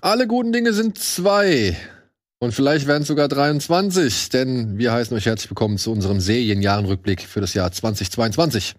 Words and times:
Alle 0.00 0.28
guten 0.28 0.52
Dinge 0.52 0.72
sind 0.72 0.96
zwei. 0.96 1.76
Und 2.38 2.52
vielleicht 2.52 2.86
werden 2.86 3.02
es 3.02 3.08
sogar 3.08 3.26
23, 3.26 4.28
denn 4.28 4.78
wir 4.78 4.92
heißen 4.92 5.16
euch 5.16 5.26
herzlich 5.26 5.50
willkommen 5.50 5.76
zu 5.76 5.90
unserem 5.90 6.20
Serienjahrenrückblick 6.20 7.22
für 7.22 7.40
das 7.40 7.52
Jahr 7.54 7.72
2022. 7.72 8.76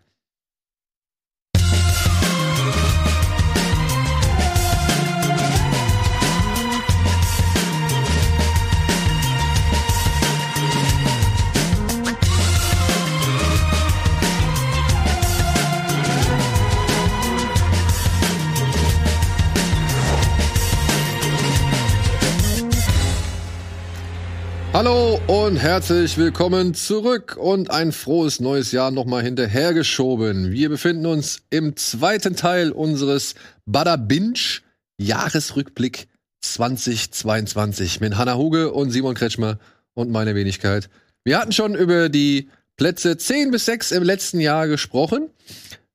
Hallo 24.79 25.19
und 25.27 25.57
herzlich 25.57 26.17
willkommen 26.17 26.73
zurück 26.73 27.35
und 27.37 27.69
ein 27.69 27.91
frohes 27.91 28.39
neues 28.39 28.71
Jahr 28.71 28.91
nochmal 28.91 29.23
hinterhergeschoben. 29.23 30.53
Wir 30.53 30.69
befinden 30.69 31.05
uns 31.05 31.41
im 31.49 31.75
zweiten 31.75 32.37
Teil 32.37 32.71
unseres 32.71 33.35
Bada 33.65 33.97
Binge 33.97 34.61
Jahresrückblick 34.97 36.07
2022 36.39 37.99
mit 37.99 38.15
Hanna 38.15 38.37
Huge 38.37 38.71
und 38.71 38.91
Simon 38.91 39.15
Kretschmer 39.15 39.59
und 39.95 40.11
meine 40.11 40.33
Wenigkeit. 40.33 40.89
Wir 41.25 41.39
hatten 41.39 41.51
schon 41.51 41.75
über 41.75 42.07
die 42.07 42.47
Plätze 42.77 43.17
10 43.17 43.51
bis 43.51 43.65
6 43.65 43.91
im 43.91 44.03
letzten 44.03 44.39
Jahr 44.39 44.69
gesprochen. 44.69 45.29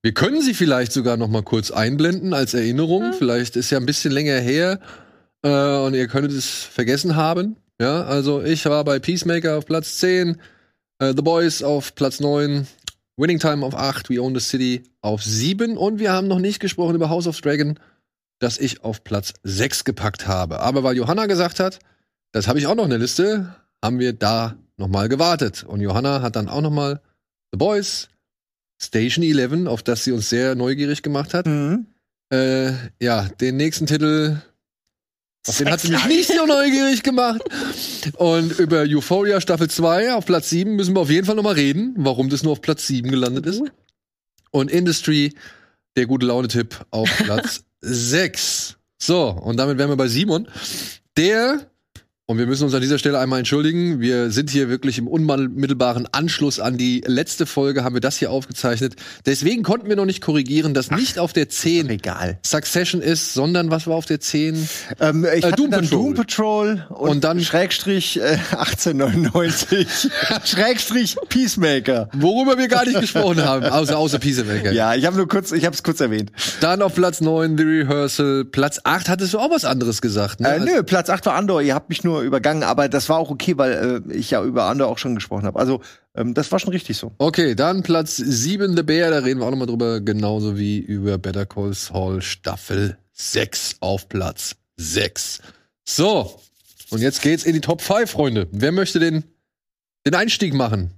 Wir 0.02 0.12
können 0.12 0.42
sie 0.42 0.52
vielleicht 0.52 0.92
sogar 0.92 1.16
noch 1.16 1.28
mal 1.28 1.42
kurz 1.42 1.70
einblenden 1.70 2.34
als 2.34 2.52
Erinnerung. 2.52 3.04
Hm. 3.04 3.14
Vielleicht 3.14 3.56
ist 3.56 3.70
ja 3.70 3.78
ein 3.78 3.86
bisschen 3.86 4.12
länger 4.12 4.38
her 4.40 4.78
äh, 5.40 5.78
und 5.78 5.94
ihr 5.94 6.06
könntet 6.06 6.32
es 6.32 6.50
vergessen 6.50 7.16
haben. 7.16 7.56
Ja, 7.80 8.04
also 8.04 8.42
ich 8.42 8.64
war 8.66 8.84
bei 8.84 8.98
Peacemaker 8.98 9.58
auf 9.58 9.66
Platz 9.66 9.98
10, 9.98 10.40
äh, 11.00 11.12
The 11.16 11.22
Boys 11.22 11.62
auf 11.62 11.94
Platz 11.94 12.20
9, 12.20 12.66
Winning 13.16 13.38
Time 13.38 13.64
auf 13.66 13.74
8, 13.74 14.10
We 14.10 14.20
Own 14.20 14.34
the 14.34 14.40
City 14.40 14.84
auf 15.00 15.22
7 15.22 15.76
und 15.76 15.98
wir 15.98 16.12
haben 16.12 16.28
noch 16.28 16.38
nicht 16.38 16.60
gesprochen 16.60 16.94
über 16.94 17.10
House 17.10 17.26
of 17.26 17.40
Dragon, 17.40 17.78
das 18.38 18.58
ich 18.58 18.84
auf 18.84 19.02
Platz 19.02 19.34
6 19.42 19.84
gepackt 19.84 20.26
habe. 20.28 20.60
Aber 20.60 20.82
weil 20.84 20.96
Johanna 20.96 21.26
gesagt 21.26 21.60
hat, 21.60 21.78
das 22.32 22.48
habe 22.48 22.58
ich 22.58 22.66
auch 22.66 22.74
noch 22.74 22.84
in 22.84 22.90
der 22.90 22.98
Liste, 22.98 23.54
haben 23.82 23.98
wir 23.98 24.12
da 24.12 24.56
nochmal 24.76 25.08
gewartet. 25.08 25.64
Und 25.64 25.80
Johanna 25.80 26.22
hat 26.22 26.36
dann 26.36 26.48
auch 26.48 26.60
nochmal 26.60 27.00
The 27.52 27.58
Boys, 27.58 28.08
Station 28.80 29.24
11, 29.24 29.66
auf 29.66 29.82
das 29.82 30.04
sie 30.04 30.12
uns 30.12 30.28
sehr 30.28 30.54
neugierig 30.54 31.02
gemacht 31.02 31.34
hat. 31.34 31.46
Mhm. 31.46 31.86
Äh, 32.32 32.72
ja, 33.00 33.28
den 33.40 33.56
nächsten 33.56 33.86
Titel 33.86 34.40
den 35.52 35.70
hat 35.70 35.80
sie 35.80 35.90
mich 35.90 36.04
nicht 36.06 36.28
so 36.28 36.46
neugierig 36.46 37.02
gemacht. 37.02 37.42
Und 38.16 38.58
über 38.58 38.84
Euphoria 38.88 39.40
Staffel 39.40 39.68
2 39.68 40.14
auf 40.14 40.24
Platz 40.24 40.50
7 40.50 40.74
müssen 40.74 40.94
wir 40.94 41.00
auf 41.00 41.10
jeden 41.10 41.26
Fall 41.26 41.36
nochmal 41.36 41.54
reden, 41.54 41.94
warum 41.98 42.30
das 42.30 42.42
nur 42.42 42.52
auf 42.52 42.60
Platz 42.60 42.86
7 42.86 43.10
gelandet 43.10 43.46
ist. 43.46 43.62
Und 44.50 44.70
Industry, 44.70 45.34
der 45.96 46.06
gute 46.06 46.26
Laune-Tipp, 46.26 46.86
auf 46.90 47.10
Platz 47.18 47.64
6. 47.82 48.76
So, 48.98 49.28
und 49.28 49.58
damit 49.58 49.76
wären 49.78 49.90
wir 49.90 49.96
bei 49.96 50.08
Simon, 50.08 50.48
der 51.16 51.70
und 52.26 52.38
wir 52.38 52.46
müssen 52.46 52.64
uns 52.64 52.72
an 52.72 52.80
dieser 52.80 52.98
Stelle 52.98 53.18
einmal 53.18 53.40
entschuldigen. 53.40 54.00
Wir 54.00 54.30
sind 54.30 54.48
hier 54.48 54.70
wirklich 54.70 54.96
im 54.96 55.08
unmittelbaren 55.08 56.08
Anschluss 56.10 56.58
an 56.58 56.78
die 56.78 57.02
letzte 57.06 57.44
Folge, 57.44 57.84
haben 57.84 57.94
wir 57.94 58.00
das 58.00 58.16
hier 58.16 58.30
aufgezeichnet. 58.30 58.94
Deswegen 59.26 59.62
konnten 59.62 59.90
wir 59.90 59.96
noch 59.96 60.06
nicht 60.06 60.22
korrigieren, 60.22 60.72
dass 60.72 60.90
Ach, 60.90 60.96
nicht 60.96 61.18
auf 61.18 61.34
der 61.34 61.50
10 61.50 61.90
egal. 61.90 62.38
Succession 62.42 63.02
ist, 63.02 63.34
sondern 63.34 63.70
was 63.70 63.86
war 63.86 63.96
auf 63.96 64.06
der 64.06 64.20
10? 64.20 64.66
Ähm, 65.00 65.26
ich 65.36 65.44
äh, 65.44 65.50
Doom, 65.52 65.68
Patrol. 65.68 65.88
Doom 65.88 66.14
Patrol 66.14 66.86
und, 66.88 67.10
und 67.10 67.24
dann 67.24 67.40
Schrägstrich 67.42 68.18
äh, 68.18 68.38
1899 68.52 69.86
Schrägstrich 70.46 71.16
Peacemaker. 71.28 72.08
Worüber 72.14 72.56
wir 72.56 72.68
gar 72.68 72.86
nicht 72.86 73.00
gesprochen 73.02 73.44
haben, 73.44 73.66
außer, 73.70 73.98
außer 73.98 74.18
Peacemaker. 74.18 74.72
Ja, 74.72 74.94
ich 74.94 75.04
habe 75.04 75.18
nur 75.18 75.28
kurz, 75.28 75.52
ich 75.52 75.66
habe 75.66 75.74
es 75.74 75.82
kurz 75.82 76.00
erwähnt. 76.00 76.32
Dann 76.60 76.80
auf 76.80 76.94
Platz 76.94 77.20
9 77.20 77.58
The 77.58 77.64
Rehearsal. 77.64 78.46
Platz 78.46 78.80
8 78.82 79.10
hattest 79.10 79.34
du 79.34 79.38
auch 79.38 79.50
was 79.50 79.66
anderes 79.66 80.00
gesagt, 80.00 80.40
ne? 80.40 80.54
Äh, 80.54 80.60
nö, 80.60 80.82
Platz 80.82 81.10
8 81.10 81.26
war 81.26 81.34
Andor. 81.34 81.60
Ihr 81.60 81.74
habt 81.74 81.90
mich 81.90 82.02
nur 82.02 82.13
nur 82.14 82.22
übergangen, 82.22 82.62
aber 82.62 82.88
das 82.88 83.08
war 83.08 83.18
auch 83.18 83.30
okay, 83.30 83.58
weil 83.58 84.02
äh, 84.08 84.12
ich 84.12 84.30
ja 84.30 84.42
über 84.42 84.64
andere 84.64 84.88
auch 84.88 84.98
schon 84.98 85.14
gesprochen 85.14 85.44
habe. 85.44 85.58
Also 85.58 85.80
ähm, 86.14 86.34
das 86.34 86.50
war 86.52 86.58
schon 86.58 86.72
richtig 86.72 86.96
so. 86.96 87.12
Okay, 87.18 87.54
dann 87.54 87.82
Platz 87.82 88.16
7 88.16 88.76
The 88.76 88.82
Bear, 88.82 89.10
da 89.10 89.18
reden 89.18 89.40
wir 89.40 89.46
auch 89.46 89.50
nochmal 89.50 89.66
drüber, 89.66 90.00
genauso 90.00 90.56
wie 90.56 90.78
über 90.78 91.18
Better 91.18 91.46
Call 91.46 91.74
Saul 91.74 92.22
Staffel 92.22 92.96
6 93.12 93.76
auf 93.80 94.08
Platz 94.08 94.56
6. 94.76 95.40
So, 95.84 96.40
und 96.90 97.00
jetzt 97.00 97.22
geht's 97.22 97.44
in 97.44 97.54
die 97.54 97.60
Top 97.60 97.82
5, 97.82 98.10
Freunde. 98.10 98.48
Wer 98.52 98.72
möchte 98.72 98.98
den, 98.98 99.24
den 100.06 100.14
Einstieg 100.14 100.54
machen? 100.54 100.92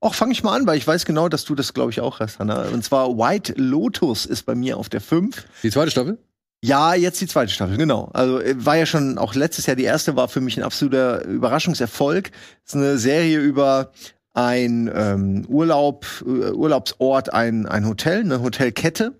Auch 0.00 0.14
fange 0.14 0.32
ich 0.32 0.42
mal 0.42 0.54
an, 0.54 0.66
weil 0.66 0.76
ich 0.76 0.86
weiß 0.86 1.06
genau, 1.06 1.30
dass 1.30 1.44
du 1.44 1.54
das, 1.54 1.72
glaube 1.72 1.90
ich, 1.90 2.00
auch 2.00 2.20
hast, 2.20 2.38
Hanna. 2.38 2.68
Und 2.68 2.84
zwar 2.84 3.16
White 3.16 3.54
Lotus 3.56 4.26
ist 4.26 4.42
bei 4.42 4.54
mir 4.54 4.76
auf 4.76 4.90
der 4.90 5.00
5. 5.00 5.46
Die 5.62 5.70
zweite 5.70 5.90
Staffel? 5.90 6.18
Ja, 6.64 6.94
jetzt 6.94 7.20
die 7.20 7.26
zweite 7.26 7.52
Staffel, 7.52 7.76
genau. 7.76 8.08
Also 8.14 8.40
äh, 8.40 8.54
war 8.56 8.78
ja 8.78 8.86
schon 8.86 9.18
auch 9.18 9.34
letztes 9.34 9.66
Jahr 9.66 9.76
die 9.76 9.84
erste, 9.84 10.16
war 10.16 10.28
für 10.28 10.40
mich 10.40 10.56
ein 10.56 10.62
absoluter 10.62 11.22
Überraschungserfolg. 11.26 12.30
Ist 12.64 12.74
eine 12.74 12.96
Serie 12.96 13.38
über 13.38 13.92
ein 14.32 14.90
ähm, 14.94 15.44
Urlaub, 15.46 16.06
äh, 16.24 16.52
Urlaubsort, 16.52 17.34
ein, 17.34 17.66
ein 17.66 17.86
Hotel, 17.86 18.20
eine 18.20 18.40
Hotelkette. 18.40 19.12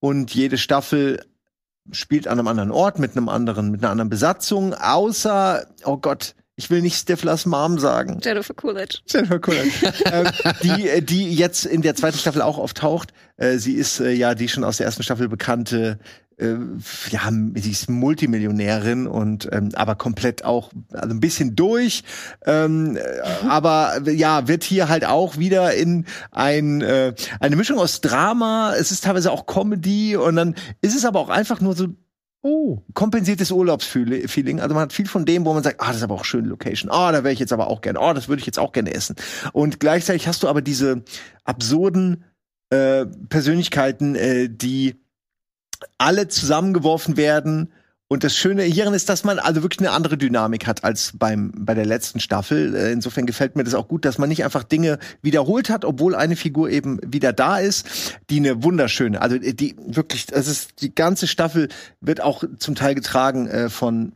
Und 0.00 0.34
jede 0.34 0.58
Staffel 0.58 1.24
spielt 1.92 2.26
an 2.26 2.40
einem 2.40 2.48
anderen 2.48 2.72
Ort 2.72 2.98
mit 2.98 3.16
einem 3.16 3.28
anderen, 3.28 3.70
mit 3.70 3.82
einer 3.84 3.92
anderen 3.92 4.10
Besatzung, 4.10 4.74
außer, 4.74 5.66
oh 5.84 5.98
Gott, 5.98 6.34
ich 6.56 6.70
will 6.70 6.82
nicht 6.82 6.96
Stiflers 6.96 7.46
Mom 7.46 7.78
sagen. 7.78 8.18
Jennifer 8.20 8.52
Coolidge. 8.52 8.98
Jennifer 9.06 9.38
Coolidge. 9.38 9.92
ähm, 10.12 10.26
die, 10.64 10.88
äh, 10.88 11.02
die 11.02 11.34
jetzt 11.34 11.66
in 11.66 11.82
der 11.82 11.94
zweiten 11.94 12.18
Staffel 12.18 12.42
auch 12.42 12.58
auftaucht. 12.58 13.12
Äh, 13.36 13.58
sie 13.58 13.74
ist 13.74 14.00
äh, 14.00 14.10
ja 14.10 14.34
die 14.34 14.48
schon 14.48 14.64
aus 14.64 14.78
der 14.78 14.86
ersten 14.86 15.04
Staffel 15.04 15.28
bekannte 15.28 16.00
äh, 16.40 16.56
ja, 17.10 17.30
sie 17.54 17.70
ist 17.70 17.90
Multimillionärin 17.90 19.06
und 19.06 19.48
ähm, 19.52 19.70
aber 19.74 19.94
komplett 19.94 20.44
auch 20.44 20.70
also 20.92 21.14
ein 21.14 21.20
bisschen 21.20 21.56
durch, 21.56 22.02
ähm, 22.46 22.98
aber 23.48 24.08
ja 24.10 24.48
wird 24.48 24.64
hier 24.64 24.88
halt 24.88 25.04
auch 25.04 25.38
wieder 25.38 25.74
in 25.74 26.06
ein 26.30 26.80
äh, 26.80 27.14
eine 27.40 27.56
Mischung 27.56 27.78
aus 27.78 28.00
Drama. 28.00 28.74
Es 28.78 28.90
ist 28.90 29.04
teilweise 29.04 29.30
auch 29.30 29.46
Comedy 29.46 30.16
und 30.16 30.36
dann 30.36 30.54
ist 30.80 30.96
es 30.96 31.04
aber 31.04 31.20
auch 31.20 31.28
einfach 31.28 31.60
nur 31.60 31.74
so 31.74 31.88
Oh, 32.42 32.78
kompensiertes 32.94 33.50
Urlaubsfeeling. 33.50 34.60
Also 34.60 34.74
man 34.74 34.84
hat 34.84 34.94
viel 34.94 35.06
von 35.06 35.26
dem, 35.26 35.44
wo 35.44 35.52
man 35.52 35.62
sagt, 35.62 35.78
ah, 35.78 35.88
das 35.88 35.98
ist 35.98 36.02
aber 36.02 36.14
auch 36.14 36.24
schöne 36.24 36.48
Location. 36.48 36.90
Ah, 36.90 37.12
da 37.12 37.22
wäre 37.22 37.34
ich 37.34 37.38
jetzt 37.38 37.52
aber 37.52 37.66
auch 37.66 37.82
gerne. 37.82 38.00
Ah, 38.00 38.14
das 38.14 38.28
würde 38.28 38.40
ich 38.40 38.46
jetzt 38.46 38.58
auch 38.58 38.72
gerne 38.72 38.94
essen. 38.94 39.14
Und 39.52 39.78
gleichzeitig 39.78 40.26
hast 40.26 40.42
du 40.42 40.48
aber 40.48 40.62
diese 40.62 41.02
absurden 41.44 42.24
äh, 42.70 43.04
Persönlichkeiten, 43.28 44.14
äh, 44.14 44.48
die 44.48 44.99
alle 45.98 46.28
zusammengeworfen 46.28 47.16
werden. 47.16 47.72
Und 48.12 48.24
das 48.24 48.34
Schöne 48.34 48.64
hierin 48.64 48.92
ist, 48.92 49.08
dass 49.08 49.22
man 49.22 49.38
also 49.38 49.62
wirklich 49.62 49.78
eine 49.78 49.92
andere 49.92 50.18
Dynamik 50.18 50.66
hat 50.66 50.82
als 50.82 51.12
beim 51.14 51.52
bei 51.56 51.74
der 51.74 51.86
letzten 51.86 52.18
Staffel. 52.18 52.74
Äh, 52.74 52.90
insofern 52.90 53.24
gefällt 53.24 53.54
mir 53.54 53.62
das 53.62 53.74
auch 53.74 53.86
gut, 53.86 54.04
dass 54.04 54.18
man 54.18 54.28
nicht 54.28 54.44
einfach 54.44 54.64
Dinge 54.64 54.98
wiederholt 55.22 55.70
hat, 55.70 55.84
obwohl 55.84 56.16
eine 56.16 56.34
Figur 56.34 56.70
eben 56.70 56.98
wieder 57.06 57.32
da 57.32 57.58
ist, 57.58 58.18
die 58.28 58.38
eine 58.38 58.64
wunderschöne, 58.64 59.22
also 59.22 59.38
die 59.38 59.76
wirklich, 59.86 60.26
es 60.32 60.48
ist 60.48 60.82
die 60.82 60.92
ganze 60.92 61.28
Staffel 61.28 61.68
wird 62.00 62.20
auch 62.20 62.42
zum 62.58 62.74
Teil 62.74 62.96
getragen 62.96 63.46
äh, 63.46 63.70
von 63.70 64.12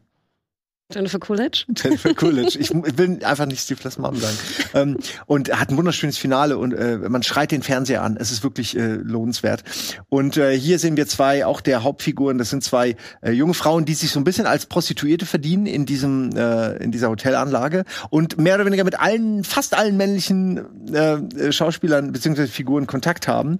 Jennifer 0.95 1.19
Coolidge? 1.19 1.65
Jennifer 1.77 2.15
Coolidge. 2.15 2.59
Ich, 2.59 2.71
will 2.73 3.25
einfach 3.25 3.47
nicht 3.47 3.61
Steve 3.61 3.81
Mom 3.99 4.17
sagen. 4.17 4.37
ähm, 4.75 4.99
und 5.27 5.53
hat 5.59 5.71
ein 5.71 5.77
wunderschönes 5.77 6.19
Finale 6.19 6.59
und 6.59 6.73
äh, 6.73 6.97
man 6.97 7.23
schreit 7.23 7.51
den 7.51 7.63
Fernseher 7.63 8.03
an. 8.03 8.17
Es 8.19 8.31
ist 8.31 8.43
wirklich 8.43 8.77
äh, 8.77 8.95
lohnenswert. 8.95 9.65
Und 10.09 10.37
äh, 10.37 10.59
hier 10.59 10.79
sehen 10.79 10.97
wir 10.97 11.07
zwei, 11.07 11.45
auch 11.45 11.61
der 11.61 11.83
Hauptfiguren, 11.83 12.39
das 12.39 12.51
sind 12.51 12.63
zwei 12.63 12.97
äh, 13.23 13.33
junge 13.33 13.55
Frauen, 13.55 13.85
die 13.85 13.95
sich 13.95 14.11
so 14.11 14.21
ein 14.21 14.25
bisschen 14.25 14.47
als 14.47 14.67
Prostituierte 14.67 15.27
verdienen 15.27 15.67
in 15.67 15.87
diesem, 15.87 16.31
äh, 16.37 16.77
in 16.77 16.93
dieser 16.93 17.11
Hotelanlage 17.11 17.85
und 18.11 18.39
mehr 18.39 18.55
oder 18.55 18.67
weniger 18.67 18.85
mit 18.85 18.99
allen, 18.99 19.45
fast 19.45 19.75
allen 19.77 19.97
männlichen 19.97 20.95
äh, 20.95 21.53
Schauspielern 21.53 22.13
bzw. 22.13 22.47
Figuren 22.47 22.87
Kontakt 22.87 23.29
haben. 23.29 23.59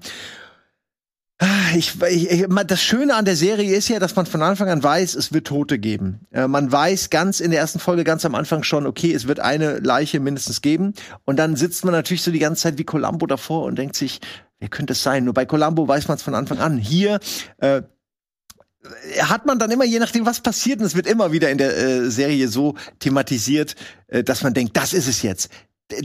Ah, 1.39 1.75
ich, 1.77 2.01
ich, 2.01 2.47
das 2.67 2.83
Schöne 2.83 3.17
an 3.17 3.25
der 3.25 3.35
Serie 3.35 3.75
ist 3.75 3.89
ja, 3.89 3.99
dass 3.99 4.15
man 4.15 4.25
von 4.25 4.41
Anfang 4.41 4.69
an 4.69 4.83
weiß, 4.83 5.17
es 5.17 5.33
wird 5.33 5.49
Tote 5.49 5.81
geben. 5.81 6.21
Äh, 6.31 6.47
man 6.47 6.71
weiß 6.71 7.11
ganz 7.11 7.41
in 7.41 7.51
der 7.51 7.59
ersten 7.59 7.81
Folge, 7.81 8.05
ganz 8.05 8.25
am 8.25 8.37
Anfang 8.37 8.63
schon, 8.63 8.87
okay, 8.87 9.13
es 9.13 9.27
wird 9.27 9.41
eine 9.41 9.81
Leiche 9.81 10.21
mindestens 10.21 10.63
geben. 10.63 10.95
Und 11.25 11.37
dann 11.39 11.57
sitzt 11.57 11.85
man 11.85 11.93
natürlich 11.93 12.23
so 12.23 12.31
die 12.31 12.39
ganze 12.39 12.63
Zeit 12.63 12.79
wie 12.79 12.85
Columbo 12.85 13.27
davor 13.27 13.65
und 13.65 13.77
denkt 13.77 13.97
sich, 13.97 14.21
wer 14.61 14.69
könnte 14.69 14.93
es 14.93 15.03
sein? 15.03 15.25
Nur 15.25 15.35
bei 15.35 15.45
Columbo 15.45 15.89
weiß 15.89 16.07
man 16.07 16.17
es 16.17 16.23
von 16.23 16.37
Anfang 16.37 16.59
an. 16.61 16.79
Hier 16.79 17.19
äh, 17.59 17.83
hat 19.21 19.45
man 19.45 19.59
dann 19.59 19.73
immer, 19.73 19.85
je 19.85 19.99
nachdem, 19.99 20.27
was 20.27 20.41
passiert, 20.41 20.79
und 20.79 20.87
es 20.87 20.95
wird 20.95 21.09
immer 21.09 21.33
wieder 21.33 21.51
in 21.51 21.59
der 21.59 21.77
äh, 21.77 22.11
Serie 22.11 22.47
so 22.47 22.77
thematisiert, 23.01 23.75
äh, 24.07 24.23
dass 24.23 24.45
man 24.45 24.55
denkt, 24.55 24.77
das 24.77 24.93
ist 24.93 25.09
es 25.09 25.23
jetzt. 25.23 25.51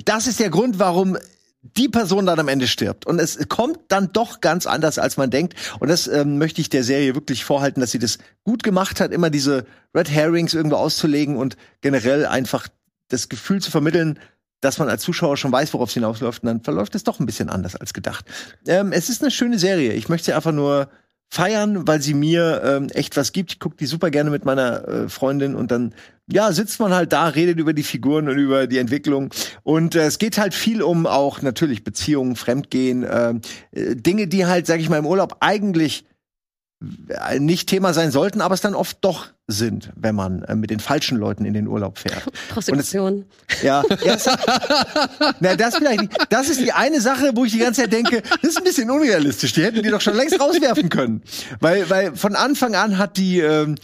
Das 0.05 0.25
ist 0.25 0.39
der 0.39 0.49
Grund, 0.49 0.79
warum 0.79 1.17
die 1.61 1.89
Person 1.89 2.25
dann 2.25 2.39
am 2.39 2.47
Ende 2.47 2.67
stirbt. 2.67 3.05
Und 3.05 3.19
es 3.19 3.37
kommt 3.49 3.79
dann 3.89 4.11
doch 4.13 4.39
ganz 4.41 4.65
anders, 4.65 4.97
als 4.97 5.17
man 5.17 5.29
denkt. 5.29 5.55
Und 5.79 5.89
das 5.89 6.07
ähm, 6.07 6.37
möchte 6.37 6.61
ich 6.61 6.69
der 6.69 6.83
Serie 6.83 7.15
wirklich 7.15 7.43
vorhalten, 7.43 7.81
dass 7.81 7.91
sie 7.91 7.99
das 7.99 8.17
gut 8.43 8.63
gemacht 8.63 9.01
hat, 9.01 9.11
immer 9.11 9.29
diese 9.29 9.65
Red 9.95 10.09
Herrings 10.09 10.53
irgendwo 10.53 10.77
auszulegen 10.77 11.35
und 11.35 11.57
generell 11.81 12.25
einfach 12.25 12.67
das 13.09 13.27
Gefühl 13.27 13.61
zu 13.61 13.71
vermitteln, 13.71 14.19
dass 14.61 14.77
man 14.77 14.89
als 14.89 15.03
Zuschauer 15.03 15.37
schon 15.37 15.51
weiß, 15.51 15.73
worauf 15.73 15.89
es 15.89 15.93
hinausläuft. 15.93 16.43
Und 16.43 16.47
dann 16.47 16.61
verläuft 16.61 16.95
es 16.95 17.03
doch 17.03 17.19
ein 17.19 17.25
bisschen 17.25 17.49
anders 17.49 17.75
als 17.75 17.93
gedacht. 17.93 18.25
Ähm, 18.67 18.91
es 18.91 19.09
ist 19.09 19.21
eine 19.21 19.31
schöne 19.31 19.59
Serie. 19.59 19.93
Ich 19.93 20.09
möchte 20.09 20.25
sie 20.25 20.33
einfach 20.33 20.51
nur 20.51 20.89
feiern, 21.29 21.87
weil 21.87 22.01
sie 22.01 22.13
mir 22.13 22.61
ähm, 22.63 22.87
echt 22.89 23.15
was 23.15 23.31
gibt. 23.31 23.53
Ich 23.53 23.59
gucke 23.59 23.77
die 23.77 23.85
super 23.85 24.09
gerne 24.09 24.29
mit 24.29 24.45
meiner 24.45 24.87
äh, 24.87 25.09
Freundin 25.09 25.55
und 25.55 25.71
dann 25.71 25.93
ja 26.31 26.51
sitzt 26.51 26.79
man 26.79 26.93
halt 26.93 27.13
da, 27.13 27.27
redet 27.27 27.59
über 27.59 27.73
die 27.73 27.83
Figuren 27.83 28.29
und 28.29 28.37
über 28.37 28.67
die 28.67 28.77
Entwicklung. 28.77 29.33
Und 29.63 29.95
äh, 29.95 30.05
es 30.05 30.19
geht 30.19 30.37
halt 30.37 30.53
viel 30.53 30.81
um 30.81 31.05
auch 31.05 31.41
natürlich 31.41 31.83
Beziehungen, 31.83 32.35
Fremdgehen, 32.35 33.05
ähm, 33.09 33.41
äh, 33.71 33.95
Dinge, 33.95 34.27
die 34.27 34.45
halt, 34.45 34.67
sag 34.67 34.79
ich 34.79 34.89
mal, 34.89 34.97
im 34.97 35.05
Urlaub 35.05 35.37
eigentlich 35.39 36.05
äh, 37.09 37.39
nicht 37.39 37.67
Thema 37.69 37.93
sein 37.93 38.11
sollten, 38.11 38.41
aber 38.41 38.53
es 38.53 38.61
dann 38.61 38.75
oft 38.75 38.97
doch 39.01 39.27
sind, 39.49 39.89
wenn 39.95 40.15
man 40.15 40.43
äh, 40.43 40.55
mit 40.55 40.69
den 40.69 40.79
falschen 40.79 41.17
Leuten 41.17 41.43
in 41.43 41.53
den 41.53 41.67
Urlaub 41.67 41.97
fährt. 41.97 42.23
Prostitution. 42.49 43.25
Es, 43.47 43.63
ja, 43.63 43.83
ja 44.05 44.13
es, 44.13 44.25
na, 45.39 45.55
das 45.55 45.75
vielleicht 45.75 46.01
nicht. 46.01 46.13
Das 46.29 46.49
ist 46.49 46.61
die 46.61 46.71
eine 46.71 47.01
Sache, 47.01 47.31
wo 47.33 47.45
ich 47.45 47.51
die 47.51 47.57
ganze 47.57 47.81
Zeit 47.81 47.91
denke, 47.91 48.21
das 48.41 48.51
ist 48.51 48.57
ein 48.57 48.63
bisschen 48.63 48.89
unrealistisch. 48.91 49.53
Die 49.53 49.63
hätten 49.63 49.81
die 49.81 49.89
doch 49.89 50.01
schon 50.01 50.15
längst 50.15 50.39
rauswerfen 50.39 50.89
können. 50.89 51.23
Weil, 51.59 51.89
weil 51.89 52.15
von 52.15 52.35
Anfang 52.35 52.75
an 52.75 52.99
hat 52.99 53.17
die, 53.17 53.39
ähm, 53.39 53.75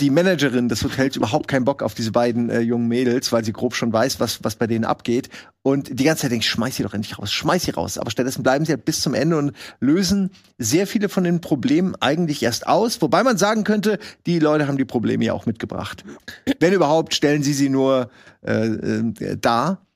die 0.00 0.10
Managerin 0.10 0.68
des 0.68 0.84
Hotels 0.84 1.16
überhaupt 1.16 1.48
keinen 1.48 1.64
Bock 1.64 1.82
auf 1.82 1.94
diese 1.94 2.12
beiden 2.12 2.50
äh, 2.50 2.60
jungen 2.60 2.86
Mädels, 2.86 3.32
weil 3.32 3.44
sie 3.44 3.52
grob 3.52 3.74
schon 3.74 3.92
weiß, 3.92 4.20
was, 4.20 4.44
was 4.44 4.56
bei 4.56 4.66
denen 4.66 4.84
abgeht. 4.84 5.30
Und 5.62 5.98
die 5.98 6.04
ganze 6.04 6.22
Zeit 6.22 6.30
denke 6.30 6.44
ich, 6.44 6.50
schmeiß 6.50 6.76
sie 6.76 6.84
doch 6.84 6.94
endlich 6.94 7.18
raus, 7.18 7.32
schmeiß 7.32 7.64
sie 7.64 7.72
raus. 7.72 7.98
Aber 7.98 8.10
stattdessen 8.10 8.44
bleiben 8.44 8.64
sie 8.64 8.72
halt 8.72 8.84
bis 8.84 9.00
zum 9.00 9.14
Ende 9.14 9.36
und 9.36 9.52
lösen 9.80 10.30
sehr 10.58 10.86
viele 10.86 11.08
von 11.08 11.24
den 11.24 11.40
Problemen 11.40 11.96
eigentlich 11.98 12.42
erst 12.42 12.68
aus. 12.68 13.02
Wobei 13.02 13.24
man 13.24 13.36
sagen 13.36 13.64
könnte, 13.64 13.98
die 14.26 14.38
Leute 14.38 14.68
haben 14.68 14.76
die 14.76 14.84
Probleme 14.84 15.05
Probleme 15.06 15.26
ja 15.26 15.34
auch 15.34 15.46
mitgebracht. 15.46 16.04
Wenn 16.58 16.72
überhaupt, 16.72 17.14
stellen 17.14 17.44
sie 17.44 17.52
sie 17.52 17.68
nur 17.68 18.10
äh, 18.44 18.66
äh, 18.66 19.36
dar. 19.40 19.86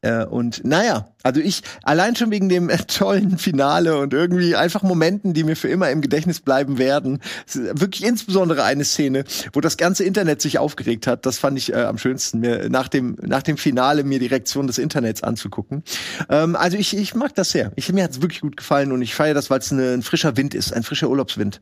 Äh, 0.00 0.24
und 0.24 0.64
naja, 0.64 1.08
also 1.22 1.42
ich, 1.42 1.60
allein 1.82 2.16
schon 2.16 2.30
wegen 2.30 2.48
dem 2.48 2.70
tollen 2.86 3.36
Finale 3.36 3.98
und 3.98 4.14
irgendwie 4.14 4.56
einfach 4.56 4.82
Momenten, 4.82 5.34
die 5.34 5.44
mir 5.44 5.56
für 5.56 5.68
immer 5.68 5.90
im 5.90 6.00
Gedächtnis 6.00 6.40
bleiben 6.40 6.78
werden. 6.78 7.20
Wirklich 7.52 8.02
insbesondere 8.02 8.64
eine 8.64 8.86
Szene, 8.86 9.24
wo 9.52 9.60
das 9.60 9.76
ganze 9.76 10.04
Internet 10.04 10.40
sich 10.40 10.58
aufgeregt 10.58 11.06
hat. 11.06 11.26
Das 11.26 11.36
fand 11.36 11.58
ich 11.58 11.74
äh, 11.74 11.82
am 11.82 11.98
schönsten, 11.98 12.40
mir 12.40 12.70
nach 12.70 12.88
dem, 12.88 13.18
nach 13.20 13.42
dem 13.42 13.58
Finale 13.58 14.04
mir 14.04 14.20
die 14.20 14.28
Reaktion 14.28 14.66
des 14.66 14.78
Internets 14.78 15.22
anzugucken. 15.22 15.82
Ähm, 16.30 16.56
also 16.56 16.78
ich, 16.78 16.96
ich 16.96 17.14
mag 17.14 17.34
das 17.34 17.50
sehr. 17.50 17.72
Ich, 17.76 17.92
mir 17.92 18.04
hat 18.04 18.12
es 18.12 18.22
wirklich 18.22 18.40
gut 18.40 18.56
gefallen 18.56 18.90
und 18.90 19.02
ich 19.02 19.14
feiere 19.14 19.34
das, 19.34 19.50
weil 19.50 19.58
es 19.58 19.70
ein 19.70 20.02
frischer 20.02 20.38
Wind 20.38 20.54
ist, 20.54 20.72
ein 20.72 20.82
frischer 20.82 21.10
Urlaubswind. 21.10 21.60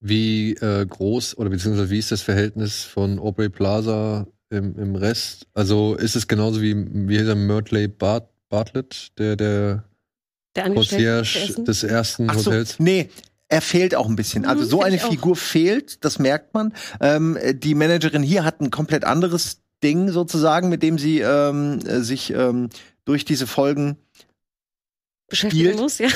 Wie 0.00 0.52
äh, 0.54 0.86
groß 0.86 1.36
oder 1.36 1.50
beziehungsweise 1.50 1.90
wie 1.90 1.98
ist 1.98 2.10
das 2.10 2.22
Verhältnis 2.22 2.84
von 2.84 3.18
Aubrey 3.18 3.50
Plaza 3.50 4.26
im, 4.48 4.76
im 4.78 4.94
Rest? 4.96 5.46
Also 5.54 5.94
ist 5.94 6.16
es 6.16 6.26
genauso 6.26 6.62
wie, 6.62 6.74
wie 7.08 7.18
der 7.18 7.34
Murtley 7.36 7.86
Bart, 7.88 8.28
Bartlett, 8.48 9.08
der, 9.18 9.36
der, 9.36 9.84
Der 10.56 10.70
Concierge 10.70 11.54
des 11.66 11.82
ersten 11.82 12.28
Ach 12.30 12.38
so, 12.38 12.50
Hotels? 12.50 12.76
nee. 12.78 13.08
Er 13.52 13.60
fehlt 13.60 13.96
auch 13.96 14.08
ein 14.08 14.14
bisschen. 14.14 14.44
Also 14.46 14.62
Mhm, 14.62 14.68
so 14.68 14.80
eine. 14.82 14.98
Figur 14.98 15.34
fehlt, 15.34 16.04
das 16.04 16.20
merkt 16.20 16.54
man. 16.54 16.72
Ähm, 17.00 17.36
die 17.54 17.74
Managerin 17.74 18.22
hier 18.22 18.44
hat 18.44 18.60
ein 18.60 18.70
komplett 18.70 19.04
anderes 19.04 19.58
Ding 19.82 20.08
sozusagen, 20.10 20.68
mit 20.68 20.84
dem 20.84 20.98
sie 20.98 21.18
ähm, 21.18 21.80
äh, 21.84 22.00
sich 22.00 22.32
ähm, 22.32 22.68
durch 23.04 23.24
diese 23.24 23.48
Folgen 23.48 23.96
beschäftigen 25.30 25.76
muss, 25.76 25.98
ja. 25.98 26.08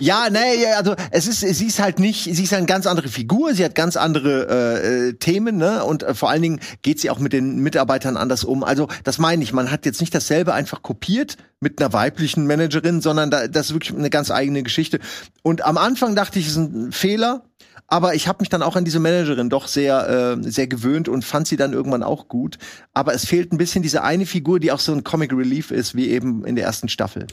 Ja, 0.00 0.28
nee, 0.30 0.62
ja, 0.62 0.76
also 0.76 0.94
es 1.10 1.26
ist, 1.26 1.40
sie 1.40 1.66
ist 1.66 1.78
halt 1.78 1.98
nicht, 1.98 2.24
sie 2.24 2.42
ist 2.42 2.52
eine 2.52 2.66
ganz 2.66 2.86
andere 2.86 3.08
Figur, 3.08 3.54
sie 3.54 3.64
hat 3.64 3.74
ganz 3.74 3.96
andere 3.96 4.46
äh, 4.50 5.08
äh, 5.08 5.12
Themen, 5.14 5.56
ne? 5.56 5.84
Und 5.84 6.02
äh, 6.02 6.14
vor 6.14 6.28
allen 6.28 6.42
Dingen 6.42 6.60
geht 6.82 7.00
sie 7.00 7.08
auch 7.08 7.18
mit 7.18 7.32
den 7.32 7.60
Mitarbeitern 7.60 8.16
anders 8.16 8.44
um. 8.44 8.64
Also 8.64 8.88
das 9.04 9.18
meine 9.18 9.42
ich, 9.42 9.52
man 9.52 9.70
hat 9.70 9.86
jetzt 9.86 10.00
nicht 10.00 10.14
dasselbe 10.14 10.52
einfach 10.52 10.82
kopiert 10.82 11.36
mit 11.60 11.80
einer 11.80 11.92
weiblichen 11.92 12.46
Managerin, 12.46 13.00
sondern 13.00 13.30
da, 13.30 13.48
das 13.48 13.66
ist 13.66 13.72
wirklich 13.74 13.96
eine 13.96 14.10
ganz 14.10 14.30
eigene 14.30 14.62
Geschichte. 14.62 15.00
Und 15.42 15.64
am 15.64 15.78
Anfang 15.78 16.14
dachte 16.14 16.38
ich, 16.38 16.46
es 16.46 16.52
ist 16.52 16.58
ein 16.58 16.92
Fehler. 16.92 17.44
Aber 17.88 18.16
ich 18.16 18.26
habe 18.26 18.38
mich 18.40 18.48
dann 18.48 18.62
auch 18.62 18.74
an 18.74 18.84
diese 18.84 18.98
Managerin 18.98 19.48
doch 19.48 19.68
sehr, 19.68 20.36
äh, 20.36 20.50
sehr 20.50 20.66
gewöhnt 20.66 21.08
und 21.08 21.24
fand 21.24 21.46
sie 21.46 21.56
dann 21.56 21.72
irgendwann 21.72 22.02
auch 22.02 22.26
gut. 22.26 22.58
Aber 22.94 23.14
es 23.14 23.24
fehlt 23.24 23.52
ein 23.52 23.58
bisschen 23.58 23.82
diese 23.82 24.02
eine 24.02 24.26
Figur, 24.26 24.58
die 24.58 24.72
auch 24.72 24.80
so 24.80 24.92
ein 24.92 25.04
Comic 25.04 25.32
Relief 25.32 25.70
ist, 25.70 25.94
wie 25.94 26.08
eben 26.08 26.44
in 26.44 26.56
der 26.56 26.64
ersten 26.64 26.88
Staffel. 26.88 27.28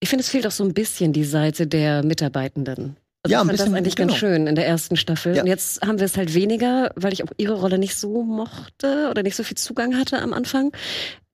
Ich 0.00 0.08
finde, 0.08 0.22
es 0.22 0.28
fehlt 0.28 0.46
auch 0.46 0.52
so 0.52 0.64
ein 0.64 0.74
bisschen 0.74 1.12
die 1.12 1.24
Seite 1.24 1.66
der 1.66 2.04
Mitarbeitenden. 2.04 2.96
Also 3.24 3.32
Ja, 3.32 3.40
ich 3.40 3.46
fand 3.46 3.50
das 3.50 3.58
bisschen, 3.64 3.74
eigentlich 3.74 3.96
genau. 3.96 4.08
ganz 4.08 4.18
schön 4.20 4.46
in 4.46 4.54
der 4.54 4.66
ersten 4.66 4.96
Staffel. 4.96 5.34
Ja. 5.34 5.42
Und 5.42 5.48
jetzt 5.48 5.82
haben 5.84 5.98
wir 5.98 6.06
es 6.06 6.16
halt 6.16 6.34
weniger, 6.34 6.92
weil 6.94 7.12
ich 7.12 7.24
auch 7.24 7.32
ihre 7.36 7.54
Rolle 7.54 7.78
nicht 7.78 7.96
so 7.96 8.22
mochte 8.22 9.08
oder 9.10 9.22
nicht 9.22 9.34
so 9.36 9.42
viel 9.42 9.56
Zugang 9.56 9.96
hatte 9.98 10.18
am 10.20 10.32
Anfang. 10.32 10.70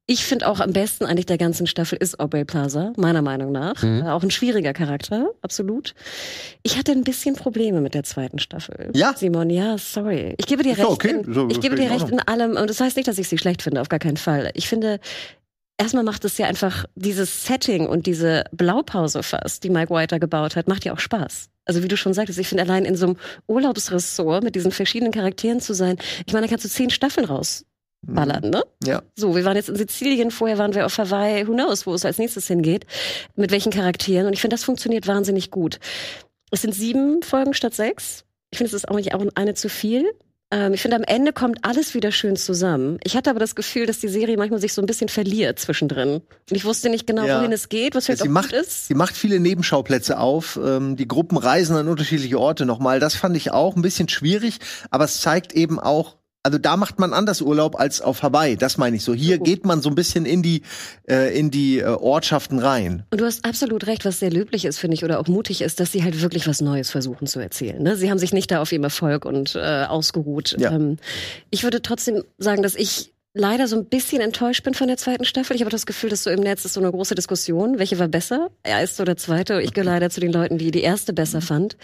Ich 0.07 0.25
finde 0.25 0.49
auch 0.49 0.61
am 0.61 0.73
besten 0.75 1.07
eigentlich 1.07 1.25
der 1.25 1.39
ganzen 1.39 1.67
Staffel 1.67 1.97
ist 1.99 2.21
Aubrey 2.21 2.45
Plaza, 2.45 2.93
meiner 2.99 3.23
Meinung 3.23 3.53
nach. 3.53 3.83
Mhm. 3.83 4.03
Äh, 4.03 4.11
Auch 4.11 4.23
ein 4.23 4.31
schwieriger 4.31 4.75
Charakter, 4.75 5.31
absolut. 5.41 5.95
Ich 6.63 6.77
hatte 6.77 6.93
ein 6.93 7.05
bisschen 7.05 7.37
Probleme 7.37 7.81
mit 7.81 7.95
der 7.95 8.03
zweiten 8.05 8.39
Staffel. 8.39 8.91
Ja? 8.95 9.15
Simon, 9.17 9.49
ja, 9.49 9.79
sorry. 9.79 10.35
Ich 10.37 10.47
gebe 10.47 10.63
dir 10.63 10.75
doch 10.75 10.91
recht. 10.91 10.91
okay. 10.91 11.23
In, 11.27 11.33
So, 11.33 11.49
ich 11.49 11.59
gebe 11.61 11.75
dir 11.77 11.91
recht 11.91 12.11
in 12.11 12.21
allem. 12.21 12.57
Und 12.57 12.69
das 12.69 12.81
heißt 12.81 12.97
nicht, 12.97 13.09
dass 13.09 13.17
ich 13.19 13.29
sie 13.29 13.39
schlecht 13.39 13.63
finde, 13.63 13.81
auf 13.81 13.89
gar 13.89 13.99
keinen 13.99 14.19
Fall. 14.19 14.51
Ich 14.53 14.69
finde, 14.69 15.01
erstmal 15.79 16.05
macht 16.05 16.25
es 16.25 16.39
ja 16.39 16.47
einfach 16.47 16.85
dieses 16.95 17.45
Setting 17.45 17.87
und 17.87 18.07
diese 18.07 18.45
Blaupause 18.53 19.23
fast, 19.23 19.65
die 19.65 19.71
Mike 19.71 19.93
White 19.93 20.15
da 20.15 20.19
gebaut 20.19 20.57
hat, 20.57 20.69
macht 20.69 20.85
ja 20.85 20.93
auch 20.93 20.99
Spaß. 20.99 21.49
Also 21.67 21.83
wie 21.83 21.89
du 21.89 21.97
schon 21.97 22.15
sagtest, 22.15 22.39
ich 22.39 22.49
finde 22.49 22.65
allein 22.65 22.85
in 22.85 22.97
so 22.97 23.07
einem 23.07 23.17
Urlaubsressort 23.47 24.45
mit 24.45 24.55
diesen 24.55 24.71
verschiedenen 24.71 25.13
Charakteren 25.13 25.61
zu 25.61 25.75
sein, 25.75 25.97
ich 26.27 26.33
meine, 26.33 26.47
da 26.47 26.51
kannst 26.51 26.65
du 26.65 26.69
zehn 26.69 26.91
Staffeln 26.91 27.27
rausballern, 27.27 28.51
ne? 28.51 28.63
Ja. 28.85 29.03
So, 29.17 29.35
wir 29.35 29.45
waren 29.45 29.57
jetzt 29.57 29.71
in 29.71 29.77
Sizilien, 29.77 30.31
vorher 30.31 30.59
waren 30.59 30.75
wir 30.75 30.85
auf 30.85 30.99
Hawaii, 30.99 31.47
who 31.49 31.55
knows, 31.55 31.87
wo 31.87 31.95
es 31.95 32.05
als 32.05 32.19
nächstes 32.19 32.47
hingeht, 32.47 32.85
mit 33.35 33.51
welchen 33.51 33.73
Charakteren. 33.73 34.27
Und 34.27 34.35
ich 34.35 34.41
finde, 34.41 34.55
das 34.55 34.65
funktioniert 34.65 35.07
wahnsinnig 35.07 35.51
gut. 35.51 35.81
Es 36.51 36.63
sind 36.63 36.75
sieben 36.75 37.23
Folgen 37.23 37.55
statt 37.55 37.75
sechs. 37.75 38.25
Ich 38.51 38.59
finde, 38.59 38.69
es 38.69 38.75
ist 38.75 38.89
auch 38.89 38.97
nicht 38.97 39.15
auch 39.15 39.25
eine 39.35 39.55
zu 39.55 39.69
viel. 39.69 40.13
Ähm, 40.51 40.75
ich 40.75 40.83
finde, 40.83 40.97
am 40.97 41.03
Ende 41.05 41.33
kommt 41.33 41.59
alles 41.63 41.95
wieder 41.95 42.13
schön 42.13 42.37
zusammen. 42.37 42.99
Ich 43.03 43.17
hatte 43.17 43.31
aber 43.31 43.41
das 43.41 43.55
Gefühl, 43.55 43.87
dass 43.87 43.99
die 43.99 44.09
Serie 44.09 44.37
manchmal 44.37 44.61
sich 44.61 44.73
so 44.73 44.83
ein 44.83 44.87
bisschen 44.87 45.09
verliert 45.09 45.59
zwischendrin. 45.59 46.17
Und 46.17 46.23
ich 46.57 46.65
wusste 46.65 46.91
nicht 46.91 47.07
genau, 47.07 47.25
Ja. 47.25 47.39
wohin 47.41 47.53
es 47.53 47.69
geht, 47.69 47.95
was 47.95 48.07
vielleicht 48.07 48.23
sie 48.23 48.29
auch 48.29 48.33
macht, 48.33 48.51
gut 48.51 48.61
ist. 48.61 48.89
sie 48.89 48.95
macht 48.95 49.17
viele 49.17 49.41
Nebenschauplätze 49.41 50.19
auf. 50.19 50.59
Ähm, 50.63 50.97
die 50.97 51.09
Gruppen 51.09 51.39
reisen 51.39 51.77
an 51.77 51.89
unterschiedliche 51.89 52.39
Orte 52.39 52.67
nochmal. 52.67 53.01
Das 53.01 53.15
fand 53.15 53.37
ich 53.37 53.51
auch 53.53 53.75
ein 53.77 53.83
bisschen 53.83 54.09
schwierig, 54.09 54.59
aber 54.91 55.05
es 55.05 55.21
zeigt 55.21 55.53
eben 55.55 55.81
auch, 55.81 56.17
also 56.45 56.59
da 56.59 56.77
macht 56.77 57.01
man 57.01 57.13
anders 57.15 57.41
Urlaub 57.41 57.75
als 57.81 58.01
auf 58.03 58.23
Hawaii. 58.23 58.57
Das 58.57 58.77
meine 58.77 58.97
ich 58.97 59.03
so. 59.03 59.15
Hier 59.15 59.41
Oh. 59.41 59.45
geht 59.45 59.65
man 59.65 59.81
so 59.81 59.89
ein 59.89 59.95
bisschen 59.95 60.27
in 60.27 60.43
die 60.43 60.61
äh, 61.09 61.37
in 61.37 61.51
die 61.51 61.79
äh, 61.79 61.85
Ortschaften 61.87 62.59
rein. 62.59 63.05
Und 63.11 63.21
du 63.21 63.25
hast 63.25 63.45
absolut 63.47 63.87
recht, 63.87 64.05
was 64.05 64.21
sehr 64.21 64.31
löblich 64.31 64.67
ist, 64.67 64.79
finde 64.79 64.95
ich, 64.95 65.05
oder 65.05 65.19
auch 65.21 65.27
mutig 65.27 65.63
ist, 65.63 65.81
dass 65.81 65.91
sie 65.91 66.05
halt 66.05 66.21
wirklich 66.21 66.47
was 66.47 66.61
Neues 66.61 66.91
versuchen 66.91 67.27
zu 67.27 67.41
erzählen. 67.41 67.83
Ne? 67.83 67.97
Sie 67.97 68.11
haben 68.11 68.19
sich 68.19 68.35
nicht 68.35 68.51
da 68.51 68.61
auf 68.61 68.71
ihrem 68.71 68.85
Erfolg 68.85 69.25
und 69.25 69.55
äh, 69.57 69.87
ausgeruht. 69.89 70.55
Ja. 70.59 70.73
Ähm, 70.73 70.99
ich 71.49 71.63
würde 71.65 71.81
trotzdem 71.81 72.23
sagen, 72.37 72.63
dass 72.63 72.75
ich 72.75 73.14
leider 73.35 73.67
so 73.67 73.77
ein 73.77 73.87
bisschen 73.87 74.23
enttäuscht 74.23 74.63
bin 74.63 74.75
von 74.75 74.87
der 74.87 74.97
zweiten 74.97 75.25
Staffel. 75.25 75.55
Ich 75.57 75.63
habe 75.63 75.71
das 75.71 75.87
Gefühl, 75.87 76.09
dass 76.09 76.23
so 76.23 76.31
im 76.31 76.41
Netz 76.41 76.65
ist 76.65 76.75
so 76.75 76.81
eine 76.81 76.91
große 76.91 77.15
Diskussion, 77.15 77.79
welche 77.79 77.99
war 77.99 78.09
besser, 78.09 78.51
erste 78.63 79.03
oder 79.03 79.17
zweite. 79.17 79.61
Ich 79.61 79.75
gehöre 79.75 79.91
leider 79.93 80.09
zu 80.09 80.21
den 80.21 80.33
Leuten, 80.33 80.57
die 80.57 80.71
die 80.71 80.83
erste 80.83 81.13
besser 81.13 81.41
fand. 81.41 81.77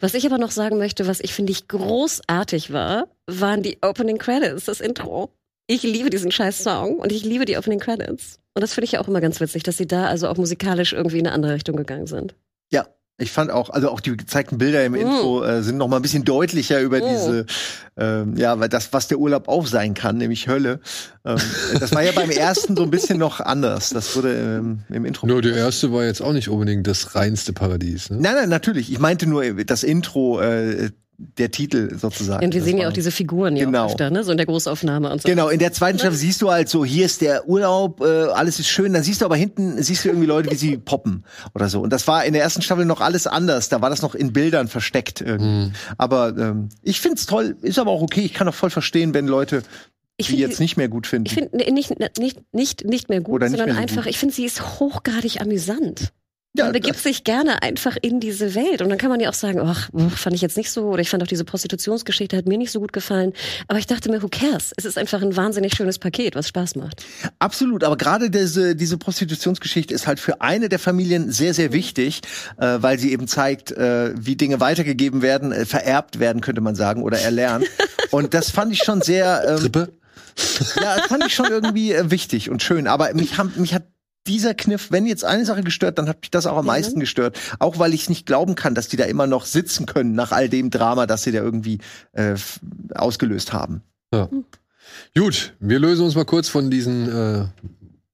Was 0.00 0.14
ich 0.14 0.26
aber 0.26 0.38
noch 0.38 0.50
sagen 0.50 0.78
möchte, 0.78 1.06
was 1.06 1.20
ich 1.20 1.32
finde 1.32 1.52
ich 1.52 1.66
großartig 1.66 2.72
war, 2.72 3.08
waren 3.26 3.62
die 3.62 3.78
Opening 3.82 4.18
Credits, 4.18 4.66
das 4.66 4.80
Intro. 4.80 5.30
Ich 5.66 5.82
liebe 5.82 6.10
diesen 6.10 6.30
scheiß 6.30 6.62
Song 6.62 6.96
und 6.96 7.10
ich 7.10 7.24
liebe 7.24 7.44
die 7.44 7.56
Opening 7.56 7.80
Credits. 7.80 8.38
Und 8.54 8.62
das 8.62 8.74
finde 8.74 8.86
ich 8.86 8.92
ja 8.92 9.00
auch 9.00 9.08
immer 9.08 9.20
ganz 9.20 9.40
witzig, 9.40 9.62
dass 9.62 9.76
sie 9.76 9.86
da 9.86 10.06
also 10.06 10.28
auch 10.28 10.36
musikalisch 10.36 10.92
irgendwie 10.92 11.18
in 11.18 11.26
eine 11.26 11.34
andere 11.34 11.54
Richtung 11.54 11.76
gegangen 11.76 12.06
sind. 12.06 12.34
Ja. 12.70 12.86
Ich 13.20 13.32
fand 13.32 13.50
auch, 13.50 13.70
also 13.70 13.90
auch 13.90 13.98
die 14.00 14.16
gezeigten 14.16 14.58
Bilder 14.58 14.84
im 14.84 14.92
Mm. 14.92 14.96
Intro 14.96 15.42
äh, 15.42 15.62
sind 15.64 15.76
noch 15.76 15.88
mal 15.88 15.96
ein 15.96 16.02
bisschen 16.02 16.24
deutlicher 16.24 16.80
über 16.80 16.98
Mm. 16.98 17.08
diese, 17.10 17.46
ähm, 17.96 18.36
ja, 18.36 18.60
weil 18.60 18.68
das, 18.68 18.92
was 18.92 19.08
der 19.08 19.18
Urlaub 19.18 19.48
auch 19.48 19.66
sein 19.66 19.94
kann, 19.94 20.18
nämlich 20.18 20.46
Hölle. 20.46 20.78
Ähm, 21.24 21.36
das 21.80 21.92
war 21.92 22.02
ja 22.04 22.12
beim 22.12 22.30
ersten 22.30 22.76
so 22.76 22.84
ein 22.84 22.90
bisschen 22.92 23.18
noch 23.18 23.40
anders. 23.40 23.90
Das 23.90 24.14
wurde 24.14 24.58
ähm, 24.60 24.84
im 24.88 25.04
Intro. 25.04 25.26
Nur 25.26 25.42
der 25.42 25.56
erste 25.56 25.92
war 25.92 26.04
jetzt 26.04 26.20
auch 26.22 26.32
nicht 26.32 26.48
unbedingt 26.48 26.86
das 26.86 27.16
reinste 27.16 27.52
Paradies. 27.52 28.08
Ne? 28.10 28.18
Nein, 28.20 28.34
nein, 28.34 28.48
natürlich. 28.50 28.92
Ich 28.92 29.00
meinte 29.00 29.26
nur 29.26 29.44
das 29.64 29.82
Intro, 29.82 30.40
äh, 30.40 30.90
der 31.18 31.50
Titel 31.50 31.98
sozusagen. 31.98 32.44
Und 32.44 32.54
wir 32.54 32.62
sehen 32.62 32.78
ja 32.78 32.88
auch 32.88 32.92
diese 32.92 33.10
Figuren 33.10 33.56
ja 33.56 33.64
Genau. 33.64 33.86
öfter, 33.86 34.08
ne? 34.10 34.22
So 34.22 34.30
in 34.30 34.36
der 34.36 34.46
Großaufnahme 34.46 35.10
und 35.10 35.20
so. 35.20 35.28
Genau, 35.28 35.48
in 35.48 35.58
der 35.58 35.72
zweiten 35.72 35.98
Staffel 35.98 36.16
siehst 36.16 36.40
du 36.40 36.50
halt 36.50 36.68
so, 36.68 36.84
hier 36.84 37.06
ist 37.06 37.20
der 37.22 37.48
Urlaub, 37.48 38.00
äh, 38.00 38.04
alles 38.04 38.60
ist 38.60 38.68
schön, 38.68 38.92
dann 38.92 39.02
siehst 39.02 39.20
du 39.20 39.24
aber 39.24 39.34
hinten, 39.34 39.82
siehst 39.82 40.04
du 40.04 40.10
irgendwie 40.10 40.28
Leute, 40.28 40.50
wie 40.52 40.54
sie 40.54 40.76
poppen 40.84 41.24
oder 41.54 41.68
so. 41.68 41.80
Und 41.80 41.92
das 41.92 42.06
war 42.06 42.24
in 42.24 42.34
der 42.34 42.42
ersten 42.42 42.62
Staffel 42.62 42.84
noch 42.84 43.00
alles 43.00 43.26
anders, 43.26 43.68
da 43.68 43.80
war 43.80 43.90
das 43.90 44.00
noch 44.00 44.14
in 44.14 44.32
Bildern 44.32 44.68
versteckt 44.68 45.20
irgendwie. 45.20 45.66
Mhm. 45.66 45.72
Aber 45.96 46.36
ähm, 46.38 46.68
ich 46.82 47.00
find's 47.00 47.26
toll, 47.26 47.56
ist 47.62 47.80
aber 47.80 47.90
auch 47.90 48.02
okay, 48.02 48.20
ich 48.20 48.32
kann 48.32 48.48
auch 48.48 48.54
voll 48.54 48.70
verstehen, 48.70 49.12
wenn 49.12 49.26
Leute 49.26 49.64
ich 50.18 50.28
die 50.28 50.36
jetzt 50.36 50.60
nicht 50.60 50.76
mehr 50.76 50.88
gut 50.88 51.06
finden. 51.06 51.26
Ich 51.26 51.34
finde 51.34 51.56
nicht, 51.72 51.94
nicht, 52.18 52.42
nicht, 52.52 52.84
nicht 52.84 53.08
mehr 53.08 53.20
gut, 53.20 53.42
sondern 53.42 53.70
mehr 53.70 53.78
einfach, 53.78 54.04
gut. 54.04 54.10
ich 54.10 54.18
finde, 54.18 54.34
sie 54.34 54.44
ist 54.44 54.78
hochgradig 54.80 55.40
amüsant. 55.40 56.12
Ja, 56.54 56.64
Man 56.64 56.72
begibt 56.72 56.98
sich 56.98 57.24
gerne 57.24 57.62
einfach 57.62 57.96
in 58.00 58.20
diese 58.20 58.54
Welt. 58.54 58.80
Und 58.80 58.88
dann 58.88 58.98
kann 58.98 59.10
man 59.10 59.20
ja 59.20 59.28
auch 59.28 59.34
sagen, 59.34 59.60
ach, 59.60 59.90
fand 60.16 60.34
ich 60.34 60.40
jetzt 60.40 60.56
nicht 60.56 60.70
so, 60.70 60.86
oder 60.86 61.02
ich 61.02 61.10
fand 61.10 61.22
auch 61.22 61.26
diese 61.26 61.44
Prostitutionsgeschichte 61.44 62.36
hat 62.36 62.46
mir 62.46 62.56
nicht 62.56 62.72
so 62.72 62.80
gut 62.80 62.92
gefallen. 62.92 63.32
Aber 63.68 63.78
ich 63.78 63.86
dachte 63.86 64.10
mir, 64.10 64.22
who 64.22 64.28
cares? 64.28 64.72
Es 64.76 64.84
ist 64.84 64.96
einfach 64.96 65.22
ein 65.22 65.36
wahnsinnig 65.36 65.74
schönes 65.74 65.98
Paket, 65.98 66.34
was 66.34 66.48
Spaß 66.48 66.76
macht. 66.76 67.04
Absolut, 67.38 67.84
aber 67.84 67.96
gerade 67.96 68.30
diese, 68.30 68.74
diese 68.74 68.96
Prostitutionsgeschichte 68.96 69.92
ist 69.92 70.06
halt 70.06 70.20
für 70.20 70.40
eine 70.40 70.68
der 70.68 70.78
Familien 70.78 71.30
sehr, 71.30 71.52
sehr 71.52 71.72
wichtig, 71.72 72.22
äh, 72.56 72.78
weil 72.80 72.98
sie 72.98 73.12
eben 73.12 73.28
zeigt, 73.28 73.70
äh, 73.72 74.12
wie 74.16 74.36
Dinge 74.36 74.58
weitergegeben 74.58 75.22
werden, 75.22 75.52
äh, 75.52 75.66
vererbt 75.66 76.18
werden, 76.18 76.40
könnte 76.40 76.62
man 76.62 76.74
sagen, 76.74 77.02
oder 77.02 77.18
erlernen. 77.18 77.66
Und 78.10 78.32
das 78.32 78.50
fand 78.50 78.72
ich 78.72 78.82
schon 78.82 79.02
sehr, 79.02 79.44
ähm, 79.46 79.58
Trippe? 79.58 79.92
ja, 80.76 80.96
das 80.96 81.06
fand 81.06 81.26
ich 81.26 81.34
schon 81.34 81.46
irgendwie 81.46 81.92
äh, 81.92 82.10
wichtig 82.10 82.48
und 82.50 82.62
schön. 82.62 82.86
Aber 82.86 83.12
mich, 83.14 83.38
haben, 83.38 83.52
mich 83.56 83.74
hat 83.74 83.82
dieser 84.28 84.54
Kniff, 84.54 84.92
wenn 84.92 85.06
jetzt 85.06 85.24
eine 85.24 85.44
Sache 85.44 85.62
gestört, 85.62 85.98
dann 85.98 86.08
hat 86.08 86.20
mich 86.20 86.30
das 86.30 86.46
auch 86.46 86.56
am 86.58 86.66
Ja. 86.66 86.72
meisten 86.72 87.00
gestört. 87.00 87.38
Auch 87.58 87.78
weil 87.78 87.94
ich 87.94 88.02
es 88.02 88.08
nicht 88.08 88.26
glauben 88.26 88.54
kann, 88.54 88.74
dass 88.74 88.88
die 88.88 88.96
da 88.96 89.04
immer 89.04 89.26
noch 89.26 89.44
sitzen 89.46 89.86
können 89.86 90.12
nach 90.14 90.30
all 90.32 90.48
dem 90.48 90.70
Drama, 90.70 91.06
das 91.06 91.22
sie 91.22 91.32
da 91.32 91.40
irgendwie 91.40 91.78
äh, 92.12 92.34
ausgelöst 92.94 93.52
haben. 93.52 93.82
Gut, 95.16 95.54
wir 95.60 95.78
lösen 95.80 96.04
uns 96.04 96.14
mal 96.14 96.24
kurz 96.24 96.48
von 96.48 96.70
diesen 96.70 97.08
äh, 97.10 97.44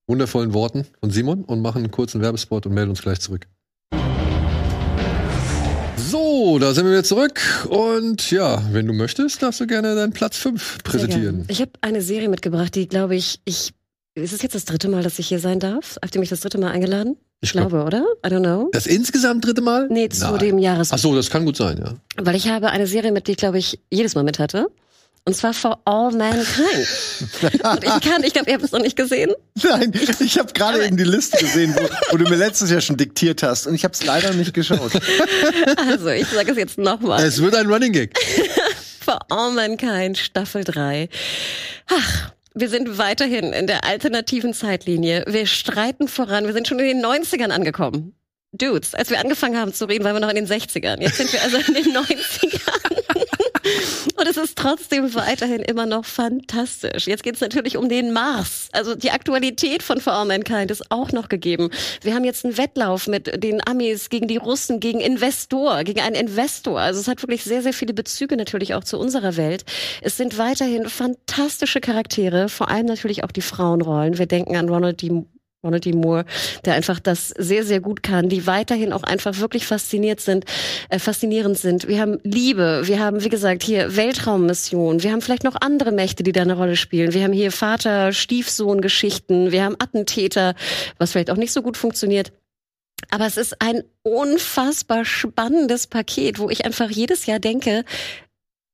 wundervollen 0.06 0.54
Worten 0.54 0.86
von 1.00 1.10
Simon 1.10 1.44
und 1.44 1.60
machen 1.62 1.78
einen 1.82 1.90
kurzen 1.90 2.20
Werbespot 2.20 2.66
und 2.66 2.74
melden 2.74 2.90
uns 2.90 3.02
gleich 3.02 3.20
zurück. 3.20 3.46
So, 5.96 6.58
da 6.60 6.72
sind 6.74 6.84
wir 6.84 6.92
wieder 6.92 7.04
zurück. 7.04 7.40
Und 7.68 8.30
ja, 8.30 8.62
wenn 8.72 8.86
du 8.86 8.92
möchtest, 8.92 9.42
darfst 9.42 9.60
du 9.60 9.66
gerne 9.66 9.94
deinen 9.94 10.12
Platz 10.12 10.36
5 10.36 10.72
Sehr 10.74 10.82
präsentieren. 10.84 11.44
Ich 11.48 11.60
habe 11.60 11.72
eine 11.80 12.02
Serie 12.02 12.28
mitgebracht, 12.28 12.74
die, 12.74 12.88
glaube 12.88 13.16
ich, 13.16 13.40
ich. 13.44 13.72
Ist 14.16 14.32
es 14.32 14.42
jetzt 14.42 14.54
das 14.54 14.64
dritte 14.64 14.88
Mal, 14.88 15.02
dass 15.02 15.18
ich 15.18 15.26
hier 15.26 15.40
sein 15.40 15.58
darf? 15.58 15.96
Habt 16.00 16.14
ihr 16.14 16.20
mich 16.20 16.28
das 16.28 16.40
dritte 16.40 16.56
Mal 16.58 16.70
eingeladen? 16.70 17.16
Ich 17.40 17.48
Ich 17.48 17.52
glaub- 17.52 17.70
glaube, 17.70 17.84
oder? 17.84 18.04
I 18.24 18.28
don't 18.30 18.42
know. 18.44 18.70
Das 18.72 18.86
insgesamt 18.86 19.44
dritte 19.44 19.60
Mal? 19.60 19.88
Nee, 19.90 20.08
zu 20.08 20.20
Nein. 20.30 20.38
dem 20.38 20.58
Jahres. 20.58 20.92
Ach 20.92 20.98
so, 20.98 21.14
das 21.16 21.30
kann 21.30 21.44
gut 21.44 21.56
sein, 21.56 21.78
ja. 21.84 21.94
Weil 22.24 22.36
ich 22.36 22.48
habe 22.48 22.70
eine 22.70 22.86
Serie 22.86 23.10
mit, 23.10 23.26
die 23.26 23.32
ich, 23.32 23.36
glaube 23.38 23.58
ich, 23.58 23.80
jedes 23.90 24.14
Mal 24.14 24.22
mit 24.22 24.38
hatte. 24.38 24.68
Und 25.26 25.34
zwar 25.34 25.52
For 25.52 25.80
All 25.86 26.12
Mankind. 26.12 26.46
Und 27.42 27.82
ich 27.84 28.00
kann, 28.08 28.22
ich 28.22 28.32
glaube, 28.34 28.50
ihr 28.50 28.54
habt 28.54 28.62
es 28.64 28.70
noch 28.72 28.80
nicht 28.80 28.94
gesehen. 28.94 29.32
Nein, 29.62 29.90
ich 30.20 30.38
habe 30.38 30.52
gerade 30.52 30.84
eben 30.86 30.96
die 30.96 31.04
Liste 31.04 31.38
gesehen, 31.38 31.74
wo, 31.74 31.80
wo 32.12 32.16
du 32.18 32.28
mir 32.30 32.36
letztes 32.36 32.70
Jahr 32.70 32.82
schon 32.82 32.96
diktiert 32.98 33.42
hast 33.42 33.66
und 33.66 33.74
ich 33.74 33.82
habe 33.84 33.94
es 33.94 34.04
leider 34.04 34.32
nicht 34.34 34.52
geschaut. 34.54 34.92
Also, 35.88 36.08
ich 36.10 36.26
sage 36.28 36.52
es 36.52 36.56
jetzt 36.58 36.78
nochmal. 36.78 37.24
Es 37.24 37.40
wird 37.40 37.54
ein 37.56 37.66
Running 37.66 37.92
Gag. 37.92 38.16
For 39.00 39.18
All 39.30 39.52
Mankind, 39.52 40.18
Staffel 40.18 40.62
3. 40.62 41.08
Ach, 41.90 42.30
wir 42.54 42.68
sind 42.68 42.98
weiterhin 42.98 43.52
in 43.52 43.66
der 43.66 43.84
alternativen 43.84 44.54
Zeitlinie. 44.54 45.24
Wir 45.26 45.46
streiten 45.46 46.06
voran. 46.08 46.46
Wir 46.46 46.52
sind 46.52 46.68
schon 46.68 46.78
in 46.78 46.86
den 46.86 47.04
90ern 47.04 47.50
angekommen. 47.50 48.14
Dudes, 48.52 48.94
als 48.94 49.10
wir 49.10 49.18
angefangen 49.18 49.58
haben 49.58 49.74
zu 49.74 49.86
reden, 49.86 50.04
waren 50.04 50.14
wir 50.14 50.20
noch 50.20 50.28
in 50.28 50.36
den 50.36 50.46
60ern. 50.46 51.00
Jetzt 51.00 51.16
sind 51.16 51.32
wir 51.32 51.42
also 51.42 51.56
in 51.56 51.74
den 51.74 51.96
90ern. 51.96 52.93
Und 54.16 54.28
es 54.28 54.36
ist 54.36 54.56
trotzdem 54.56 55.14
weiterhin 55.14 55.60
immer 55.60 55.86
noch 55.86 56.04
fantastisch. 56.04 57.06
Jetzt 57.06 57.22
geht 57.22 57.34
es 57.34 57.40
natürlich 57.40 57.76
um 57.76 57.88
den 57.88 58.12
Mars. 58.12 58.68
Also 58.72 58.94
die 58.94 59.10
Aktualität 59.10 59.82
von 59.82 60.00
For 60.00 60.12
All 60.12 60.26
Mankind 60.26 60.70
ist 60.70 60.90
auch 60.90 61.12
noch 61.12 61.28
gegeben. 61.28 61.70
Wir 62.02 62.14
haben 62.14 62.24
jetzt 62.24 62.44
einen 62.44 62.56
Wettlauf 62.58 63.06
mit 63.06 63.42
den 63.42 63.66
Amis 63.66 64.10
gegen 64.10 64.28
die 64.28 64.36
Russen, 64.36 64.80
gegen 64.80 65.00
Investor, 65.00 65.84
gegen 65.84 66.00
einen 66.00 66.16
Investor. 66.16 66.80
Also 66.80 67.00
es 67.00 67.08
hat 67.08 67.22
wirklich 67.22 67.44
sehr, 67.44 67.62
sehr 67.62 67.72
viele 67.72 67.94
Bezüge 67.94 68.36
natürlich 68.36 68.74
auch 68.74 68.84
zu 68.84 68.98
unserer 68.98 69.36
Welt. 69.36 69.64
Es 70.02 70.16
sind 70.16 70.38
weiterhin 70.38 70.88
fantastische 70.88 71.80
Charaktere, 71.80 72.48
vor 72.48 72.68
allem 72.68 72.86
natürlich 72.86 73.24
auch 73.24 73.32
die 73.32 73.42
Frauenrollen. 73.42 74.18
Wir 74.18 74.26
denken 74.26 74.56
an 74.56 74.68
Ronald 74.68 75.02
D. 75.02 75.24
Ronald 75.64 75.84
D. 75.84 75.92
Moore, 75.92 76.24
der 76.64 76.74
einfach 76.74 77.00
das 77.00 77.30
sehr, 77.30 77.64
sehr 77.64 77.80
gut 77.80 78.02
kann, 78.02 78.28
die 78.28 78.46
weiterhin 78.46 78.92
auch 78.92 79.02
einfach 79.02 79.38
wirklich 79.38 79.66
fasziniert 79.66 80.20
sind, 80.20 80.44
äh, 80.90 80.98
faszinierend 80.98 81.58
sind. 81.58 81.88
Wir 81.88 82.00
haben 82.00 82.18
Liebe, 82.22 82.82
wir 82.84 83.00
haben, 83.00 83.24
wie 83.24 83.28
gesagt, 83.28 83.62
hier 83.62 83.96
Weltraummission, 83.96 85.02
wir 85.02 85.10
haben 85.10 85.22
vielleicht 85.22 85.44
noch 85.44 85.56
andere 85.60 85.92
Mächte, 85.92 86.22
die 86.22 86.32
da 86.32 86.42
eine 86.42 86.56
Rolle 86.56 86.76
spielen. 86.76 87.14
Wir 87.14 87.24
haben 87.24 87.32
hier 87.32 87.50
Vater-Stiefsohn-Geschichten, 87.50 89.50
wir 89.50 89.64
haben 89.64 89.76
Attentäter, 89.78 90.54
was 90.98 91.12
vielleicht 91.12 91.30
auch 91.30 91.36
nicht 91.36 91.52
so 91.52 91.62
gut 91.62 91.76
funktioniert. 91.76 92.32
Aber 93.10 93.26
es 93.26 93.36
ist 93.36 93.60
ein 93.60 93.82
unfassbar 94.02 95.04
spannendes 95.04 95.86
Paket, 95.86 96.38
wo 96.38 96.50
ich 96.50 96.64
einfach 96.64 96.90
jedes 96.90 97.26
Jahr 97.26 97.38
denke, 97.38 97.84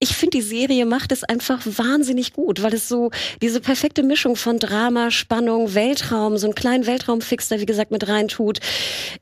ich 0.02 0.16
finde, 0.16 0.38
die 0.38 0.42
Serie 0.42 0.87
macht 0.87 1.12
es 1.12 1.23
einfach 1.25 1.61
wahnsinnig 1.64 2.33
gut, 2.33 2.62
weil 2.62 2.73
es 2.75 2.88
so 2.88 3.11
diese 3.42 3.61
perfekte 3.61 4.02
Mischung 4.02 4.35
von 4.35 4.59
Drama, 4.59 5.11
Spannung, 5.11 5.75
Weltraum, 5.75 6.38
so 6.38 6.47
einen 6.47 6.54
kleinen 6.54 6.87
Weltraumfix 6.87 7.49
da, 7.49 7.61
wie 7.61 7.66
gesagt, 7.66 7.90
mit 7.90 8.09
reintut. 8.09 8.61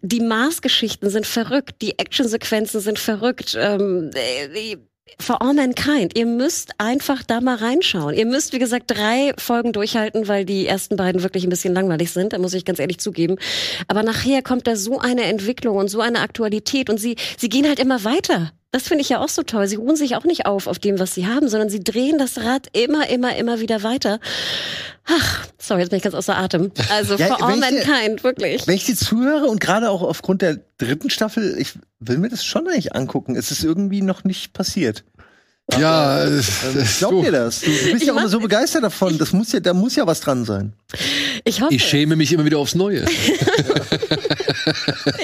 Die 0.02 0.20
Mars-Geschichten 0.20 1.11
sind 1.11 1.26
verrückt, 1.26 1.82
die 1.82 1.99
Actionsequenzen 1.99 2.80
sind 2.80 2.99
verrückt. 2.99 3.56
Ähm, 3.61 4.11
äh, 4.14 4.49
die- 4.49 4.78
For 5.20 5.40
All 5.42 5.54
Mankind, 5.54 6.16
ihr 6.18 6.26
müsst 6.26 6.73
einfach 6.78 7.23
da 7.25 7.40
mal 7.40 7.56
reinschauen. 7.56 8.14
Ihr 8.14 8.26
müsst, 8.26 8.52
wie 8.52 8.58
gesagt, 8.58 8.85
drei 8.88 9.32
Folgen 9.38 9.73
durchhalten, 9.73 10.28
weil 10.28 10.44
die 10.44 10.66
ersten 10.66 10.97
beiden 10.97 11.23
wirklich 11.23 11.44
ein 11.44 11.50
bisschen 11.50 11.75
langweilig 11.75 12.12
sind, 12.12 12.35
da 12.35 12.38
muss 12.38 12.52
ich 12.52 12.64
ganz 12.66 12.78
ehrlich 12.78 12.99
zugeben. 13.00 13.37
Aber 13.88 14.02
nachher 14.02 14.42
kommt 14.42 14.66
da 14.66 14.76
so 14.76 14.99
eine 15.00 15.23
Entwicklung 15.25 15.76
und 15.76 15.88
so 15.88 16.02
eine 16.02 16.20
Aktualität 16.20 16.88
und 16.90 16.99
sie, 16.99 17.16
sie 17.38 17.49
gehen 17.49 17.66
halt 17.66 17.78
immer 17.80 18.04
weiter. 18.04 18.52
Das 18.70 18.82
finde 18.87 19.00
ich 19.00 19.08
ja 19.08 19.20
auch 19.20 19.30
so 19.30 19.42
toll. 19.42 19.66
Sie 19.66 19.76
ruhen 19.76 19.96
sich 19.96 20.14
auch 20.14 20.25
nicht 20.25 20.44
auf 20.44 20.66
auf 20.66 20.78
dem, 20.78 20.98
was 20.98 21.14
sie 21.14 21.26
haben, 21.26 21.48
sondern 21.48 21.70
sie 21.70 21.80
drehen 21.80 22.18
das 22.18 22.37
Rad 22.38 22.66
immer, 22.76 23.08
immer, 23.08 23.34
immer 23.37 23.60
wieder 23.60 23.82
weiter. 23.82 24.20
Ach, 25.06 25.46
sorry, 25.58 25.80
jetzt 25.80 25.88
bin 25.88 25.96
ich 25.96 26.02
ganz 26.02 26.14
außer 26.14 26.37
Atem. 26.37 26.70
Also 26.90 27.14
Ja, 27.14 27.28
For 27.28 27.42
All 27.42 27.54
ich 27.58 27.64
dir- 27.66 27.87
Mankind, 27.87 28.25
wirklich. 28.25 28.66
Wenn 28.66 28.75
ich 28.75 28.84
dir 28.84 28.94
zuhöre 28.94 29.46
und 29.46 29.58
gerade 29.60 29.88
auch 29.88 30.02
aufgrund 30.02 30.42
der 30.42 30.58
dritten 30.76 31.08
Staffel, 31.08 31.56
ich 31.58 31.78
will 31.98 32.18
mir 32.18 32.28
das 32.28 32.44
schon 32.44 32.68
eigentlich 32.68 32.94
angucken. 32.94 33.37
Es 33.37 33.50
ist 33.50 33.64
irgendwie 33.64 34.02
noch 34.02 34.25
nicht 34.25 34.52
passiert. 34.52 35.02
Ja, 35.76 36.25
äh, 36.25 36.40
Glaub 36.98 37.10
du, 37.10 37.22
dir 37.22 37.32
das? 37.32 37.60
Du 37.60 37.66
bist 37.70 37.84
Ich 37.96 38.02
ja 38.04 38.12
immer 38.12 38.22
mach- 38.22 38.30
so 38.30 38.40
begeistert 38.40 38.82
davon. 38.84 39.18
Das 39.18 39.32
muss 39.32 39.52
ja, 39.52 39.60
da 39.60 39.75
muss 39.75 39.96
ja 39.96 40.06
was 40.06 40.20
dran 40.20 40.44
sein. 40.46 40.72
Ich 41.44 41.60
hoffe. 41.60 41.75
ich 41.75 41.84
schäme 41.84 42.16
mich 42.16 42.32
immer 42.32 42.44
wieder 42.46 42.58
aufs 42.58 42.75
Neue. 42.75 43.04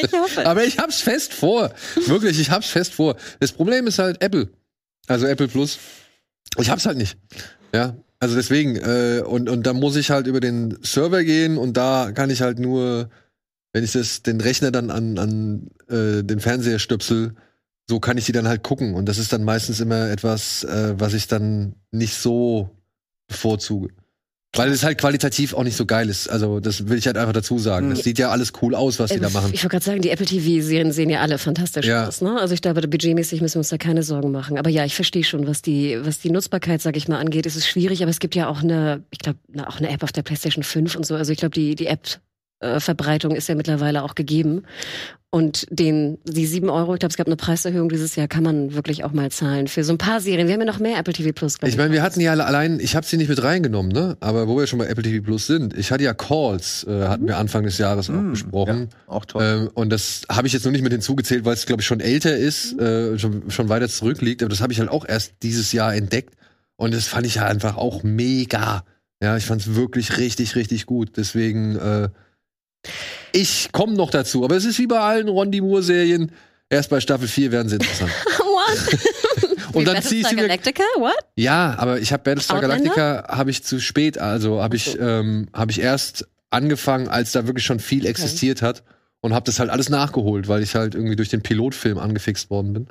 ich 0.02 0.12
hoffe. 0.12 0.46
Aber 0.46 0.64
ich 0.64 0.78
hab's 0.78 1.00
fest 1.00 1.32
vor. 1.32 1.72
Wirklich, 2.06 2.38
ich 2.38 2.50
hab's 2.50 2.68
fest 2.68 2.92
vor. 2.94 3.16
Das 3.40 3.52
Problem 3.52 3.86
ist 3.86 3.98
halt 3.98 4.20
Apple. 4.22 4.48
Also 5.06 5.26
Apple 5.26 5.48
Plus. 5.48 5.78
Ich 6.58 6.68
hab's 6.70 6.86
halt 6.86 6.98
nicht. 6.98 7.16
Ja. 7.72 7.96
Also 8.20 8.36
deswegen, 8.36 8.76
äh, 8.76 9.22
und, 9.26 9.48
und 9.48 9.64
da 9.66 9.72
muss 9.72 9.96
ich 9.96 10.10
halt 10.10 10.26
über 10.26 10.40
den 10.40 10.78
Server 10.82 11.24
gehen 11.24 11.58
und 11.58 11.76
da 11.76 12.12
kann 12.12 12.30
ich 12.30 12.40
halt 12.42 12.58
nur, 12.58 13.10
wenn 13.72 13.84
ich 13.84 13.92
das, 13.92 14.22
den 14.22 14.40
Rechner 14.40 14.70
dann 14.70 14.90
an, 14.90 15.18
an 15.18 15.68
äh, 15.88 16.22
den 16.22 16.40
Fernseher 16.40 16.78
stöpsel, 16.78 17.34
so 17.88 18.00
kann 18.00 18.16
ich 18.18 18.24
die 18.26 18.32
dann 18.32 18.48
halt 18.48 18.62
gucken. 18.62 18.94
Und 18.94 19.06
das 19.06 19.18
ist 19.18 19.32
dann 19.32 19.44
meistens 19.44 19.80
immer 19.80 20.10
etwas, 20.10 20.64
äh, 20.64 20.94
was 20.98 21.14
ich 21.14 21.26
dann 21.28 21.74
nicht 21.90 22.14
so 22.14 22.70
bevorzuge. 23.28 23.88
Weil 24.56 24.70
es 24.70 24.84
halt 24.84 24.98
qualitativ 24.98 25.52
auch 25.52 25.64
nicht 25.64 25.76
so 25.76 25.84
geil 25.84 26.08
ist. 26.08 26.28
Also, 26.28 26.60
das 26.60 26.86
will 26.86 26.96
ich 26.96 27.06
halt 27.06 27.18
einfach 27.18 27.32
dazu 27.32 27.58
sagen. 27.58 27.90
Das 27.90 28.04
sieht 28.04 28.20
ja 28.20 28.30
alles 28.30 28.52
cool 28.62 28.76
aus, 28.76 29.00
was 29.00 29.10
die 29.10 29.18
da 29.18 29.28
machen. 29.28 29.50
Ich 29.52 29.64
wollte 29.64 29.70
gerade 29.72 29.84
sagen, 29.84 30.00
die 30.00 30.10
Apple 30.10 30.26
TV-Serien 30.26 30.92
sehen 30.92 31.10
ja 31.10 31.22
alle 31.22 31.38
fantastisch 31.38 31.86
Ja. 31.86 32.06
aus. 32.06 32.20
Ne? 32.20 32.40
Also 32.40 32.54
ich 32.54 32.62
glaube, 32.62 32.80
budgetmäßig 32.86 33.40
müssen 33.40 33.56
wir 33.56 33.60
uns 33.60 33.70
da 33.70 33.78
keine 33.78 34.04
Sorgen 34.04 34.30
machen. 34.30 34.56
Aber 34.56 34.70
ja, 34.70 34.84
ich 34.84 34.94
verstehe 34.94 35.24
schon, 35.24 35.48
was 35.48 35.60
die, 35.60 35.98
was 36.04 36.20
die 36.20 36.30
Nutzbarkeit, 36.30 36.80
sage 36.80 36.98
ich 36.98 37.08
mal, 37.08 37.18
angeht. 37.18 37.46
Es 37.46 37.56
ist 37.56 37.66
schwierig, 37.66 38.00
aber 38.02 38.10
es 38.10 38.20
gibt 38.20 38.36
ja 38.36 38.46
auch 38.46 38.62
eine, 38.62 39.02
ich 39.10 39.18
glaube, 39.18 39.40
auch 39.66 39.78
eine 39.78 39.88
App 39.90 40.04
auf 40.04 40.12
der 40.12 40.22
PlayStation 40.22 40.62
5 40.62 40.94
und 40.94 41.04
so. 41.04 41.16
Also 41.16 41.32
ich 41.32 41.38
glaube, 41.38 41.54
die, 41.54 41.74
die 41.74 41.86
App-Verbreitung 42.64 43.35
ist 43.37 43.49
ja 43.49 43.54
mittlerweile 43.54 44.02
auch 44.02 44.14
gegeben. 44.14 44.62
Und 45.30 45.66
den, 45.68 46.18
die 46.25 46.47
sieben 46.47 46.71
Euro, 46.71 46.94
ich 46.94 47.00
glaube, 47.00 47.11
es 47.11 47.16
gab 47.16 47.26
eine 47.26 47.35
Preiserhöhung 47.35 47.88
dieses 47.88 48.14
Jahr, 48.14 48.28
kann 48.28 48.44
man 48.44 48.73
wirklich 48.75 49.02
auch 49.02 49.12
mal 49.12 49.33
zahlen 49.33 49.66
für 49.66 49.83
so 49.83 49.92
ein 49.92 49.99
paar 49.99 50.21
Serien. 50.21 50.47
Wir 50.47 50.54
haben 50.54 50.61
ja 50.61 50.66
noch 50.66 50.78
mehr 50.78 50.97
Apple 50.97 51.12
TV 51.12 51.33
Plus. 51.33 51.59
glaub 51.59 51.68
Ich 51.68 51.76
meine, 51.76 51.92
wir 51.92 52.02
hatten 52.02 52.21
ja 52.21 52.30
alle- 52.30 52.44
allein, 52.47 52.78
ich 52.78 52.94
habe 52.94 53.04
sie 53.04 53.16
nicht 53.16 53.28
mit 53.28 53.42
reingenommen, 53.42 53.90
ne? 53.90 54.16
Aber 54.21 54.47
wo 54.47 54.56
wir 54.56 54.68
schon 54.68 54.78
bei 54.78 54.87
Apple 54.87 55.02
TV 55.02 55.25
Plus 55.25 55.49
sind, 55.49 55.76
ich 55.76 55.90
hatte 55.90 56.04
ja 56.04 56.14
Calls, 56.14 56.85
äh, 56.88 57.09
hatten 57.09 57.26
wir 57.26 57.38
Anfang 57.38 57.64
des 57.64 57.78
Jahres 57.78 58.11
auch 58.11 58.14
Mm, 58.14 58.30
besprochen. 58.30 58.88
Auch 59.09 59.25
toll. 59.25 59.42
Ähm, 59.42 59.71
und 59.75 59.90
das 59.90 60.23
habe 60.30 60.47
ich 60.47 60.52
jetzt 60.52 60.64
noch 60.66 60.71
nicht 60.71 60.83
mit 60.83 60.92
hinzugezählt, 60.92 61.44
weil 61.44 61.54
es, 61.54 61.66
glaube 61.66 61.80
ich, 61.83 61.87
schon 61.88 61.99
älter 61.99 62.37
ist, 62.37 62.78
äh, 62.78 63.18
schon, 63.18 63.50
schon 63.50 63.68
weiter 63.68 63.88
zurückliegt. 63.88 64.40
Aber 64.40 64.50
das 64.50 64.61
habe 64.61 64.73
ich 64.73 64.78
halt 64.78 64.88
auch 64.90 65.04
erst 65.04 65.33
dieses 65.42 65.73
Jahr 65.73 65.97
entdeckt. 65.97 66.35
Und 66.76 66.94
das 66.94 67.09
fand 67.09 67.26
ich 67.26 67.37
ja 67.37 67.47
einfach 67.47 67.76
auch 67.76 68.04
mega. 68.04 68.85
Ja, 69.21 69.37
ich 69.37 69.47
fand 69.47 69.62
es 69.62 69.75
wirklich 69.75 70.16
richtig, 70.18 70.54
richtig 70.54 70.87
gut. 70.87 71.16
Deswegen, 71.16 71.75
äh, 71.75 72.09
ich 73.32 73.70
komme 73.72 73.94
noch 73.94 74.10
dazu. 74.10 74.44
Aber 74.44 74.56
es 74.56 74.64
ist 74.64 74.78
wie 74.78 74.86
bei 74.86 75.00
allen 75.00 75.28
Rondi 75.28 75.60
Moore-Serien. 75.60 76.32
Erst 76.70 76.90
bei 76.90 77.00
Staffel 77.00 77.28
4 77.28 77.52
werden 77.52 77.68
sie 77.68 77.76
interessant. 77.76 78.10
What? 78.38 78.98
Und 79.74 79.86
dann 79.86 79.94
Battlestar 79.94 80.02
zieh 80.02 80.20
ich 80.20 80.28
sie 80.28 80.34
mir 80.36 80.42
Galactica? 80.42 80.82
What? 80.98 81.16
Ja, 81.36 81.74
aber 81.78 81.98
ich 81.98 82.12
habe 82.12 82.22
Battlestar 82.22 82.58
Outlander? 82.58 82.94
Galactica 82.94 83.36
habe 83.36 83.50
ich 83.50 83.64
zu 83.64 83.80
spät, 83.80 84.18
also 84.18 84.62
habe 84.62 84.76
ich 84.76 84.98
ähm, 84.98 85.48
habe 85.52 85.72
ich 85.72 85.80
erst 85.80 86.26
angefangen, 86.50 87.08
als 87.08 87.32
da 87.32 87.46
wirklich 87.46 87.64
schon 87.64 87.80
viel 87.80 88.06
existiert 88.06 88.62
hat 88.62 88.84
und 89.20 89.34
habe 89.34 89.44
das 89.46 89.58
halt 89.58 89.70
alles 89.70 89.88
nachgeholt, 89.88 90.48
weil 90.48 90.62
ich 90.62 90.74
halt 90.74 90.94
irgendwie 90.94 91.16
durch 91.16 91.28
den 91.28 91.42
Pilotfilm 91.42 91.98
angefixt 91.98 92.50
worden 92.50 92.72
bin. 92.72 92.86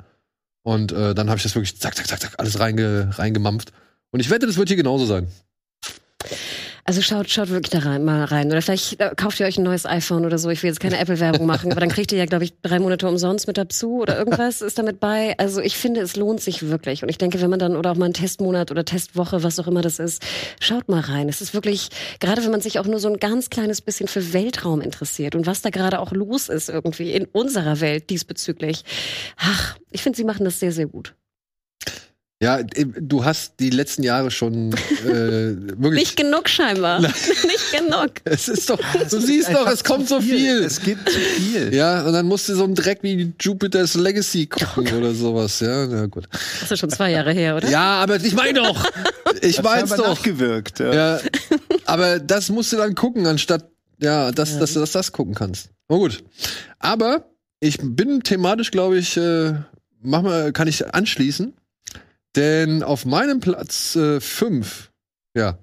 Und 0.62 0.92
äh, 0.92 1.14
dann 1.14 1.28
habe 1.28 1.38
ich 1.38 1.42
das 1.42 1.54
wirklich 1.54 1.78
zack 1.80 1.96
zack 1.96 2.06
zack 2.06 2.20
zack 2.20 2.34
alles 2.38 2.58
reinge 2.58 3.10
reingemampft. 3.18 3.72
Und 4.10 4.20
ich 4.20 4.30
wette, 4.30 4.46
das 4.46 4.56
wird 4.56 4.68
hier 4.68 4.76
genauso 4.76 5.06
sein. 5.06 5.28
Also 6.86 7.00
schaut, 7.00 7.30
schaut 7.30 7.48
wirklich 7.48 7.70
da 7.70 7.88
rein, 7.88 8.04
mal 8.04 8.24
rein. 8.24 8.48
Oder 8.48 8.60
vielleicht 8.60 9.00
äh, 9.00 9.14
kauft 9.16 9.40
ihr 9.40 9.46
euch 9.46 9.56
ein 9.56 9.64
neues 9.64 9.86
iPhone 9.86 10.26
oder 10.26 10.36
so. 10.36 10.50
Ich 10.50 10.62
will 10.62 10.68
jetzt 10.68 10.80
keine 10.80 10.98
Apple-Werbung 10.98 11.46
machen, 11.46 11.72
aber 11.72 11.80
dann 11.80 11.88
kriegt 11.88 12.12
ihr 12.12 12.18
ja, 12.18 12.26
glaube 12.26 12.44
ich, 12.44 12.52
drei 12.60 12.78
Monate 12.78 13.08
umsonst 13.08 13.46
mit 13.46 13.56
dazu 13.56 14.02
oder 14.02 14.18
irgendwas 14.18 14.60
ist 14.60 14.78
damit 14.78 15.00
bei. 15.00 15.34
Also 15.38 15.62
ich 15.62 15.78
finde, 15.78 16.02
es 16.02 16.14
lohnt 16.14 16.42
sich 16.42 16.68
wirklich. 16.68 17.02
Und 17.02 17.08
ich 17.08 17.16
denke, 17.16 17.40
wenn 17.40 17.48
man 17.48 17.58
dann, 17.58 17.76
oder 17.76 17.92
auch 17.92 17.96
mal 17.96 18.04
einen 18.04 18.12
Testmonat 18.12 18.70
oder 18.70 18.84
Testwoche, 18.84 19.42
was 19.42 19.58
auch 19.58 19.66
immer 19.66 19.80
das 19.80 19.98
ist, 19.98 20.22
schaut 20.60 20.90
mal 20.90 21.00
rein. 21.00 21.30
Es 21.30 21.40
ist 21.40 21.54
wirklich, 21.54 21.88
gerade 22.20 22.44
wenn 22.44 22.50
man 22.50 22.60
sich 22.60 22.78
auch 22.78 22.86
nur 22.86 23.00
so 23.00 23.08
ein 23.08 23.16
ganz 23.16 23.48
kleines 23.48 23.80
bisschen 23.80 24.06
für 24.06 24.34
Weltraum 24.34 24.82
interessiert 24.82 25.34
und 25.34 25.46
was 25.46 25.62
da 25.62 25.70
gerade 25.70 26.00
auch 26.00 26.12
los 26.12 26.50
ist 26.50 26.68
irgendwie 26.68 27.12
in 27.12 27.24
unserer 27.24 27.80
Welt 27.80 28.10
diesbezüglich. 28.10 28.84
Ach, 29.38 29.78
ich 29.90 30.02
finde, 30.02 30.18
sie 30.18 30.24
machen 30.24 30.44
das 30.44 30.60
sehr, 30.60 30.72
sehr 30.72 30.86
gut. 30.86 31.14
Ja, 32.42 32.62
du 32.62 33.24
hast 33.24 33.54
die 33.60 33.70
letzten 33.70 34.02
Jahre 34.02 34.30
schon 34.30 34.72
äh, 34.72 34.76
wirklich. 35.06 35.92
Nicht 35.92 36.16
genug 36.16 36.48
scheinbar. 36.48 37.00
nicht 37.00 37.72
genug. 37.72 38.10
Es 38.24 38.48
ist 38.48 38.68
doch, 38.68 38.78
ja, 38.78 39.04
du 39.04 39.20
siehst 39.20 39.50
doch, 39.54 39.66
es 39.68 39.84
kommt 39.84 40.08
so 40.08 40.20
viel. 40.20 40.58
Es 40.64 40.80
gibt 40.80 41.08
zu 41.08 41.18
viel. 41.18 41.72
Ja, 41.72 42.04
und 42.04 42.12
dann 42.12 42.26
musst 42.26 42.48
du 42.48 42.54
so 42.54 42.64
einen 42.64 42.74
Dreck 42.74 42.98
wie 43.02 43.32
Jupiter's 43.40 43.94
Legacy 43.94 44.46
gucken 44.46 44.88
oh 44.92 44.96
oder 44.98 45.14
sowas. 45.14 45.60
Ja, 45.60 45.86
na 45.86 46.06
gut. 46.06 46.28
Das 46.60 46.72
ist 46.72 46.80
schon 46.80 46.90
zwei 46.90 47.12
Jahre 47.12 47.32
her, 47.32 47.56
oder? 47.56 47.70
Ja, 47.70 48.02
aber 48.02 48.16
ich 48.16 48.34
meine 48.34 48.60
doch. 48.60 48.90
Ich 49.40 49.60
mein's 49.62 49.90
doch. 49.90 50.08
Nachgewirkt, 50.08 50.78
ja. 50.78 50.94
ja. 50.94 51.20
Aber 51.86 52.18
das 52.18 52.50
musst 52.50 52.72
du 52.72 52.76
dann 52.76 52.94
gucken, 52.94 53.26
anstatt, 53.26 53.68
ja, 53.98 54.30
dass, 54.32 54.52
ja. 54.52 54.60
dass 54.60 54.74
du 54.74 54.80
das, 54.80 54.92
das 54.92 55.12
gucken 55.12 55.34
kannst. 55.34 55.70
Oh 55.88 55.98
gut. 55.98 56.22
Aber 56.78 57.24
ich 57.60 57.78
bin 57.82 58.22
thematisch, 58.22 58.70
glaube 58.70 58.98
ich, 58.98 59.16
äh, 59.16 59.54
mach 60.02 60.22
mal, 60.22 60.52
kann 60.52 60.68
ich 60.68 60.94
anschließen 60.94 61.52
denn 62.36 62.82
auf 62.82 63.04
meinem 63.04 63.40
Platz 63.40 63.98
5, 64.18 64.90
äh, 65.34 65.40
ja, 65.40 65.58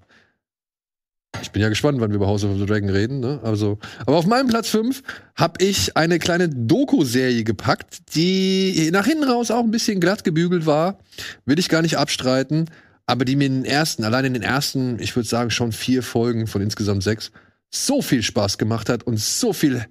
ich 1.41 1.51
bin 1.51 1.61
ja 1.61 1.69
gespannt, 1.69 1.99
wann 2.01 2.11
wir 2.11 2.17
über 2.17 2.27
House 2.27 2.43
of 2.43 2.57
the 2.57 2.65
Dragon 2.65 2.89
reden, 2.89 3.19
ne? 3.19 3.39
Also, 3.43 3.79
aber 4.01 4.17
auf 4.17 4.25
meinem 4.25 4.47
Platz 4.47 4.69
5 4.69 5.01
habe 5.35 5.63
ich 5.63 5.95
eine 5.95 6.19
kleine 6.19 6.49
Doku-Serie 6.49 7.43
gepackt, 7.43 8.15
die 8.15 8.89
nach 8.91 9.05
hinten 9.05 9.23
raus 9.23 9.49
auch 9.49 9.63
ein 9.63 9.71
bisschen 9.71 9.99
glatt 9.99 10.23
gebügelt 10.23 10.65
war. 10.65 10.99
Will 11.45 11.57
ich 11.57 11.69
gar 11.69 11.81
nicht 11.81 11.97
abstreiten, 11.97 12.69
aber 13.05 13.25
die 13.25 13.35
mir 13.35 13.45
in 13.45 13.63
den 13.63 13.65
ersten, 13.65 14.03
allein 14.03 14.25
in 14.25 14.33
den 14.33 14.43
ersten, 14.43 14.99
ich 14.99 15.15
würde 15.15 15.27
sagen, 15.27 15.51
schon 15.51 15.71
vier 15.71 16.03
Folgen 16.03 16.47
von 16.47 16.61
insgesamt 16.61 17.03
sechs, 17.03 17.31
so 17.69 18.01
viel 18.01 18.23
Spaß 18.23 18.57
gemacht 18.57 18.89
hat 18.89 19.03
und 19.03 19.19
so 19.19 19.53
viel 19.53 19.85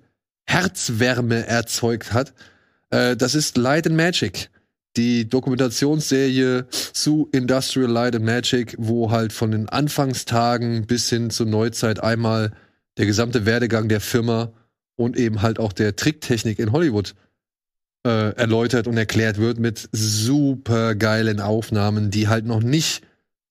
Herzwärme 0.47 1.47
erzeugt 1.47 2.13
hat. 2.13 2.35
Äh, 2.91 3.17
das 3.17 3.35
ist 3.35 3.57
Light 3.57 3.87
and 3.87 3.97
Magic 3.97 4.51
die 4.97 5.29
Dokumentationsserie 5.29 6.67
zu 6.71 7.29
Industrial 7.33 7.91
Light 7.91 8.17
and 8.17 8.25
Magic, 8.25 8.75
wo 8.79 9.11
halt 9.11 9.33
von 9.33 9.51
den 9.53 9.69
Anfangstagen 9.69 10.87
bis 10.87 11.09
hin 11.09 11.31
zur 11.31 11.47
Neuzeit 11.47 12.03
einmal 12.03 12.53
der 12.97 13.07
gesamte 13.07 13.47
Werdegang 13.47 13.89
der 13.89 14.01
Firma 14.01 14.53
und 14.97 15.17
eben 15.17 15.43
halt 15.43 15.59
auch 15.59 15.73
der 15.73 15.97
Tricktechnik 15.97 16.59
in 16.59 16.73
Hollywood 16.73 17.15
äh, 18.05 18.35
erläutert 18.35 18.87
und 18.87 18.97
erklärt 18.97 19.39
wird 19.39 19.59
mit 19.59 19.89
super 19.93 20.95
geilen 20.95 21.41
Aufnahmen, 21.41 22.11
die 22.11 22.29
halt 22.29 22.45
noch 22.45 22.63
nicht 22.63 23.03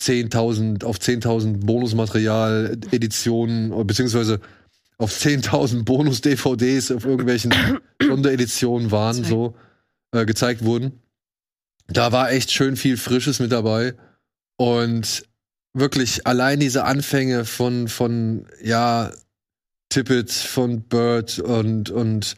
10.000 0.02 0.84
auf 0.84 0.98
10.000 0.98 1.66
Bonusmaterial 1.66 2.78
Editionen 2.92 3.88
beziehungsweise 3.88 4.40
auf 4.98 5.12
10.000 5.12 5.84
Bonus 5.84 6.22
DVDs 6.22 6.92
auf 6.92 7.06
irgendwelchen 7.06 7.54
Sondereditionen 8.02 8.92
waren 8.92 9.24
so 9.24 9.56
äh, 10.12 10.26
gezeigt 10.26 10.66
wurden 10.66 11.00
da 11.90 12.12
war 12.12 12.32
echt 12.32 12.52
schön 12.52 12.76
viel 12.76 12.98
Frisches 12.98 13.40
mit 13.40 13.52
dabei. 13.52 13.96
Und 14.58 15.24
wirklich 15.74 16.28
allein 16.28 16.60
diese 16.60 16.84
Anfänge 16.84 17.46
von, 17.46 17.88
von, 17.88 18.46
ja, 18.62 19.12
Tippett, 19.90 20.32
von 20.32 20.84
Bird 20.84 21.40
und, 21.40 21.90
und 21.90 22.36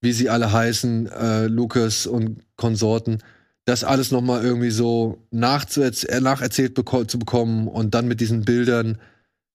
wie 0.00 0.12
sie 0.12 0.28
alle 0.30 0.52
heißen, 0.52 1.06
äh, 1.08 1.46
Lucas 1.46 2.06
und 2.06 2.42
Konsorten, 2.56 3.22
das 3.64 3.84
alles 3.84 4.10
nochmal 4.10 4.44
irgendwie 4.44 4.70
so 4.70 5.22
äh, 5.30 6.20
nacherzählt 6.20 6.74
beko 6.74 7.04
zu 7.04 7.18
bekommen 7.18 7.68
und 7.68 7.94
dann 7.94 8.08
mit 8.08 8.20
diesen 8.20 8.44
Bildern, 8.44 8.98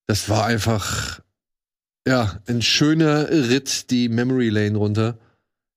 das 0.07 0.29
war 0.29 0.45
einfach, 0.45 1.21
ja, 2.07 2.39
ein 2.48 2.61
schöner 2.61 3.29
Ritt 3.29 3.89
die 3.89 4.09
Memory 4.09 4.50
Lane 4.50 4.77
runter. 4.77 5.18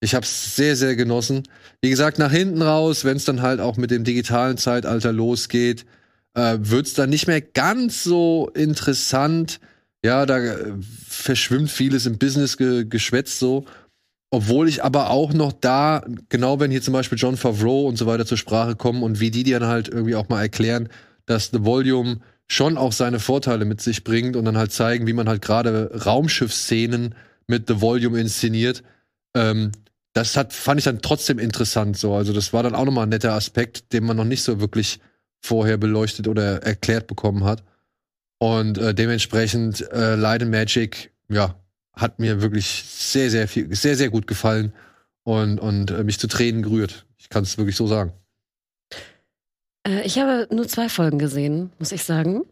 Ich 0.06 0.14
habe 0.14 0.24
es 0.24 0.54
sehr, 0.54 0.76
sehr 0.76 0.94
genossen. 0.94 1.42
Wie 1.82 1.90
gesagt, 1.90 2.20
nach 2.20 2.30
hinten 2.30 2.62
raus, 2.62 3.04
wenn 3.04 3.16
es 3.16 3.24
dann 3.24 3.42
halt 3.42 3.58
auch 3.58 3.76
mit 3.76 3.90
dem 3.90 4.04
digitalen 4.04 4.56
Zeitalter 4.56 5.12
losgeht, 5.12 5.84
äh, 6.34 6.58
wird 6.60 6.86
es 6.86 6.94
dann 6.94 7.10
nicht 7.10 7.26
mehr 7.26 7.40
ganz 7.40 8.04
so 8.04 8.48
interessant. 8.54 9.58
Ja, 10.04 10.24
da 10.24 10.38
äh, 10.38 10.74
verschwimmt 11.08 11.72
vieles 11.72 12.06
im 12.06 12.18
Business-Geschwätz 12.18 13.40
so. 13.40 13.64
Obwohl 14.30 14.68
ich 14.68 14.84
aber 14.84 15.10
auch 15.10 15.32
noch 15.32 15.52
da, 15.52 16.04
genau 16.28 16.60
wenn 16.60 16.70
hier 16.70 16.82
zum 16.82 16.92
Beispiel 16.92 17.18
John 17.18 17.36
Favreau 17.36 17.88
und 17.88 17.96
so 17.96 18.06
weiter 18.06 18.26
zur 18.26 18.38
Sprache 18.38 18.76
kommen 18.76 19.02
und 19.02 19.18
wie 19.18 19.32
die 19.32 19.42
dann 19.42 19.66
halt 19.66 19.88
irgendwie 19.88 20.14
auch 20.14 20.28
mal 20.28 20.40
erklären, 20.40 20.88
dass 21.24 21.50
The 21.50 21.64
Volume 21.64 22.20
schon 22.46 22.78
auch 22.78 22.92
seine 22.92 23.18
Vorteile 23.18 23.64
mit 23.64 23.80
sich 23.80 24.04
bringt 24.04 24.36
und 24.36 24.44
dann 24.44 24.56
halt 24.56 24.70
zeigen, 24.70 25.08
wie 25.08 25.14
man 25.14 25.28
halt 25.28 25.42
gerade 25.42 25.90
Raumschiffszenen 26.06 27.16
mit 27.48 27.66
The 27.66 27.80
Volume 27.80 28.20
inszeniert. 28.20 28.84
Ähm, 29.34 29.72
das 30.16 30.34
hat, 30.34 30.54
fand 30.54 30.78
ich 30.78 30.84
dann 30.84 31.02
trotzdem 31.02 31.38
interessant 31.38 31.98
so. 31.98 32.14
Also 32.14 32.32
das 32.32 32.54
war 32.54 32.62
dann 32.62 32.74
auch 32.74 32.86
nochmal 32.86 33.04
ein 33.04 33.10
netter 33.10 33.34
Aspekt, 33.34 33.92
den 33.92 34.04
man 34.04 34.16
noch 34.16 34.24
nicht 34.24 34.42
so 34.42 34.60
wirklich 34.60 34.98
vorher 35.42 35.76
beleuchtet 35.76 36.26
oder 36.26 36.62
erklärt 36.62 37.06
bekommen 37.06 37.44
hat. 37.44 37.62
Und 38.38 38.78
äh, 38.78 38.94
dementsprechend 38.94 39.82
äh, 39.92 40.14
and 40.14 40.50
Magic, 40.50 41.12
ja, 41.28 41.54
hat 41.92 42.18
mir 42.18 42.40
wirklich 42.40 42.66
sehr, 42.66 43.30
sehr 43.30 43.46
viel, 43.46 43.74
sehr, 43.74 43.96
sehr 43.96 44.08
gut 44.08 44.26
gefallen 44.26 44.72
und, 45.22 45.60
und 45.60 45.90
äh, 45.90 46.02
mich 46.02 46.18
zu 46.18 46.28
Tränen 46.28 46.62
gerührt. 46.62 47.04
Ich 47.18 47.28
kann 47.28 47.42
es 47.42 47.58
wirklich 47.58 47.76
so 47.76 47.86
sagen. 47.86 48.12
Äh, 49.86 50.06
ich 50.06 50.18
habe 50.18 50.48
nur 50.50 50.66
zwei 50.66 50.88
Folgen 50.88 51.18
gesehen, 51.18 51.72
muss 51.78 51.92
ich 51.92 52.04
sagen. 52.04 52.42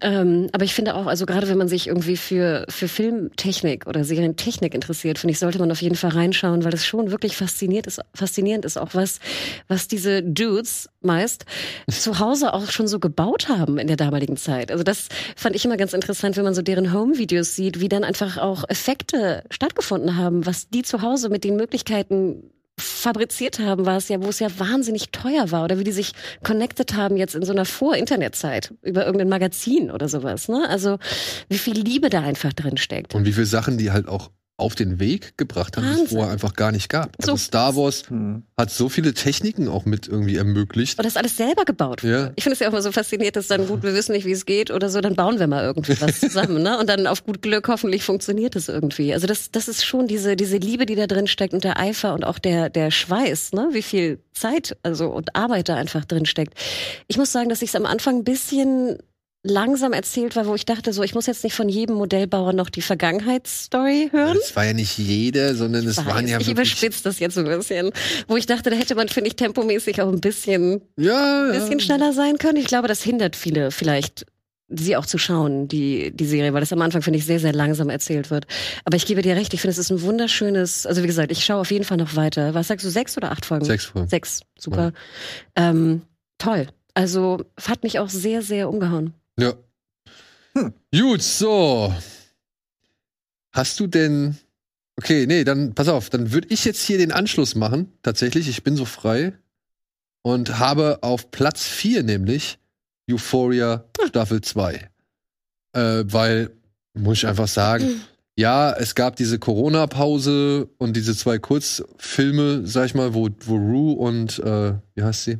Ähm, 0.00 0.48
aber 0.52 0.64
ich 0.64 0.74
finde 0.74 0.94
auch, 0.94 1.06
also 1.06 1.26
gerade 1.26 1.48
wenn 1.48 1.58
man 1.58 1.68
sich 1.68 1.88
irgendwie 1.88 2.16
für, 2.16 2.64
für 2.68 2.88
Filmtechnik 2.88 3.86
oder 3.86 4.04
Serientechnik 4.04 4.74
interessiert, 4.74 5.18
finde 5.18 5.32
ich, 5.32 5.38
sollte 5.38 5.58
man 5.58 5.70
auf 5.70 5.82
jeden 5.82 5.96
Fall 5.96 6.10
reinschauen, 6.10 6.64
weil 6.64 6.74
es 6.74 6.86
schon 6.86 7.10
wirklich 7.10 7.36
fasziniert 7.36 7.86
ist, 7.86 8.00
faszinierend 8.14 8.64
ist, 8.64 8.78
auch 8.78 8.90
was, 8.94 9.20
was 9.68 9.88
diese 9.88 10.22
Dudes 10.22 10.88
meist 11.00 11.44
zu 11.88 12.18
Hause 12.18 12.54
auch 12.54 12.70
schon 12.70 12.88
so 12.88 12.98
gebaut 12.98 13.48
haben 13.48 13.78
in 13.78 13.86
der 13.86 13.96
damaligen 13.96 14.36
Zeit. 14.36 14.70
Also 14.70 14.84
das 14.84 15.08
fand 15.36 15.56
ich 15.56 15.64
immer 15.64 15.76
ganz 15.76 15.92
interessant, 15.92 16.36
wenn 16.36 16.44
man 16.44 16.54
so 16.54 16.62
deren 16.62 16.92
Home-Videos 16.92 17.54
sieht, 17.54 17.80
wie 17.80 17.88
dann 17.88 18.04
einfach 18.04 18.38
auch 18.38 18.64
Effekte 18.68 19.44
stattgefunden 19.50 20.16
haben, 20.16 20.46
was 20.46 20.68
die 20.68 20.82
zu 20.82 21.02
Hause 21.02 21.28
mit 21.28 21.44
den 21.44 21.56
Möglichkeiten 21.56 22.50
fabriziert 22.80 23.58
haben, 23.58 23.86
war 23.86 23.96
es 23.96 24.08
ja, 24.08 24.22
wo 24.22 24.28
es 24.28 24.38
ja 24.38 24.48
wahnsinnig 24.58 25.10
teuer 25.10 25.50
war 25.50 25.64
oder 25.64 25.78
wie 25.78 25.84
die 25.84 25.92
sich 25.92 26.12
connected 26.42 26.94
haben 26.94 27.16
jetzt 27.16 27.34
in 27.34 27.44
so 27.44 27.52
einer 27.52 27.64
Vor-Internet-Zeit 27.64 28.74
über 28.82 29.04
irgendein 29.04 29.28
Magazin 29.28 29.90
oder 29.90 30.08
sowas. 30.08 30.48
Ne? 30.48 30.66
Also 30.68 30.98
wie 31.48 31.58
viel 31.58 31.78
Liebe 31.78 32.10
da 32.10 32.22
einfach 32.22 32.52
drin 32.52 32.76
steckt. 32.76 33.14
Und 33.14 33.24
wie 33.24 33.32
viele 33.32 33.46
Sachen, 33.46 33.78
die 33.78 33.90
halt 33.90 34.08
auch 34.08 34.30
auf 34.60 34.74
den 34.74 35.00
Weg 35.00 35.36
gebracht 35.36 35.76
haben, 35.76 35.86
die 35.86 36.02
es 36.02 36.10
vorher 36.10 36.32
einfach 36.32 36.54
gar 36.54 36.72
nicht 36.72 36.88
gab. 36.88 37.16
Also 37.18 37.32
so. 37.32 37.36
Star 37.36 37.76
Wars 37.76 38.04
hm. 38.08 38.44
hat 38.56 38.70
so 38.70 38.88
viele 38.88 39.14
Techniken 39.14 39.68
auch 39.68 39.84
mit 39.84 40.08
irgendwie 40.08 40.36
ermöglicht. 40.36 40.98
Und 40.98 41.04
das 41.04 41.16
alles 41.16 41.36
selber 41.36 41.64
gebaut. 41.64 42.02
Ja. 42.02 42.32
Ich 42.36 42.44
finde 42.44 42.54
es 42.54 42.60
ja 42.60 42.68
auch 42.68 42.72
immer 42.72 42.82
so 42.82 42.92
faszinierend, 42.92 43.36
dass 43.36 43.48
dann 43.48 43.66
gut, 43.66 43.82
wir 43.82 43.94
wissen 43.94 44.12
nicht, 44.12 44.26
wie 44.26 44.32
es 44.32 44.46
geht 44.46 44.70
oder 44.70 44.88
so, 44.88 45.00
dann 45.00 45.16
bauen 45.16 45.38
wir 45.38 45.46
mal 45.46 45.64
irgendwie 45.64 46.00
was 46.00 46.20
zusammen, 46.20 46.62
ne? 46.62 46.78
Und 46.78 46.88
dann 46.88 47.06
auf 47.06 47.24
gut 47.24 47.42
Glück 47.42 47.68
hoffentlich 47.68 48.04
funktioniert 48.04 48.56
es 48.56 48.68
irgendwie. 48.68 49.12
Also 49.14 49.26
das, 49.26 49.50
das 49.50 49.68
ist 49.68 49.84
schon 49.84 50.06
diese, 50.06 50.36
diese 50.36 50.58
Liebe, 50.58 50.86
die 50.86 50.94
da 50.94 51.06
drin 51.06 51.26
steckt 51.26 51.54
und 51.54 51.64
der 51.64 51.78
Eifer 51.78 52.14
und 52.14 52.24
auch 52.24 52.38
der, 52.38 52.70
der 52.70 52.90
Schweiß, 52.90 53.52
ne? 53.52 53.68
Wie 53.72 53.82
viel 53.82 54.20
Zeit, 54.32 54.76
also 54.82 55.08
und 55.08 55.34
Arbeit 55.36 55.68
da 55.68 55.76
einfach 55.76 56.04
drin 56.04 56.26
steckt. 56.26 56.54
Ich 57.08 57.16
muss 57.16 57.32
sagen, 57.32 57.48
dass 57.48 57.62
ich 57.62 57.70
es 57.70 57.76
am 57.76 57.86
Anfang 57.86 58.18
ein 58.18 58.24
bisschen 58.24 58.98
langsam 59.42 59.92
erzählt 59.92 60.36
war, 60.36 60.46
wo 60.46 60.54
ich 60.54 60.66
dachte, 60.66 60.92
so, 60.92 61.02
ich 61.02 61.14
muss 61.14 61.26
jetzt 61.26 61.44
nicht 61.44 61.54
von 61.54 61.68
jedem 61.68 61.96
Modellbauer 61.96 62.52
noch 62.52 62.68
die 62.68 62.82
Vergangenheitsstory 62.82 64.10
hören. 64.12 64.36
Es 64.42 64.54
war 64.54 64.66
ja 64.66 64.72
nicht 64.74 64.98
jede, 64.98 65.54
sondern 65.54 65.86
es 65.86 66.04
waren 66.04 66.28
ja 66.28 66.38
Ich 66.38 66.50
überspitze 66.50 67.02
das 67.02 67.18
jetzt 67.18 67.34
so 67.34 67.40
ein 67.40 67.46
bisschen. 67.46 67.90
Wo 68.28 68.36
ich 68.36 68.46
dachte, 68.46 68.70
da 68.70 68.76
hätte 68.76 68.94
man, 68.94 69.08
finde 69.08 69.28
ich, 69.28 69.36
tempomäßig 69.36 70.02
auch 70.02 70.08
ein 70.08 70.20
bisschen, 70.20 70.82
ja, 70.96 71.46
ein 71.46 71.52
bisschen 71.52 71.80
schneller 71.80 72.12
sein 72.12 72.38
können. 72.38 72.56
Ich 72.58 72.66
glaube, 72.66 72.88
das 72.88 73.02
hindert 73.02 73.36
viele 73.36 73.70
vielleicht 73.70 74.26
sie 74.72 74.96
auch 74.96 75.06
zu 75.06 75.18
schauen, 75.18 75.66
die, 75.66 76.12
die 76.12 76.26
Serie, 76.26 76.52
weil 76.52 76.60
das 76.60 76.72
am 76.72 76.80
Anfang, 76.80 77.02
finde 77.02 77.18
ich, 77.18 77.26
sehr, 77.26 77.40
sehr 77.40 77.52
langsam 77.52 77.90
erzählt 77.90 78.30
wird. 78.30 78.46
Aber 78.84 78.96
ich 78.96 79.04
gebe 79.04 79.20
dir 79.20 79.34
recht, 79.34 79.52
ich 79.52 79.60
finde, 79.60 79.72
es 79.72 79.78
ist 79.78 79.90
ein 79.90 80.02
wunderschönes, 80.02 80.86
also 80.86 81.02
wie 81.02 81.08
gesagt, 81.08 81.32
ich 81.32 81.44
schaue 81.44 81.60
auf 81.60 81.70
jeden 81.70 81.84
Fall 81.84 81.96
noch 81.96 82.14
weiter. 82.14 82.54
Was 82.54 82.68
sagst 82.68 82.86
du, 82.86 82.90
sechs 82.90 83.16
oder 83.16 83.32
acht 83.32 83.44
Folgen? 83.44 83.64
Sechs 83.64 83.86
Folgen. 83.86 84.08
Sechs, 84.08 84.42
super. 84.58 84.92
Ja. 85.56 85.70
Ähm, 85.70 86.02
toll. 86.38 86.68
Also 86.94 87.44
hat 87.60 87.82
mich 87.82 87.98
auch 87.98 88.08
sehr, 88.08 88.42
sehr 88.42 88.68
umgehauen. 88.68 89.14
Ja. 89.40 89.54
Hm. 90.54 90.72
Gut, 90.94 91.22
so. 91.22 91.92
Hast 93.52 93.80
du 93.80 93.86
denn. 93.86 94.36
Okay, 94.96 95.26
nee, 95.26 95.44
dann 95.44 95.74
pass 95.74 95.88
auf, 95.88 96.10
dann 96.10 96.30
würde 96.32 96.48
ich 96.50 96.64
jetzt 96.66 96.82
hier 96.82 96.98
den 96.98 97.10
Anschluss 97.12 97.54
machen. 97.54 97.90
Tatsächlich, 98.02 98.48
ich 98.48 98.62
bin 98.62 98.76
so 98.76 98.84
frei. 98.84 99.32
Und 100.22 100.58
habe 100.58 100.98
auf 101.02 101.30
Platz 101.30 101.64
4 101.66 102.02
nämlich 102.02 102.58
Euphoria 103.10 103.84
Staffel 104.06 104.42
2. 104.42 104.90
äh, 105.72 106.04
weil, 106.06 106.50
muss 106.92 107.18
ich 107.18 107.26
einfach 107.26 107.48
sagen, 107.48 108.02
ja, 108.36 108.72
es 108.72 108.94
gab 108.94 109.16
diese 109.16 109.38
Corona-Pause 109.38 110.68
und 110.76 110.94
diese 110.94 111.16
zwei 111.16 111.38
Kurzfilme, 111.38 112.66
sag 112.66 112.86
ich 112.86 112.94
mal, 112.94 113.14
wo, 113.14 113.30
wo 113.46 113.56
Rue 113.56 113.96
und, 113.96 114.38
äh, 114.40 114.74
wie 114.94 115.02
heißt 115.02 115.24
sie? 115.24 115.38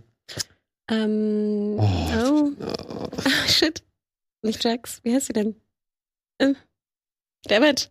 Ähm, 0.90 1.76
Oh, 1.78 2.50
oh. 2.58 3.10
äh, 3.18 3.48
Shit. 3.48 3.82
Nicht 4.42 4.64
Jax. 4.64 5.00
Wie 5.03 5.14
heißt 5.14 5.26
sie 5.26 5.33
denn? 5.33 5.55
Äh. 6.38 6.55
Dammit. 7.44 7.90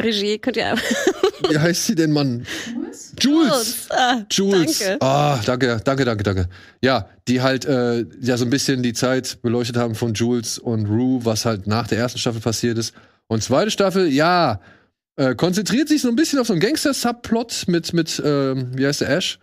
Regie, 0.00 0.38
könnt 0.38 0.56
ihr. 0.56 0.76
wie 1.48 1.58
heißt 1.58 1.86
sie 1.86 1.94
denn, 1.96 2.12
Mann? 2.12 2.46
Jules! 3.18 3.88
Ah, 3.90 4.22
Jules. 4.30 4.78
Danke. 4.78 4.98
Ah, 5.04 5.40
danke, 5.44 5.80
danke, 5.84 6.04
danke, 6.04 6.22
danke. 6.22 6.48
Ja, 6.82 7.08
die 7.26 7.40
halt 7.40 7.64
äh, 7.64 8.04
ja 8.20 8.36
so 8.36 8.44
ein 8.44 8.50
bisschen 8.50 8.82
die 8.84 8.92
Zeit 8.92 9.42
beleuchtet 9.42 9.76
haben 9.76 9.96
von 9.96 10.14
Jules 10.14 10.58
und 10.58 10.86
Rue, 10.86 11.24
was 11.24 11.44
halt 11.44 11.66
nach 11.66 11.88
der 11.88 11.98
ersten 11.98 12.18
Staffel 12.18 12.40
passiert 12.40 12.78
ist. 12.78 12.94
Und 13.26 13.42
zweite 13.42 13.72
Staffel, 13.72 14.06
ja, 14.06 14.60
äh, 15.16 15.34
konzentriert 15.34 15.88
sich 15.88 16.02
so 16.02 16.08
ein 16.08 16.16
bisschen 16.16 16.38
auf 16.38 16.46
so 16.46 16.52
einen 16.52 16.60
Gangster-Subplot 16.60 17.64
mit, 17.66 17.92
mit 17.92 18.22
ähm, 18.24 18.70
wie 18.78 18.86
heißt 18.86 19.00
der, 19.00 19.10
Ash? 19.10 19.40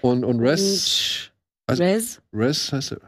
Und, 0.00 0.24
und 0.24 0.40
Res. 0.40 1.30
Und 1.66 1.72
Also- 1.72 1.82
Rez. 1.82 2.20
Res 2.32 2.72
heißt 2.72 2.92
er. 2.92 3.00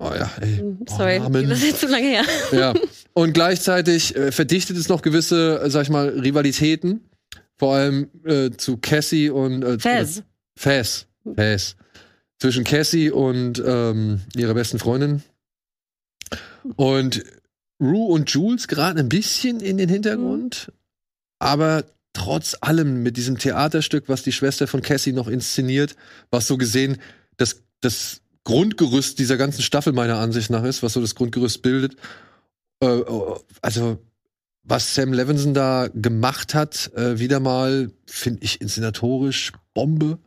Oh 0.00 0.12
ja, 0.14 0.30
ey. 0.40 0.62
Mhm, 0.62 0.78
Oh, 0.88 0.96
Sorry, 0.96 1.18
Namen. 1.20 1.48
das 1.48 1.58
ist 1.58 1.66
jetzt 1.66 1.80
zu 1.80 1.86
lange 1.88 2.08
her. 2.08 2.24
Ja. 2.52 2.74
Und 3.12 3.32
gleichzeitig 3.34 4.16
äh, 4.16 4.32
verdichtet 4.32 4.76
es 4.76 4.88
noch 4.88 5.02
gewisse, 5.02 5.60
äh, 5.62 5.70
sag 5.70 5.82
ich 5.82 5.90
mal, 5.90 6.08
Rivalitäten. 6.08 7.08
Vor 7.58 7.74
allem 7.74 8.08
äh, 8.24 8.50
zu 8.50 8.78
Cassie 8.78 9.28
und 9.28 9.62
äh, 9.62 9.78
Fez. 9.78 10.22
Faz. 10.56 11.06
Faz. 11.36 11.76
Zwischen 12.38 12.64
Cassie 12.64 13.10
und 13.10 13.62
ähm, 13.64 14.22
ihrer 14.34 14.54
besten 14.54 14.78
Freundin. 14.78 15.22
Und 16.76 17.22
Rue 17.80 18.12
und 18.12 18.30
Jules 18.30 18.68
geraten 18.68 18.98
ein 18.98 19.08
bisschen 19.08 19.60
in 19.60 19.76
den 19.78 19.88
Hintergrund, 19.88 20.72
aber 21.38 21.84
trotz 22.12 22.56
allem 22.60 23.02
mit 23.02 23.16
diesem 23.16 23.38
Theaterstück, 23.38 24.04
was 24.08 24.22
die 24.22 24.32
Schwester 24.32 24.66
von 24.66 24.82
Cassie 24.82 25.12
noch 25.12 25.28
inszeniert, 25.28 25.96
was 26.30 26.46
so 26.46 26.58
gesehen 26.58 26.98
das, 27.38 27.62
das 27.80 28.20
Grundgerüst 28.44 29.18
dieser 29.18 29.36
ganzen 29.36 29.62
Staffel 29.62 29.92
meiner 29.92 30.18
Ansicht 30.18 30.50
nach 30.50 30.64
ist, 30.64 30.82
was 30.82 30.94
so 30.94 31.00
das 31.00 31.14
Grundgerüst 31.14 31.62
bildet. 31.62 31.96
Äh, 32.82 33.02
also 33.60 33.98
was 34.62 34.94
Sam 34.94 35.12
Levinson 35.12 35.54
da 35.54 35.88
gemacht 35.92 36.54
hat, 36.54 36.92
äh, 36.94 37.18
wieder 37.18 37.40
mal, 37.40 37.90
finde 38.06 38.42
ich 38.42 38.60
inszenatorisch 38.60 39.52
Bombe. 39.74 40.18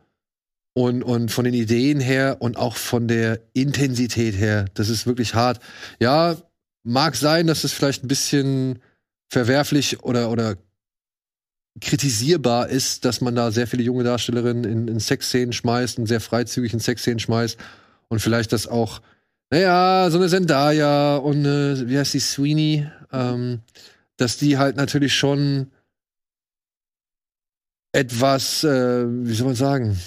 Und, 0.76 1.04
und 1.04 1.30
von 1.30 1.44
den 1.44 1.54
Ideen 1.54 2.00
her 2.00 2.38
und 2.40 2.56
auch 2.56 2.76
von 2.76 3.06
der 3.06 3.40
Intensität 3.52 4.36
her, 4.36 4.64
das 4.74 4.88
ist 4.88 5.06
wirklich 5.06 5.34
hart. 5.34 5.60
Ja, 6.00 6.36
mag 6.82 7.14
sein, 7.14 7.46
dass 7.46 7.62
es 7.62 7.72
vielleicht 7.72 8.02
ein 8.02 8.08
bisschen 8.08 8.80
verwerflich 9.28 10.02
oder, 10.02 10.32
oder 10.32 10.56
kritisierbar 11.80 12.68
ist, 12.68 13.04
dass 13.04 13.20
man 13.20 13.36
da 13.36 13.52
sehr 13.52 13.68
viele 13.68 13.84
junge 13.84 14.02
Darstellerinnen 14.02 14.64
in, 14.64 14.88
in 14.88 14.98
Sexszenen 14.98 15.52
schmeißt 15.52 15.98
und 15.98 16.06
sehr 16.06 16.20
freizügig 16.20 16.72
in 16.72 16.80
Sexszenen 16.80 17.20
schmeißt. 17.20 17.56
Und 18.08 18.20
vielleicht 18.20 18.52
das 18.52 18.66
auch, 18.66 19.00
naja, 19.50 20.08
so 20.10 20.18
eine 20.18 20.28
Zendaya 20.28 21.16
und 21.16 21.38
eine, 21.38 21.88
wie 21.88 21.98
heißt 21.98 22.14
die, 22.14 22.20
Sweeney, 22.20 22.88
ähm, 23.12 23.60
dass 24.16 24.36
die 24.36 24.58
halt 24.58 24.76
natürlich 24.76 25.14
schon 25.14 25.70
etwas, 27.92 28.64
äh, 28.64 29.04
wie 29.08 29.34
soll 29.34 29.46
man 29.46 29.56
sagen, 29.56 30.00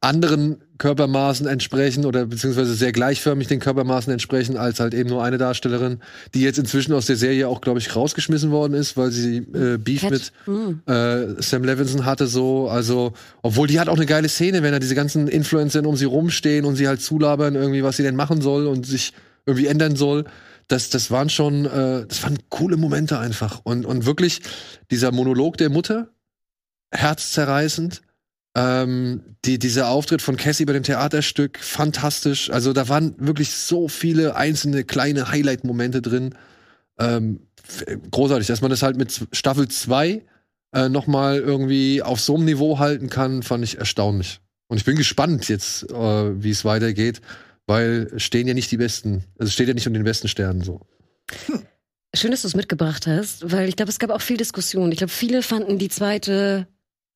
anderen 0.00 0.62
Körpermaßen 0.78 1.46
entsprechen 1.46 2.04
oder 2.04 2.26
beziehungsweise 2.26 2.74
sehr 2.74 2.92
gleichförmig 2.92 3.48
den 3.48 3.60
Körpermaßen 3.60 4.12
entsprechen, 4.12 4.56
als 4.56 4.80
halt 4.80 4.94
eben 4.94 5.08
nur 5.08 5.24
eine 5.24 5.38
Darstellerin, 5.38 6.00
die 6.34 6.42
jetzt 6.42 6.58
inzwischen 6.58 6.92
aus 6.92 7.06
der 7.06 7.16
Serie 7.16 7.48
auch, 7.48 7.60
glaube 7.60 7.78
ich, 7.78 7.94
rausgeschmissen 7.94 8.50
worden 8.50 8.74
ist, 8.74 8.96
weil 8.96 9.10
sie 9.10 9.38
äh, 9.38 9.78
Beef 9.78 10.02
Cat. 10.02 10.10
mit 10.10 10.32
Hm. 10.44 10.80
äh, 10.86 11.42
Sam 11.42 11.64
Levinson 11.64 12.04
hatte 12.04 12.26
so, 12.26 12.68
also, 12.68 13.12
obwohl 13.42 13.66
die 13.68 13.80
hat 13.80 13.88
auch 13.88 13.96
eine 13.96 14.06
geile 14.06 14.28
Szene, 14.28 14.62
wenn 14.62 14.72
da 14.72 14.78
diese 14.78 14.94
ganzen 14.94 15.28
Influencer 15.28 15.84
um 15.86 15.96
sie 15.96 16.04
rumstehen 16.04 16.64
und 16.64 16.76
sie 16.76 16.88
halt 16.88 17.00
zulabern 17.00 17.54
irgendwie, 17.54 17.82
was 17.82 17.96
sie 17.96 18.02
denn 18.02 18.16
machen 18.16 18.40
soll 18.40 18.66
und 18.66 18.86
sich 18.86 19.12
irgendwie 19.46 19.66
ändern 19.66 19.96
soll. 19.96 20.24
Das, 20.68 20.90
das 20.90 21.10
waren 21.10 21.30
schon, 21.30 21.64
äh, 21.64 22.06
das 22.06 22.22
waren 22.22 22.38
coole 22.48 22.76
Momente 22.76 23.18
einfach. 23.18 23.60
Und, 23.62 23.86
und 23.86 24.04
wirklich 24.04 24.40
dieser 24.90 25.12
Monolog 25.12 25.56
der 25.56 25.70
Mutter, 25.70 26.08
herzzerreißend. 26.92 28.02
Ähm, 28.58 29.20
die, 29.44 29.58
dieser 29.58 29.90
Auftritt 29.90 30.22
von 30.22 30.38
Cassie 30.38 30.64
bei 30.64 30.72
dem 30.72 30.82
Theaterstück, 30.82 31.58
fantastisch. 31.58 32.48
Also 32.48 32.72
da 32.72 32.88
waren 32.88 33.14
wirklich 33.18 33.52
so 33.52 33.86
viele 33.86 34.34
einzelne 34.34 34.82
kleine 34.82 35.30
Highlight-Momente 35.30 36.00
drin. 36.00 36.34
Ähm, 36.98 37.40
großartig, 38.10 38.46
dass 38.46 38.62
man 38.62 38.70
das 38.70 38.82
halt 38.82 38.96
mit 38.96 39.28
Staffel 39.32 39.68
2 39.68 40.22
äh, 40.72 40.88
noch 40.88 41.06
mal 41.06 41.38
irgendwie 41.38 42.02
auf 42.02 42.18
so 42.18 42.36
einem 42.36 42.46
Niveau 42.46 42.78
halten 42.78 43.10
kann, 43.10 43.42
fand 43.42 43.62
ich 43.62 43.76
erstaunlich. 43.76 44.40
Und 44.68 44.78
ich 44.78 44.86
bin 44.86 44.96
gespannt 44.96 45.50
jetzt, 45.50 45.90
äh, 45.90 46.42
wie 46.42 46.50
es 46.50 46.64
weitergeht, 46.64 47.20
weil 47.66 48.10
stehen 48.16 48.48
ja 48.48 48.54
nicht 48.54 48.70
die 48.70 48.78
besten, 48.78 49.24
also 49.38 49.52
steht 49.52 49.68
ja 49.68 49.74
nicht 49.74 49.86
unter 49.86 49.98
den 49.98 50.04
besten 50.04 50.28
Sternen 50.28 50.62
so. 50.62 50.80
Schön, 52.14 52.30
dass 52.30 52.40
du 52.40 52.48
es 52.48 52.56
mitgebracht 52.56 53.06
hast, 53.06 53.52
weil 53.52 53.68
ich 53.68 53.76
glaube, 53.76 53.90
es 53.90 53.98
gab 53.98 54.08
auch 54.08 54.22
viel 54.22 54.38
Diskussion. 54.38 54.90
Ich 54.92 54.98
glaube, 54.98 55.12
viele 55.12 55.42
fanden 55.42 55.78
die 55.78 55.90
zweite 55.90 56.66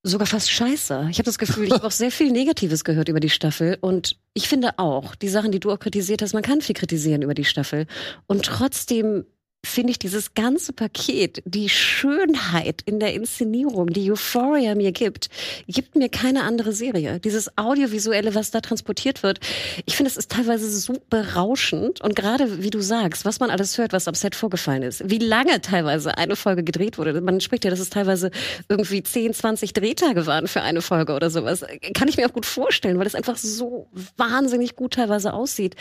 sogar 0.03 0.27
fast 0.27 0.51
scheiße. 0.51 1.09
Ich 1.11 1.19
habe 1.19 1.25
das 1.25 1.39
Gefühl, 1.39 1.67
ich 1.67 1.73
habe 1.73 1.87
auch 1.87 1.91
sehr 1.91 2.11
viel 2.11 2.31
Negatives 2.31 2.85
gehört 2.85 3.09
über 3.09 3.21
die 3.21 3.31
Staffel. 3.31 3.79
Und 3.81 4.17
ich 4.35 4.49
finde 4.49 4.79
auch, 4.79 5.15
die 5.15 5.29
Sachen, 5.29 5.53
die 5.53 5.61
du 5.61 5.71
auch 5.71 5.79
kritisiert 5.79 6.23
hast, 6.23 6.33
man 6.33 6.43
kann 6.43 6.61
viel 6.61 6.75
kritisieren 6.75 7.23
über 7.23 7.35
die 7.35 7.45
Staffel. 7.45 7.87
Und 8.27 8.45
trotzdem 8.45 9.27
finde 9.65 9.91
ich 9.91 9.99
dieses 9.99 10.35
ganze 10.35 10.73
Paket, 10.73 11.43
die 11.45 11.69
Schönheit 11.69 12.83
in 12.87 12.99
der 12.99 13.15
Inszenierung, 13.15 13.89
die 13.89 14.11
Euphoria 14.11 14.75
mir 14.75 14.93
gibt, 14.93 15.29
gibt 15.69 15.97
mir 15.97 16.09
keine 16.09 16.43
andere 16.45 16.73
Serie. 16.73 17.21
Dieses 17.21 17.57
Audiovisuelle, 17.59 18.35
was 18.35 18.51
da 18.51 18.61
transportiert 18.61 19.23
wird, 19.23 19.41
ich 19.85 19.97
finde, 19.97 20.11
es 20.11 20.17
ist 20.17 20.31
teilweise 20.31 20.71
so 20.71 20.95
berauschend. 21.11 22.01
Und 22.01 22.17
gerade, 22.17 22.63
wie 22.63 22.71
du 22.71 22.81
sagst, 22.81 23.25
was 23.25 23.39
man 23.39 23.51
alles 23.51 23.77
hört, 23.77 23.93
was 23.93 24.09
am 24.09 24.15
Set 24.15 24.35
vorgefallen 24.35 24.83
ist, 24.83 25.09
wie 25.09 25.19
lange 25.19 25.61
teilweise 25.61 26.17
eine 26.17 26.37
Folge 26.37 26.65
gedreht 26.65 26.97
wurde. 26.97 27.21
Man 27.21 27.41
spricht 27.41 27.65
ja, 27.65 27.71
dass 27.71 27.81
es 27.81 27.91
teilweise 27.91 28.31
irgendwie 28.69 29.03
10, 29.03 29.35
20 29.35 29.73
Drehtage 29.75 30.27
waren 30.27 30.49
für 30.49 30.63
eine 30.63 30.81
Folge 30.81 31.13
oder 31.13 31.31
sowas. 31.31 31.65
Kann 31.95 32.09
ich 32.09 32.17
mir 32.17 32.27
auch 32.27 32.33
gut 32.33 32.47
vorstellen, 32.47 32.99
weil 32.99 33.07
es 33.07 33.15
einfach 33.15 33.37
so 33.37 33.89
wahnsinnig 34.17 34.75
gut 34.75 34.95
teilweise 34.95 35.35
aussieht, 35.35 35.77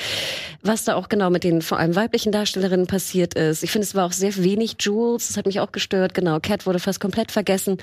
was 0.61 0.83
da 0.83 0.95
auch 0.95 1.09
genau 1.09 1.29
mit 1.29 1.43
den 1.43 1.61
vor 1.61 1.79
allem 1.79 1.95
weiblichen 1.95 2.31
Darstellerinnen 2.31 2.87
passiert 2.87 3.33
ist. 3.35 3.63
Ich 3.63 3.68
finde, 3.71 3.85
es 3.85 3.95
war 3.95 4.05
auch 4.05 4.11
sehr 4.11 4.35
wenig 4.37 4.75
Jules, 4.79 5.27
das 5.27 5.37
hat 5.37 5.45
mich 5.45 5.59
auch 5.59 5.71
gestört. 5.71 6.13
Genau, 6.13 6.39
Cat 6.39 6.65
wurde 6.65 6.79
fast 6.79 6.99
komplett 6.99 7.31
vergessen. 7.31 7.77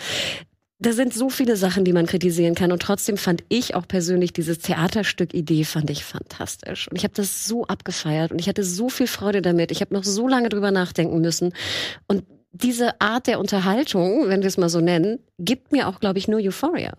Da 0.78 0.92
sind 0.92 1.14
so 1.14 1.30
viele 1.30 1.56
Sachen, 1.56 1.84
die 1.84 1.94
man 1.94 2.06
kritisieren 2.06 2.54
kann. 2.54 2.70
Und 2.70 2.82
trotzdem 2.82 3.16
fand 3.16 3.42
ich 3.48 3.74
auch 3.74 3.88
persönlich 3.88 4.34
dieses 4.34 4.58
Theaterstück-Idee 4.58 5.64
fand 5.64 5.88
ich 5.88 6.04
fantastisch. 6.04 6.88
Und 6.88 6.96
ich 6.96 7.04
habe 7.04 7.14
das 7.14 7.46
so 7.46 7.64
abgefeiert 7.66 8.30
und 8.30 8.38
ich 8.38 8.48
hatte 8.48 8.62
so 8.62 8.90
viel 8.90 9.06
Freude 9.06 9.40
damit. 9.40 9.70
Ich 9.70 9.80
habe 9.80 9.94
noch 9.94 10.04
so 10.04 10.28
lange 10.28 10.50
drüber 10.50 10.72
nachdenken 10.72 11.20
müssen. 11.22 11.54
Und 12.08 12.24
diese 12.52 13.00
Art 13.00 13.26
der 13.26 13.40
Unterhaltung, 13.40 14.28
wenn 14.28 14.42
wir 14.42 14.48
es 14.48 14.58
mal 14.58 14.68
so 14.68 14.80
nennen, 14.80 15.18
gibt 15.38 15.72
mir 15.72 15.88
auch, 15.88 16.00
glaube 16.00 16.18
ich, 16.18 16.28
nur 16.28 16.40
Euphoria. 16.40 16.92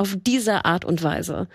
Auf 0.00 0.16
diese 0.16 0.64
Art 0.64 0.86
und 0.86 1.02
Weise. 1.02 1.46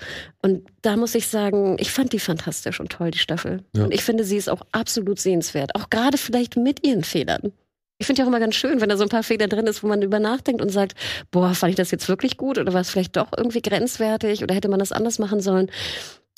Und 0.44 0.68
da 0.84 0.98
muss 0.98 1.16
ich 1.16 1.28
sagen, 1.30 1.78
ich 1.80 1.90
fand 1.90 2.14
die 2.14 2.20
fantastisch 2.20 2.80
und 2.80 2.92
toll, 2.92 3.10
die 3.10 3.18
Staffel. 3.18 3.64
Ja. 3.76 3.86
Und 3.86 3.92
ich 3.92 4.04
finde, 4.04 4.24
sie 4.24 4.38
ist 4.38 4.52
auch 4.52 4.62
absolut 4.72 5.20
sehenswert. 5.20 5.74
Auch 5.74 5.90
gerade 5.90 6.20
vielleicht 6.20 6.56
mit 6.56 6.86
ihren 6.86 7.04
Fehlern. 7.04 7.54
Ich 7.98 8.06
finde 8.06 8.20
ja 8.20 8.26
auch 8.26 8.30
immer 8.30 8.40
ganz 8.40 8.54
schön, 8.54 8.82
wenn 8.82 8.90
da 8.90 8.98
so 8.98 9.04
ein 9.04 9.10
paar 9.10 9.24
Fehler 9.24 9.48
drin 9.48 9.66
ist, 9.66 9.82
wo 9.82 9.88
man 9.88 10.04
über 10.04 10.20
nachdenkt 10.20 10.62
und 10.62 10.70
sagt, 10.70 10.94
boah, 11.32 11.56
fand 11.56 11.72
ich 11.72 11.76
das 11.76 11.90
jetzt 11.90 12.08
wirklich 12.08 12.38
gut 12.38 12.60
oder 12.60 12.72
war 12.72 12.82
es 12.82 12.92
vielleicht 12.92 13.16
doch 13.16 13.30
irgendwie 13.36 13.64
grenzwertig 13.64 14.44
oder 14.44 14.54
hätte 14.54 14.70
man 14.70 14.78
das 14.78 14.92
anders 14.92 15.18
machen 15.18 15.40
sollen? 15.40 15.72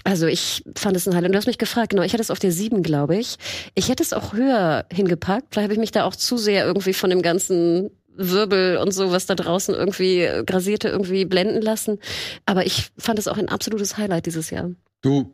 Also 0.05 0.27
ich 0.27 0.63
fand 0.77 0.95
es 0.95 1.09
ein 1.09 1.13
Highlight. 1.13 1.31
Und 1.31 1.33
du 1.33 1.39
hast 1.39 1.47
mich 1.47 1.57
gefragt, 1.57 1.89
genau, 1.89 2.03
ich 2.03 2.13
hatte 2.13 2.21
es 2.21 2.31
auf 2.31 2.39
der 2.39 2.53
7, 2.53 2.83
glaube 2.83 3.17
ich. 3.17 3.35
Ich 3.75 3.89
hätte 3.89 4.01
es 4.01 4.13
auch 4.13 4.31
höher 4.31 4.85
hingepackt. 4.93 5.47
Vielleicht 5.51 5.65
habe 5.65 5.73
ich 5.73 5.79
mich 5.79 5.91
da 5.91 6.05
auch 6.05 6.15
zu 6.15 6.37
sehr 6.37 6.65
irgendwie 6.65 6.93
von 6.93 7.09
dem 7.09 7.21
ganzen 7.21 7.89
Wirbel 8.17 8.77
und 8.77 8.91
so, 8.91 9.11
was 9.11 9.25
da 9.25 9.35
draußen 9.35 9.73
irgendwie 9.73 10.21
äh, 10.21 10.43
grasierte, 10.43 10.89
irgendwie 10.89 11.25
blenden 11.25 11.61
lassen. 11.61 11.99
Aber 12.45 12.65
ich 12.65 12.89
fand 12.97 13.19
es 13.19 13.27
auch 13.27 13.37
ein 13.37 13.49
absolutes 13.49 13.97
Highlight 13.97 14.25
dieses 14.25 14.49
Jahr. 14.49 14.71
Du, 15.01 15.33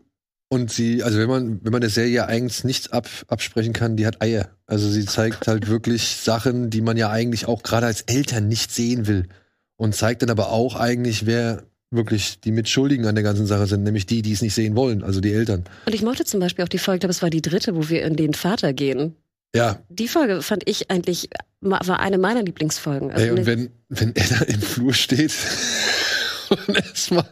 und 0.49 0.71
sie, 0.71 1.01
also 1.01 1.17
wenn 1.17 1.29
man, 1.29 1.59
wenn 1.63 1.71
man 1.71 1.81
der 1.81 1.89
Serie 1.89 2.27
eigentlich 2.27 2.63
nichts 2.63 2.91
ab, 2.91 3.09
absprechen 3.27 3.73
kann, 3.73 3.97
die 3.97 4.05
hat 4.05 4.21
Eier. 4.21 4.49
Also 4.67 4.87
sie 4.87 5.05
zeigt 5.05 5.47
halt 5.47 5.67
wirklich 5.67 6.17
Sachen, 6.17 6.69
die 6.69 6.81
man 6.81 6.95
ja 6.95 7.09
eigentlich 7.09 7.47
auch 7.47 7.63
gerade 7.63 7.87
als 7.87 8.01
Eltern 8.01 8.47
nicht 8.47 8.71
sehen 8.71 9.07
will. 9.07 9.27
Und 9.77 9.95
zeigt 9.95 10.21
dann 10.21 10.29
aber 10.29 10.51
auch 10.51 10.75
eigentlich, 10.75 11.25
wer 11.25 11.63
wirklich 11.89 12.39
die 12.39 12.51
Mitschuldigen 12.51 13.05
an 13.05 13.15
der 13.15 13.23
ganzen 13.23 13.45
Sache 13.45 13.67
sind, 13.67 13.83
nämlich 13.83 14.05
die, 14.05 14.21
die 14.21 14.31
es 14.31 14.41
nicht 14.41 14.53
sehen 14.53 14.75
wollen, 14.75 15.03
also 15.03 15.21
die 15.21 15.33
Eltern. 15.33 15.63
Und 15.85 15.95
ich 15.95 16.01
mochte 16.01 16.25
zum 16.25 16.39
Beispiel 16.39 16.63
auch 16.63 16.69
die 16.69 16.77
Folge, 16.77 16.97
ich 16.97 17.01
glaube, 17.01 17.11
es 17.11 17.21
war 17.21 17.29
die 17.29 17.41
dritte, 17.41 17.75
wo 17.75 17.89
wir 17.89 18.03
in 18.03 18.15
den 18.15 18.33
Vater 18.33 18.73
gehen. 18.73 19.15
Ja, 19.55 19.79
Die 19.89 20.07
Folge 20.07 20.41
fand 20.41 20.67
ich 20.67 20.89
eigentlich, 20.89 21.29
war 21.61 21.99
eine 21.99 22.17
meiner 22.17 22.41
Lieblingsfolgen. 22.41 23.11
Also 23.11 23.25
ey, 23.25 23.31
und 23.31 23.45
wenn, 23.45 23.69
wenn 23.89 24.15
er 24.15 24.27
da 24.27 24.45
im 24.45 24.61
Flur 24.61 24.93
steht 24.93 25.31
und 26.49 26.75
erstmal 26.75 27.25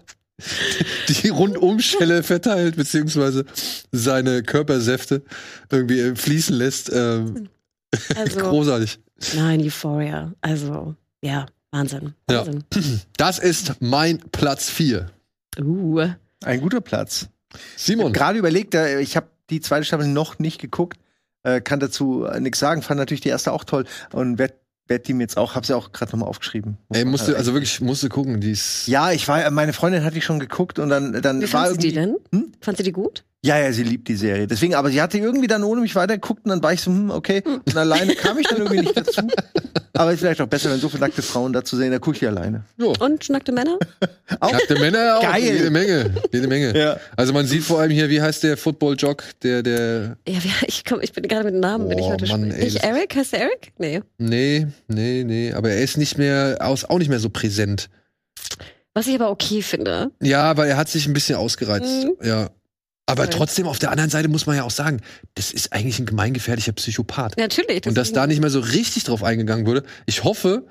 die 1.08 1.30
Rundumschelle 1.30 2.24
verteilt, 2.24 2.76
beziehungsweise 2.76 3.46
seine 3.92 4.44
Körpersäfte 4.44 5.24
irgendwie 5.72 6.00
äh, 6.00 6.16
fließen 6.16 6.56
lässt. 6.56 6.92
Ähm, 6.94 7.50
Also, 8.16 8.40
großartig. 8.40 9.00
nein, 9.36 9.60
Euphoria. 9.62 10.32
Also, 10.40 10.96
ja, 11.22 11.46
Wahnsinn. 11.72 12.14
Ja. 12.30 12.38
Wahnsinn. 12.46 12.64
Das 13.18 13.38
ist 13.38 13.74
mein 13.82 14.20
Platz 14.32 14.70
4. 14.70 15.12
Uh. 15.60 16.08
Ein 16.42 16.62
guter 16.62 16.80
Platz. 16.80 17.28
Simon. 17.76 18.14
Gerade 18.14 18.40
überlegt, 18.40 18.76
äh, 18.76 19.02
ich 19.02 19.18
habe 19.18 19.28
die 19.50 19.60
zweite 19.60 19.84
Staffel 19.84 20.08
noch 20.08 20.40
nicht 20.40 20.62
geguckt, 20.62 21.00
äh, 21.44 21.62
kann 21.62 21.80
dazu 21.80 22.26
äh, 22.26 22.40
nichts 22.40 22.60
sagen, 22.60 22.82
fand 22.82 22.98
natürlich 22.98 23.22
die 23.22 23.30
erste 23.30 23.52
auch 23.52 23.64
toll 23.64 23.86
und 24.12 24.38
werd, 24.38 24.56
werd 24.88 25.08
die 25.08 25.14
mir 25.14 25.24
jetzt 25.24 25.38
auch, 25.38 25.56
habe 25.56 25.66
sie 25.66 25.76
auch 25.76 25.92
gerade 25.92 26.12
nochmal 26.12 26.30
aufgeschrieben. 26.30 26.78
Ey, 26.90 27.04
man 27.04 27.12
musste, 27.12 27.28
halt 27.28 27.38
also 27.38 27.54
wirklich, 27.54 27.82
musste 27.82 28.10
gucken. 28.10 28.42
Die 28.42 28.52
ist, 28.52 28.88
Ja, 28.88 29.12
ich 29.12 29.28
war, 29.28 29.50
meine 29.52 29.74
Freundin 29.74 30.04
hat 30.04 30.16
die 30.16 30.22
schon 30.22 30.40
geguckt 30.40 30.80
und 30.80 30.90
dann, 30.90 31.22
dann 31.22 31.42
Wie 31.42 31.54
war 31.54 31.66
fandst 31.66 31.84
du 31.84 31.88
die 31.88 31.94
denn? 31.94 32.18
Hm? 32.32 32.52
Fandst 32.62 32.80
du 32.80 32.84
die 32.84 32.92
gut? 32.92 33.24
Ja, 33.44 33.58
ja, 33.58 33.72
sie 33.74 33.82
liebt 33.82 34.08
die 34.08 34.16
Serie. 34.16 34.46
Deswegen, 34.46 34.76
aber 34.76 34.92
sie 34.92 35.02
hatte 35.02 35.18
irgendwie 35.18 35.48
dann 35.48 35.64
ohne 35.64 35.82
mich 35.82 35.96
weitergeguckt 35.96 36.46
und 36.46 36.50
dann 36.50 36.62
war 36.62 36.74
ich 36.74 36.82
so, 36.82 36.92
hm, 36.92 37.10
okay. 37.10 37.42
Und 37.44 37.76
alleine 37.76 38.14
kam 38.16 38.38
ich 38.38 38.46
dann 38.48 38.60
irgendwie 38.60 38.82
nicht 38.82 38.96
dazu. 38.96 39.22
Aber 39.94 40.14
ist 40.14 40.20
vielleicht 40.20 40.42
auch 40.42 40.48
besser, 40.48 40.70
wenn 40.70 40.80
so 40.80 40.90
viele 40.90 41.02
nackte 41.02 41.24
Frauen 41.24 41.52
dazu 41.52 41.76
sehen, 41.76 41.92
da 41.92 41.98
gucke 41.98 42.18
ich 42.18 42.28
alleine. 42.28 42.64
jo. 42.78 42.94
Und 43.00 43.28
nackte 43.32 43.52
Männer? 43.52 43.80
Auch 44.40 44.52
Nackte 44.52 44.76
Männer 44.76 45.18
auch. 45.18 45.24
Geil. 45.24 45.42
Jede 45.42 45.72
Menge. 45.72 46.14
Jede 46.32 46.48
Menge. 46.48 46.78
Ja. 46.78 46.98
Also 47.18 47.34
man 47.34 47.48
sieht 47.48 47.64
vor 47.64 47.80
allem 47.80 47.90
hier, 47.90 48.10
wie 48.12 48.22
heißt 48.22 48.44
der 48.44 48.58
Football-Jock, 48.58 49.24
der, 49.42 49.64
der, 49.64 50.18
Ja, 50.28 50.38
ich, 50.68 50.86
komm, 50.86 51.00
ich 51.02 51.12
bin 51.12 51.28
gerade 51.28 51.46
mit 51.46 51.56
dem 51.56 51.62
Namen, 51.62 51.90
bin 51.90 51.98
ich 51.98 52.06
heute 52.06 52.28
Mann, 52.28 52.42
schon. 52.44 52.52
ey, 52.52 52.66
Nicht 52.66 52.84
Eric? 52.84 53.16
Heißt 53.16 53.34
der 53.34 53.42
Eric? 53.42 53.74
Nee. 53.80 54.02
nee, 54.20 54.68
nee, 54.88 55.24
nee, 55.24 55.52
aber 55.54 55.72
er 55.72 55.82
ist 55.82 55.98
nicht 55.98 56.18
mehr, 56.20 56.58
aus, 56.62 56.86
auch 56.86 57.00
nicht 57.00 57.10
mehr 57.10 57.20
so 57.20 57.30
präsent. 57.30 57.90
Was 58.94 59.08
ich 59.08 59.16
aber 59.16 59.32
okay 59.32 59.62
finde. 59.64 60.12
Ja, 60.22 60.56
weil 60.58 60.70
er 60.70 60.78
hat 60.78 60.90
sich 60.90 61.08
ein 61.08 61.14
bisschen 61.14 61.38
ausgereizt. 61.38 62.06
Mhm. 62.06 62.14
Ja. 62.28 62.50
Aber 63.08 63.24
Voll. 63.24 63.34
trotzdem, 63.34 63.68
auf 63.68 63.80
der 63.80 63.92
anderen 63.92 64.10
Seite 64.10 64.30
muss 64.30 64.46
man 64.46 64.56
ja 64.56 64.64
auch 64.64 64.72
sagen, 64.72 65.02
das 65.36 65.52
ist 65.52 65.74
eigentlich 65.74 66.00
ein 66.00 66.06
gemeingefährlicher 66.06 66.72
Psychopath. 66.74 67.38
Natürlich. 67.38 67.86
Und 67.86 67.96
dass 67.98 68.14
da 68.14 68.28
nicht 68.28 68.40
mehr 68.42 68.50
so 68.50 68.60
richtig 68.60 69.04
drauf 69.04 69.24
eingegangen 69.24 69.66
wurde. 69.66 69.84
Ich 70.06 70.24
hoffe, 70.24 70.66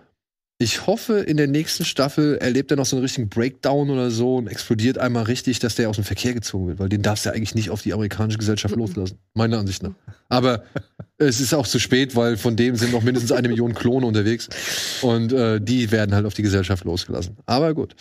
ich 0.62 0.87
hoffe, 0.87 1.21
in 1.21 1.37
der 1.38 1.49
nächsten 1.49 1.85
Staffel 1.87 2.37
erlebt 2.37 2.71
er 2.71 2.77
noch 2.77 2.85
so 2.87 2.95
einen 2.97 3.03
richtigen 3.03 3.29
Breakdown 3.31 3.88
oder 3.90 4.11
so 4.11 4.37
und 4.37 4.47
explodiert 4.47 4.99
einmal 4.99 5.23
richtig, 5.25 5.59
dass 5.59 5.75
der 5.75 5.88
aus 5.90 5.97
dem 5.97 6.05
Verkehr 6.05 6.35
gezogen 6.35 6.66
wird, 6.69 6.79
weil 6.79 6.88
den 6.90 7.01
darfst 7.03 7.25
du 7.25 7.31
ja 7.31 7.35
eigentlich 7.35 7.55
nicht 7.55 7.71
auf 7.71 7.81
die 7.83 7.93
amerikanische 7.95 8.38
Gesellschaft 8.38 8.75
Mhm. 8.75 8.83
loslassen. 8.83 9.19
Meiner 9.35 9.59
Ansicht 9.59 9.83
nach. 9.83 9.93
Aber 10.29 10.64
es 11.19 11.40
ist 11.40 11.53
auch 11.55 11.66
zu 11.66 11.79
spät, 11.79 12.14
weil 12.14 12.37
von 12.37 12.57
dem 12.57 12.77
sind 12.77 12.93
noch 12.93 13.03
mindestens 13.03 13.33
eine 13.33 13.49
Million 13.49 13.75
Klone 13.75 14.07
unterwegs. 14.07 14.49
Und 15.03 15.33
äh, 15.33 15.61
die 15.61 15.90
werden 15.90 16.14
halt 16.14 16.27
auf 16.27 16.35
die 16.35 16.43
Gesellschaft 16.43 16.85
losgelassen. 16.85 17.37
Aber 17.47 17.75
gut. 17.75 17.97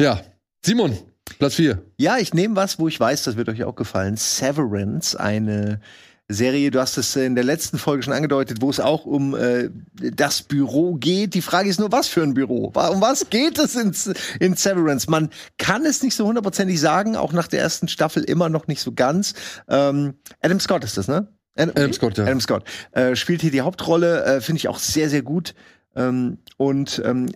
Ja. 0.00 0.22
Simon, 0.64 0.96
Platz 1.38 1.54
4. 1.54 1.82
Ja, 1.96 2.18
ich 2.18 2.34
nehme 2.34 2.56
was, 2.56 2.78
wo 2.78 2.88
ich 2.88 2.98
weiß, 2.98 3.24
das 3.24 3.36
wird 3.36 3.48
euch 3.48 3.64
auch 3.64 3.74
gefallen. 3.74 4.16
Severance, 4.16 5.18
eine 5.18 5.80
Serie, 6.28 6.72
du 6.72 6.80
hast 6.80 6.96
es 6.96 7.14
in 7.14 7.36
der 7.36 7.44
letzten 7.44 7.78
Folge 7.78 8.02
schon 8.02 8.12
angedeutet, 8.12 8.60
wo 8.60 8.68
es 8.68 8.80
auch 8.80 9.04
um 9.04 9.36
äh, 9.36 9.70
das 9.94 10.42
Büro 10.42 10.94
geht. 10.94 11.34
Die 11.34 11.42
Frage 11.42 11.68
ist 11.68 11.78
nur, 11.78 11.92
was 11.92 12.08
für 12.08 12.22
ein 12.22 12.34
Büro? 12.34 12.72
Um 12.74 13.00
was 13.00 13.30
geht 13.30 13.58
es 13.58 13.76
in, 13.76 13.94
in 14.40 14.56
Severance? 14.56 15.08
Man 15.08 15.30
kann 15.56 15.86
es 15.86 16.02
nicht 16.02 16.16
so 16.16 16.26
hundertprozentig 16.26 16.80
sagen, 16.80 17.14
auch 17.14 17.32
nach 17.32 17.46
der 17.46 17.60
ersten 17.60 17.86
Staffel 17.86 18.24
immer 18.24 18.48
noch 18.48 18.66
nicht 18.66 18.80
so 18.80 18.92
ganz. 18.92 19.34
Ähm, 19.68 20.14
Adam 20.40 20.58
Scott 20.58 20.82
ist 20.82 20.96
das, 20.96 21.06
ne? 21.06 21.28
Adam, 21.56 21.74
Adam 21.76 21.92
Scott, 21.92 22.18
ja. 22.18 22.24
Adam 22.24 22.40
Scott 22.40 22.64
äh, 22.90 23.14
spielt 23.14 23.40
hier 23.40 23.52
die 23.52 23.60
Hauptrolle, 23.60 24.24
äh, 24.24 24.40
finde 24.40 24.58
ich 24.58 24.68
auch 24.68 24.78
sehr, 24.78 25.08
sehr 25.08 25.22
gut. 25.22 25.54
Ähm, 25.94 26.38
und 26.56 27.00
ähm, 27.04 27.30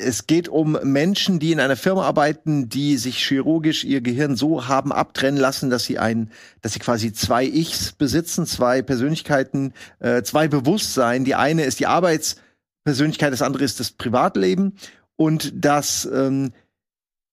es 0.00 0.26
geht 0.26 0.48
um 0.48 0.78
Menschen, 0.82 1.38
die 1.38 1.52
in 1.52 1.60
einer 1.60 1.76
Firma 1.76 2.02
arbeiten, 2.02 2.68
die 2.68 2.96
sich 2.96 3.18
chirurgisch 3.18 3.84
ihr 3.84 4.00
Gehirn 4.00 4.36
so 4.36 4.68
haben 4.68 4.92
abtrennen 4.92 5.40
lassen, 5.40 5.70
dass 5.70 5.84
sie 5.84 5.98
ein, 5.98 6.30
dass 6.62 6.72
sie 6.72 6.78
quasi 6.78 7.12
zwei 7.12 7.44
Ichs 7.44 7.92
besitzen, 7.92 8.46
zwei 8.46 8.82
Persönlichkeiten, 8.82 9.72
äh, 10.00 10.22
zwei 10.22 10.48
Bewusstsein. 10.48 11.24
Die 11.24 11.34
eine 11.34 11.64
ist 11.64 11.80
die 11.80 11.86
Arbeitspersönlichkeit, 11.86 13.32
das 13.32 13.42
andere 13.42 13.64
ist 13.64 13.80
das 13.80 13.92
Privatleben. 13.92 14.74
Und 15.16 15.52
das 15.54 16.08
ähm, 16.12 16.52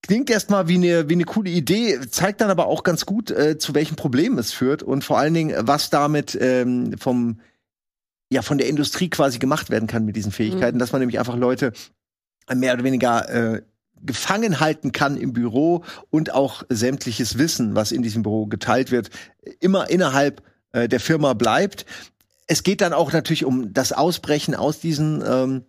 klingt 0.04 0.30
erstmal 0.30 0.68
wie 0.68 0.76
eine, 0.76 1.10
wie 1.10 1.14
eine 1.14 1.24
coole 1.24 1.50
Idee, 1.50 2.00
zeigt 2.10 2.42
dann 2.42 2.50
aber 2.50 2.68
auch 2.68 2.84
ganz 2.84 3.06
gut, 3.06 3.32
äh, 3.32 3.58
zu 3.58 3.74
welchen 3.74 3.96
Problemen 3.96 4.38
es 4.38 4.54
führt 4.54 4.84
und 4.84 5.04
vor 5.04 5.18
allen 5.18 5.34
Dingen, 5.34 5.56
was 5.68 5.90
damit 5.90 6.38
ähm, 6.40 6.98
vom 6.98 7.40
ja 8.30 8.42
von 8.42 8.58
der 8.58 8.68
Industrie 8.68 9.10
quasi 9.10 9.40
gemacht 9.40 9.70
werden 9.70 9.88
kann 9.88 10.06
mit 10.06 10.16
diesen 10.16 10.32
Fähigkeiten, 10.32 10.80
dass 10.80 10.92
man 10.92 11.00
nämlich 11.00 11.20
einfach 11.20 11.38
Leute 11.38 11.72
mehr 12.56 12.74
oder 12.74 12.84
weniger 12.84 13.30
äh, 13.30 13.62
gefangen 14.02 14.60
halten 14.60 14.92
kann 14.92 15.18
im 15.18 15.34
Büro 15.34 15.84
und 16.10 16.32
auch 16.32 16.64
sämtliches 16.70 17.38
Wissen, 17.38 17.76
was 17.76 17.92
in 17.92 18.04
diesem 18.04 18.24
Büro 18.24 18.46
geteilt 18.46 18.92
wird, 18.92 19.10
immer 19.60 19.90
innerhalb 19.90 20.44
äh, 20.72 20.88
der 20.88 21.00
Firma 21.00 21.34
bleibt. 21.34 21.86
Es 22.46 22.64
geht 22.64 22.82
dann 22.82 22.94
auch 22.94 23.12
natürlich 23.12 23.44
um 23.44 23.74
das 23.74 23.92
Ausbrechen 23.92 24.56
aus 24.56 24.80
diesen 24.80 25.24
ähm, 25.26 25.64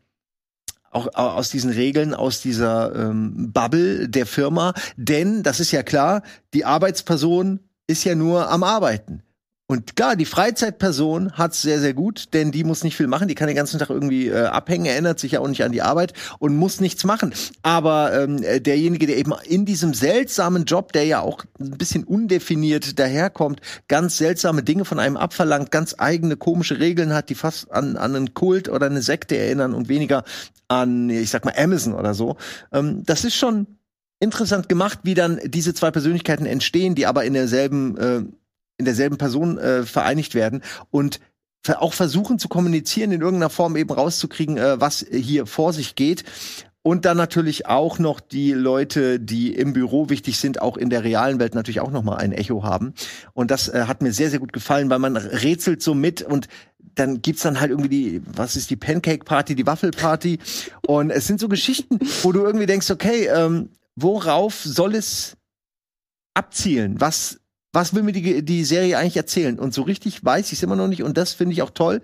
auch 0.90 1.08
au- 1.08 1.36
aus 1.36 1.50
diesen 1.50 1.70
Regeln, 1.70 2.14
aus 2.14 2.40
dieser 2.40 2.94
ähm, 2.94 3.52
Bubble 3.52 4.08
der 4.08 4.26
Firma, 4.26 4.72
denn 4.96 5.42
das 5.42 5.60
ist 5.60 5.70
ja 5.70 5.82
klar, 5.82 6.22
die 6.54 6.64
Arbeitsperson 6.64 7.60
ist 7.86 8.04
ja 8.04 8.14
nur 8.14 8.50
am 8.50 8.62
Arbeiten. 8.62 9.22
Und 9.70 9.96
klar, 9.96 10.16
die 10.16 10.24
Freizeitperson 10.24 11.32
hat's 11.32 11.60
sehr, 11.60 11.78
sehr 11.78 11.92
gut, 11.92 12.32
denn 12.32 12.52
die 12.52 12.64
muss 12.64 12.84
nicht 12.84 12.96
viel 12.96 13.06
machen, 13.06 13.28
die 13.28 13.34
kann 13.34 13.48
den 13.48 13.56
ganzen 13.56 13.78
Tag 13.78 13.90
irgendwie 13.90 14.28
äh, 14.28 14.46
abhängen, 14.46 14.86
erinnert 14.86 15.20
sich 15.20 15.32
ja 15.32 15.40
auch 15.40 15.48
nicht 15.48 15.62
an 15.62 15.72
die 15.72 15.82
Arbeit 15.82 16.14
und 16.38 16.56
muss 16.56 16.80
nichts 16.80 17.04
machen. 17.04 17.34
Aber 17.60 18.18
ähm, 18.18 18.42
äh, 18.42 18.62
derjenige, 18.62 19.06
der 19.06 19.18
eben 19.18 19.34
in 19.44 19.66
diesem 19.66 19.92
seltsamen 19.92 20.64
Job, 20.64 20.94
der 20.94 21.04
ja 21.04 21.20
auch 21.20 21.44
ein 21.60 21.72
bisschen 21.72 22.04
undefiniert 22.04 22.98
daherkommt, 22.98 23.60
ganz 23.88 24.16
seltsame 24.16 24.62
Dinge 24.62 24.86
von 24.86 24.98
einem 24.98 25.18
abverlangt, 25.18 25.70
ganz 25.70 25.94
eigene 25.98 26.38
komische 26.38 26.80
Regeln 26.80 27.12
hat, 27.12 27.28
die 27.28 27.34
fast 27.34 27.70
an, 27.70 27.98
an 27.98 28.16
einen 28.16 28.32
Kult 28.32 28.70
oder 28.70 28.86
eine 28.86 29.02
Sekte 29.02 29.36
erinnern 29.36 29.74
und 29.74 29.90
weniger 29.90 30.24
an, 30.68 31.10
ich 31.10 31.28
sag 31.28 31.44
mal, 31.44 31.52
Amazon 31.58 31.92
oder 31.92 32.14
so. 32.14 32.38
Ähm, 32.72 33.02
das 33.04 33.22
ist 33.24 33.36
schon 33.36 33.66
interessant 34.18 34.70
gemacht, 34.70 35.00
wie 35.02 35.12
dann 35.12 35.38
diese 35.44 35.74
zwei 35.74 35.90
Persönlichkeiten 35.90 36.46
entstehen, 36.46 36.94
die 36.94 37.04
aber 37.04 37.26
in 37.26 37.34
derselben 37.34 37.96
äh, 37.98 38.22
in 38.78 38.84
derselben 38.84 39.18
Person 39.18 39.58
äh, 39.58 39.82
vereinigt 39.84 40.34
werden 40.34 40.62
und 40.90 41.20
auch 41.76 41.92
versuchen 41.92 42.38
zu 42.38 42.48
kommunizieren, 42.48 43.12
in 43.12 43.20
irgendeiner 43.20 43.50
Form 43.50 43.76
eben 43.76 43.90
rauszukriegen, 43.90 44.56
äh, 44.56 44.80
was 44.80 45.04
hier 45.10 45.46
vor 45.46 45.72
sich 45.72 45.94
geht. 45.94 46.24
Und 46.82 47.04
dann 47.04 47.16
natürlich 47.16 47.66
auch 47.66 47.98
noch 47.98 48.20
die 48.20 48.52
Leute, 48.52 49.20
die 49.20 49.52
im 49.54 49.74
Büro 49.74 50.08
wichtig 50.08 50.38
sind, 50.38 50.62
auch 50.62 50.76
in 50.78 50.88
der 50.88 51.04
realen 51.04 51.38
Welt 51.38 51.54
natürlich 51.54 51.80
auch 51.80 51.90
noch 51.90 52.02
mal 52.02 52.16
ein 52.16 52.32
Echo 52.32 52.62
haben. 52.62 52.94
Und 53.34 53.50
das 53.50 53.68
äh, 53.68 53.84
hat 53.86 54.00
mir 54.00 54.12
sehr, 54.12 54.30
sehr 54.30 54.38
gut 54.38 54.52
gefallen, 54.52 54.88
weil 54.88 55.00
man 55.00 55.16
rätselt 55.16 55.82
so 55.82 55.94
mit 55.94 56.22
und 56.22 56.48
dann 56.94 57.20
gibt's 57.20 57.42
dann 57.42 57.60
halt 57.60 57.70
irgendwie 57.70 57.88
die, 57.90 58.22
was 58.24 58.56
ist 58.56 58.70
die 58.70 58.76
Pancake 58.76 59.24
Party, 59.24 59.54
die 59.54 59.66
Waffelparty. 59.66 60.38
Und 60.86 61.10
es 61.10 61.26
sind 61.26 61.40
so 61.40 61.48
Geschichten, 61.48 61.98
wo 62.22 62.32
du 62.32 62.40
irgendwie 62.44 62.66
denkst, 62.66 62.90
okay, 62.90 63.26
ähm, 63.26 63.70
worauf 63.94 64.62
soll 64.62 64.94
es 64.94 65.36
abzielen? 66.34 67.00
Was, 67.00 67.38
was 67.72 67.94
will 67.94 68.02
mir 68.02 68.12
die, 68.12 68.44
die 68.44 68.64
Serie 68.64 68.96
eigentlich 68.98 69.16
erzählen? 69.16 69.58
Und 69.58 69.74
so 69.74 69.82
richtig 69.82 70.24
weiß 70.24 70.46
ich 70.46 70.54
es 70.54 70.62
immer 70.62 70.76
noch 70.76 70.88
nicht. 70.88 71.02
Und 71.02 71.16
das 71.18 71.32
finde 71.32 71.52
ich 71.52 71.62
auch 71.62 71.70
toll. 71.70 72.00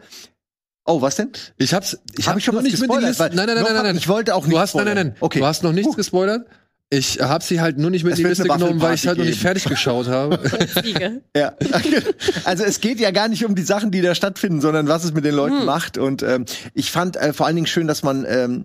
Oh, 0.87 1.00
was 1.00 1.16
denn? 1.16 1.31
Ich 1.57 1.72
hab's, 1.72 1.96
ich 2.18 2.27
Hab 2.27 2.33
hab 2.33 2.38
ich 2.38 2.44
schon 2.44 2.55
was 2.57 2.62
nicht 2.62 2.77
gespoilert? 2.79 3.18
Nein, 3.18 3.31
nein, 3.35 3.46
nein, 3.46 3.57
nein, 3.64 3.74
hab- 3.77 3.83
nein. 3.85 3.96
ich 3.96 4.07
wollte 4.09 4.35
auch 4.35 4.44
nicht 4.44 4.55
Du 4.55 4.59
hast, 4.59 4.74
nein, 4.74 4.85
nein, 4.85 4.94
nein. 4.96 5.07
spoilern. 5.07 5.16
Okay. 5.20 5.38
Du 5.38 5.46
hast 5.46 5.62
noch 5.62 5.72
nichts 5.72 5.92
Uh. 5.92 5.96
gespoilert. 5.96 6.46
Ich 6.90 7.18
habe 7.20 7.42
sie 7.42 7.61
halt 7.62 7.79
nur 7.79 7.90
nicht 7.90 8.05
mit 8.05 8.12
Es 8.12 8.18
in 8.18 8.24
die 8.27 8.29
Liste 8.29 8.44
genommen, 8.44 8.81
weil 8.83 8.94
ich 8.94 9.07
halt 9.07 9.16
noch 9.18 9.24
nicht 9.24 9.40
fertig 9.40 9.64
geschaut 9.64 10.07
habe. 10.07 10.38
Ja. 11.37 11.55
Also 12.44 12.62
es 12.64 12.81
geht 12.81 13.00
ja 13.00 13.11
gar 13.11 13.29
nicht 13.29 13.44
um 13.46 13.55
die 13.55 13.62
Sachen, 13.62 13.90
die 13.90 14.03
da 14.03 14.14
stattfinden, 14.14 14.61
sondern 14.61 14.87
was 14.87 15.03
es 15.05 15.12
mit 15.14 15.24
den 15.24 15.35
Leuten 15.35 15.61
Hm. 15.61 15.64
macht. 15.64 15.96
Und 15.98 16.22
ähm, 16.22 16.44
ich 16.74 16.90
fand 16.90 17.16
äh, 17.16 17.33
vor 17.33 17.46
allen 17.46 17.57
Dingen 17.57 17.66
schön, 17.66 17.87
dass 17.88 18.03
man 18.03 18.27
ähm, 18.29 18.62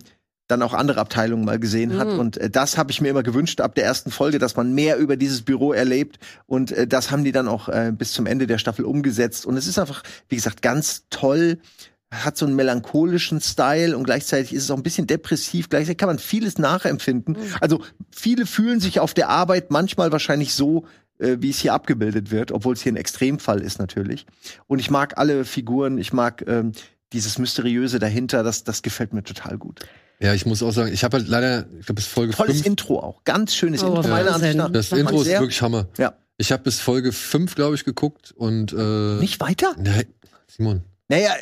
dann 0.50 0.62
auch 0.62 0.74
andere 0.74 1.00
Abteilungen 1.00 1.44
mal 1.44 1.58
gesehen 1.58 1.98
hat. 1.98 2.08
Mhm. 2.08 2.18
Und 2.18 2.36
äh, 2.36 2.50
das 2.50 2.76
habe 2.78 2.90
ich 2.90 3.00
mir 3.00 3.08
immer 3.08 3.22
gewünscht 3.22 3.60
ab 3.60 3.74
der 3.74 3.84
ersten 3.84 4.10
Folge, 4.10 4.38
dass 4.38 4.56
man 4.56 4.72
mehr 4.74 4.96
über 4.98 5.16
dieses 5.16 5.42
Büro 5.42 5.72
erlebt. 5.72 6.18
Und 6.46 6.72
äh, 6.72 6.86
das 6.86 7.10
haben 7.10 7.24
die 7.24 7.32
dann 7.32 7.48
auch 7.48 7.68
äh, 7.68 7.92
bis 7.96 8.12
zum 8.12 8.26
Ende 8.26 8.46
der 8.46 8.58
Staffel 8.58 8.84
umgesetzt. 8.84 9.46
Und 9.46 9.56
es 9.56 9.66
ist 9.66 9.78
einfach, 9.78 10.02
wie 10.28 10.36
gesagt, 10.36 10.62
ganz 10.62 11.04
toll. 11.10 11.58
Hat 12.12 12.36
so 12.36 12.44
einen 12.44 12.56
melancholischen 12.56 13.40
Style 13.40 13.96
und 13.96 14.02
gleichzeitig 14.02 14.52
ist 14.52 14.64
es 14.64 14.70
auch 14.72 14.76
ein 14.76 14.82
bisschen 14.82 15.06
depressiv. 15.06 15.68
Gleichzeitig 15.68 15.98
kann 15.98 16.08
man 16.08 16.18
vieles 16.18 16.58
nachempfinden. 16.58 17.36
Also 17.60 17.82
viele 18.10 18.46
fühlen 18.46 18.80
sich 18.80 18.98
auf 18.98 19.14
der 19.14 19.28
Arbeit 19.28 19.70
manchmal 19.70 20.10
wahrscheinlich 20.10 20.52
so, 20.52 20.86
äh, 21.20 21.36
wie 21.38 21.50
es 21.50 21.60
hier 21.60 21.72
abgebildet 21.72 22.30
wird, 22.32 22.50
obwohl 22.50 22.74
es 22.74 22.82
hier 22.82 22.92
ein 22.92 22.96
Extremfall 22.96 23.60
ist 23.60 23.78
natürlich. 23.78 24.26
Und 24.66 24.80
ich 24.80 24.90
mag 24.90 25.18
alle 25.18 25.44
Figuren, 25.44 25.98
ich 25.98 26.12
mag 26.12 26.44
ähm, 26.48 26.72
dieses 27.12 27.38
Mysteriöse 27.38 27.98
dahinter, 27.98 28.42
das, 28.42 28.64
das 28.64 28.82
gefällt 28.82 29.12
mir 29.12 29.22
total 29.22 29.58
gut. 29.58 29.80
Ja, 30.22 30.34
ich 30.34 30.44
muss 30.44 30.62
auch 30.62 30.72
sagen, 30.72 30.92
ich 30.92 31.02
habe 31.02 31.16
halt 31.18 31.28
leider, 31.28 31.66
ich 31.78 31.86
glaube 31.86 31.94
bis 31.94 32.06
Folge 32.06 32.34
Tolles 32.34 32.56
5, 32.56 32.66
Intro 32.66 33.00
auch, 33.00 33.24
ganz 33.24 33.54
schönes 33.54 33.82
Oh, 33.82 33.86
Intro 33.88 34.02
meiner 34.02 34.30
Wahnsinn. 34.32 34.34
Ansicht 34.34 34.56
nach. 34.56 34.70
das 34.70 34.92
Intro 34.92 35.20
ist 35.22 35.26
sehr. 35.28 35.40
wirklich 35.40 35.62
Hammer. 35.62 35.88
Ja. 35.96 36.14
Ich 36.36 36.52
habe 36.52 36.62
bis 36.62 36.78
Folge 36.80 37.12
5, 37.12 37.54
glaube 37.54 37.74
ich, 37.74 37.84
geguckt 37.84 38.32
und 38.36 38.72
äh, 38.72 38.76
Nicht 39.20 39.40
weiter? 39.40 39.74
Nein, 39.78 40.04
Simon. 40.46 40.82
Naja, 41.08 41.34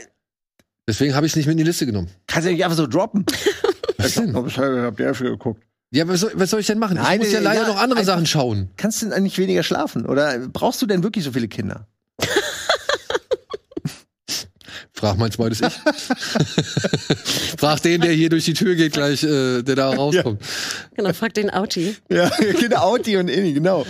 Deswegen 0.88 1.14
habe 1.14 1.26
ich 1.26 1.32
es 1.32 1.36
nicht 1.36 1.44
mit 1.46 1.52
in 1.52 1.58
die 1.58 1.64
Liste 1.64 1.84
genommen. 1.84 2.08
kannst 2.26 2.48
du 2.48 2.52
nicht 2.52 2.64
einfach 2.64 2.76
so 2.76 2.86
droppen. 2.86 3.26
Was 3.98 4.14
denn? 4.14 4.30
Ich 4.46 4.56
hab 4.58 4.96
die 4.96 5.04
Hälfte 5.04 5.24
geguckt. 5.24 5.62
Ja, 5.90 6.06
was 6.06 6.20
soll, 6.20 6.32
was 6.34 6.50
soll 6.50 6.60
ich 6.60 6.66
denn 6.66 6.78
machen? 6.78 6.96
Nein, 6.98 7.14
ich 7.20 7.26
muss 7.26 7.32
ja 7.32 7.40
leider 7.40 7.62
ja, 7.62 7.68
noch 7.68 7.78
andere 7.80 8.04
Sachen 8.04 8.26
schauen. 8.26 8.68
Kannst 8.76 9.00
du 9.02 9.06
denn 9.06 9.14
eigentlich 9.14 9.38
weniger 9.38 9.62
schlafen? 9.62 10.06
Oder 10.06 10.38
brauchst 10.48 10.80
du 10.82 10.86
denn 10.86 11.02
wirklich 11.02 11.24
so 11.24 11.32
viele 11.32 11.48
Kinder? 11.48 11.88
Frag 14.98 15.16
mein 15.16 15.30
zweites 15.30 15.60
Ich. 15.60 15.72
Frag 17.56 17.80
den, 17.82 18.00
der 18.00 18.10
hier 18.12 18.30
durch 18.30 18.46
die 18.46 18.54
Tür 18.54 18.74
geht 18.74 18.92
gleich, 18.94 19.22
äh, 19.22 19.62
der 19.62 19.76
da 19.76 19.90
rauskommt. 19.90 20.42
Genau, 20.96 21.12
frag 21.12 21.34
den 21.34 21.50
Auti. 21.50 21.94
Ja, 22.10 22.28
genau, 22.58 22.78
Audi 22.78 23.16
und 23.16 23.28
Inni, 23.28 23.52
genau. 23.52 23.86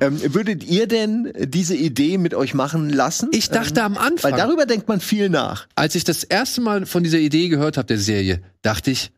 Ähm, 0.00 0.18
würdet 0.34 0.64
ihr 0.64 0.88
denn 0.88 1.32
diese 1.38 1.76
Idee 1.76 2.18
mit 2.18 2.34
euch 2.34 2.54
machen 2.54 2.90
lassen? 2.90 3.28
Ich 3.32 3.50
dachte 3.50 3.82
am 3.84 3.94
Weil 3.94 4.06
Anfang, 4.06 4.36
darüber 4.36 4.66
denkt 4.66 4.88
man 4.88 5.00
viel 5.00 5.28
nach. 5.28 5.66
als 5.76 5.94
ich 5.94 6.02
das 6.02 6.24
erste 6.24 6.60
Mal 6.60 6.86
von 6.86 7.04
dieser 7.04 7.18
Idee 7.18 7.48
gehört 7.48 7.76
habe, 7.76 7.86
der 7.86 7.98
Serie, 7.98 8.42
dachte 8.62 8.90
ich, 8.90 9.12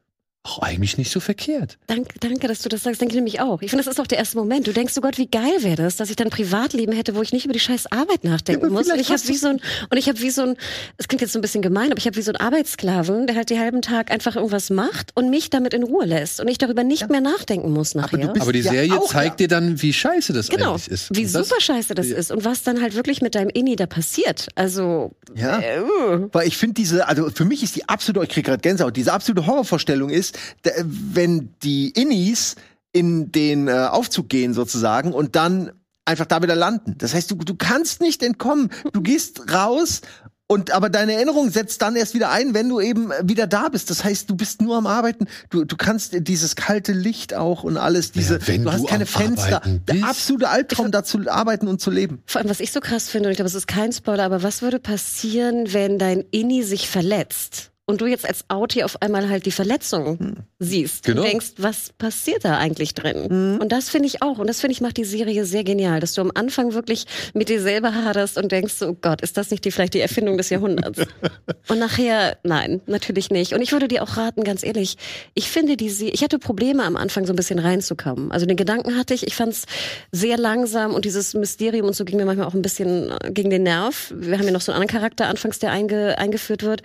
ach, 0.47 0.59
eigentlich 0.59 0.99
nicht 0.99 1.11
so 1.11 1.21
verkehrt. 1.21 1.79
Danke, 1.87 2.19
danke, 2.21 2.47
dass 2.49 2.61
du 2.61 2.69
das 2.69 2.83
sagst. 2.83 3.01
Denke 3.01 3.13
ich 3.15 3.17
nämlich 3.17 3.41
auch. 3.41 3.63
Ich 3.63 3.71
finde, 3.71 3.85
das 3.85 3.93
ist 3.95 3.99
auch 4.01 4.07
der 4.07 4.19
erste 4.19 4.37
Moment. 4.37 4.67
Du 4.67 4.73
denkst 4.73 4.93
so, 4.93 5.01
Gott, 5.01 5.17
wie 5.19 5.27
geil 5.27 5.53
wäre 5.61 5.77
das, 5.77 5.97
dass 5.97 6.11
ich 6.11 6.17
dann 6.17 6.27
ein 6.27 6.31
Privatleben 6.31 6.93
hätte, 6.93 7.15
wo 7.15 7.23
ich 7.23 7.33
nicht 7.33 7.45
über 7.47 7.55
die 7.55 7.61
scheiß 7.61 7.91
Arbeit 7.91 8.25
nachdenken 8.25 8.61
Ja, 8.63 8.67
aber 8.69 8.79
muss. 8.79 8.91
Und 8.91 9.01
ich 9.01 9.09
habe 9.11 9.21
wie 9.27 9.37
so 9.37 9.49
ein, 9.49 9.61
und 9.91 9.97
ich 9.97 10.09
habe 10.09 10.21
wie 10.21 10.31
so 10.31 10.43
ein, 10.43 10.57
es 10.99 11.09
klingt 11.09 11.23
jetzt 11.23 11.33
so 11.33 11.39
ein 11.39 11.43
bisschen 11.43 11.63
gemein, 11.63 11.91
aber 11.91 11.99
ich 11.99 12.07
habe 12.07 12.17
wie 12.17 12.23
so 12.23 12.31
einen 12.33 12.41
Arbeitssklaven, 12.41 13.27
der 13.27 13.37
halt 13.37 13.51
den 13.51 13.59
halben 13.59 13.81
Tag 13.83 14.11
einfach 14.11 14.37
irgendwas 14.37 14.71
macht 14.71 15.13
und 15.15 15.31
mich 15.31 15.49
damit 15.51 15.73
in 15.75 15.83
Ruhe 15.83 16.05
lässt 16.05 16.41
und 16.41 16.49
ich 16.49 16.59
darüber 16.59 16.85
nicht 16.85 17.09
mehr 17.11 17.21
nachdenken 17.23 17.73
muss 17.73 17.95
nachher. 17.95 18.19
du 18.19 18.29
bist- 18.29 18.43
Aber 18.43 18.53
die 18.53 18.61
ja 18.61 18.71
Serie 18.71 19.01
auch, 19.01 19.09
zeigt 19.09 19.41
ja. 19.41 19.47
dir 19.47 19.49
dann, 19.49 19.81
wie 19.81 19.93
scheiße 19.93 20.33
das 20.35 20.49
Genau, 20.51 20.73
eigentlich 20.73 20.89
ist. 20.89 21.09
wie 21.17 21.25
Und 21.25 21.35
das- 21.35 21.49
super 21.49 21.61
scheiße 21.61 21.95
das 21.95 22.09
Ja. 22.09 22.17
ist 22.17 22.31
und 22.31 22.45
was 22.45 22.63
dann 22.63 22.83
halt 22.83 22.95
wirklich 22.95 23.23
mit 23.23 23.35
deinem 23.35 23.49
Inni 23.51 23.77
da 23.77 23.87
passiert. 23.87 24.49
Also, 24.55 25.13
Ja. 25.35 25.61
äh, 25.61 25.81
uh. 25.81 26.29
Weil 26.33 26.47
ich 26.49 26.57
finde 26.59 26.75
diese, 26.75 27.09
also 27.09 27.31
für 27.31 27.45
mich 27.47 27.63
ist 27.63 27.77
die 27.77 27.89
absolute, 27.89 28.25
ich 28.27 28.31
kriege 28.33 28.51
gerade 28.51 28.61
Gänsehaut, 28.61 28.97
diese 28.97 29.13
absolute 29.13 29.47
Horrorvorstellung 29.47 30.11
ist, 30.11 30.34
da, 30.63 30.71
wenn 30.85 31.55
die 31.63 31.91
Innis 31.91 32.57
in 32.93 33.33
den 33.33 33.69
äh, 33.69 33.89
Aufzug 33.91 34.29
gehen 34.29 34.55
sozusagen 34.55 35.13
und 35.13 35.37
dann 35.37 35.73
einfach 36.05 36.27
da 36.27 36.43
wieder 36.43 36.55
landen. 36.55 36.97
Das 36.99 37.15
heißt, 37.15 37.31
du, 37.31 37.37
du 37.37 37.55
kannst 37.55 38.01
nicht 38.01 38.23
entkommen. 38.23 38.71
Du 38.93 39.01
gehst 39.01 39.53
raus 39.53 40.03
und 40.47 40.73
aber 40.73 40.91
deine 40.91 41.15
Erinnerung 41.15 41.51
setzt 41.51 41.81
dann 41.81 41.97
erst 41.97 42.13
wieder 42.13 42.31
ein, 42.31 42.53
wenn 42.53 42.69
du 42.69 42.79
eben 42.79 43.11
wieder 43.23 43.47
da 43.47 43.71
bist. 43.71 43.89
Das 43.89 44.05
heißt, 44.05 44.29
du 44.29 44.37
bist 44.37 44.61
nur 44.61 44.77
am 44.77 44.87
Arbeiten. 44.87 45.27
Du, 45.49 45.65
du 45.65 45.77
kannst 45.77 46.15
dieses 46.29 46.55
kalte 46.55 46.93
Licht 46.93 47.33
auch 47.33 47.65
und 47.65 47.79
alles, 47.79 48.13
diese, 48.13 48.35
Ja, 48.35 48.49
wenn 48.49 48.65
du 48.65 48.73
hast 48.73 48.83
du 48.83 48.87
keine 48.87 49.07
Fenster. 49.07 49.63
Der 49.89 50.05
absolute 50.05 50.51
Albtraum, 50.51 50.91
da 50.91 51.03
zu 51.03 51.21
arbeiten 51.31 51.67
und 51.67 51.81
zu 51.81 51.91
leben. 51.91 52.23
Vor 52.27 52.41
allem, 52.41 52.51
was 52.51 52.61
ich 52.61 52.73
so 52.73 52.81
krass 52.81 53.09
finde, 53.09 53.29
und 53.29 53.33
ich 53.33 53.37
glaube, 53.37 53.49
es 53.49 53.55
ist 53.55 53.67
kein 53.67 53.93
Spoiler, 53.93 54.25
aber 54.25 54.43
was 54.43 54.61
würde 54.61 54.79
passieren, 54.79 55.73
wenn 55.73 55.99
dein 55.99 56.25
Inni 56.31 56.63
sich 56.63 56.91
verletzt? 56.91 57.71
Und 57.87 58.01
du 58.01 58.07
jetzt 58.07 58.27
als 58.27 58.45
Auti 58.49 58.83
auf 58.83 59.03
einmal 59.03 59.29
halt 59.29 59.45
die 59.45 59.51
Verletzung 59.51 60.37
siehst 60.59 61.05
Genau. 61.05 61.21
und 61.21 61.29
denkst, 61.29 61.49
was 61.59 61.91
passiert 61.99 62.43
da 62.45 62.57
eigentlich 62.57 62.95
drin? 62.95 63.59
Und 63.61 63.73
das 63.73 63.91
finde 63.91 64.07
ich 64.09 64.23
auch. 64.23 64.39
Und 64.39 64.47
das 64.47 64.61
finde 64.63 64.73
ich 64.73 64.81
macht 64.81 64.97
die 64.97 65.05
Serie 65.05 65.45
sehr 65.45 65.65
genial, 65.65 66.01
dass 66.01 66.15
du 66.15 66.23
am 66.23 66.31
Anfang 66.35 66.73
wirklich 66.73 67.05
mit 67.35 67.51
dir 67.51 67.61
selber 67.61 67.93
haderst 67.95 68.39
und 68.39 68.51
denkst, 68.53 68.73
so, 68.75 68.89
oh 68.89 68.97
Gott, 68.99 69.21
ist 69.21 69.37
das 69.37 69.51
nicht 69.51 69.67
die, 69.67 69.71
vielleicht 69.71 69.93
die 69.93 70.01
Erfindung 70.01 70.39
des 70.39 70.49
Jahrhunderts? 70.49 71.01
und 71.69 71.79
nachher, 71.79 72.39
nein, 72.43 72.81
natürlich 72.87 73.29
nicht. 73.31 73.53
Und 73.53 73.61
ich 73.61 73.73
würde 73.73 73.87
dir 73.87 74.03
auch 74.03 74.17
raten, 74.17 74.45
ganz 74.45 74.63
ehrlich, 74.65 74.97
ich 75.35 75.51
finde 75.51 75.77
die 75.77 75.91
Se- 75.91 76.07
ich 76.09 76.23
hatte 76.23 76.39
Probleme 76.39 76.85
am 76.85 76.97
Anfang 76.97 77.27
so 77.27 77.35
ein 77.35 77.37
bisschen 77.37 77.59
reinzukommen. 77.59 78.33
Also 78.33 78.47
den 78.47 78.57
Gedanken 78.57 78.97
hatte 78.97 79.13
ich, 79.13 79.27
ich 79.27 79.37
fand 79.37 79.53
es 79.53 79.65
sehr 80.11 80.39
langsam 80.39 80.95
und 80.95 81.05
dieses 81.05 81.35
Mysterium 81.35 81.87
und 81.87 81.95
so 81.95 82.07
ging 82.07 82.17
mir 82.17 82.25
manchmal 82.25 82.47
auch 82.47 82.55
ein 82.55 82.63
bisschen 82.63 83.11
äh, 83.11 83.31
gegen 83.31 83.51
den 83.51 83.65
Nerv. 83.65 84.15
Wir 84.17 84.39
haben 84.39 84.47
ja 84.47 84.53
noch 84.53 84.63
so 84.63 84.73
einen 84.73 84.81
anderen 84.81 84.99
Charakter 85.01 85.27
anfangs, 85.29 85.59
der 85.59 85.71
einge, 85.71 86.17
eingeführt 86.17 86.63
wird. 86.63 86.83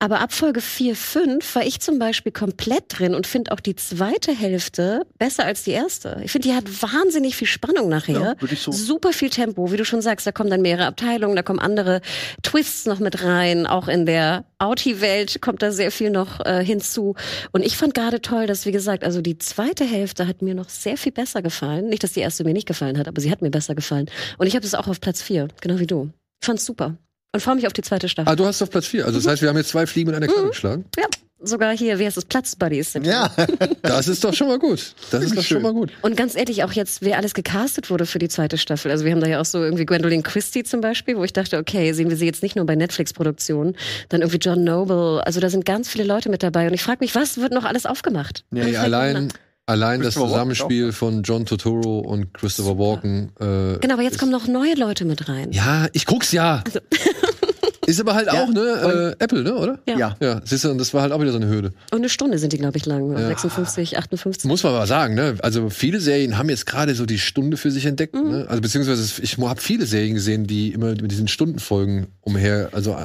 Aber 0.00 0.20
ab 0.20 0.32
Folge 0.34 0.60
4, 0.60 0.96
5 0.96 1.54
war 1.54 1.64
ich 1.64 1.80
zum 1.80 1.98
Beispiel 1.98 2.30
komplett 2.32 2.84
drin 2.88 3.14
und 3.14 3.26
finde 3.26 3.52
auch 3.52 3.60
die 3.60 3.74
zweite 3.74 4.32
Hälfte 4.32 5.06
besser 5.18 5.46
als 5.46 5.62
die 5.62 5.70
erste. 5.70 6.20
Ich 6.22 6.32
finde, 6.32 6.48
die 6.48 6.54
hat 6.54 6.64
wahnsinnig 6.82 7.36
viel 7.36 7.46
Spannung 7.46 7.88
nachher. 7.88 8.20
Ja, 8.20 8.34
so- 8.56 8.72
Super 8.72 9.12
viel 9.14 9.30
Tempo, 9.30 9.72
wie 9.72 9.78
du 9.78 9.84
schon 9.86 10.02
sagst. 10.02 10.26
Da 10.26 10.32
kommen 10.32 10.50
dann 10.50 10.60
mehrere 10.60 10.86
Abteilungen, 10.86 11.36
da 11.36 11.42
kommen 11.42 11.58
andere 11.60 12.02
Twists 12.42 12.84
noch 12.84 12.98
mit 12.98 13.22
rein. 13.24 13.66
Auch 13.66 13.88
in 13.88 14.04
der 14.04 14.44
Auti-Welt 14.58 15.40
kommt 15.40 15.62
da 15.62 15.70
sehr 15.72 15.90
viel 15.90 16.10
noch 16.10 16.40
äh, 16.44 16.62
hinzu. 16.62 17.14
Und 17.52 17.64
ich 17.64 17.76
fand 17.78 17.94
gerade 17.94 18.20
toll, 18.20 18.46
dass, 18.46 18.66
wie 18.66 18.72
gesagt, 18.72 19.04
also 19.04 19.22
die 19.22 19.38
zweite 19.38 19.84
Hälfte 19.84 20.26
hat 20.26 20.42
mir 20.42 20.54
noch 20.54 20.68
sehr 20.68 20.98
viel 20.98 21.12
besser 21.12 21.40
gefallen. 21.40 21.88
Nicht, 21.88 22.02
dass 22.02 22.12
die 22.12 22.20
erste 22.20 22.44
mir 22.44 22.52
nicht 22.52 22.66
gefallen 22.68 22.98
hat, 22.98 23.08
aber 23.08 23.20
sie 23.22 23.30
hat 23.30 23.40
mir 23.40 23.50
besser 23.50 23.74
gefallen. 23.74 24.10
Und 24.36 24.48
ich 24.48 24.56
habe 24.56 24.66
es 24.66 24.74
auch 24.74 24.88
auf 24.88 25.00
Platz 25.00 25.22
4, 25.22 25.48
genau 25.62 25.78
wie 25.78 25.86
du. 25.86 26.10
Ich 26.42 26.46
fand's 26.46 26.66
super. 26.66 26.98
Und 27.34 27.40
freue 27.40 27.56
mich 27.56 27.66
auf 27.66 27.72
die 27.72 27.82
zweite 27.82 28.08
Staffel. 28.08 28.30
Ah, 28.30 28.36
du 28.36 28.46
hast 28.46 28.62
auf 28.62 28.70
Platz 28.70 28.86
4. 28.86 29.06
Also 29.06 29.18
das 29.18 29.26
heißt, 29.26 29.42
wir 29.42 29.48
haben 29.48 29.56
jetzt 29.56 29.70
zwei 29.70 29.88
Fliegen 29.88 30.08
mit 30.08 30.16
einer 30.16 30.28
Klappe 30.28 30.50
geschlagen. 30.50 30.84
Ja, 30.96 31.06
sogar 31.42 31.76
hier, 31.76 31.98
wie 31.98 32.06
heißt 32.06 32.16
es, 32.16 32.24
Platzbuddies 32.26 32.92
sind. 32.92 33.06
Ja. 33.06 33.28
Das 33.82 34.08
ist 34.08 34.24
doch 34.24 34.32
schon 34.32 34.48
mal 34.48 34.58
gut. 34.58 34.94
Das 35.10 35.22
ist 35.22 35.36
doch 35.36 35.42
schon 35.42 35.62
mal 35.62 35.72
gut. 35.72 35.90
Und 36.02 36.16
ganz 36.16 36.34
ehrlich, 36.36 36.64
auch 36.64 36.72
jetzt, 36.72 37.02
wer 37.02 37.18
alles 37.18 37.34
gecastet 37.34 37.90
wurde 37.90 38.06
für 38.06 38.18
die 38.18 38.28
zweite 38.28 38.56
Staffel. 38.56 38.90
Also 38.90 39.04
wir 39.04 39.12
haben 39.12 39.20
da 39.20 39.26
ja 39.26 39.40
auch 39.40 39.44
so 39.44 39.62
irgendwie 39.62 39.84
Gwendolyn 39.84 40.22
Christie 40.22 40.62
zum 40.62 40.80
Beispiel, 40.80 41.16
wo 41.16 41.24
ich 41.24 41.32
dachte, 41.32 41.58
okay, 41.58 41.92
sehen 41.92 42.08
wir 42.08 42.16
sie 42.16 42.24
jetzt 42.24 42.42
nicht 42.42 42.56
nur 42.56 42.64
bei 42.66 42.76
Netflix-Produktionen, 42.76 43.76
dann 44.08 44.22
irgendwie 44.22 44.38
John 44.38 44.64
Noble. 44.64 45.22
Also 45.26 45.40
da 45.40 45.50
sind 45.50 45.66
ganz 45.66 45.88
viele 45.88 46.04
Leute 46.04 46.28
mit 46.28 46.42
dabei. 46.42 46.66
Und 46.66 46.74
ich 46.74 46.82
frage 46.82 46.98
mich, 47.00 47.14
was 47.14 47.36
wird 47.38 47.52
noch 47.52 47.64
alles 47.64 47.84
aufgemacht? 47.84 48.44
Ja, 48.52 48.62
fängt 48.62 48.78
allein. 48.78 49.32
Allein 49.66 50.02
das 50.02 50.14
Zusammenspiel 50.14 50.92
von 50.92 51.22
John 51.22 51.46
Totoro 51.46 52.00
und 52.00 52.32
Christopher 52.34 52.78
Walken. 52.78 53.30
Äh, 53.40 53.78
Genau, 53.80 53.94
aber 53.94 54.02
jetzt 54.02 54.18
kommen 54.18 54.32
noch 54.32 54.46
neue 54.46 54.74
Leute 54.74 55.04
mit 55.04 55.28
rein. 55.28 55.52
Ja, 55.52 55.86
ich 55.92 56.06
guck's 56.06 56.32
ja. 56.32 56.62
Ist 57.86 58.00
aber 58.00 58.14
halt 58.14 58.28
Ja, 58.32 58.44
auch, 58.44 58.48
ne? 58.48 59.14
Äh, 59.18 59.22
Apple, 59.22 59.42
ne, 59.42 59.54
oder? 59.54 59.78
Ja. 59.86 59.98
Ja. 59.98 60.16
Ja, 60.18 60.40
siehst 60.44 60.64
du, 60.64 60.70
und 60.70 60.78
das 60.78 60.94
war 60.94 61.02
halt 61.02 61.12
auch 61.12 61.20
wieder 61.20 61.32
so 61.32 61.36
eine 61.36 61.48
Hürde. 61.48 61.72
Und 61.92 61.98
eine 61.98 62.08
Stunde 62.08 62.38
sind 62.38 62.54
die, 62.54 62.56
glaube 62.58 62.78
ich, 62.78 62.86
lang. 62.86 63.14
56, 63.14 63.98
58. 63.98 64.44
Muss 64.48 64.62
man 64.62 64.72
aber 64.74 64.86
sagen, 64.86 65.14
ne? 65.14 65.36
Also 65.42 65.68
viele 65.68 66.00
Serien 66.00 66.38
haben 66.38 66.48
jetzt 66.48 66.64
gerade 66.64 66.94
so 66.94 67.04
die 67.04 67.18
Stunde 67.18 67.58
für 67.58 67.70
sich 67.70 67.84
entdeckt, 67.84 68.14
Mhm. 68.14 68.30
ne? 68.30 68.46
Also 68.48 68.62
beziehungsweise 68.62 69.22
ich 69.22 69.36
habe 69.36 69.60
viele 69.60 69.84
Serien 69.84 70.14
gesehen, 70.14 70.46
die 70.46 70.72
immer 70.72 70.88
mit 70.92 71.10
diesen 71.10 71.28
Stundenfolgen 71.28 72.06
umher, 72.22 72.70
also 72.72 72.96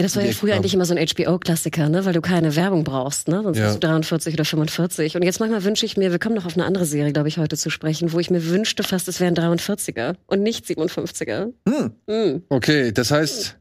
Ja, 0.00 0.04
das 0.04 0.14
war 0.14 0.24
ja 0.24 0.30
früher 0.30 0.54
eigentlich 0.54 0.74
immer 0.74 0.84
so 0.84 0.94
ein 0.94 1.04
HBO-Klassiker, 1.04 1.88
ne? 1.88 2.04
weil 2.04 2.12
du 2.12 2.20
keine 2.20 2.54
Werbung 2.54 2.84
brauchst, 2.84 3.26
ne? 3.26 3.42
sonst 3.42 3.58
Ja. 3.58 3.64
bist 3.64 3.82
du 3.82 3.86
43 3.88 4.34
oder 4.34 4.44
45. 4.44 5.16
Und 5.16 5.24
jetzt 5.24 5.40
manchmal 5.40 5.64
wünsche 5.64 5.84
ich 5.86 5.96
mir, 5.96 6.12
wir 6.12 6.20
kommen 6.20 6.36
noch 6.36 6.46
auf 6.46 6.54
eine 6.56 6.64
andere 6.66 6.84
Serie, 6.84 7.12
glaube 7.12 7.26
ich, 7.26 7.38
heute 7.38 7.56
zu 7.56 7.68
sprechen, 7.68 8.12
wo 8.12 8.20
ich 8.20 8.30
mir 8.30 8.46
wünschte 8.46 8.84
fast, 8.84 9.08
es 9.08 9.18
wären 9.18 9.34
43er 9.34 10.14
und 10.28 10.42
nicht 10.44 10.66
57er. 10.66 11.52
Hm. 11.68 11.90
Hm. 12.08 12.42
Okay, 12.48 12.92
das 12.92 13.10
heißt 13.10 13.56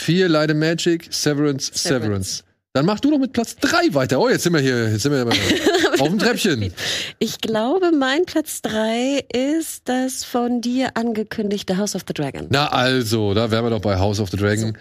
vier 0.00 0.34
and 0.34 0.58
Magic, 0.58 1.08
Severance, 1.10 1.70
Severance. 1.74 1.78
Severance. 1.78 2.44
Dann 2.72 2.86
mach 2.86 3.00
du 3.00 3.10
doch 3.10 3.18
mit 3.18 3.32
Platz 3.32 3.56
drei 3.56 3.92
weiter. 3.92 4.20
Oh, 4.20 4.28
jetzt 4.28 4.44
sind 4.44 4.52
wir 4.54 4.60
hier, 4.60 4.90
jetzt 4.92 5.02
sind 5.02 5.12
wir 5.12 5.26
auf 6.00 6.08
dem 6.08 6.18
Treppchen. 6.18 6.72
Ich 7.18 7.40
glaube, 7.40 7.92
mein 7.92 8.24
Platz 8.24 8.62
drei 8.62 9.24
ist 9.32 9.82
das 9.88 10.24
von 10.24 10.60
dir 10.60 10.90
angekündigte 10.94 11.76
House 11.76 11.94
of 11.94 12.02
the 12.06 12.14
Dragon. 12.14 12.46
Na 12.50 12.68
also, 12.68 13.34
da 13.34 13.50
wären 13.50 13.64
wir 13.64 13.70
doch 13.70 13.80
bei 13.80 13.98
House 13.98 14.20
of 14.20 14.30
the 14.30 14.36
Dragon. 14.36 14.76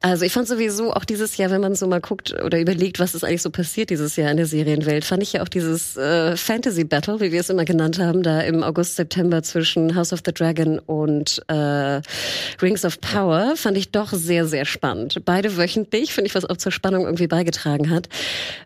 Also 0.00 0.24
ich 0.24 0.32
fand 0.32 0.48
sowieso 0.48 0.92
auch 0.92 1.04
dieses 1.04 1.36
Jahr, 1.36 1.50
wenn 1.50 1.60
man 1.60 1.74
so 1.74 1.86
mal 1.86 2.00
guckt 2.00 2.34
oder 2.42 2.60
überlegt, 2.60 2.98
was 2.98 3.14
ist 3.14 3.24
eigentlich 3.24 3.42
so 3.42 3.50
passiert 3.50 3.90
dieses 3.90 4.16
Jahr 4.16 4.30
in 4.30 4.36
der 4.36 4.46
Serienwelt, 4.46 5.04
fand 5.04 5.22
ich 5.22 5.34
ja 5.34 5.42
auch 5.42 5.48
dieses 5.48 5.96
äh, 5.96 6.36
Fantasy 6.36 6.84
Battle, 6.84 7.20
wie 7.20 7.32
wir 7.32 7.40
es 7.40 7.50
immer 7.50 7.64
genannt 7.64 7.98
haben, 7.98 8.22
da 8.22 8.40
im 8.40 8.62
August, 8.62 8.96
September 8.96 9.42
zwischen 9.42 9.94
House 9.94 10.12
of 10.12 10.20
the 10.24 10.32
Dragon 10.32 10.78
und 10.78 11.42
äh, 11.48 12.00
Rings 12.60 12.84
of 12.84 13.00
Power, 13.00 13.54
fand 13.56 13.76
ich 13.76 13.90
doch 13.90 14.12
sehr, 14.12 14.46
sehr 14.46 14.64
spannend. 14.64 15.24
Beide 15.24 15.56
wöchentlich, 15.56 16.12
finde 16.12 16.28
ich, 16.28 16.34
was 16.34 16.44
auch 16.44 16.56
zur 16.56 16.72
Spannung 16.72 17.04
irgendwie 17.04 17.26
beigetragen 17.26 17.90
hat. 17.90 18.08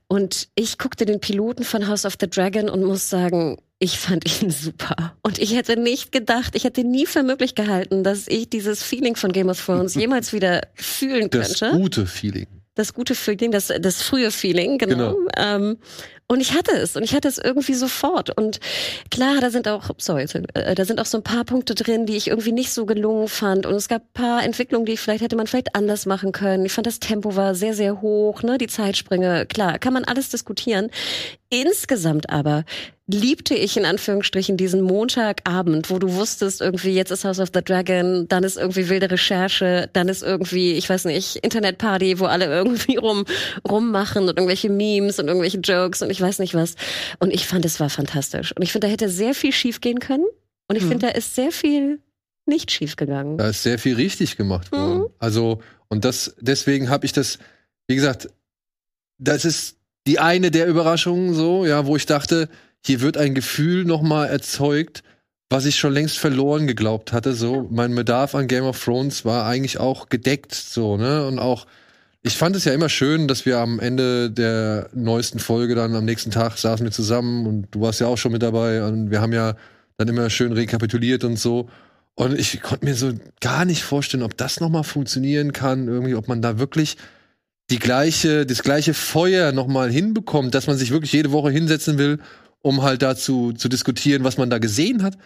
Und 0.09 0.48
ich 0.55 0.79
guckte 0.79 1.05
den 1.05 1.20
Piloten 1.20 1.64
von 1.64 1.77
House 1.86 2.04
of 2.04 2.14
the 2.20 2.28
Dragon 2.28 2.68
und 2.68 2.82
muss 2.82 3.08
sagen, 3.08 3.58
ich 3.78 3.98
fand 3.98 4.42
ihn 4.42 4.50
super. 4.50 5.14
Und 5.22 5.38
ich 5.38 5.54
hätte 5.54 5.76
nicht 5.78 6.10
gedacht, 6.12 6.54
ich 6.56 6.64
hätte 6.64 6.82
nie 6.84 7.06
für 7.06 7.22
möglich 7.22 7.54
gehalten, 7.54 8.02
dass 8.02 8.26
ich 8.26 8.50
dieses 8.50 8.82
Feeling 8.82 9.14
von 9.16 9.32
Game 9.32 9.48
of 9.48 9.64
Thrones 9.64 9.94
jemals 9.96 10.32
wieder 10.32 10.62
fühlen 10.74 11.30
Das 11.30 11.60
könnte. 11.60 11.78
gute 11.78 12.06
Feeling. 12.06 12.46
Das 12.74 12.94
gute 12.94 13.14
Feeling, 13.16 13.50
das, 13.50 13.72
das 13.80 14.02
frühe 14.02 14.30
Feeling, 14.30 14.78
genau. 14.78 15.14
Genau. 15.14 15.28
Ähm, 15.36 15.78
und 16.30 16.40
ich 16.40 16.52
hatte 16.52 16.72
es 16.76 16.94
und 16.94 17.02
ich 17.02 17.14
hatte 17.14 17.26
es 17.26 17.38
irgendwie 17.38 17.72
sofort. 17.72 18.36
Und 18.36 18.60
klar, 19.10 19.40
da 19.40 19.50
sind 19.50 19.66
auch, 19.66 19.90
sorry, 19.96 20.26
äh, 20.54 20.74
da 20.74 20.84
sind 20.84 21.00
auch 21.00 21.06
so 21.06 21.16
ein 21.16 21.24
paar 21.24 21.44
Punkte 21.44 21.74
drin, 21.74 22.04
die 22.04 22.16
ich 22.16 22.28
irgendwie 22.28 22.52
nicht 22.52 22.70
so 22.72 22.84
gelungen 22.84 23.28
fand. 23.28 23.64
Und 23.64 23.74
es 23.74 23.88
gab 23.88 24.02
ein 24.02 24.12
paar 24.12 24.44
Entwicklungen, 24.44 24.84
die 24.84 24.98
vielleicht 24.98 25.24
hätte 25.24 25.36
man 25.36 25.46
vielleicht 25.46 25.74
anders 25.74 26.04
machen 26.04 26.32
können. 26.32 26.66
Ich 26.66 26.72
fand, 26.72 26.86
das 26.86 27.00
Tempo 27.00 27.34
war 27.34 27.54
sehr, 27.54 27.72
sehr 27.72 28.02
hoch, 28.02 28.42
ne? 28.42 28.58
Die 28.58 28.66
Zeitsprünge, 28.66 29.46
klar, 29.46 29.78
kann 29.78 29.94
man 29.94 30.04
alles 30.04 30.28
diskutieren. 30.28 30.90
Insgesamt 31.51 32.29
aber 32.29 32.65
liebte 33.07 33.55
ich 33.55 33.79
in 33.79 33.87
Anführungsstrichen 33.87 34.59
diesen 34.59 34.83
Montagabend, 34.83 35.88
wo 35.88 35.99
du 35.99 36.13
wusstest, 36.13 36.61
irgendwie 36.61 36.90
jetzt 36.90 37.11
ist 37.11 37.25
House 37.25 37.40
of 37.40 37.49
the 37.55 37.63
Dragon, 37.65 38.29
dann 38.29 38.44
ist 38.44 38.59
irgendwie 38.59 38.90
wilde 38.90 39.11
Recherche, 39.11 39.88
dann 39.94 40.09
ist 40.09 40.23
irgendwie, 40.23 40.73
ich 40.75 40.90
weiß 40.90 41.07
nicht, 41.07 41.37
Internetparty, 41.37 42.21
wo 42.21 42.27
alle 42.27 42.44
irgendwie 42.44 42.96
rum 42.99 43.25
rummachen 43.67 44.25
und 44.25 44.37
irgendwelche 44.37 44.69
Memes 44.69 45.19
und 45.19 45.29
irgendwelche 45.29 45.57
Jokes 45.59 46.03
und 46.03 46.11
ich 46.11 46.21
weiß 46.21 46.38
nicht 46.40 46.53
was. 46.53 46.75
Und 47.19 47.33
ich 47.33 47.46
fand, 47.46 47.65
es 47.65 47.81
war 47.81 47.88
fantastisch. 47.88 48.53
Und 48.55 48.63
ich 48.63 48.73
finde, 48.73 48.88
da 48.88 48.92
hätte 48.92 49.09
sehr 49.09 49.35
viel 49.35 49.53
schief 49.53 49.81
gehen 49.81 50.01
können. 50.01 50.27
Und 50.69 50.77
ich 50.77 50.83
Mhm. 50.85 50.88
finde, 50.90 51.07
da 51.07 51.13
ist 51.13 51.35
sehr 51.35 51.51
viel 51.51 52.01
nicht 52.44 52.71
schief 52.71 52.96
gegangen. 52.96 53.38
Da 53.38 53.49
ist 53.49 53.63
sehr 53.63 53.79
viel 53.79 53.94
richtig 53.94 54.37
gemacht 54.37 54.71
worden. 54.71 54.99
Mhm. 55.05 55.07
Also, 55.19 55.63
und 55.88 56.05
das, 56.05 56.35
deswegen 56.40 56.90
habe 56.90 57.07
ich 57.07 57.15
das, 57.15 57.38
wie 57.87 57.94
gesagt, 57.94 58.29
das 59.17 59.46
ist 59.46 59.77
die 60.09 60.19
eine 60.19 60.50
der 60.50 60.67
Überraschungen 60.67 61.35
so, 61.35 61.67
ja, 61.67 61.85
wo 61.85 61.94
ich 61.94 62.06
dachte, 62.06 62.48
hier 62.85 63.02
wird 63.02 63.19
ein 63.19 63.35
Gefühl 63.35 63.85
noch 63.85 64.00
mal 64.00 64.25
erzeugt, 64.25 65.02
was 65.50 65.67
ich 65.67 65.77
schon 65.77 65.92
längst 65.92 66.19
verloren 66.19 66.67
geglaubt 66.67 67.13
hatte. 67.13 67.35
So, 67.35 67.69
mein 67.71 67.94
Bedarf 67.94 68.35
an 68.35 68.48
Game 68.48 68.65
of 68.65 68.83
Thrones 68.83 69.27
war 69.27 69.44
eigentlich 69.44 69.79
auch 69.79 70.09
gedeckt, 70.09 70.54
so, 70.54 70.96
ne? 70.96 71.27
Und 71.27 71.38
auch, 71.38 71.67
ich 72.23 72.38
fand 72.38 72.56
es 72.56 72.65
ja 72.65 72.73
immer 72.73 72.88
schön, 72.88 73.29
dass 73.29 73.44
wir 73.44 73.59
am 73.59 73.81
Ende 73.81 74.31
der 74.31 74.88
neuesten 74.94 75.40
Folge 75.40 75.75
dann 75.75 75.94
am 75.94 76.06
nächsten 76.06 76.31
Tag 76.31 76.56
saßen 76.56 76.87
wir 76.87 76.90
zusammen 76.90 77.46
und 77.46 77.69
du 77.71 77.83
warst 77.83 78.00
ja 78.00 78.06
auch 78.06 78.17
schon 78.17 78.33
mit 78.33 78.42
dabei 78.42 78.83
und 78.85 79.11
wir 79.11 79.21
haben 79.21 79.35
ja 79.35 79.56
dann 79.98 80.09
immer 80.09 80.31
schön 80.31 80.52
rekapituliert 80.52 81.23
und 81.23 81.38
so. 81.38 81.69
Und 82.15 82.38
ich 82.38 82.63
konnte 82.63 82.87
mir 82.87 82.94
so 82.94 83.13
gar 83.42 83.67
nicht 83.67 83.83
vorstellen, 83.83 84.23
ob 84.23 84.38
das 84.38 84.59
noch 84.59 84.71
mal 84.71 84.85
funktionieren 84.85 85.52
kann, 85.52 85.87
irgendwie, 85.87 86.15
ob 86.15 86.29
man 86.29 86.40
da 86.40 86.59
wirklich 86.59 86.96
die 87.71 87.79
gleiche, 87.79 88.46
das 88.46 88.62
gleiche 88.62 88.94
Feuer 88.94 89.52
noch 89.52 89.66
mal 89.66 89.90
hinbekommt, 89.90 90.54
dass 90.54 90.66
man 90.66 90.77
sich 90.77 90.90
wirklich 90.90 91.12
jede 91.12 91.33
Woche 91.33 91.50
hinsetzen 91.50 91.98
will, 91.98 92.19
um 92.60 92.83
halt 92.83 93.02
dazu 93.02 93.52
zu 93.52 93.69
diskutieren, 93.69 94.25
was 94.25 94.38
man 94.38 94.50
da 94.50 94.58
gesehen 94.58 95.02
hat. 95.02 95.19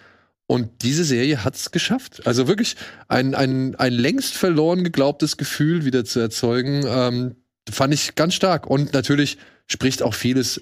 Und 0.47 0.83
diese 0.83 1.05
Serie 1.05 1.45
hat's 1.45 1.71
geschafft. 1.71 2.27
Also 2.27 2.49
wirklich 2.49 2.77
ein, 3.09 3.35
ein, 3.35 3.75
ein 3.77 3.93
längst 3.93 4.35
verloren 4.35 4.85
geglaubtes 4.85 5.37
Gefühl 5.37 5.85
wieder 5.85 6.05
zu 6.05 6.21
erzeugen, 6.21 6.85
ähm, 6.87 7.37
fand 7.71 7.95
ich 7.95 8.17
ganz 8.17 8.35
stark. 8.35 8.67
Und 8.67 8.93
natürlich 8.93 9.39
spricht 9.67 10.03
auch 10.03 10.15
vieles, 10.15 10.61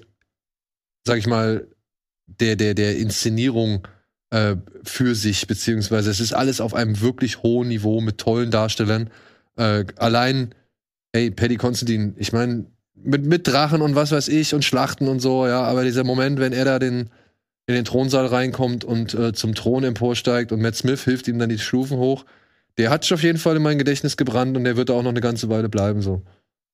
sag 1.05 1.17
ich 1.17 1.27
mal, 1.27 1.67
der, 2.27 2.55
der, 2.55 2.75
der 2.75 2.97
Inszenierung 2.97 3.87
äh, 4.29 4.55
für 4.83 5.15
sich, 5.15 5.47
beziehungsweise 5.47 6.09
es 6.09 6.19
ist 6.19 6.33
alles 6.33 6.61
auf 6.61 6.73
einem 6.73 7.01
wirklich 7.01 7.43
hohen 7.43 7.67
Niveau 7.67 8.01
mit 8.01 8.17
tollen 8.17 8.51
Darstellern. 8.51 9.09
Äh, 9.57 9.85
allein, 9.97 10.55
ey, 11.13 11.31
Paddy 11.31 11.57
Constantine, 11.57 12.13
ich 12.17 12.33
meine, 12.33 12.65
mit, 12.95 13.25
mit 13.25 13.47
Drachen 13.47 13.81
und 13.81 13.95
was 13.95 14.11
weiß 14.11 14.27
ich 14.27 14.53
und 14.53 14.63
Schlachten 14.63 15.07
und 15.07 15.19
so, 15.19 15.47
ja, 15.47 15.63
aber 15.63 15.83
dieser 15.83 16.03
Moment, 16.03 16.39
wenn 16.39 16.53
er 16.53 16.65
da 16.65 16.79
den, 16.79 17.09
in 17.67 17.75
den 17.75 17.85
Thronsaal 17.85 18.27
reinkommt 18.27 18.83
und 18.83 19.13
äh, 19.13 19.33
zum 19.33 19.55
Thron 19.55 19.83
emporsteigt 19.83 20.51
und 20.51 20.61
Matt 20.61 20.75
Smith 20.75 21.03
hilft 21.03 21.27
ihm 21.27 21.39
dann 21.39 21.49
die 21.49 21.59
Stufen 21.59 21.97
hoch, 21.97 22.25
der 22.77 22.89
hat 22.89 23.03
sich 23.03 23.13
auf 23.13 23.23
jeden 23.23 23.37
Fall 23.37 23.57
in 23.57 23.63
mein 23.63 23.77
Gedächtnis 23.77 24.17
gebrannt 24.17 24.55
und 24.55 24.63
der 24.63 24.77
wird 24.77 24.89
da 24.89 24.93
auch 24.93 25.03
noch 25.03 25.11
eine 25.11 25.21
ganze 25.21 25.49
Weile 25.49 25.69
bleiben, 25.69 26.01
so. 26.01 26.21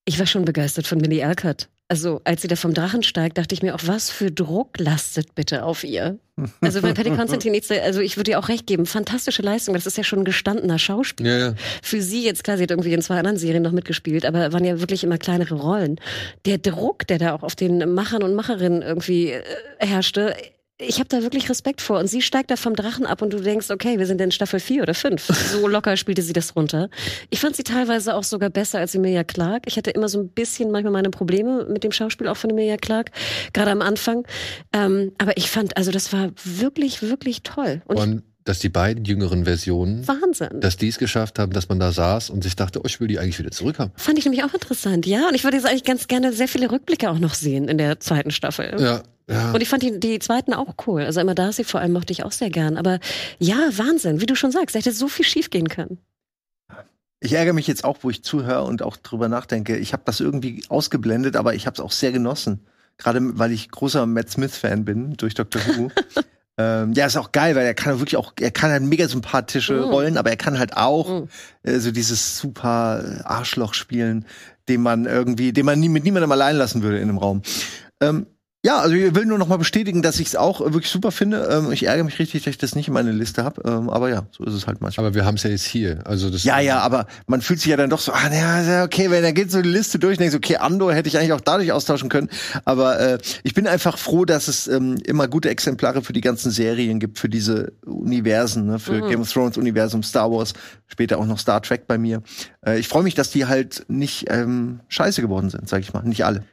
Ich 0.05 0.19
war 0.19 0.25
schon 0.25 0.45
begeistert 0.45 0.87
von 0.87 0.99
Millie 0.99 1.25
Alcott. 1.25 1.67
Also, 1.89 2.19
als 2.25 2.41
sie 2.41 2.49
da 2.49 2.57
vom 2.57 2.73
Drachen 2.73 3.01
steigt, 3.01 3.37
dachte 3.37 3.55
ich 3.55 3.63
mir 3.63 3.73
auch, 3.73 3.79
was 3.85 4.09
für 4.09 4.29
Druck 4.29 4.77
lastet 4.77 5.35
bitte 5.35 5.63
auf 5.63 5.85
ihr? 5.85 6.19
Also, 6.59 6.81
bei 6.81 6.93
Patty 6.93 7.11
Constantine, 7.11 7.61
also 7.81 8.01
ich 8.01 8.17
würde 8.17 8.31
ihr 8.31 8.39
auch 8.39 8.49
recht 8.49 8.67
geben, 8.67 8.85
fantastische 8.85 9.41
Leistung, 9.41 9.73
das 9.73 9.85
ist 9.85 9.97
ja 9.97 10.03
schon 10.03 10.19
ein 10.19 10.25
gestandener 10.25 10.79
Schauspieler. 10.79 11.29
Ja, 11.29 11.47
ja. 11.47 11.55
Für 11.81 12.01
sie 12.01 12.25
jetzt, 12.25 12.43
klar, 12.43 12.57
sie 12.57 12.63
hat 12.63 12.71
irgendwie 12.71 12.93
in 12.93 13.01
zwei 13.01 13.17
anderen 13.17 13.37
Serien 13.37 13.63
noch 13.63 13.71
mitgespielt, 13.71 14.25
aber 14.25 14.51
waren 14.51 14.65
ja 14.65 14.81
wirklich 14.81 15.05
immer 15.05 15.17
kleinere 15.17 15.55
Rollen. 15.55 15.99
Der 16.45 16.57
Druck, 16.57 17.07
der 17.07 17.19
da 17.19 17.33
auch 17.33 17.43
auf 17.43 17.55
den 17.55 17.93
Machern 17.93 18.21
und 18.21 18.35
Macherinnen 18.35 18.81
irgendwie 18.81 19.31
äh, 19.31 19.43
herrschte, 19.79 20.35
ich 20.79 20.99
habe 20.99 21.09
da 21.09 21.23
wirklich 21.23 21.49
Respekt 21.49 21.81
vor. 21.81 21.99
Und 21.99 22.07
sie 22.07 22.21
steigt 22.21 22.51
da 22.51 22.55
vom 22.55 22.75
Drachen 22.75 23.05
ab 23.05 23.21
und 23.21 23.33
du 23.33 23.39
denkst, 23.39 23.71
okay, 23.71 23.97
wir 23.97 24.05
sind 24.05 24.21
in 24.21 24.31
Staffel 24.31 24.59
4 24.59 24.83
oder 24.83 24.93
5. 24.93 25.27
So 25.47 25.67
locker 25.67 25.97
spielte 25.97 26.21
sie 26.21 26.33
das 26.33 26.55
runter. 26.55 26.89
Ich 27.29 27.39
fand 27.39 27.55
sie 27.55 27.63
teilweise 27.63 28.15
auch 28.15 28.23
sogar 28.23 28.49
besser 28.49 28.79
als 28.79 28.93
Emilia 28.93 29.23
Clark. 29.23 29.63
Ich 29.65 29.77
hatte 29.77 29.91
immer 29.91 30.09
so 30.09 30.19
ein 30.19 30.29
bisschen 30.29 30.71
manchmal 30.71 30.91
meine 30.91 31.09
Probleme 31.09 31.65
mit 31.65 31.83
dem 31.83 31.91
Schauspiel 31.91 32.27
auch 32.27 32.37
von 32.37 32.49
Emilia 32.49 32.77
Clark, 32.77 33.11
gerade 33.53 33.71
am 33.71 33.81
Anfang. 33.81 34.27
Ähm, 34.73 35.13
aber 35.17 35.37
ich 35.37 35.49
fand, 35.49 35.77
also 35.77 35.91
das 35.91 36.13
war 36.13 36.31
wirklich, 36.43 37.01
wirklich 37.01 37.43
toll. 37.43 37.81
Und 37.85 37.97
Und 37.97 38.23
dass 38.47 38.59
die 38.59 38.69
beiden 38.69 39.03
jüngeren 39.03 39.43
Versionen, 39.43 40.07
Wahnsinn. 40.07 40.61
dass 40.61 40.77
die 40.77 40.87
es 40.87 40.97
geschafft 40.97 41.37
haben, 41.37 41.51
dass 41.51 41.67
man 41.67 41.79
da 41.79 41.91
saß 41.91 42.29
und 42.29 42.43
sich 42.43 42.55
dachte, 42.55 42.79
oh, 42.79 42.85
ich 42.85 43.01
will 43.01 43.09
die 43.09 43.19
eigentlich 43.19 43.39
wieder 43.39 43.51
zurückhaben. 43.51 43.91
Fand 43.97 44.17
ich 44.17 44.23
nämlich 44.23 44.43
auch 44.45 44.53
interessant, 44.53 45.05
ja. 45.05 45.27
Und 45.27 45.35
ich 45.35 45.43
würde 45.43 45.57
jetzt 45.57 45.65
eigentlich 45.65 45.83
ganz 45.83 46.07
gerne 46.07 46.31
sehr 46.31 46.47
viele 46.47 46.71
Rückblicke 46.71 47.09
auch 47.09 47.19
noch 47.19 47.33
sehen 47.33 47.67
in 47.67 47.77
der 47.77 47.99
zweiten 47.99 48.31
Staffel. 48.31 48.79
Ja, 48.79 49.03
ja. 49.29 49.51
Und 49.51 49.61
ich 49.61 49.67
fand 49.67 49.83
die, 49.83 49.99
die 49.99 50.19
zweiten 50.19 50.53
auch 50.53 50.75
cool. 50.87 51.01
Also 51.01 51.19
immer 51.19 51.35
Darcy 51.35 51.65
vor 51.65 51.81
allem 51.81 51.91
mochte 51.91 52.13
ich 52.13 52.23
auch 52.23 52.31
sehr 52.31 52.49
gern. 52.49 52.77
Aber 52.77 52.99
ja, 53.37 53.57
Wahnsinn, 53.73 54.21
wie 54.21 54.25
du 54.25 54.35
schon 54.35 54.53
sagst, 54.53 54.75
da 54.75 54.79
hätte 54.79 54.93
so 54.93 55.09
viel 55.09 55.25
schief 55.25 55.49
gehen 55.49 55.67
können. 55.67 55.97
Ich 57.19 57.33
ärgere 57.33 57.53
mich 57.53 57.67
jetzt 57.67 57.83
auch, 57.83 57.97
wo 58.03 58.09
ich 58.09 58.23
zuhöre 58.23 58.63
und 58.63 58.81
auch 58.81 58.95
drüber 58.95 59.27
nachdenke. 59.27 59.75
Ich 59.75 59.91
habe 59.91 60.03
das 60.05 60.21
irgendwie 60.21 60.63
ausgeblendet, 60.69 61.35
aber 61.35 61.53
ich 61.53 61.65
habe 61.65 61.73
es 61.73 61.81
auch 61.81 61.91
sehr 61.91 62.13
genossen. 62.13 62.65
Gerade 62.97 63.37
weil 63.37 63.51
ich 63.51 63.69
großer 63.69 64.05
Matt 64.05 64.29
Smith-Fan 64.29 64.85
bin 64.85 65.17
durch 65.17 65.33
Dr. 65.33 65.61
Who. 65.67 65.91
ähm, 66.57 66.93
ja, 66.93 67.05
ist 67.05 67.17
auch 67.17 67.31
geil, 67.31 67.55
weil 67.55 67.65
er 67.65 67.73
kann 67.73 67.99
wirklich 67.99 68.17
auch, 68.17 68.33
er 68.39 68.51
kann 68.51 68.71
halt 68.71 68.83
mega 68.83 69.07
sympathische 69.07 69.73
Mhm. 69.73 69.83
Rollen, 69.83 70.17
aber 70.17 70.29
er 70.31 70.37
kann 70.37 70.57
halt 70.59 70.75
auch 70.75 71.21
Mhm. 71.21 71.27
äh, 71.63 71.77
so 71.79 71.91
dieses 71.91 72.37
super 72.37 73.03
äh, 73.03 73.23
Arschloch 73.23 73.73
spielen, 73.73 74.25
den 74.67 74.81
man 74.81 75.05
irgendwie, 75.05 75.53
den 75.53 75.65
man 75.65 75.79
nie 75.79 75.89
mit 75.89 76.03
niemandem 76.03 76.31
allein 76.31 76.55
lassen 76.55 76.81
würde 76.83 76.97
in 76.97 77.09
einem 77.09 77.17
Raum. 77.19 77.41
Ähm, 78.01 78.27
ja, 78.67 78.79
also 78.79 78.93
ich 78.97 79.15
will 79.15 79.25
nur 79.25 79.37
noch 79.37 79.47
mal 79.47 79.55
bestätigen, 79.55 80.01
dass 80.01 80.19
ich 80.19 80.27
es 80.27 80.35
auch 80.35 80.59
äh, 80.59 80.73
wirklich 80.73 80.91
super 80.91 81.13
finde. 81.13 81.47
Ähm, 81.49 81.71
ich 81.71 81.83
ärgere 81.85 82.03
mich 82.03 82.19
richtig, 82.19 82.43
dass 82.43 82.51
ich 82.51 82.57
das 82.57 82.75
nicht 82.75 82.89
in 82.89 82.93
meiner 82.93 83.13
Liste 83.13 83.45
habe. 83.45 83.61
Ähm, 83.65 83.89
aber 83.89 84.09
ja, 84.09 84.27
so 84.31 84.43
ist 84.43 84.53
es 84.53 84.67
halt 84.67 84.81
manchmal. 84.81 85.05
Aber 85.05 85.15
wir 85.15 85.23
haben 85.23 85.35
es 85.35 85.43
ja 85.43 85.49
jetzt 85.49 85.63
hier. 85.63 86.05
Also 86.05 86.29
das 86.29 86.43
Ja, 86.43 86.59
ja, 86.59 86.79
aber 86.79 87.07
man 87.27 87.39
fühlt 87.41 87.61
sich 87.61 87.69
ja 87.69 87.77
dann 87.77 87.89
doch 87.89 87.99
so, 87.99 88.11
ah, 88.11 88.29
ja, 88.29 88.61
ja, 88.61 88.83
okay, 88.83 89.09
wenn 89.09 89.23
er 89.23 89.31
geht 89.31 89.51
so 89.51 89.61
die 89.61 89.69
Liste 89.69 89.99
durch, 89.99 90.17
denkst 90.17 90.33
du, 90.33 90.37
okay, 90.39 90.57
Andor 90.57 90.93
hätte 90.93 91.07
ich 91.07 91.17
eigentlich 91.17 91.31
auch 91.31 91.39
dadurch 91.39 91.71
austauschen 91.71 92.09
können. 92.09 92.29
Aber 92.65 92.99
äh, 92.99 93.17
ich 93.43 93.53
bin 93.53 93.67
einfach 93.67 93.97
froh, 93.97 94.25
dass 94.25 94.49
es 94.49 94.67
ähm, 94.67 94.97
immer 95.05 95.29
gute 95.29 95.49
Exemplare 95.49 96.01
für 96.01 96.11
die 96.11 96.19
ganzen 96.19 96.51
Serien 96.51 96.99
gibt, 96.99 97.19
für 97.19 97.29
diese 97.29 97.71
Universen, 97.85 98.65
ne, 98.65 98.79
für 98.79 99.01
Mhm. 99.01 99.07
Game 99.07 99.21
of 99.21 99.31
Thrones 99.31 99.55
Universum, 99.57 100.03
Star 100.03 100.29
Wars, 100.29 100.51
später 100.87 101.19
auch 101.19 101.25
noch 101.25 101.39
Star 101.39 101.61
Trek 101.61 101.87
bei 101.87 101.97
mir. 101.97 102.21
Äh, 102.65 102.79
ich 102.79 102.89
freue 102.89 103.03
mich, 103.03 103.15
dass 103.15 103.31
die 103.31 103.45
halt 103.45 103.85
nicht 103.87 104.25
ähm, 104.29 104.81
scheiße 104.89 105.21
geworden 105.21 105.49
sind, 105.49 105.69
sag 105.69 105.79
ich 105.81 105.93
mal. 105.93 106.03
Nicht 106.03 106.25
alle. 106.25 106.43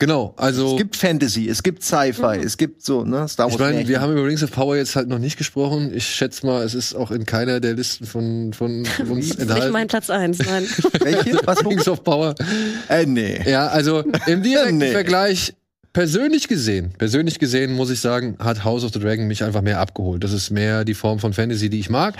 Genau, 0.00 0.32
also 0.36 0.72
Es 0.72 0.76
gibt 0.76 0.94
Fantasy, 0.96 1.48
es 1.48 1.60
gibt 1.64 1.82
Sci-Fi, 1.82 2.38
Mhm. 2.38 2.44
es 2.44 2.56
gibt 2.56 2.84
so, 2.84 3.02
ne, 3.04 3.26
Star 3.26 3.46
Wars. 3.46 3.54
ich 3.54 3.58
meine, 3.60 3.88
wir 3.88 4.00
haben 4.00 4.12
über 4.12 4.24
Rings 4.24 4.44
of 4.44 4.52
Power 4.52 4.76
jetzt 4.76 4.94
halt 4.94 5.08
noch 5.08 5.18
nicht 5.18 5.36
gesprochen. 5.36 5.92
Ich 5.92 6.06
schätze 6.06 6.46
mal, 6.46 6.62
es 6.62 6.74
ist 6.74 6.94
auch 6.94 7.10
in 7.10 7.26
keiner 7.26 7.58
der 7.58 7.74
Listen 7.74 8.06
von, 8.06 8.52
von 8.52 8.84
uns 8.84 8.90
Das 8.98 9.08
ist 9.08 9.16
nicht 9.16 9.40
enthalten. 9.40 9.72
mein 9.72 9.88
Platz 9.88 10.08
eins, 10.08 10.38
nein. 10.38 10.68
Welche? 11.00 11.40
Was? 11.44 11.66
Rings 11.66 11.88
of 11.88 12.04
Power. 12.04 12.36
Äh, 12.88 13.06
nee. 13.06 13.40
Ja, 13.50 13.66
also 13.66 14.04
im 14.28 14.42
direkten 14.44 14.78
Nee. 14.78 14.92
Vergleich, 14.92 15.54
persönlich 15.92 16.46
gesehen, 16.46 16.92
persönlich 16.96 17.40
gesehen 17.40 17.72
muss 17.72 17.90
ich 17.90 17.98
sagen, 17.98 18.36
hat 18.38 18.62
House 18.62 18.84
of 18.84 18.92
the 18.92 19.00
Dragon 19.00 19.26
mich 19.26 19.42
einfach 19.42 19.62
mehr 19.62 19.80
abgeholt. 19.80 20.22
Das 20.22 20.32
ist 20.32 20.50
mehr 20.50 20.84
die 20.84 20.94
Form 20.94 21.18
von 21.18 21.32
Fantasy, 21.32 21.70
die 21.70 21.80
ich 21.80 21.90
mag. 21.90 22.14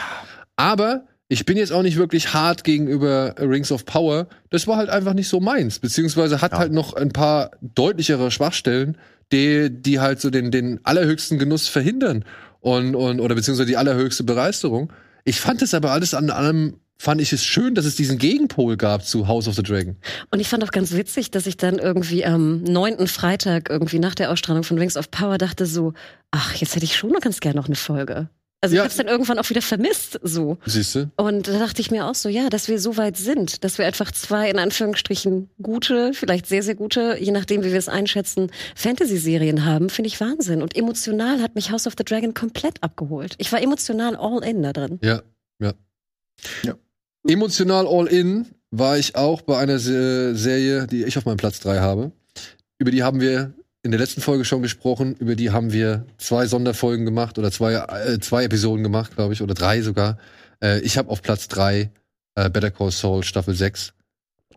Aber 0.56 1.04
ich 1.28 1.44
bin 1.44 1.56
jetzt 1.58 1.72
auch 1.72 1.82
nicht 1.82 1.96
wirklich 1.98 2.32
hart 2.32 2.64
gegenüber 2.64 3.34
Rings 3.38 3.70
of 3.70 3.84
Power. 3.84 4.28
Das 4.50 4.66
war 4.66 4.76
halt 4.78 4.88
einfach 4.88 5.12
nicht 5.14 5.28
so 5.28 5.40
meins. 5.40 5.78
Beziehungsweise 5.78 6.40
hat 6.40 6.52
Ja. 6.52 6.58
halt 6.58 6.72
noch 6.72 6.94
ein 6.94 7.10
paar 7.10 7.50
deutlichere 7.60 8.30
Schwachstellen, 8.30 8.96
die, 9.30 9.68
die 9.70 10.00
halt 10.00 10.20
so 10.20 10.30
den, 10.30 10.50
den 10.50 10.80
allerhöchsten 10.84 11.38
Genuss 11.38 11.68
verhindern. 11.68 12.24
Und, 12.60 12.94
und, 12.96 13.20
oder 13.20 13.34
beziehungsweise 13.34 13.66
die 13.68 13.76
allerhöchste 13.76 14.24
Begeisterung. 14.24 14.92
Ich 15.24 15.38
fand 15.40 15.60
es 15.62 15.74
aber 15.74 15.92
alles 15.92 16.14
an 16.14 16.30
allem, 16.30 16.80
fand 16.98 17.20
ich 17.20 17.32
es 17.34 17.44
schön, 17.44 17.74
dass 17.74 17.84
es 17.84 17.94
diesen 17.94 18.16
Gegenpol 18.18 18.76
gab 18.78 19.04
zu 19.04 19.28
House 19.28 19.46
of 19.46 19.54
the 19.54 19.62
Dragon. 19.62 19.96
Und 20.30 20.40
ich 20.40 20.48
fand 20.48 20.64
auch 20.64 20.70
ganz 20.72 20.92
witzig, 20.92 21.30
dass 21.30 21.46
ich 21.46 21.58
dann 21.58 21.78
irgendwie 21.78 22.24
am 22.24 22.62
neunten 22.62 23.06
Freitag 23.06 23.68
irgendwie 23.68 23.98
nach 23.98 24.14
der 24.14 24.32
Ausstrahlung 24.32 24.64
von 24.64 24.78
Rings 24.78 24.96
of 24.96 25.10
Power 25.10 25.36
dachte 25.36 25.66
so, 25.66 25.92
ach, 26.30 26.54
jetzt 26.54 26.74
hätte 26.74 26.86
ich 26.86 26.96
schon 26.96 27.10
noch 27.10 27.20
ganz 27.20 27.40
gerne 27.40 27.56
noch 27.60 27.66
eine 27.66 27.76
Folge. 27.76 28.28
Also 28.60 28.74
Ja. 28.74 28.82
ich 28.82 28.84
habe 28.86 28.90
es 28.90 28.96
dann 28.96 29.06
irgendwann 29.06 29.38
auch 29.38 29.48
wieder 29.50 29.62
vermisst, 29.62 30.18
so. 30.22 30.58
Siehst 30.66 30.94
du? 30.96 31.10
Und 31.16 31.46
da 31.46 31.58
dachte 31.60 31.80
ich 31.80 31.92
mir 31.92 32.06
auch 32.06 32.16
so, 32.16 32.28
ja, 32.28 32.48
dass 32.50 32.66
wir 32.66 32.80
so 32.80 32.96
weit 32.96 33.16
sind, 33.16 33.62
dass 33.62 33.78
wir 33.78 33.86
einfach 33.86 34.10
zwei, 34.10 34.50
in 34.50 34.58
Anführungsstrichen, 34.58 35.48
gute, 35.62 36.12
vielleicht 36.12 36.46
sehr, 36.46 36.64
sehr 36.64 36.74
gute, 36.74 37.16
je 37.20 37.30
nachdem, 37.30 37.62
wie 37.62 37.70
wir 37.70 37.78
es 37.78 37.88
einschätzen, 37.88 38.50
Fantasy-Serien 38.74 39.64
haben, 39.64 39.90
finde 39.90 40.08
ich 40.08 40.20
Wahnsinn. 40.20 40.60
Und 40.62 40.76
emotional 40.76 41.40
hat 41.40 41.54
mich 41.54 41.70
House 41.70 41.86
of 41.86 41.94
the 41.96 42.04
Dragon 42.04 42.34
komplett 42.34 42.82
abgeholt. 42.82 43.36
Ich 43.38 43.52
war 43.52 43.62
emotional 43.62 44.16
all 44.16 44.42
in 44.42 44.62
da 44.62 44.72
drin. 44.72 44.98
Ja, 45.04 45.22
ja. 45.60 45.74
Ja. 46.64 46.74
Emotional 47.28 47.86
all 47.86 48.06
in 48.06 48.46
war 48.70 48.98
ich 48.98 49.14
auch 49.14 49.42
bei 49.42 49.56
einer 49.58 49.78
Se 49.78 50.34
Serie, 50.34 50.86
die 50.88 51.04
ich 51.04 51.16
auf 51.16 51.24
meinem 51.24 51.36
Platz 51.36 51.60
3 51.60 51.78
habe. 51.78 52.10
Über 52.78 52.90
die 52.90 53.02
haben 53.02 53.20
wir 53.20 53.54
in 53.82 53.90
der 53.90 54.00
letzten 54.00 54.20
Folge 54.20 54.44
schon 54.44 54.62
gesprochen. 54.62 55.14
Über 55.18 55.36
die 55.36 55.50
haben 55.50 55.72
wir 55.72 56.06
zwei 56.18 56.46
Sonderfolgen 56.46 57.04
gemacht 57.04 57.38
oder 57.38 57.50
zwei, 57.50 57.74
äh, 57.74 58.18
zwei 58.18 58.44
Episoden 58.44 58.82
gemacht, 58.82 59.14
glaube 59.14 59.32
ich, 59.32 59.42
oder 59.42 59.54
drei 59.54 59.82
sogar. 59.82 60.18
Äh, 60.62 60.80
ich 60.80 60.98
habe 60.98 61.10
auf 61.10 61.22
Platz 61.22 61.48
3 61.48 61.90
äh, 62.34 62.50
Better 62.50 62.70
Call 62.70 62.90
Saul 62.90 63.22
Staffel 63.22 63.54
6. 63.54 63.92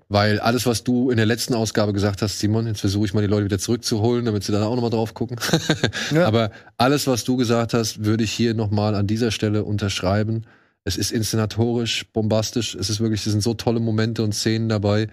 Weil 0.10 0.42
alles, 0.42 0.66
was 0.66 0.84
du 0.84 1.10
in 1.10 1.16
der 1.16 1.26
letzten 1.26 1.54
Ausgabe 1.54 1.94
gesagt 1.94 2.22
hast, 2.22 2.40
Simon, 2.40 2.68
jetzt 2.68 2.82
versuche 2.82 3.06
ich 3.06 3.14
mal 3.14 3.22
die 3.22 3.28
Leute 3.28 3.46
wieder 3.46 3.60
zurückzuholen, 3.60 4.26
damit 4.26 4.44
sie 4.44 4.52
da 4.52 4.66
auch 4.66 4.76
nochmal 4.76 4.90
drauf 4.90 5.14
gucken. 5.14 5.38
Ja. 6.12 6.28
Aber 6.28 6.52
alles, 6.76 7.08
was 7.08 7.24
du 7.24 7.38
gesagt 7.38 7.74
hast, 7.74 8.04
würde 8.04 8.26
ich 8.26 8.32
hier 8.34 8.54
nochmal 8.54 8.96
an 8.96 9.08
dieser 9.08 9.32
Stelle 9.32 9.64
unterschreiben. 9.64 10.46
Es 10.84 10.98
ist 10.98 11.12
inszenatorisch, 11.12 12.08
bombastisch. 12.12 12.76
Es 12.76 12.90
ist 12.90 13.00
wirklich, 13.00 13.26
es 13.26 13.32
sind 13.32 13.42
so 13.42 13.54
tolle 13.54 13.80
Momente 13.80 14.24
und 14.24 14.34
Szenen 14.34 14.68
dabei. 14.68 15.08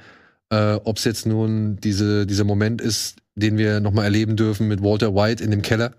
Äh, 0.51 0.73
Ob 0.83 0.97
es 0.97 1.05
jetzt 1.05 1.27
nun 1.27 1.77
diese, 1.77 2.27
dieser 2.27 2.45
Moment 2.45 2.81
ist, 2.81 3.19
den 3.39 3.59
wir 3.59 3.81
nochmal 3.81 4.05
erleben 4.05 4.37
dürfen 4.37 4.69
mit 4.69 4.83
Walter 4.83 5.15
White 5.15 5.43
in 5.43 5.51
dem 5.51 5.63
Keller. 5.63 5.93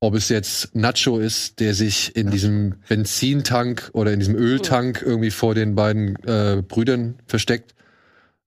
Ob 0.00 0.14
es 0.14 0.28
jetzt 0.28 0.76
Nacho 0.76 1.18
ist, 1.18 1.58
der 1.58 1.74
sich 1.74 2.14
in 2.14 2.30
diesem 2.30 2.76
Benzintank 2.88 3.90
oder 3.94 4.12
in 4.12 4.20
diesem 4.20 4.36
Öltank 4.36 5.02
irgendwie 5.04 5.32
vor 5.32 5.54
den 5.56 5.74
beiden 5.74 6.14
äh, 6.24 6.62
Brüdern 6.66 7.16
versteckt. 7.26 7.74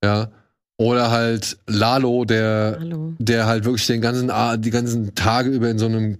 Ja. 0.03 0.31
Oder 0.77 1.11
halt 1.11 1.57
Lalo, 1.67 2.25
der, 2.25 2.77
Hallo. 2.79 3.13
der 3.19 3.45
halt 3.45 3.65
wirklich 3.65 3.85
den 3.85 4.01
ganzen, 4.01 4.31
die 4.61 4.71
ganzen 4.71 5.13
Tage 5.13 5.51
über 5.51 5.69
in 5.69 5.77
so 5.77 5.85
einem 5.85 6.17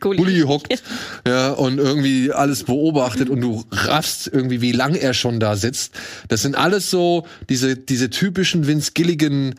Gulli. 0.00 0.16
Bulli 0.16 0.40
hockt, 0.40 0.82
ja, 1.26 1.50
und 1.50 1.76
irgendwie 1.76 2.32
alles 2.32 2.64
beobachtet 2.64 3.28
und 3.28 3.42
du 3.42 3.62
raffst 3.70 4.30
irgendwie, 4.32 4.62
wie 4.62 4.72
lang 4.72 4.94
er 4.94 5.12
schon 5.12 5.38
da 5.38 5.56
sitzt. 5.56 5.92
Das 6.28 6.40
sind 6.40 6.56
alles 6.56 6.90
so 6.90 7.26
diese, 7.50 7.76
diese 7.76 8.08
typischen 8.08 8.66
Vince 8.66 8.92
Gilligan 8.94 9.54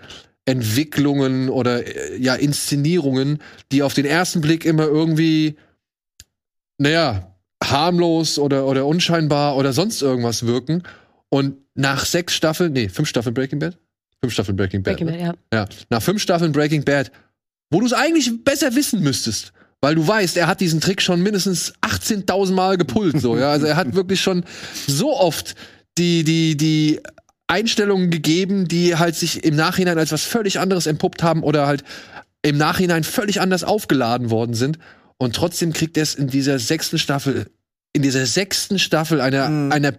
Entwicklungen 0.45 1.49
oder 1.49 1.85
äh, 1.85 2.17
ja, 2.17 2.35
Inszenierungen, 2.35 3.39
die 3.71 3.83
auf 3.83 3.93
den 3.93 4.05
ersten 4.05 4.41
Blick 4.41 4.65
immer 4.65 4.85
irgendwie, 4.85 5.55
naja, 6.77 7.35
harmlos 7.63 8.37
oder, 8.37 8.67
oder 8.67 8.85
unscheinbar 8.85 9.57
oder 9.57 9.73
sonst 9.73 10.01
irgendwas 10.01 10.45
wirken. 10.45 10.83
Und 11.29 11.57
nach 11.73 12.05
sechs 12.05 12.35
Staffeln, 12.35 12.73
nee, 12.73 12.89
fünf 12.89 13.09
Staffeln 13.09 13.33
Breaking 13.33 13.59
Bad? 13.59 13.77
Fünf 14.21 14.33
Staffeln 14.33 14.55
Breaking 14.55 14.83
Bad. 14.83 14.97
Breaking 14.97 15.17
ne? 15.17 15.23
Bad, 15.23 15.37
ja. 15.51 15.59
Ja, 15.59 15.67
nach 15.89 16.01
fünf 16.01 16.21
Staffeln 16.21 16.51
Breaking 16.51 16.83
Bad, 16.83 17.11
wo 17.71 17.79
du 17.79 17.85
es 17.87 17.93
eigentlich 17.93 18.43
besser 18.43 18.75
wissen 18.75 19.01
müsstest, 19.01 19.51
weil 19.81 19.95
du 19.95 20.07
weißt, 20.07 20.37
er 20.37 20.47
hat 20.47 20.61
diesen 20.61 20.79
Trick 20.79 21.01
schon 21.01 21.21
mindestens 21.21 21.73
18.000 21.81 22.53
Mal 22.53 22.77
gepult, 22.77 23.19
so, 23.19 23.37
ja. 23.37 23.51
Also 23.51 23.65
er 23.65 23.75
hat 23.75 23.95
wirklich 23.95 24.21
schon 24.21 24.43
so 24.87 25.17
oft 25.17 25.55
die, 25.97 26.23
die, 26.23 26.55
die 26.55 26.99
Einstellungen 27.47 28.09
gegeben, 28.09 28.67
die 28.67 28.95
halt 28.95 29.15
sich 29.15 29.43
im 29.43 29.55
Nachhinein 29.55 29.97
als 29.97 30.11
was 30.11 30.23
völlig 30.23 30.59
anderes 30.59 30.87
entpuppt 30.87 31.21
haben 31.23 31.43
oder 31.43 31.67
halt 31.67 31.83
im 32.41 32.57
Nachhinein 32.57 33.03
völlig 33.03 33.41
anders 33.41 33.63
aufgeladen 33.63 34.29
worden 34.29 34.53
sind. 34.55 34.79
Und 35.17 35.35
trotzdem 35.35 35.71
kriegt 35.73 35.97
er 35.97 36.03
es 36.03 36.15
in 36.15 36.27
dieser 36.27 36.59
sechsten 36.59 36.97
Staffel, 36.99 37.47
in 37.93 38.01
dieser 38.01 38.25
sechsten 38.25 38.79
Staffel 38.79 39.21
einer, 39.21 39.49
Mhm. 39.49 39.71
einer 39.71 39.93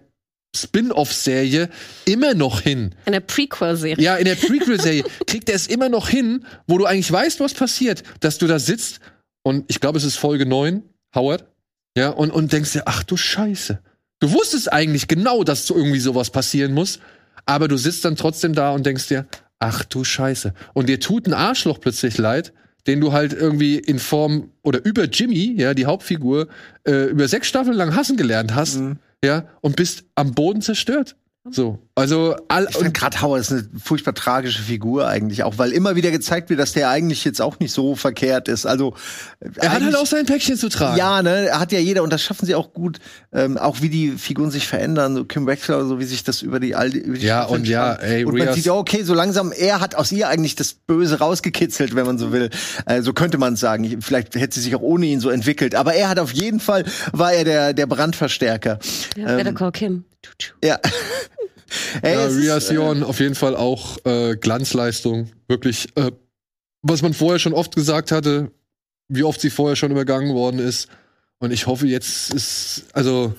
Spin-off-Serie 0.55 1.69
immer 2.05 2.33
noch 2.33 2.61
hin, 2.61 2.93
Eine 3.05 3.21
Prequel-Serie. 3.21 4.03
ja, 4.03 4.15
in 4.15 4.25
der 4.25 4.35
Prequel-Serie 4.35 5.03
kriegt 5.27 5.49
er 5.49 5.55
es 5.55 5.67
immer 5.67 5.89
noch 5.89 6.09
hin, 6.09 6.45
wo 6.67 6.77
du 6.77 6.85
eigentlich 6.85 7.11
weißt, 7.11 7.39
was 7.39 7.53
passiert, 7.53 8.03
dass 8.19 8.37
du 8.37 8.47
da 8.47 8.59
sitzt 8.59 8.99
und 9.43 9.65
ich 9.69 9.79
glaube, 9.79 9.97
es 9.97 10.03
ist 10.03 10.17
Folge 10.17 10.45
9, 10.45 10.83
Howard, 11.15 11.45
ja, 11.97 12.09
und, 12.09 12.31
und 12.31 12.51
denkst 12.53 12.73
dir, 12.73 12.83
ach 12.85 13.03
du 13.03 13.17
Scheiße. 13.17 13.79
Du 14.19 14.31
wusstest 14.31 14.71
eigentlich 14.71 15.07
genau, 15.07 15.43
dass 15.43 15.65
so 15.67 15.75
irgendwie 15.75 15.99
sowas 15.99 16.29
passieren 16.31 16.73
muss, 16.73 16.99
aber 17.47 17.67
du 17.67 17.77
sitzt 17.77 18.05
dann 18.05 18.15
trotzdem 18.15 18.53
da 18.53 18.71
und 18.71 18.85
denkst 18.85 19.07
dir, 19.07 19.25
ach 19.57 19.83
du 19.85 20.03
Scheiße. 20.03 20.53
Und 20.75 20.87
dir 20.89 20.99
tut 20.99 21.25
ein 21.25 21.33
Arschloch 21.33 21.79
plötzlich 21.81 22.19
leid, 22.19 22.53
den 22.85 23.01
du 23.01 23.11
halt 23.11 23.33
irgendwie 23.33 23.79
in 23.79 23.97
Form 23.97 24.51
oder 24.61 24.85
über 24.85 25.05
Jimmy, 25.05 25.55
ja, 25.57 25.73
die 25.73 25.87
Hauptfigur, 25.87 26.47
äh, 26.87 27.05
über 27.05 27.27
sechs 27.27 27.47
Staffeln 27.47 27.75
lang 27.75 27.95
hassen 27.95 28.17
gelernt 28.17 28.53
hast, 28.53 28.77
Mhm. 28.77 28.99
ja, 29.23 29.47
und 29.61 29.75
bist 29.75 30.03
am 30.15 30.33
Boden 30.35 30.61
zerstört. 30.61 31.15
So, 31.49 31.79
also 31.97 32.35
all, 32.47 32.67
Ich 32.69 32.75
finde 32.77 32.91
gerade 32.91 33.21
Howard 33.21 33.41
ist 33.41 33.51
eine 33.51 33.67
furchtbar 33.83 34.13
tragische 34.13 34.61
Figur 34.61 35.07
eigentlich 35.07 35.43
auch, 35.43 35.57
weil 35.57 35.71
immer 35.71 35.95
wieder 35.95 36.11
gezeigt 36.11 36.49
wird, 36.49 36.59
dass 36.59 36.73
der 36.73 36.89
eigentlich 36.89 37.25
jetzt 37.25 37.41
auch 37.41 37.59
nicht 37.59 37.73
so 37.73 37.95
verkehrt 37.95 38.47
ist. 38.47 38.65
Also 38.65 38.93
Er 39.59 39.71
hat 39.73 39.81
halt 39.83 39.95
auch 39.95 40.05
sein 40.05 40.25
Päckchen 40.25 40.57
zu 40.57 40.69
tragen. 40.69 40.95
Ja, 40.97 41.21
ne, 41.23 41.49
hat 41.53 41.71
ja 41.71 41.79
jeder 41.79 42.03
und 42.03 42.13
das 42.13 42.21
schaffen 42.21 42.45
sie 42.45 42.55
auch 42.55 42.71
gut, 42.73 42.99
ähm, 43.33 43.57
auch 43.57 43.81
wie 43.81 43.89
die 43.89 44.11
Figuren 44.11 44.51
sich 44.51 44.67
verändern, 44.67 45.15
so 45.15 45.25
Kim 45.25 45.47
Wexler, 45.47 45.85
so 45.85 45.99
wie 45.99 46.05
sich 46.05 46.23
das 46.23 46.41
über 46.41 46.59
die, 46.59 46.75
all 46.75 46.89
die, 46.91 46.99
über 46.99 47.17
die 47.17 47.25
Ja, 47.25 47.39
Staffeln 47.43 47.61
und 47.61 47.67
ja, 47.67 47.93
ey, 47.95 48.25
und 48.25 48.37
man 48.37 48.43
Rias- 48.47 48.55
sieht 48.55 48.65
ja, 48.65 48.73
okay, 48.73 49.03
so 49.03 49.13
langsam, 49.13 49.51
er 49.51 49.79
hat 49.81 49.95
aus 49.95 50.11
ihr 50.11 50.27
eigentlich 50.29 50.55
das 50.55 50.73
Böse 50.75 51.19
rausgekitzelt, 51.19 51.95
wenn 51.95 52.05
man 52.05 52.17
so 52.17 52.31
will. 52.31 52.49
Äh, 52.85 53.01
so 53.01 53.13
könnte 53.13 53.37
man 53.37 53.55
es 53.55 53.59
sagen. 53.59 53.83
Ich- 53.83 53.97
Vielleicht 54.01 54.35
hätte 54.35 54.53
sie 54.55 54.61
sich 54.61 54.75
auch 54.75 54.81
ohne 54.81 55.07
ihn 55.07 55.19
so 55.19 55.29
entwickelt, 55.29 55.73
aber 55.75 55.93
er 55.95 56.09
hat 56.09 56.19
auf 56.19 56.31
jeden 56.31 56.59
Fall 56.59 56.85
war 57.11 57.33
er 57.33 57.43
der 57.43 57.73
der 57.73 57.87
Brandverstärker. 57.87 58.79
Ja, 59.15 59.35
Better 59.35 59.53
Call 59.53 59.71
Kim. 59.71 60.05
Ja. 60.63 60.77
Ey, 62.01 62.13
Ja, 62.15 62.25
es 62.25 62.33
ist, 62.33 62.41
Ria 62.43 62.57
äh, 62.57 62.61
Sion 62.61 63.03
auf 63.03 63.19
jeden 63.19 63.35
Fall 63.35 63.55
auch 63.55 63.97
äh, 64.05 64.35
Glanzleistung. 64.35 65.29
Wirklich, 65.47 65.87
äh, 65.95 66.11
was 66.81 67.01
man 67.01 67.13
vorher 67.13 67.39
schon 67.39 67.53
oft 67.53 67.75
gesagt 67.75 68.11
hatte, 68.11 68.51
wie 69.09 69.23
oft 69.23 69.39
sie 69.41 69.49
vorher 69.49 69.75
schon 69.75 69.91
übergangen 69.91 70.33
worden 70.33 70.59
ist. 70.59 70.87
Und 71.39 71.51
ich 71.51 71.67
hoffe, 71.67 71.87
jetzt 71.87 72.33
ist, 72.33 72.85
also, 72.93 73.33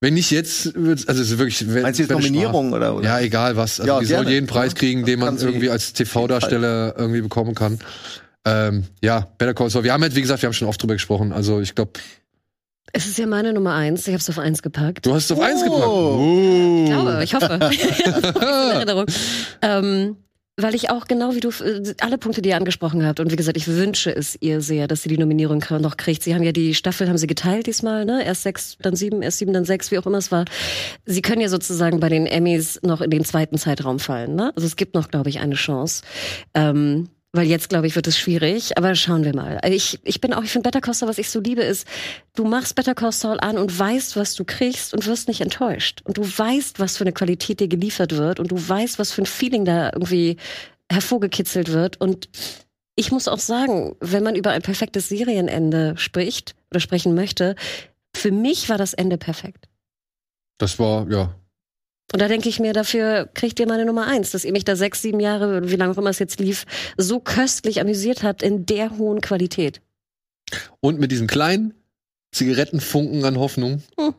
wenn 0.00 0.14
nicht 0.14 0.30
jetzt, 0.30 0.74
also 0.76 0.92
es 1.06 1.18
ist 1.30 1.38
wirklich. 1.38 1.66
wenn- 1.72 1.82
Meinst 1.82 1.98
du 1.98 2.04
jetzt 2.04 2.12
Nominierung 2.12 2.72
oder, 2.72 2.94
oder? 2.96 3.04
Ja, 3.04 3.20
egal 3.20 3.56
was. 3.56 3.80
Also 3.80 3.92
Ja, 3.92 4.00
die 4.00 4.06
soll 4.06 4.16
gerne. 4.18 4.30
jeden 4.32 4.46
Preis 4.46 4.74
kriegen, 4.74 5.04
den 5.04 5.18
man 5.18 5.38
sie 5.38 5.46
irgendwie 5.46 5.70
als 5.70 5.92
TV-Darsteller 5.92 6.94
irgendwie 6.96 7.22
bekommen 7.22 7.54
kann. 7.54 7.78
Ähm, 8.44 8.84
ja, 9.02 9.28
Better 9.38 9.54
Call 9.54 9.70
Saul. 9.70 9.84
Wir 9.84 9.92
haben 9.92 10.02
halt, 10.02 10.14
wie 10.14 10.20
gesagt, 10.22 10.42
wir 10.42 10.46
haben 10.46 10.54
schon 10.54 10.68
oft 10.68 10.80
drüber 10.80 10.94
gesprochen. 10.94 11.32
Also 11.32 11.60
ich 11.60 11.74
glaube, 11.74 11.92
Es 12.98 13.06
ist 13.06 13.16
ja 13.16 13.26
meine 13.26 13.52
Nummer 13.52 13.74
eins. 13.74 14.02
Ich 14.08 14.12
habe 14.12 14.20
es 14.20 14.28
auf 14.28 14.40
eins 14.40 14.60
gepackt. 14.60 15.06
du 15.06 15.14
hast 15.14 15.26
es 15.26 15.30
auf 15.32 15.38
Oh. 15.38 15.42
eins 15.42 15.62
gepackt. 15.62 15.84
Ich 15.84 15.88
Uh. 15.88 16.84
glaube, 16.86 17.20
ich 17.22 17.34
hoffe. 17.34 17.54
In 18.72 18.76
Erinnerung. 18.76 19.06
Ähm, 19.62 20.16
weil 20.60 20.74
ich 20.74 20.90
auch 20.90 21.06
genau 21.06 21.36
wie 21.36 21.38
du 21.40 21.50
äh, 21.50 21.94
alle 22.00 22.18
Punkte, 22.18 22.42
die 22.42 22.48
ihr 22.48 22.56
angesprochen 22.56 23.06
habt 23.06 23.20
und 23.20 23.30
wie 23.30 23.36
gesagt, 23.36 23.56
ich 23.56 23.68
wünsche 23.68 24.10
es 24.10 24.36
ihr 24.40 24.60
sehr, 24.60 24.88
dass 24.88 25.04
sie 25.04 25.08
die 25.08 25.16
Nominierung 25.16 25.62
noch 25.80 25.96
kriegt. 25.96 26.24
Sie 26.24 26.34
haben 26.34 26.42
ja 26.42 26.50
die 26.50 26.74
Staffel 26.74 27.08
haben 27.08 27.18
sie 27.18 27.28
geteilt 27.28 27.68
diesmal, 27.68 28.04
ne? 28.04 28.24
Erst 28.26 28.42
sechs, 28.42 28.76
dann 28.82 28.96
sieben, 28.96 29.22
erst 29.22 29.38
sieben, 29.38 29.52
dann 29.52 29.64
sechs, 29.64 29.92
wie 29.92 29.98
auch 30.00 30.06
immer 30.06 30.18
es 30.18 30.32
war. 30.32 30.46
Sie 31.06 31.22
können 31.22 31.40
ja 31.40 31.48
sozusagen 31.48 32.00
bei 32.00 32.08
den 32.08 32.26
Emmys 32.26 32.80
noch 32.82 33.00
in 33.00 33.10
den 33.10 33.24
zweiten 33.24 33.56
Zeitraum 33.58 34.00
fallen, 34.00 34.34
ne? 34.34 34.52
Also 34.56 34.66
es 34.66 34.74
gibt 34.74 34.94
noch, 34.96 35.06
glaube 35.08 35.28
ich, 35.30 35.38
eine 35.38 35.54
Chance. 35.54 36.02
Ähm, 36.54 37.08
weil 37.32 37.46
jetzt, 37.46 37.68
glaube 37.68 37.86
ich, 37.86 37.94
wird 37.94 38.06
es 38.06 38.18
schwierig, 38.18 38.78
aber 38.78 38.94
schauen 38.94 39.24
wir 39.24 39.34
mal. 39.34 39.58
Also 39.58 39.76
Ich, 39.76 40.00
ich 40.04 40.20
bin 40.20 40.32
auch, 40.32 40.42
ich 40.42 40.50
finde 40.50 40.68
Better 40.68 40.80
Call 40.80 40.94
Saul, 40.94 41.08
was 41.08 41.18
ich 41.18 41.30
so 41.30 41.40
liebe, 41.40 41.62
ist, 41.62 41.86
du 42.34 42.44
machst 42.44 42.74
Better 42.74 42.94
Call 42.94 43.12
Saul 43.12 43.38
an 43.40 43.58
und 43.58 43.76
weißt, 43.78 44.16
was 44.16 44.34
du 44.34 44.44
kriegst 44.44 44.94
und 44.94 45.06
wirst 45.06 45.28
nicht 45.28 45.42
enttäuscht. 45.42 46.00
Und 46.04 46.16
du 46.16 46.22
weißt, 46.22 46.80
was 46.80 46.96
für 46.96 47.04
eine 47.04 47.12
Qualität 47.12 47.60
dir 47.60 47.68
geliefert 47.68 48.16
wird 48.16 48.40
und 48.40 48.50
du 48.50 48.56
weißt, 48.56 48.98
was 48.98 49.12
für 49.12 49.22
ein 49.22 49.26
Feeling 49.26 49.64
da 49.64 49.90
irgendwie 49.92 50.38
hervorgekitzelt 50.90 51.70
wird. 51.70 52.00
Und 52.00 52.30
ich 52.96 53.12
muss 53.12 53.28
auch 53.28 53.38
sagen, 53.38 53.94
wenn 54.00 54.22
man 54.22 54.34
über 54.34 54.50
ein 54.50 54.62
perfektes 54.62 55.10
Serienende 55.10 55.94
spricht 55.98 56.54
oder 56.70 56.80
sprechen 56.80 57.14
möchte, 57.14 57.56
für 58.16 58.32
mich 58.32 58.70
war 58.70 58.78
das 58.78 58.94
Ende 58.94 59.18
perfekt. 59.18 59.68
Das 60.56 60.78
war, 60.78 61.08
ja. 61.10 61.34
Und 62.12 62.22
da 62.22 62.28
denke 62.28 62.48
ich 62.48 62.58
mir, 62.58 62.72
dafür 62.72 63.28
kriegt 63.34 63.60
ihr 63.60 63.66
meine 63.66 63.84
Nummer 63.84 64.06
eins, 64.06 64.30
dass 64.30 64.44
ihr 64.44 64.52
mich 64.52 64.64
da 64.64 64.76
sechs, 64.76 65.02
sieben 65.02 65.20
Jahre, 65.20 65.70
wie 65.70 65.76
lange 65.76 65.92
auch 65.92 65.98
immer 65.98 66.10
es 66.10 66.18
jetzt 66.18 66.40
lief, 66.40 66.64
so 66.96 67.20
köstlich 67.20 67.80
amüsiert 67.80 68.22
habt 68.22 68.42
in 68.42 68.64
der 68.64 68.96
hohen 68.96 69.20
Qualität. 69.20 69.82
Und 70.80 70.98
mit 70.98 71.12
diesem 71.12 71.26
kleinen 71.26 71.74
Zigarettenfunken 72.32 73.24
an 73.24 73.38
Hoffnung. 73.38 73.82
Hm. 73.98 74.14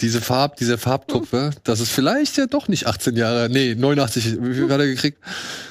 Diese 0.00 0.20
Farb, 0.20 0.56
dieser 0.56 0.78
Farbtupfer, 0.78 1.52
dass 1.62 1.78
es 1.78 1.88
vielleicht 1.88 2.36
ja 2.36 2.46
doch 2.46 2.66
nicht 2.66 2.88
18 2.88 3.16
Jahre, 3.16 3.48
nee, 3.48 3.76
89, 3.76 4.38
wie 4.40 4.54
viel 4.54 4.68
hat 4.68 4.80
er 4.80 4.86
gekriegt? 4.86 5.18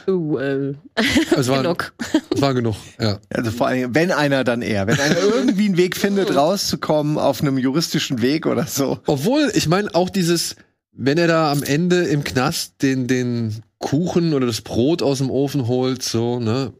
Uh, 0.08 0.38
äh, 0.38 0.74
Es 1.38 1.50
war 1.50 1.62
genug. 1.62 1.94
Es 2.34 2.42
war 2.42 2.54
genug, 2.54 2.76
ja. 2.98 3.20
Also 3.30 3.52
vor 3.52 3.68
allem, 3.68 3.94
wenn 3.94 4.12
einer, 4.12 4.46
dann 4.46 4.62
er. 4.62 4.88
Wenn 4.88 5.02
einer 5.02 5.20
irgendwie 5.20 5.66
einen 5.66 5.76
Weg 5.76 5.98
findet, 5.98 6.34
rauszukommen 6.34 7.18
auf 7.18 7.42
einem 7.42 7.58
juristischen 7.58 8.22
Weg 8.22 8.46
oder 8.46 8.68
so. 8.68 9.00
Obwohl, 9.06 9.52
ich 9.54 9.68
meine, 9.68 9.94
auch 9.94 10.10
dieses, 10.10 10.56
wenn 10.92 11.18
er 11.18 11.28
da 11.28 11.52
am 11.52 11.64
Ende 11.64 12.04
im 12.04 12.24
Knast 12.24 12.82
den, 12.82 13.08
den 13.08 13.64
Kuchen 13.80 14.34
oder 14.34 14.46
das 14.46 14.62
Brot 14.62 15.02
aus 15.02 15.20
dem 15.20 15.30
Ofen 15.30 15.68
holt, 15.68 16.04
so, 16.04 16.40
ne, 16.40 16.74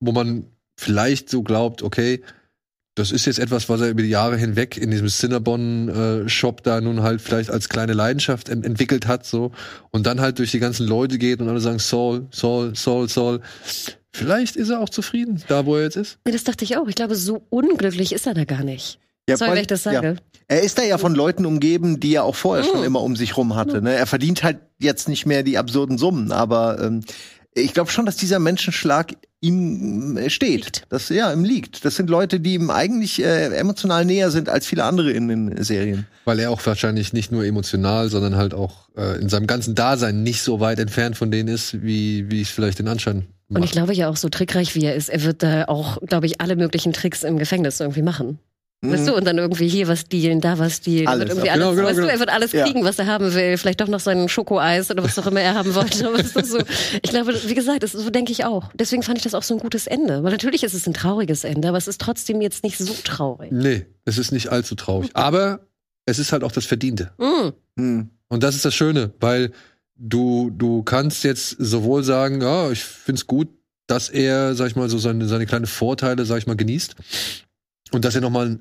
wo 0.00 0.12
man 0.12 0.46
vielleicht 0.76 1.28
so 1.28 1.42
glaubt, 1.42 1.82
okay, 1.82 2.22
das 2.96 3.12
ist 3.12 3.26
jetzt 3.26 3.38
etwas, 3.38 3.68
was 3.68 3.80
er 3.80 3.88
über 3.88 4.02
die 4.02 4.08
Jahre 4.08 4.36
hinweg 4.36 4.76
in 4.76 4.90
diesem 4.90 5.06
Cinnabon-Shop 5.06 6.62
da 6.62 6.80
nun 6.80 7.02
halt 7.02 7.20
vielleicht 7.20 7.50
als 7.50 7.68
kleine 7.68 7.92
Leidenschaft 7.92 8.48
ent 8.48 8.64
entwickelt 8.64 9.06
hat, 9.06 9.24
so, 9.24 9.52
und 9.90 10.06
dann 10.06 10.20
halt 10.20 10.38
durch 10.38 10.50
die 10.50 10.58
ganzen 10.58 10.86
Leute 10.86 11.18
geht 11.18 11.40
und 11.40 11.48
alle 11.48 11.60
sagen, 11.60 11.78
Saul, 11.78 12.26
Saul, 12.30 12.74
Saul, 12.74 13.08
Saul. 13.08 13.40
Vielleicht 14.12 14.56
ist 14.56 14.70
er 14.70 14.80
auch 14.80 14.88
zufrieden, 14.88 15.42
da 15.46 15.66
wo 15.66 15.76
er 15.76 15.84
jetzt 15.84 15.96
ist. 15.96 16.18
Nee, 16.24 16.32
das 16.32 16.42
dachte 16.42 16.64
ich 16.64 16.76
auch. 16.76 16.88
Ich 16.88 16.96
glaube, 16.96 17.14
so 17.14 17.42
unglücklich 17.48 18.12
ist 18.12 18.26
er 18.26 18.34
da 18.34 18.44
gar 18.44 18.64
nicht. 18.64 18.98
Ja, 19.30 19.36
Sorry, 19.36 19.52
wenn 19.52 19.60
ich 19.62 19.66
das 19.66 19.82
sage. 19.82 20.06
Ja. 20.08 20.14
Er 20.48 20.62
ist 20.62 20.78
da 20.78 20.82
ja 20.82 20.98
von 20.98 21.14
Leuten 21.14 21.46
umgeben, 21.46 22.00
die 22.00 22.14
er 22.14 22.24
auch 22.24 22.34
vorher 22.34 22.64
schon 22.64 22.80
Mhm. 22.80 22.84
immer 22.86 23.02
um 23.02 23.14
sich 23.16 23.36
rum 23.36 23.54
hatte. 23.54 23.80
Ne? 23.80 23.94
Er 23.94 24.06
verdient 24.06 24.42
halt 24.42 24.58
jetzt 24.80 25.08
nicht 25.08 25.24
mehr 25.26 25.42
die 25.42 25.58
absurden 25.58 25.96
Summen, 25.96 26.32
aber 26.32 26.80
ähm, 26.82 27.02
ich 27.54 27.72
glaube 27.72 27.90
schon, 27.90 28.06
dass 28.06 28.16
dieser 28.16 28.38
Menschenschlag 28.40 29.12
ihm 29.40 30.16
äh, 30.16 30.28
steht. 30.30 30.64
Liegt. 30.64 30.86
Das 30.90 31.08
ja 31.08 31.32
ihm 31.32 31.44
liegt. 31.44 31.84
Das 31.84 31.96
sind 31.96 32.10
Leute, 32.10 32.40
die 32.40 32.54
ihm 32.54 32.70
eigentlich 32.70 33.22
äh, 33.22 33.46
emotional 33.56 34.04
näher 34.04 34.30
sind 34.30 34.48
als 34.48 34.66
viele 34.66 34.84
andere 34.84 35.12
in 35.12 35.28
den 35.28 35.62
Serien. 35.62 36.06
Weil 36.24 36.38
er 36.40 36.50
auch 36.50 36.64
wahrscheinlich 36.66 37.12
nicht 37.12 37.32
nur 37.32 37.44
emotional, 37.44 38.08
sondern 38.10 38.36
halt 38.36 38.52
auch 38.54 38.88
äh, 38.96 39.20
in 39.20 39.28
seinem 39.28 39.46
ganzen 39.46 39.74
Dasein 39.74 40.22
nicht 40.22 40.42
so 40.42 40.60
weit 40.60 40.78
entfernt 40.78 41.16
von 41.16 41.30
denen 41.30 41.48
ist, 41.48 41.82
wie, 41.82 42.30
wie 42.30 42.42
es 42.42 42.50
vielleicht 42.50 42.78
den 42.80 42.88
Anschein 42.88 43.26
macht. 43.48 43.60
Und 43.60 43.64
ich 43.64 43.70
glaube 43.72 43.94
ja 43.94 44.08
auch, 44.10 44.16
so 44.16 44.28
trickreich 44.28 44.74
wie 44.74 44.84
er 44.84 44.94
ist, 44.94 45.08
er 45.08 45.22
wird 45.22 45.42
da 45.42 45.64
auch, 45.66 45.98
glaube 46.02 46.26
ich, 46.26 46.40
alle 46.40 46.56
möglichen 46.56 46.92
Tricks 46.92 47.22
im 47.22 47.38
Gefängnis 47.38 47.80
irgendwie 47.80 48.02
machen. 48.02 48.38
Weißt 48.82 49.08
du, 49.08 49.14
und 49.14 49.26
dann 49.26 49.36
irgendwie 49.36 49.68
hier 49.68 49.88
was 49.88 50.04
dealen, 50.06 50.40
da 50.40 50.58
was 50.58 50.80
dealen. 50.80 51.06
Alles, 51.06 51.20
Wird 51.20 51.30
irgendwie 51.30 51.46
ja. 51.48 51.52
alles, 51.52 51.64
Genau, 51.66 51.74
genau, 51.76 51.86
weißt 51.88 51.96
genau. 51.96 52.06
du, 52.08 52.12
er 52.14 52.18
wird 52.18 52.30
alles 52.30 52.52
Ja. 52.52 52.64
kriegen, 52.64 52.82
was 52.82 52.98
er 52.98 53.06
haben 53.06 53.34
will. 53.34 53.58
Vielleicht 53.58 53.80
doch 53.82 53.88
noch 53.88 54.00
sein 54.00 54.26
Schokoeis 54.30 54.90
oder 54.90 55.04
was 55.04 55.18
auch 55.18 55.26
immer 55.26 55.42
er 55.42 55.54
haben 55.54 55.74
wollte. 55.74 56.10
So. 56.44 56.58
Ich 57.02 57.10
glaube, 57.10 57.34
wie 57.46 57.54
gesagt, 57.54 57.82
das, 57.82 57.92
so 57.92 58.08
denke 58.08 58.32
ich 58.32 58.46
auch. 58.46 58.70
Deswegen 58.74 59.02
fand 59.02 59.18
ich 59.18 59.24
das 59.24 59.34
auch 59.34 59.42
so 59.42 59.54
ein 59.54 59.60
gutes 59.60 59.86
Ende. 59.86 60.22
Weil 60.22 60.32
natürlich 60.32 60.64
ist 60.64 60.72
es 60.72 60.86
ein 60.86 60.94
trauriges 60.94 61.44
Ende, 61.44 61.68
aber 61.68 61.76
es 61.76 61.88
ist 61.88 62.00
trotzdem 62.00 62.40
jetzt 62.40 62.64
nicht 62.64 62.78
so 62.78 62.94
traurig. 63.04 63.52
Nee, 63.52 63.84
es 64.06 64.16
ist 64.16 64.32
nicht 64.32 64.48
allzu 64.48 64.74
traurig. 64.76 65.10
Aber 65.12 65.60
es 66.06 66.18
ist 66.18 66.32
halt 66.32 66.42
auch 66.42 66.52
das 66.52 66.64
Verdiente. 66.64 67.12
Mm. 67.18 67.50
Hm. 67.78 68.10
Und 68.28 68.42
das 68.42 68.54
ist 68.54 68.64
das 68.64 68.74
Schöne, 68.74 69.12
weil 69.20 69.52
du, 69.96 70.50
du 70.50 70.82
kannst 70.82 71.22
jetzt 71.24 71.56
sowohl 71.58 72.02
sagen, 72.02 72.40
ja, 72.40 72.70
ich 72.70 72.82
find's 72.82 73.26
gut, 73.26 73.48
dass 73.86 74.08
er, 74.08 74.54
sag 74.54 74.68
ich 74.68 74.76
mal, 74.76 74.88
so 74.88 74.96
seine, 74.98 75.26
seine 75.28 75.44
kleine 75.46 75.66
Vorteile, 75.66 76.24
sag 76.24 76.38
ich 76.38 76.46
mal, 76.46 76.56
genießt. 76.56 76.94
Und 77.92 78.04
dass 78.04 78.14
er 78.14 78.20
nochmal, 78.20 78.60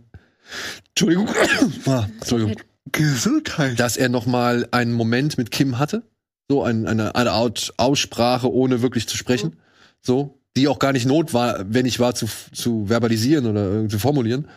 Entschuldigung, 0.90 1.30
ah, 1.86 2.08
Entschuldigung, 2.20 2.56
Gesundheit. 2.92 3.80
dass 3.80 3.98
er 3.98 4.10
nochmal 4.10 4.68
einen 4.72 4.94
Moment 4.94 5.38
mit 5.38 5.52
Kim 5.52 5.80
hatte. 5.80 6.04
So 6.50 6.64
ein, 6.64 6.88
eine, 6.88 7.16
eine 7.16 7.32
Art 7.32 7.74
Aussprache, 7.78 8.52
ohne 8.52 8.82
wirklich 8.82 9.08
zu 9.08 9.18
sprechen. 9.18 9.58
So, 10.02 10.40
die 10.58 10.68
auch 10.68 10.80
gar 10.80 10.94
nicht 10.94 11.06
not 11.06 11.34
war, 11.34 11.64
wenn 11.68 11.86
ich 11.86 12.00
war, 12.00 12.16
zu, 12.16 12.28
zu 12.54 12.88
verbalisieren 12.88 13.46
oder 13.46 13.88
zu 13.88 14.00
formulieren. 14.00 14.48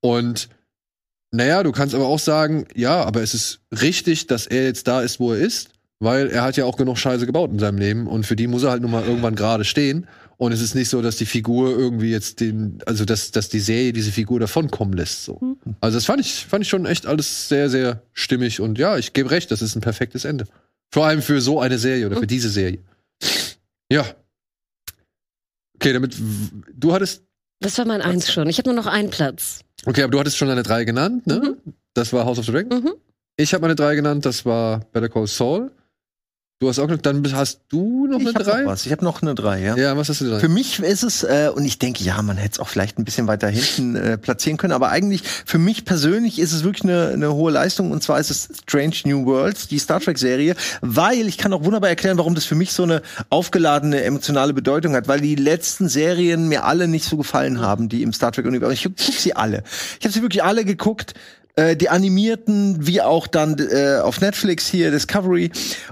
Und 0.00 0.48
naja, 1.32 1.62
du 1.62 1.72
kannst 1.72 1.94
aber 1.94 2.06
auch 2.06 2.18
sagen, 2.18 2.66
ja, 2.74 3.02
aber 3.04 3.22
es 3.22 3.34
ist 3.34 3.60
richtig, 3.80 4.26
dass 4.26 4.46
er 4.46 4.64
jetzt 4.64 4.88
da 4.88 5.00
ist, 5.00 5.20
wo 5.20 5.32
er 5.32 5.38
ist, 5.38 5.70
weil 6.00 6.28
er 6.28 6.42
hat 6.42 6.56
ja 6.56 6.64
auch 6.64 6.76
genug 6.76 6.98
Scheiße 6.98 7.26
gebaut 7.26 7.50
in 7.50 7.58
seinem 7.58 7.78
Leben 7.78 8.06
und 8.06 8.26
für 8.26 8.36
die 8.36 8.48
muss 8.48 8.64
er 8.64 8.70
halt 8.70 8.82
nun 8.82 8.90
mal 8.90 9.04
irgendwann 9.04 9.36
gerade 9.36 9.64
stehen. 9.64 10.06
Und 10.40 10.52
es 10.52 10.62
ist 10.62 10.74
nicht 10.74 10.88
so, 10.88 11.02
dass 11.02 11.16
die 11.16 11.26
Figur 11.26 11.68
irgendwie 11.68 12.10
jetzt 12.10 12.40
den, 12.40 12.78
also 12.86 13.04
dass, 13.04 13.30
dass 13.30 13.50
die 13.50 13.60
Serie 13.60 13.92
diese 13.92 14.10
Figur 14.10 14.40
davonkommen 14.40 14.94
lässt. 14.94 15.26
So. 15.26 15.38
Also 15.82 15.98
das 15.98 16.06
fand 16.06 16.18
ich, 16.22 16.46
fand 16.46 16.64
ich 16.64 16.70
schon 16.70 16.86
echt 16.86 17.04
alles 17.04 17.50
sehr, 17.50 17.68
sehr 17.68 18.02
stimmig 18.14 18.58
und 18.58 18.78
ja, 18.78 18.96
ich 18.96 19.12
gebe 19.12 19.30
recht, 19.30 19.50
das 19.50 19.60
ist 19.60 19.76
ein 19.76 19.82
perfektes 19.82 20.24
Ende. 20.24 20.46
Vor 20.90 21.04
allem 21.04 21.20
für 21.20 21.42
so 21.42 21.60
eine 21.60 21.78
Serie 21.78 22.06
oder 22.06 22.16
für 22.16 22.26
diese 22.26 22.48
Serie. 22.48 22.78
Ja. 23.92 24.06
Okay, 25.74 25.92
damit 25.92 26.16
du 26.74 26.94
hattest, 26.94 27.22
Das 27.60 27.76
war 27.76 27.84
mein 27.84 28.00
Eins 28.00 28.32
schon. 28.32 28.48
Ich 28.48 28.56
habe 28.56 28.70
nur 28.70 28.76
noch 28.76 28.86
einen 28.86 29.10
Platz. 29.10 29.60
okay, 29.84 30.04
aber 30.04 30.12
du 30.12 30.20
hattest 30.20 30.38
schon 30.38 30.48
deine 30.48 30.62
drei 30.62 30.84
genannt, 30.84 31.26
ne? 31.26 31.58
Mhm. 31.66 31.74
Das 31.92 32.14
war 32.14 32.24
House 32.24 32.38
of 32.38 32.46
the 32.46 32.52
Dragon. 32.52 32.82
Mhm. 32.82 32.94
Ich 33.36 33.52
habe 33.52 33.60
meine 33.60 33.74
drei 33.74 33.94
genannt, 33.94 34.24
das 34.24 34.46
war 34.46 34.80
Better 34.92 35.10
Call 35.10 35.26
Saul. 35.26 35.70
Du 36.62 36.68
hast 36.68 36.78
auch 36.78 36.88
noch, 36.88 36.98
dann 36.98 37.26
hast 37.32 37.62
du 37.70 38.06
noch 38.06 38.20
Ich 38.20 38.36
eine 38.36 38.44
noch 38.44 38.70
was. 38.70 38.84
Ich 38.84 38.92
habe 38.92 39.02
noch 39.02 39.22
eine 39.22 39.34
drei, 39.34 39.62
ja. 39.62 39.78
Ja, 39.78 39.96
was 39.96 40.10
hast 40.10 40.20
du 40.20 40.28
denn? 40.28 40.40
Für 40.40 40.50
mich 40.50 40.78
ist 40.78 41.02
es, 41.02 41.22
äh, 41.22 41.50
und 41.54 41.64
ich 41.64 41.78
denke, 41.78 42.04
ja, 42.04 42.20
man 42.20 42.36
hätte 42.36 42.52
es 42.52 42.60
auch 42.60 42.68
vielleicht 42.68 42.98
ein 42.98 43.04
bisschen 43.06 43.26
weiter 43.26 43.48
hinten 43.48 43.96
äh, 43.96 44.18
platzieren 44.18 44.58
können, 44.58 44.74
aber 44.74 44.90
eigentlich 44.90 45.22
für 45.22 45.56
mich 45.56 45.86
persönlich 45.86 46.38
ist 46.38 46.52
es 46.52 46.62
wirklich 46.62 46.84
eine, 46.84 47.12
eine 47.14 47.32
hohe 47.32 47.50
Leistung 47.50 47.90
und 47.92 48.02
zwar 48.02 48.20
ist 48.20 48.30
es 48.30 48.50
Strange 48.64 48.94
New 49.06 49.24
Worlds, 49.24 49.68
die 49.68 49.78
Star 49.78 50.00
Trek-Serie, 50.00 50.54
weil 50.82 51.28
ich 51.28 51.38
kann 51.38 51.54
auch 51.54 51.64
wunderbar 51.64 51.88
erklären, 51.88 52.18
warum 52.18 52.34
das 52.34 52.44
für 52.44 52.56
mich 52.56 52.74
so 52.74 52.82
eine 52.82 53.00
aufgeladene 53.30 54.02
emotionale 54.02 54.52
Bedeutung 54.52 54.94
hat, 54.94 55.08
weil 55.08 55.22
die 55.22 55.36
letzten 55.36 55.88
Serien 55.88 56.46
mir 56.48 56.64
alle 56.64 56.88
nicht 56.88 57.06
so 57.06 57.16
gefallen 57.16 57.62
haben, 57.62 57.88
die 57.88 58.02
im 58.02 58.12
Star 58.12 58.32
Trek-Universum. 58.32 58.74
Ich 58.74 58.84
gucke 58.84 59.18
sie 59.18 59.34
alle. 59.34 59.64
Ich 59.98 60.04
habe 60.04 60.12
sie 60.12 60.20
wirklich 60.20 60.44
alle 60.44 60.66
geguckt 60.66 61.14
äh, 61.60 61.76
die 61.76 61.90
animierten, 61.90 62.86
wie 62.86 63.02
auch 63.02 63.26
dann 63.26 63.58
äh, 63.58 63.98
auf 64.02 64.20
Netflix 64.20 64.66
hier 64.66 64.90
Discovery. 64.90 65.50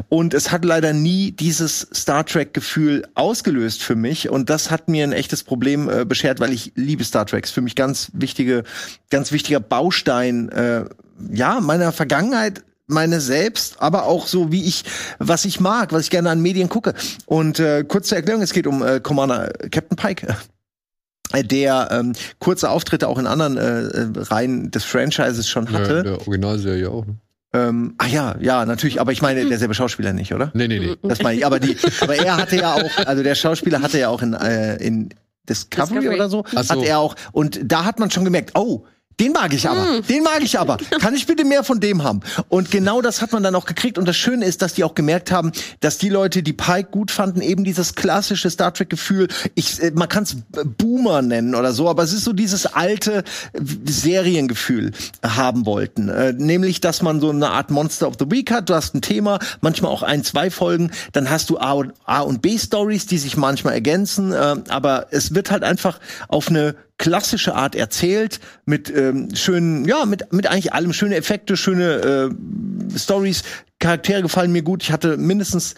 Und 0.09 0.33
es 0.33 0.51
hat 0.51 0.65
leider 0.65 0.95
nie 0.95 1.33
dieses 1.33 1.87
Star 1.95 2.25
Trek-Gefühl 2.25 3.07
ausgelöst 3.15 3.83
für 3.83 3.95
mich. 3.95 4.31
Und 4.31 4.49
das 4.49 4.71
hat 4.71 4.89
mir 4.89 5.05
ein 5.05 5.13
echtes 5.13 5.45
Problem 5.45 5.91
äh, 5.91 6.05
beschert, 6.07 6.41
weil 6.41 6.53
ich 6.53 6.73
liebe 6.75 7.05
Star 7.05 7.27
Treks. 7.27 7.51
Für 7.51 7.61
mich 7.61 7.75
ganz 7.75 8.11
wichtige, 8.15 8.65
ganz 9.11 9.31
wichtiger 9.31 9.61
Baustein, 9.61 10.49
äh, 10.49 10.85
ja, 11.33 11.61
meiner 11.61 11.93
Vergangenheit 11.93 12.63
meine 12.87 13.21
selbst, 13.21 13.83
aber 13.83 14.05
auch 14.07 14.27
so 14.27 14.51
wie 14.51 14.65
ich, 14.65 14.85
was 15.19 15.45
ich 15.45 15.61
mag, 15.61 15.93
was 15.93 16.05
ich 16.05 16.11
gerne 16.11 16.31
an 16.31 16.41
Medien 16.41 16.71
gucke. 16.71 16.95
Und 17.27 17.61
äh, 17.61 17.85
kurz 17.87 18.09
zur 18.09 18.17
Erklärung, 18.17 18.41
es 18.41 18.55
geht 18.55 18.67
um 18.67 18.83
äh, 18.83 19.01
Commander 19.01 19.53
Captain 19.71 19.97
Pike 19.97 20.29
äh, 20.29 20.35
der 21.35 21.89
ähm, 21.91 22.13
kurze 22.39 22.71
Auftritte 22.71 23.09
auch 23.09 23.19
in 23.19 23.27
anderen 23.27 23.57
äh, 23.57 23.81
äh, 23.81 24.07
Reihen 24.17 24.71
des 24.71 24.85
Franchises 24.85 25.49
schon 25.49 25.67
Ja, 25.67 25.73
hatte. 25.73 26.03
der 26.03 26.19
Originalserie 26.21 26.91
auch. 26.91 27.07
Ne? 27.07 27.17
Ähm, 27.55 27.95
ah 27.99 28.07
ja, 28.07 28.37
ja, 28.41 28.67
natürlich, 28.67 29.01
aber 29.01 29.13
ich 29.13 29.23
meine 29.23 29.45
derselbe 29.47 29.75
Schauspieler 29.75 30.13
nicht, 30.13 30.35
oder? 30.35 30.51
Nee, 30.55 30.69
nee, 30.69 30.81
nee. 30.81 30.97
Das 31.03 31.23
meine 31.23 31.39
ich. 31.39 31.47
Aber 31.47 31.59
die, 31.61 31.77
aber 32.01 32.15
er 32.17 32.37
hatte 32.37 32.57
ja 32.57 32.75
auch, 32.75 33.07
also 33.07 33.23
der 33.23 33.35
Schauspieler 33.35 33.81
hatte 33.81 33.99
ja 33.99 34.09
auch 34.11 34.21
in, 34.21 34.35
äh, 34.35 34.77
in 34.77 35.09
Discovery, 35.49 35.95
Discovery. 36.01 36.15
oder 36.15 36.29
so, 36.29 36.45
Ach 36.55 36.63
so. 36.65 36.75
hat 36.75 36.83
er 36.83 36.99
auch. 36.99 37.15
Und 37.33 37.61
da 37.65 37.85
hat 37.87 37.99
man 37.99 38.11
schon 38.11 38.25
gemerkt, 38.25 38.51
oh, 38.55 38.85
den 39.21 39.33
mag 39.33 39.53
ich 39.53 39.69
aber, 39.69 40.01
den 40.01 40.23
mag 40.23 40.43
ich 40.43 40.59
aber. 40.59 40.77
Kann 41.01 41.15
ich 41.15 41.27
bitte 41.27 41.45
mehr 41.45 41.65
von 41.65 41.81
dem 41.81 42.05
haben? 42.05 42.21
Und 42.49 42.71
genau 42.71 43.03
das 43.03 43.21
hat 43.21 43.33
man 43.33 43.43
dann 43.43 43.55
auch 43.55 43.67
gekriegt. 43.67 43.99
Und 43.99 44.07
das 44.07 44.17
Schöne 44.17 44.45
ist, 44.45 44.63
dass 44.63 44.75
die 44.75 44.85
auch 44.85 44.95
gemerkt 44.95 45.33
haben, 45.33 45.53
dass 45.81 45.99
die 45.99 46.09
Leute, 46.09 46.43
die 46.43 46.53
Pike 46.53 46.91
gut 46.91 47.11
fanden, 47.11 47.41
eben 47.41 47.65
dieses 47.65 47.95
klassische 47.95 48.49
Star 48.49 48.73
Trek-Gefühl, 48.73 49.29
ich, 49.55 49.83
äh, 49.83 49.91
man 49.93 50.09
kann 50.09 50.23
es 50.23 50.37
Boomer 50.79 51.23
nennen 51.23 51.55
oder 51.55 51.73
so, 51.73 51.89
aber 51.89 52.05
es 52.05 52.13
ist 52.13 52.25
so 52.25 52.33
dieses 52.33 52.67
alte 52.67 53.25
äh, 53.53 53.61
Seriengefühl 53.85 54.93
haben 55.25 55.67
wollten. 55.67 56.09
Äh, 56.09 56.33
nämlich, 56.35 56.81
dass 56.81 57.03
man 57.03 57.21
so 57.21 57.31
eine 57.31 57.51
Art 57.51 57.71
Monster 57.71 58.07
of 58.07 58.15
the 58.19 58.31
Week 58.31 58.51
hat. 58.51 58.71
Du 58.71 58.75
hast 58.75 58.95
ein 58.95 59.03
Thema, 59.03 59.41
manchmal 59.61 59.91
auch 59.91 60.03
ein, 60.03 60.23
zwei 60.23 60.51
Folgen. 60.51 60.93
Dann 61.13 61.29
hast 61.29 61.51
du 61.51 61.59
A 61.59 61.73
und, 61.73 61.93
A 62.05 62.21
und 62.21 62.41
B-Stories, 62.41 63.07
die 63.07 63.19
sich 63.19 63.37
manchmal 63.37 63.75
ergänzen. 63.75 64.33
Aber 64.33 65.07
es 65.11 65.35
wird 65.35 65.51
halt 65.51 65.65
einfach 65.65 65.99
auf 66.29 66.49
eine 66.49 66.75
klassische 66.99 67.55
Art 67.55 67.75
erzählt 67.75 68.41
mit 68.67 68.91
ähm, 68.91 69.35
schönen, 69.35 69.85
ja, 69.85 70.05
mit 70.05 70.33
mit 70.33 70.47
eigentlich 70.47 70.73
allem 70.73 70.93
schöne 70.93 71.17
Effekte, 71.17 71.57
schöne 71.57 72.33
äh, 72.35 72.99
Stories. 72.99 73.43
Charaktere 73.79 74.23
gefallen 74.23 74.53
mir 74.53 74.63
gut. 74.63 74.83
Ich 74.83 74.93
hatte 74.93 75.17
mindestens 75.17 75.77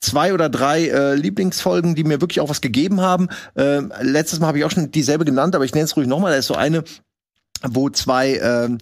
zwei 0.00 0.32
oder 0.32 0.48
drei 0.48 0.88
äh, 0.88 1.14
Lieblingsfolgen, 1.14 1.94
die 1.94 2.04
mir 2.04 2.20
wirklich 2.20 2.40
auch 2.40 2.48
was 2.48 2.62
gegeben 2.62 3.00
haben. 3.00 3.28
Äh, 3.54 3.80
letztes 4.00 4.40
Mal 4.40 4.48
habe 4.48 4.58
ich 4.58 4.64
auch 4.64 4.70
schon 4.70 4.90
dieselbe 4.90 5.24
genannt, 5.24 5.54
aber 5.54 5.64
ich 5.64 5.74
nenne 5.74 5.84
es 5.84 5.96
ruhig 5.96 6.08
nochmal. 6.08 6.32
Da 6.32 6.38
ist 6.38 6.46
so 6.46 6.54
eine, 6.54 6.82
wo 7.62 7.90
zwei 7.90 8.38
ähm, 8.38 8.78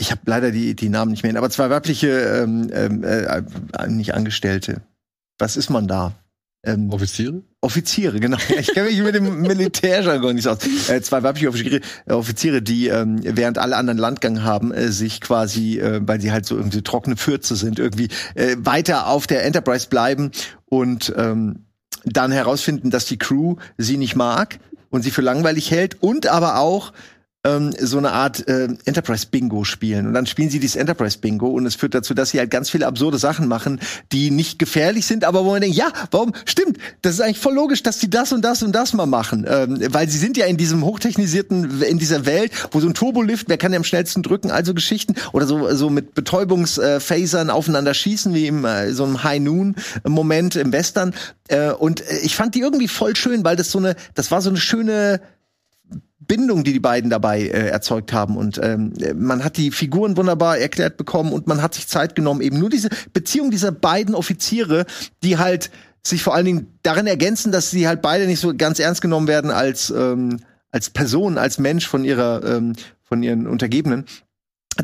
ich 0.00 0.10
habe 0.10 0.22
leider 0.24 0.50
die, 0.50 0.74
die 0.74 0.88
Namen 0.88 1.10
nicht 1.10 1.22
mehr, 1.22 1.36
aber 1.36 1.50
zwei 1.50 1.68
weibliche, 1.68 2.08
ähm, 2.08 2.70
ähm, 2.72 3.04
äh, 3.04 3.42
nicht 3.88 4.14
Angestellte. 4.14 4.80
Was 5.38 5.56
ist 5.58 5.68
man 5.68 5.86
da? 5.86 6.14
Ähm, 6.62 6.90
Offiziere? 6.90 7.42
Offiziere, 7.62 8.20
genau. 8.20 8.36
Ich 8.58 8.74
kenne 8.74 8.90
mich 8.90 9.00
mit 9.00 9.14
dem 9.14 9.40
Militärjargon 9.42 10.34
nicht 10.34 10.46
aus. 10.46 10.58
Äh, 10.88 11.00
zwei 11.00 11.22
weibliche 11.22 11.48
Offiziere, 11.48 11.80
äh, 12.06 12.12
Offiziere 12.12 12.62
die 12.62 12.88
ähm, 12.88 13.20
während 13.22 13.56
alle 13.58 13.76
anderen 13.76 13.98
Landgang 13.98 14.42
haben, 14.42 14.72
äh, 14.72 14.88
sich 14.92 15.20
quasi, 15.20 15.78
äh, 15.78 16.00
weil 16.02 16.20
sie 16.20 16.32
halt 16.32 16.44
so 16.44 16.56
irgendwie 16.56 16.82
trockene 16.82 17.16
Fürze 17.16 17.56
sind, 17.56 17.78
irgendwie 17.78 18.08
äh, 18.34 18.56
weiter 18.58 19.06
auf 19.06 19.26
der 19.26 19.44
Enterprise 19.44 19.88
bleiben 19.88 20.32
und 20.66 21.12
ähm, 21.16 21.64
dann 22.04 22.30
herausfinden, 22.30 22.90
dass 22.90 23.06
die 23.06 23.18
Crew 23.18 23.56
sie 23.78 23.96
nicht 23.96 24.16
mag 24.16 24.58
und 24.90 25.02
sie 25.02 25.10
für 25.10 25.22
langweilig 25.22 25.70
hält 25.70 26.02
und 26.02 26.26
aber 26.26 26.58
auch 26.58 26.92
ähm, 27.44 27.72
so 27.78 27.98
eine 27.98 28.12
Art 28.12 28.46
äh, 28.48 28.68
Enterprise-Bingo 28.84 29.64
spielen. 29.64 30.06
Und 30.06 30.14
dann 30.14 30.26
spielen 30.26 30.50
sie 30.50 30.60
dieses 30.60 30.76
Enterprise-Bingo 30.76 31.48
und 31.48 31.64
es 31.64 31.74
führt 31.74 31.94
dazu, 31.94 32.12
dass 32.12 32.30
sie 32.30 32.38
halt 32.38 32.50
ganz 32.50 32.68
viele 32.68 32.86
absurde 32.86 33.18
Sachen 33.18 33.48
machen, 33.48 33.80
die 34.12 34.30
nicht 34.30 34.58
gefährlich 34.58 35.06
sind, 35.06 35.24
aber 35.24 35.44
wo 35.44 35.52
man 35.52 35.62
denkt, 35.62 35.76
ja, 35.76 35.90
warum? 36.10 36.32
Stimmt, 36.44 36.78
das 37.00 37.14
ist 37.14 37.20
eigentlich 37.20 37.38
voll 37.38 37.54
logisch, 37.54 37.82
dass 37.82 37.98
die 37.98 38.10
das 38.10 38.32
und 38.32 38.44
das 38.44 38.62
und 38.62 38.72
das 38.72 38.92
mal 38.92 39.06
machen. 39.06 39.46
Ähm, 39.48 39.78
weil 39.90 40.08
sie 40.08 40.18
sind 40.18 40.36
ja 40.36 40.46
in 40.46 40.58
diesem 40.58 40.84
hochtechnisierten, 40.84 41.82
in 41.82 41.98
dieser 41.98 42.26
Welt, 42.26 42.52
wo 42.72 42.80
so 42.80 42.88
ein 42.88 42.94
Turbolift, 42.94 43.48
wer 43.48 43.56
kann 43.56 43.72
ja 43.72 43.78
am 43.78 43.84
schnellsten 43.84 44.22
drücken, 44.22 44.50
also 44.50 44.74
Geschichten. 44.74 45.14
Oder 45.32 45.46
so, 45.46 45.74
so 45.74 45.88
mit 45.88 46.14
Betäubungsphasern 46.14 47.48
aufeinander 47.48 47.94
schießen, 47.94 48.34
wie 48.34 48.48
im 48.48 48.66
äh, 48.66 48.92
so 48.92 49.04
einem 49.04 49.24
High-Noon-Moment 49.24 50.56
im 50.56 50.72
Western. 50.72 51.14
Äh, 51.48 51.72
und 51.72 52.02
äh, 52.02 52.18
ich 52.18 52.36
fand 52.36 52.54
die 52.54 52.60
irgendwie 52.60 52.88
voll 52.88 53.16
schön, 53.16 53.44
weil 53.44 53.56
das 53.56 53.70
so 53.70 53.78
eine, 53.78 53.96
das 54.14 54.30
war 54.30 54.42
so 54.42 54.50
eine 54.50 54.58
schöne 54.58 55.20
Bindung, 56.30 56.62
die 56.62 56.72
die 56.72 56.78
beiden 56.78 57.10
dabei 57.10 57.40
äh, 57.40 57.70
erzeugt 57.70 58.12
haben. 58.12 58.36
Und 58.36 58.60
ähm, 58.62 58.92
man 59.16 59.42
hat 59.42 59.56
die 59.56 59.72
Figuren 59.72 60.16
wunderbar 60.16 60.58
erklärt 60.58 60.96
bekommen 60.96 61.32
und 61.32 61.48
man 61.48 61.60
hat 61.60 61.74
sich 61.74 61.88
Zeit 61.88 62.14
genommen, 62.14 62.40
eben 62.40 62.56
nur 62.60 62.70
diese 62.70 62.88
Beziehung 63.12 63.50
dieser 63.50 63.72
beiden 63.72 64.14
Offiziere, 64.14 64.86
die 65.24 65.38
halt 65.38 65.72
sich 66.04 66.22
vor 66.22 66.36
allen 66.36 66.44
Dingen 66.44 66.78
darin 66.84 67.08
ergänzen, 67.08 67.50
dass 67.50 67.72
sie 67.72 67.88
halt 67.88 68.00
beide 68.00 68.28
nicht 68.28 68.38
so 68.38 68.54
ganz 68.56 68.78
ernst 68.78 69.02
genommen 69.02 69.26
werden 69.26 69.50
als 69.50 69.90
ähm, 69.90 70.38
als 70.70 70.90
Person, 70.90 71.36
als 71.36 71.58
Mensch 71.58 71.88
von 71.88 72.04
ihrer 72.04 72.44
ähm, 72.44 72.74
von 73.02 73.24
ihren 73.24 73.48
Untergebenen 73.48 74.04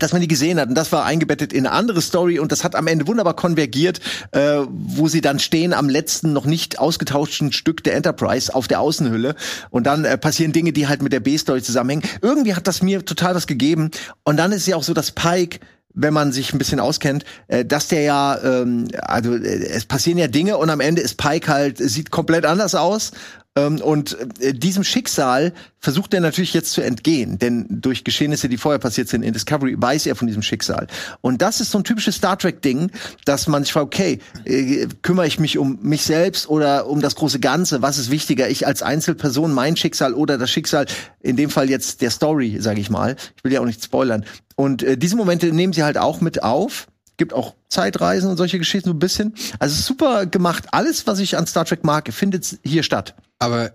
dass 0.02 0.12
man 0.12 0.20
die 0.20 0.28
gesehen 0.28 0.60
hat. 0.60 0.68
Und 0.68 0.74
das 0.74 0.92
war 0.92 1.04
eingebettet 1.04 1.52
in 1.52 1.66
eine 1.66 1.74
andere 1.74 2.00
Story 2.00 2.38
und 2.38 2.52
das 2.52 2.64
hat 2.64 2.74
am 2.74 2.86
Ende 2.86 3.06
wunderbar 3.06 3.34
konvergiert, 3.34 4.00
äh, 4.32 4.58
wo 4.68 5.08
sie 5.08 5.20
dann 5.20 5.38
stehen 5.38 5.72
am 5.72 5.88
letzten 5.88 6.32
noch 6.32 6.44
nicht 6.44 6.78
ausgetauschten 6.78 7.52
Stück 7.52 7.84
der 7.84 7.94
Enterprise 7.94 8.54
auf 8.54 8.68
der 8.68 8.80
Außenhülle. 8.80 9.34
Und 9.70 9.86
dann 9.86 10.04
äh, 10.04 10.18
passieren 10.18 10.52
Dinge, 10.52 10.72
die 10.72 10.88
halt 10.88 11.02
mit 11.02 11.12
der 11.12 11.20
B-Story 11.20 11.62
zusammenhängen. 11.62 12.04
Irgendwie 12.22 12.54
hat 12.54 12.66
das 12.66 12.82
mir 12.82 13.04
total 13.04 13.34
was 13.34 13.46
gegeben. 13.46 13.90
Und 14.24 14.36
dann 14.36 14.52
ist 14.52 14.66
ja 14.66 14.76
auch 14.76 14.82
so, 14.82 14.94
dass 14.94 15.12
Pike 15.12 15.60
wenn 15.96 16.12
man 16.12 16.30
sich 16.30 16.52
ein 16.52 16.58
bisschen 16.58 16.78
auskennt, 16.78 17.24
äh, 17.48 17.64
dass 17.64 17.88
der 17.88 18.02
ja, 18.02 18.38
ähm, 18.44 18.88
also 19.00 19.34
äh, 19.34 19.64
es 19.64 19.86
passieren 19.86 20.18
ja 20.18 20.28
Dinge 20.28 20.58
und 20.58 20.70
am 20.70 20.80
Ende 20.80 21.00
ist 21.02 21.16
Pike 21.16 21.48
halt, 21.48 21.78
sieht 21.78 22.10
komplett 22.10 22.44
anders 22.44 22.74
aus. 22.74 23.12
Ähm, 23.56 23.80
und 23.80 24.16
äh, 24.40 24.52
diesem 24.52 24.84
Schicksal 24.84 25.52
versucht 25.80 26.12
er 26.14 26.20
natürlich 26.20 26.52
jetzt 26.52 26.72
zu 26.72 26.82
entgehen, 26.82 27.38
denn 27.38 27.66
durch 27.68 28.04
Geschehnisse, 28.04 28.48
die 28.48 28.58
vorher 28.58 28.78
passiert 28.78 29.08
sind 29.08 29.22
in 29.22 29.32
Discovery, 29.32 29.76
weiß 29.78 30.06
er 30.06 30.14
von 30.14 30.26
diesem 30.26 30.42
Schicksal. 30.42 30.86
Und 31.22 31.42
das 31.42 31.60
ist 31.60 31.70
so 31.70 31.78
ein 31.78 31.84
typisches 31.84 32.16
Star 32.16 32.38
Trek-Ding, 32.38 32.90
dass 33.24 33.48
man 33.48 33.64
sich 33.64 33.72
fragt, 33.72 33.86
okay, 33.86 34.20
äh, 34.44 34.86
kümmere 35.02 35.26
ich 35.26 35.38
mich 35.38 35.58
um 35.58 35.78
mich 35.82 36.02
selbst 36.02 36.48
oder 36.48 36.86
um 36.86 37.00
das 37.00 37.16
große 37.16 37.40
Ganze? 37.40 37.82
Was 37.82 37.98
ist 37.98 38.10
wichtiger, 38.10 38.48
ich 38.48 38.66
als 38.66 38.82
Einzelperson, 38.82 39.52
mein 39.52 39.76
Schicksal 39.76 40.14
oder 40.14 40.38
das 40.38 40.50
Schicksal, 40.50 40.86
in 41.20 41.36
dem 41.36 41.50
Fall 41.50 41.70
jetzt 41.70 42.02
der 42.02 42.10
Story, 42.10 42.58
sage 42.60 42.80
ich 42.80 42.90
mal. 42.90 43.16
Ich 43.36 43.44
will 43.44 43.52
ja 43.52 43.60
auch 43.60 43.66
nicht 43.66 43.82
spoilern. 43.82 44.24
Und 44.54 44.82
äh, 44.82 44.98
diese 44.98 45.16
Momente 45.16 45.52
nehmen 45.52 45.72
sie 45.72 45.82
halt 45.82 45.98
auch 45.98 46.20
mit 46.20 46.42
auf 46.42 46.86
Gibt 47.18 47.32
auch 47.32 47.54
Zeitreisen 47.68 48.28
und 48.30 48.36
solche 48.36 48.58
Geschichten 48.58 48.88
so 48.90 48.94
ein 48.94 48.98
bisschen. 48.98 49.34
Also 49.58 49.80
super 49.80 50.26
gemacht. 50.26 50.64
Alles, 50.72 51.06
was 51.06 51.18
ich 51.18 51.36
an 51.36 51.46
Star 51.46 51.64
Trek 51.64 51.82
mag, 51.84 52.12
findet 52.12 52.58
hier 52.62 52.82
statt. 52.82 53.14
Aber 53.38 53.72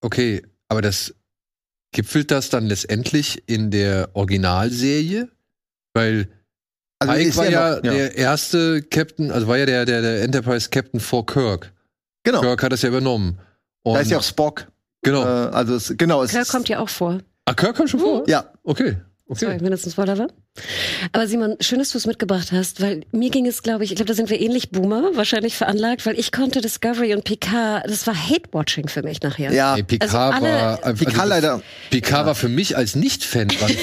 okay, 0.00 0.42
aber 0.68 0.82
das 0.82 1.14
gipfelt 1.92 2.30
das 2.30 2.50
dann 2.50 2.66
letztendlich 2.66 3.42
in 3.46 3.70
der 3.70 4.10
Originalserie? 4.14 5.28
Weil 5.94 6.28
Also 6.98 7.14
Pike 7.14 7.36
war 7.36 7.50
ja, 7.50 7.74
noch- 7.76 7.80
der 7.82 8.16
erste 8.16 8.82
Captain, 8.82 9.30
also 9.30 9.46
war 9.46 9.56
ja 9.58 9.66
der, 9.66 9.84
der, 9.86 10.02
der 10.02 10.22
Enterprise 10.22 10.68
Captain 10.70 11.00
vor 11.00 11.24
Kirk. 11.26 11.72
genau. 12.24 12.40
Kirk 12.40 12.62
hat 12.62 12.72
das 12.72 12.82
ja 12.82 12.88
übernommen. 12.88 13.38
Und, 13.84 13.94
Da 13.94 14.00
ist 14.00 14.10
ja 14.10 14.18
auch 14.18 14.22
Spock. 14.22 14.66
genau. 15.02 15.22
Äh, 15.22 15.50
also 15.50 15.76
es, 15.76 15.94
genau. 15.96 16.22
Es 16.22 16.30
Kirk 16.32 16.42
ist- 16.42 16.50
kommt 16.50 16.68
ja 16.68 16.80
auch 16.80 16.88
vor. 16.88 17.20
ah, 17.46 17.54
Kirk 17.54 17.76
kommt 17.76 17.90
schon 17.90 18.00
vor? 18.00 18.28
Ja, 18.28 18.52
Okay. 18.64 18.96
Okay. 19.30 19.58
wenn 19.60 19.70
das 19.70 19.84
ein 19.86 19.90
Spoiler 19.92 20.16
war. 20.18 20.28
Aber 21.12 21.26
Simon, 21.26 21.56
schön, 21.60 21.78
dass 21.78 21.90
du 21.90 21.98
es 21.98 22.06
mitgebracht 22.06 22.52
hast, 22.52 22.80
weil 22.80 23.02
mir 23.12 23.30
ging 23.30 23.46
es, 23.46 23.62
glaube 23.62 23.84
ich, 23.84 23.90
ich 23.90 23.96
glaube, 23.96 24.08
da 24.08 24.14
sind 24.14 24.30
wir 24.30 24.40
ähnlich 24.40 24.70
Boomer, 24.70 25.10
wahrscheinlich 25.14 25.56
veranlagt, 25.56 26.06
weil 26.06 26.18
ich 26.18 26.32
konnte 26.32 26.60
Discovery 26.60 27.14
und 27.14 27.24
Picard, 27.24 27.84
das 27.88 28.06
war 28.06 28.14
Hate-Watching 28.14 28.88
für 28.88 29.02
mich 29.02 29.22
nachher. 29.22 29.52
ja. 29.52 29.76
Nee, 29.76 29.82
Picard 29.82 30.12
Also 30.14 30.18
alle- 30.46 30.52
war. 30.54 30.84
Also 30.84 31.04
Picard 31.04 31.28
leider. 31.28 31.62
Picard 31.90 32.26
war 32.26 32.34
für 32.34 32.48
mich 32.48 32.76
als 32.76 32.94
Nicht-Fan 32.96 33.48
war. 33.60 33.68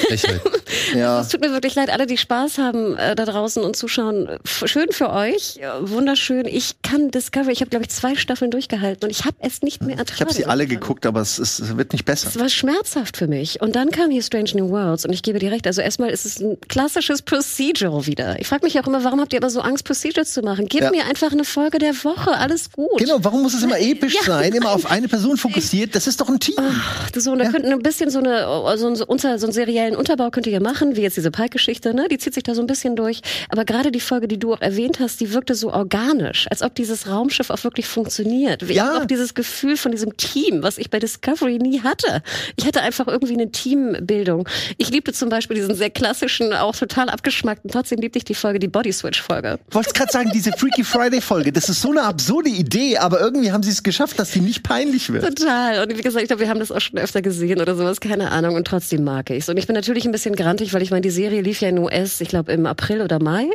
Ja. 0.94 1.20
Es 1.20 1.28
tut 1.28 1.40
mir 1.40 1.52
wirklich 1.52 1.74
leid, 1.74 1.90
alle, 1.90 2.06
die 2.06 2.16
Spaß 2.18 2.58
haben 2.58 2.96
äh, 2.96 3.14
da 3.14 3.24
draußen 3.24 3.62
und 3.62 3.76
zuschauen. 3.76 4.28
Schön 4.44 4.88
für 4.90 5.10
euch, 5.10 5.58
äh, 5.58 5.68
wunderschön. 5.80 6.44
Ich 6.46 6.82
kann 6.82 7.10
Discovery, 7.10 7.52
ich 7.52 7.60
habe, 7.60 7.70
glaube 7.70 7.84
ich, 7.84 7.90
zwei 7.90 8.14
Staffeln 8.16 8.50
durchgehalten 8.50 9.04
und 9.04 9.10
ich 9.10 9.24
habe 9.24 9.36
es 9.40 9.62
nicht 9.62 9.82
mehr 9.82 9.96
ertragen. 9.98 10.14
Ich 10.16 10.20
habe 10.22 10.32
sie 10.34 10.46
alle 10.46 10.66
geguckt, 10.66 11.06
aber 11.06 11.20
es, 11.20 11.38
ist, 11.38 11.60
es 11.60 11.76
wird 11.76 11.92
nicht 11.92 12.04
besser. 12.04 12.28
Es 12.28 12.38
war 12.38 12.48
schmerzhaft 12.48 13.16
für 13.16 13.26
mich. 13.28 13.60
Und 13.60 13.76
dann 13.76 13.90
kam 13.90 14.10
hier 14.10 14.22
Strange 14.22 14.50
New 14.54 14.70
Worlds 14.70 15.04
und 15.06 15.12
ich 15.12 15.22
gebe 15.22 15.38
dir 15.38 15.52
recht. 15.52 15.66
Also 15.66 15.82
erstmal 15.82 16.10
ist 16.10 16.26
es 16.26 16.40
ein 16.40 16.56
klassisches 16.68 17.22
Procedural 17.22 18.06
wieder. 18.06 18.38
Ich 18.40 18.46
frage 18.46 18.64
mich 18.64 18.78
auch 18.80 18.86
immer, 18.86 19.04
warum 19.04 19.20
habt 19.20 19.32
ihr 19.32 19.38
aber 19.38 19.50
so 19.50 19.60
Angst, 19.60 19.84
Procedures 19.84 20.32
zu 20.32 20.42
machen? 20.42 20.66
Gib 20.68 20.82
Ja. 20.82 20.90
mir 20.90 21.04
einfach 21.06 21.32
eine 21.32 21.44
Folge 21.44 21.78
der 21.78 21.92
Woche, 22.04 22.32
alles 22.36 22.70
gut. 22.72 22.98
Genau, 22.98 23.18
warum 23.20 23.42
muss 23.42 23.54
es 23.54 23.62
immer 23.62 23.78
episch 23.78 24.14
Ja, 24.14 24.22
sein, 24.24 24.52
immer 24.52 24.72
auf 24.72 24.90
eine 24.90 25.08
Person 25.08 25.36
fokussiert? 25.36 25.94
Das 25.94 26.06
ist 26.06 26.20
doch 26.20 26.28
ein 26.28 26.40
Team. 26.40 26.56
Ach, 26.58 27.10
du 27.10 27.20
so, 27.20 27.32
und 27.32 27.38
da 27.38 27.50
könnten 27.50 27.72
ein 27.72 27.78
bisschen 27.80 28.10
so 28.10 28.18
eine, 28.18 28.46
so, 28.78 28.86
ein- 28.88 28.96
so, 28.96 29.06
unter, 29.06 29.38
so 29.38 29.46
einen 29.46 29.52
seriellen 29.52 29.96
Unterbau 29.96 30.30
könnt 30.30 30.46
ihr 30.46 30.52
ja 30.52 30.60
machen, 30.60 30.96
wie 30.96 31.02
jetzt 31.02 31.16
diese 31.16 31.30
Pike-Geschichte, 31.30 31.94
ne? 31.94 32.08
Die 32.10 32.18
zieht 32.18 32.34
sich 32.34 32.42
da 32.42 32.54
so 32.54 32.60
ein 32.62 32.66
bisschen 32.66 32.96
durch. 32.96 33.20
Aber 33.48 33.64
gerade 33.64 33.90
die 33.92 34.00
Folge, 34.00 34.28
die 34.28 34.38
du 34.38 34.52
auch 34.54 34.60
erwähnt 34.60 34.98
hast, 35.00 35.20
die 35.20 35.32
wirkte 35.32 35.54
so 35.54 35.72
organisch, 35.72 36.46
als 36.50 36.62
ob 36.62 36.74
dieses 36.74 37.08
Raumschiff 37.08 37.50
auch 37.50 37.62
wirklich 37.64 37.86
funktioniert. 37.86 38.62
Ich 38.62 38.70
Ja. 38.76 38.86
habe 38.86 39.02
auch 39.02 39.06
dieses 39.06 39.34
Gefühl 39.34 39.76
von 39.76 39.92
diesem 39.92 40.16
Team, 40.16 40.62
was 40.62 40.78
ich 40.78 40.90
bei 40.90 40.98
Discovery 40.98 41.58
nie 41.58 41.80
hatte. 41.82 42.22
Ich 42.56 42.66
hatte 42.66 42.80
einfach 42.82 43.06
irgendwie 43.06 43.34
eine 43.34 43.50
Teambildung. 43.50 44.48
Ich 44.78 44.90
liebte 44.90 45.12
zum 45.12 45.28
Beispiel 45.28 45.56
diesen 45.56 45.74
sehr 45.74 45.90
klassischen, 45.90 46.45
auch 46.52 46.74
total 46.74 47.08
abgeschmackten, 47.08 47.70
trotzdem 47.70 48.00
liebte 48.00 48.18
ich 48.18 48.24
die 48.24 48.34
Folge, 48.34 48.58
die 48.58 48.68
Body 48.68 48.92
Switch-Folge. 48.92 49.58
Wollt's 49.70 49.94
gerade 49.94 50.12
sagen, 50.12 50.30
diese 50.34 50.52
Freaky 50.52 50.84
Friday 50.84 51.20
Folge, 51.20 51.52
das 51.52 51.68
ist 51.68 51.82
so 51.82 51.90
eine 51.90 52.02
absurde 52.02 52.50
Idee, 52.50 52.98
aber 52.98 53.20
irgendwie 53.20 53.52
haben 53.52 53.62
sie 53.62 53.70
es 53.70 53.82
geschafft, 53.82 54.18
dass 54.18 54.32
sie 54.32 54.40
nicht 54.40 54.62
peinlich 54.62 55.12
wird. 55.12 55.38
Total. 55.38 55.82
Und 55.82 55.96
wie 55.96 56.02
gesagt, 56.02 56.22
ich 56.22 56.28
glaube, 56.28 56.42
wir 56.42 56.48
haben 56.48 56.60
das 56.60 56.72
auch 56.72 56.80
schon 56.80 56.98
öfter 56.98 57.22
gesehen 57.22 57.60
oder 57.60 57.76
sowas, 57.76 58.00
keine 58.00 58.30
Ahnung. 58.30 58.54
Und 58.54 58.66
trotzdem 58.66 59.04
mag 59.04 59.30
ich's. 59.30 59.48
Und 59.48 59.56
ich 59.56 59.66
bin 59.66 59.74
natürlich 59.74 60.04
ein 60.06 60.12
bisschen 60.12 60.36
grantig, 60.36 60.72
weil 60.72 60.82
ich 60.82 60.90
meine, 60.90 61.02
die 61.02 61.10
Serie 61.10 61.40
lief 61.40 61.60
ja 61.60 61.68
in 61.68 61.78
US, 61.78 62.20
ich 62.20 62.28
glaube 62.28 62.52
im 62.52 62.66
April 62.66 63.02
oder 63.02 63.22
Mai. 63.22 63.48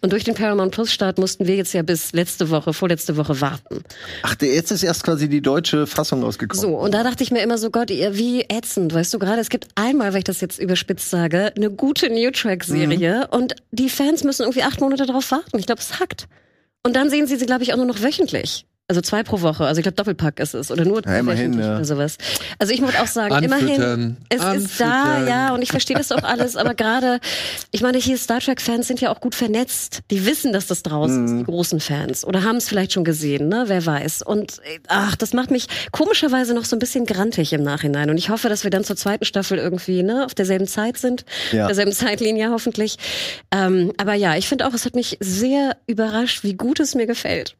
Und 0.00 0.12
durch 0.12 0.24
den 0.24 0.34
Paramount 0.34 0.72
Plus 0.72 0.92
Start 0.92 1.18
mussten 1.18 1.46
wir 1.46 1.56
jetzt 1.56 1.72
ja 1.72 1.82
bis 1.82 2.12
letzte 2.12 2.50
Woche, 2.50 2.72
vorletzte 2.72 3.16
Woche 3.16 3.40
warten. 3.40 3.82
Ach, 4.22 4.36
jetzt 4.40 4.70
ist 4.70 4.82
erst 4.82 5.04
quasi 5.04 5.28
die 5.28 5.40
deutsche 5.40 5.86
Fassung 5.86 6.22
rausgekommen. 6.22 6.60
So, 6.60 6.76
und 6.76 6.92
da 6.92 7.02
dachte 7.02 7.22
ich 7.22 7.30
mir 7.30 7.42
immer 7.42 7.58
so, 7.58 7.70
Gott, 7.70 7.90
ihr, 7.90 8.16
wie 8.16 8.42
ätzend, 8.42 8.94
weißt 8.94 9.12
du 9.14 9.18
gerade, 9.18 9.40
es 9.40 9.50
gibt 9.50 9.68
einmal, 9.74 10.12
weil 10.12 10.18
ich 10.18 10.24
das 10.24 10.40
jetzt 10.40 10.58
überspitzt 10.58 11.10
sage, 11.10 11.52
eine 11.56 11.70
gute 11.70 12.10
New 12.28 12.32
Track-Serie 12.32 13.28
und 13.30 13.56
die 13.70 13.88
Fans 13.88 14.22
müssen 14.24 14.42
irgendwie 14.42 14.62
acht 14.62 14.80
Monate 14.80 15.06
drauf 15.06 15.30
warten. 15.30 15.58
Ich 15.58 15.66
glaube, 15.66 15.80
es 15.80 15.98
hackt. 15.98 16.28
Und 16.82 16.94
dann 16.94 17.10
sehen 17.10 17.26
sie 17.26 17.36
sie, 17.36 17.46
glaube 17.46 17.62
ich, 17.62 17.72
auch 17.72 17.76
nur 17.76 17.86
noch 17.86 18.02
wöchentlich. 18.02 18.66
Also 18.90 19.02
zwei 19.02 19.22
pro 19.22 19.42
Woche. 19.42 19.66
Also 19.66 19.80
ich 19.80 19.82
glaube, 19.82 19.96
Doppelpack 19.96 20.40
ist 20.40 20.54
es. 20.54 20.70
Oder 20.70 20.86
nur 20.86 21.04
Ja, 21.04 21.18
immerhin, 21.18 21.52
ja. 21.58 21.76
oder 21.76 21.84
sowas. 21.84 22.16
Also 22.58 22.72
ich 22.72 22.80
muss 22.80 22.94
auch 22.96 23.06
sagen, 23.06 23.34
Anfüttern, 23.34 23.68
immerhin, 23.68 24.16
es 24.30 24.36
ist 24.64 24.80
da, 24.80 25.02
anfüttern. 25.02 25.28
ja, 25.28 25.54
und 25.54 25.60
ich 25.60 25.70
verstehe 25.70 25.94
das 25.96 26.10
auch 26.10 26.22
alles, 26.22 26.56
aber 26.56 26.74
gerade, 26.74 27.20
ich 27.70 27.82
meine, 27.82 27.98
hier 27.98 28.16
Star 28.16 28.40
Trek-Fans 28.40 28.88
sind 28.88 29.02
ja 29.02 29.10
auch 29.14 29.20
gut 29.20 29.34
vernetzt. 29.34 30.00
Die 30.10 30.24
wissen, 30.24 30.54
dass 30.54 30.66
das 30.68 30.82
draußen 30.82 31.24
ist, 31.26 31.38
die 31.40 31.44
großen 31.44 31.80
Fans. 31.80 32.24
Oder 32.24 32.44
haben 32.44 32.56
es 32.56 32.66
vielleicht 32.66 32.92
schon 32.94 33.04
gesehen, 33.04 33.48
ne? 33.48 33.64
Wer 33.66 33.84
weiß. 33.84 34.22
Und 34.22 34.62
ach, 34.86 35.16
das 35.16 35.34
macht 35.34 35.50
mich 35.50 35.66
komischerweise 35.92 36.54
noch 36.54 36.64
so 36.64 36.74
ein 36.74 36.78
bisschen 36.78 37.04
grantig 37.04 37.52
im 37.52 37.62
Nachhinein. 37.62 38.08
Und 38.08 38.16
ich 38.16 38.30
hoffe, 38.30 38.48
dass 38.48 38.64
wir 38.64 38.70
dann 38.70 38.84
zur 38.84 38.96
zweiten 38.96 39.26
Staffel 39.26 39.58
irgendwie, 39.58 40.02
ne, 40.02 40.24
auf 40.24 40.34
derselben 40.34 40.66
Zeit 40.66 40.96
sind, 40.96 41.26
Ja. 41.52 41.66
derselben 41.66 41.92
Zeitlinie 41.92 42.50
hoffentlich. 42.52 42.96
Ähm, 43.54 43.92
aber 43.98 44.14
ja, 44.14 44.36
ich 44.36 44.48
finde 44.48 44.66
auch, 44.66 44.72
es 44.72 44.86
hat 44.86 44.94
mich 44.94 45.18
sehr 45.20 45.76
überrascht, 45.86 46.42
wie 46.42 46.54
gut 46.54 46.80
es 46.80 46.94
mir 46.94 47.06
gefällt. 47.06 47.54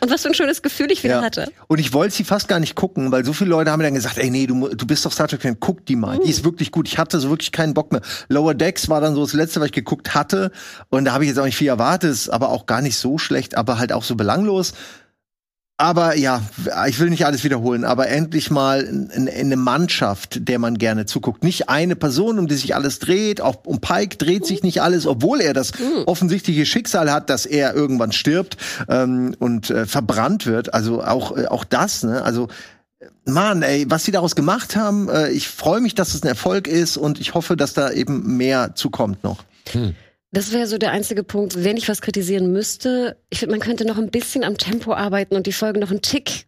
Und 0.00 0.10
was 0.10 0.22
für 0.22 0.28
ein 0.28 0.34
schönes 0.34 0.62
Gefühl 0.62 0.90
ich 0.90 1.02
wieder 1.04 1.16
Ja. 1.16 1.22
hatte. 1.22 1.50
Und 1.66 1.78
ich 1.78 1.92
wollte 1.92 2.14
sie 2.14 2.24
fast 2.24 2.48
gar 2.48 2.60
nicht 2.60 2.74
gucken, 2.74 3.12
weil 3.12 3.24
so 3.24 3.32
viele 3.32 3.50
Leute 3.50 3.70
haben 3.70 3.78
mir 3.78 3.84
dann 3.84 3.94
gesagt, 3.94 4.18
ey, 4.18 4.30
nee, 4.30 4.46
du, 4.46 4.68
du 4.68 4.86
bist 4.86 5.04
doch 5.06 5.12
Star 5.12 5.28
Trek-Fan, 5.28 5.58
guck 5.60 5.84
die 5.86 5.96
mal. 5.96 6.18
Die 6.18 6.30
ist 6.30 6.44
wirklich 6.44 6.70
gut. 6.70 6.88
Ich 6.88 6.98
hatte 6.98 7.18
so 7.20 7.30
wirklich 7.30 7.52
keinen 7.52 7.74
Bock 7.74 7.92
mehr. 7.92 8.00
Lower 8.28 8.54
Decks 8.54 8.88
war 8.88 9.00
dann 9.00 9.14
so 9.14 9.22
das 9.22 9.32
Letzte, 9.32 9.60
was 9.60 9.66
ich 9.66 9.72
geguckt 9.72 10.14
hatte. 10.14 10.50
Und 10.90 11.04
da 11.04 11.12
habe 11.12 11.24
ich 11.24 11.28
jetzt 11.28 11.38
auch 11.38 11.44
nicht 11.44 11.56
viel 11.56 11.68
erwartet, 11.68 12.10
ist 12.10 12.28
aber 12.28 12.48
auch 12.50 12.66
gar 12.66 12.80
nicht 12.82 12.96
so 12.96 13.18
schlecht, 13.18 13.56
aber 13.56 13.78
halt 13.78 13.92
auch 13.92 14.02
so 14.04 14.14
belanglos. 14.14 14.72
Aber 15.80 16.16
ja, 16.16 16.42
ich 16.88 16.98
will 16.98 17.08
nicht 17.08 17.24
alles 17.24 17.44
wiederholen, 17.44 17.84
aber 17.84 18.08
endlich 18.08 18.50
mal 18.50 18.84
n- 18.84 19.10
n- 19.10 19.28
eine 19.28 19.56
Mannschaft, 19.56 20.48
der 20.48 20.58
man 20.58 20.76
gerne 20.76 21.06
zuguckt. 21.06 21.44
Nicht 21.44 21.68
eine 21.68 21.94
Person, 21.94 22.40
um 22.40 22.48
die 22.48 22.56
sich 22.56 22.74
alles 22.74 22.98
dreht. 22.98 23.40
Auch 23.40 23.58
um 23.64 23.80
Pike 23.80 24.16
dreht 24.16 24.44
sich 24.44 24.64
nicht 24.64 24.82
alles, 24.82 25.06
obwohl 25.06 25.40
er 25.40 25.54
das 25.54 25.70
offensichtliche 26.06 26.66
Schicksal 26.66 27.12
hat, 27.12 27.30
dass 27.30 27.46
er 27.46 27.74
irgendwann 27.74 28.10
stirbt 28.10 28.56
ähm, 28.88 29.36
und 29.38 29.70
äh, 29.70 29.86
verbrannt 29.86 30.46
wird. 30.46 30.74
Also 30.74 31.00
auch, 31.04 31.36
äh, 31.36 31.46
auch 31.46 31.62
das, 31.62 32.02
ne? 32.02 32.22
Also 32.24 32.48
Mann, 33.24 33.62
ey, 33.62 33.86
was 33.88 34.04
sie 34.04 34.10
daraus 34.10 34.34
gemacht 34.34 34.74
haben, 34.74 35.08
äh, 35.08 35.30
ich 35.30 35.46
freue 35.46 35.80
mich, 35.80 35.94
dass 35.94 36.12
es 36.14 36.24
ein 36.24 36.28
Erfolg 36.28 36.66
ist 36.66 36.96
und 36.96 37.20
ich 37.20 37.34
hoffe, 37.34 37.56
dass 37.56 37.72
da 37.72 37.92
eben 37.92 38.36
mehr 38.36 38.74
zukommt 38.74 39.22
noch. 39.22 39.44
Das 40.30 40.52
wäre 40.52 40.66
so 40.66 40.76
der 40.78 40.92
einzige 40.92 41.22
Punkt, 41.22 41.64
wenn 41.64 41.76
ich 41.76 41.88
was 41.88 42.02
kritisieren 42.02 42.52
müsste. 42.52 43.16
Ich 43.30 43.38
finde, 43.38 43.52
man 43.52 43.60
könnte 43.60 43.86
noch 43.86 43.96
ein 43.98 44.10
bisschen 44.10 44.44
am 44.44 44.58
Tempo 44.58 44.92
arbeiten 44.92 45.36
und 45.36 45.46
die 45.46 45.52
Folge 45.52 45.80
noch 45.80 45.90
einen 45.90 46.02
Tick 46.02 46.46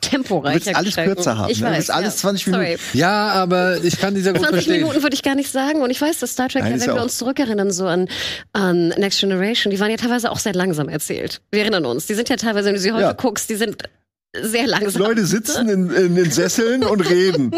temporeicher 0.00 0.58
Du 0.58 0.64
willst 0.66 0.76
alles 0.76 0.86
gestalten. 0.86 1.14
kürzer 1.14 1.38
haben, 1.38 1.50
Ich 1.50 1.60
ne? 1.60 1.66
Du 1.66 1.70
weiß, 1.72 1.78
willst 1.78 1.90
alles 1.90 2.14
ja. 2.14 2.20
20 2.20 2.46
Minuten. 2.48 2.64
Sorry. 2.64 2.78
Ja, 2.94 3.28
aber 3.28 3.82
ich 3.82 3.98
kann 3.98 4.14
dieser 4.14 4.32
gut 4.32 4.42
20 4.42 4.54
verstehen. 4.64 4.82
Minuten 4.86 5.02
würde 5.02 5.14
ich 5.14 5.22
gar 5.22 5.34
nicht 5.34 5.50
sagen. 5.50 5.80
Und 5.80 5.90
ich 5.90 6.00
weiß, 6.00 6.18
dass 6.18 6.32
Star 6.32 6.48
Trek, 6.48 6.62
Nein, 6.62 6.74
ja, 6.74 6.80
wenn 6.80 6.88
ja 6.88 6.94
wir 6.96 7.02
uns 7.02 7.18
zurückerinnern, 7.18 7.70
so 7.70 7.86
an, 7.86 8.08
an 8.52 8.88
Next 8.88 9.20
Generation, 9.20 9.70
die 9.70 9.80
waren 9.80 9.90
ja 9.90 9.96
teilweise 9.96 10.30
auch 10.30 10.38
sehr 10.38 10.54
langsam 10.54 10.88
erzählt. 10.88 11.40
Wir 11.50 11.60
erinnern 11.62 11.86
uns. 11.86 12.06
Die 12.06 12.14
sind 12.14 12.28
ja 12.28 12.36
teilweise, 12.36 12.66
wenn 12.68 12.74
du 12.74 12.80
sie 12.80 12.92
heute 12.92 13.14
guckst, 13.16 13.48
die 13.48 13.56
sind 13.56 13.82
sehr 14.40 14.66
langsam. 14.66 15.02
Leute 15.02 15.26
sitzen 15.26 15.68
in, 15.68 15.90
in 15.90 16.14
den 16.14 16.30
Sesseln 16.30 16.84
und 16.84 17.00
reden. 17.10 17.50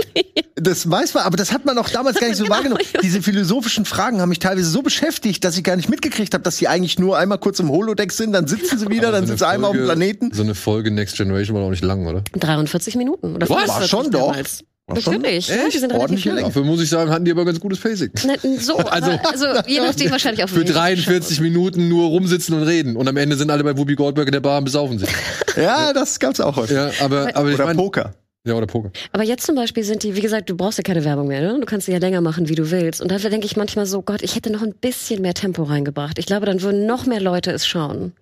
Das 0.57 0.89
weiß 0.91 1.15
man, 1.15 1.25
aber 1.25 1.37
das 1.37 1.53
hat 1.53 1.65
man 1.65 1.79
auch 1.79 1.89
damals 1.89 2.19
gar 2.19 2.27
nicht 2.29 2.37
so 2.37 2.45
Genau. 2.45 2.57
wahrgenommen. 2.57 2.83
Diese 3.03 3.23
philosophischen 3.23 3.85
Fragen 3.85 4.21
haben 4.21 4.29
mich 4.29 4.39
teilweise 4.41 4.69
so 4.69 4.83
beschäftigt, 4.83 5.45
dass 5.45 5.57
ich 5.57 5.65
gar 5.65 5.77
nicht 5.77 5.89
mitgekriegt 5.89 6.35
habe, 6.35 6.43
dass 6.45 6.57
sie 6.57 6.69
eigentlich 6.69 6.99
nur 6.99 7.17
einmal 7.19 7.39
kurz 7.39 7.59
im 7.61 7.69
Holodeck 7.71 8.13
sind, 8.13 8.33
dann 8.33 8.47
sitzen 8.49 8.79
sie 8.79 8.89
wieder, 8.89 9.09
Aber 9.09 9.17
dann 9.19 9.25
so 9.25 9.29
sind 9.29 9.39
sie 9.39 9.47
einmal 9.47 9.71
auf 9.71 9.77
dem 9.77 9.85
Planeten. 9.85 10.31
So 10.33 10.43
eine 10.43 10.55
Folge 10.55 10.91
Next 10.91 11.17
Generation 11.17 11.57
war 11.57 11.65
auch 11.65 11.71
nicht 11.71 11.85
lang, 11.85 12.07
oder? 12.07 12.23
43 12.33 12.97
Minuten. 12.97 13.35
Oder 13.37 13.49
Was? 13.49 13.57
45 13.63 13.69
War 13.81 13.89
schon 14.03 14.11
doch. 14.11 14.29
damals. 14.33 14.59
Schon 14.59 14.67
Natürlich. 14.87 15.49
Ja, 15.49 15.69
die 15.73 15.79
sind 15.79 15.93
relativ 15.93 16.25
lang. 16.27 16.35
Länge. 16.35 16.49
Dafür 16.49 16.65
muss 16.65 16.81
ich 16.83 16.91
sagen, 16.91 17.11
hatten 17.11 17.25
die 17.25 17.31
aber 17.31 17.45
ganz 17.45 17.59
gutes 17.59 17.81
Pacing. 17.81 18.11
Na, 18.27 18.35
So, 18.59 18.77
also, 18.79 19.11
also 19.13 19.47
je 19.67 19.81
nachdem 19.81 20.11
wahrscheinlich 20.11 20.45
auch 20.45 20.49
Für 20.49 20.57
wen 20.61 20.67
ich 20.67 20.73
43 20.73 21.41
Minuten 21.41 21.89
nur 21.89 22.09
rumsitzen 22.09 22.55
und 22.55 22.65
reden. 22.65 22.97
Und 22.97 23.09
am 23.09 23.17
Ende 23.17 23.37
sind 23.37 23.51
alle 23.51 23.65
bei 23.65 23.77
Whoopi 23.77 23.95
Goldberg 23.95 24.29
in 24.29 24.33
der 24.33 24.41
Bar 24.41 24.59
und 24.59 24.65
besaufen 24.65 24.99
sich. 24.99 25.09
Ja, 25.57 25.93
das 25.93 26.19
gab's 26.19 26.41
auch 26.41 26.57
häufig. 26.57 26.75
Ja, 26.75 26.91
aber, 27.01 27.31
aber 27.37 27.49
ich 27.49 27.55
Oder 27.55 27.67
meine. 27.67 27.77
Poker. 27.81 28.13
Ja, 28.45 28.55
oder 28.55 28.67
Poker. 28.67 28.91
Aber 29.13 29.23
jetzt 29.23 29.47
zum 29.47 29.55
Beispiel 29.55 29.85
sind 29.85 30.03
die, 30.03 30.17
wie 30.17 30.21
gesagt, 30.21 30.51
du 30.51 30.57
brauchst 30.57 30.79
ja 30.79 30.83
keine 30.83 31.05
Werbung 31.05 31.29
mehr, 31.29 31.41
ne? 31.41 31.61
Du 31.61 31.65
kannst 31.65 31.87
sie 31.87 31.93
ja 31.93 31.99
länger 31.99 32.21
machen, 32.21 32.49
wie 32.49 32.57
du 32.57 32.73
willst. 32.73 33.01
Und 33.01 33.11
dafür 33.13 33.31
denke 33.31 33.47
ich 33.47 33.57
manchmal 33.57 33.87
so, 33.87 34.03
Gott, 34.03 34.21
ich 34.23 34.35
hätte 34.35 34.51
noch 34.51 34.63
ein 34.63 34.75
bisschen 34.75 35.23
mehr 35.23 35.33
Tempo 35.33 35.63
reingebracht. 35.63 36.19
Ich 36.19 36.27
glaube, 36.27 36.45
dann 36.47 36.61
würden 36.61 36.87
noch 36.87 37.07
mehr 37.07 37.21
Leute 37.21 37.53
es 37.53 37.67
schauen. 37.67 38.13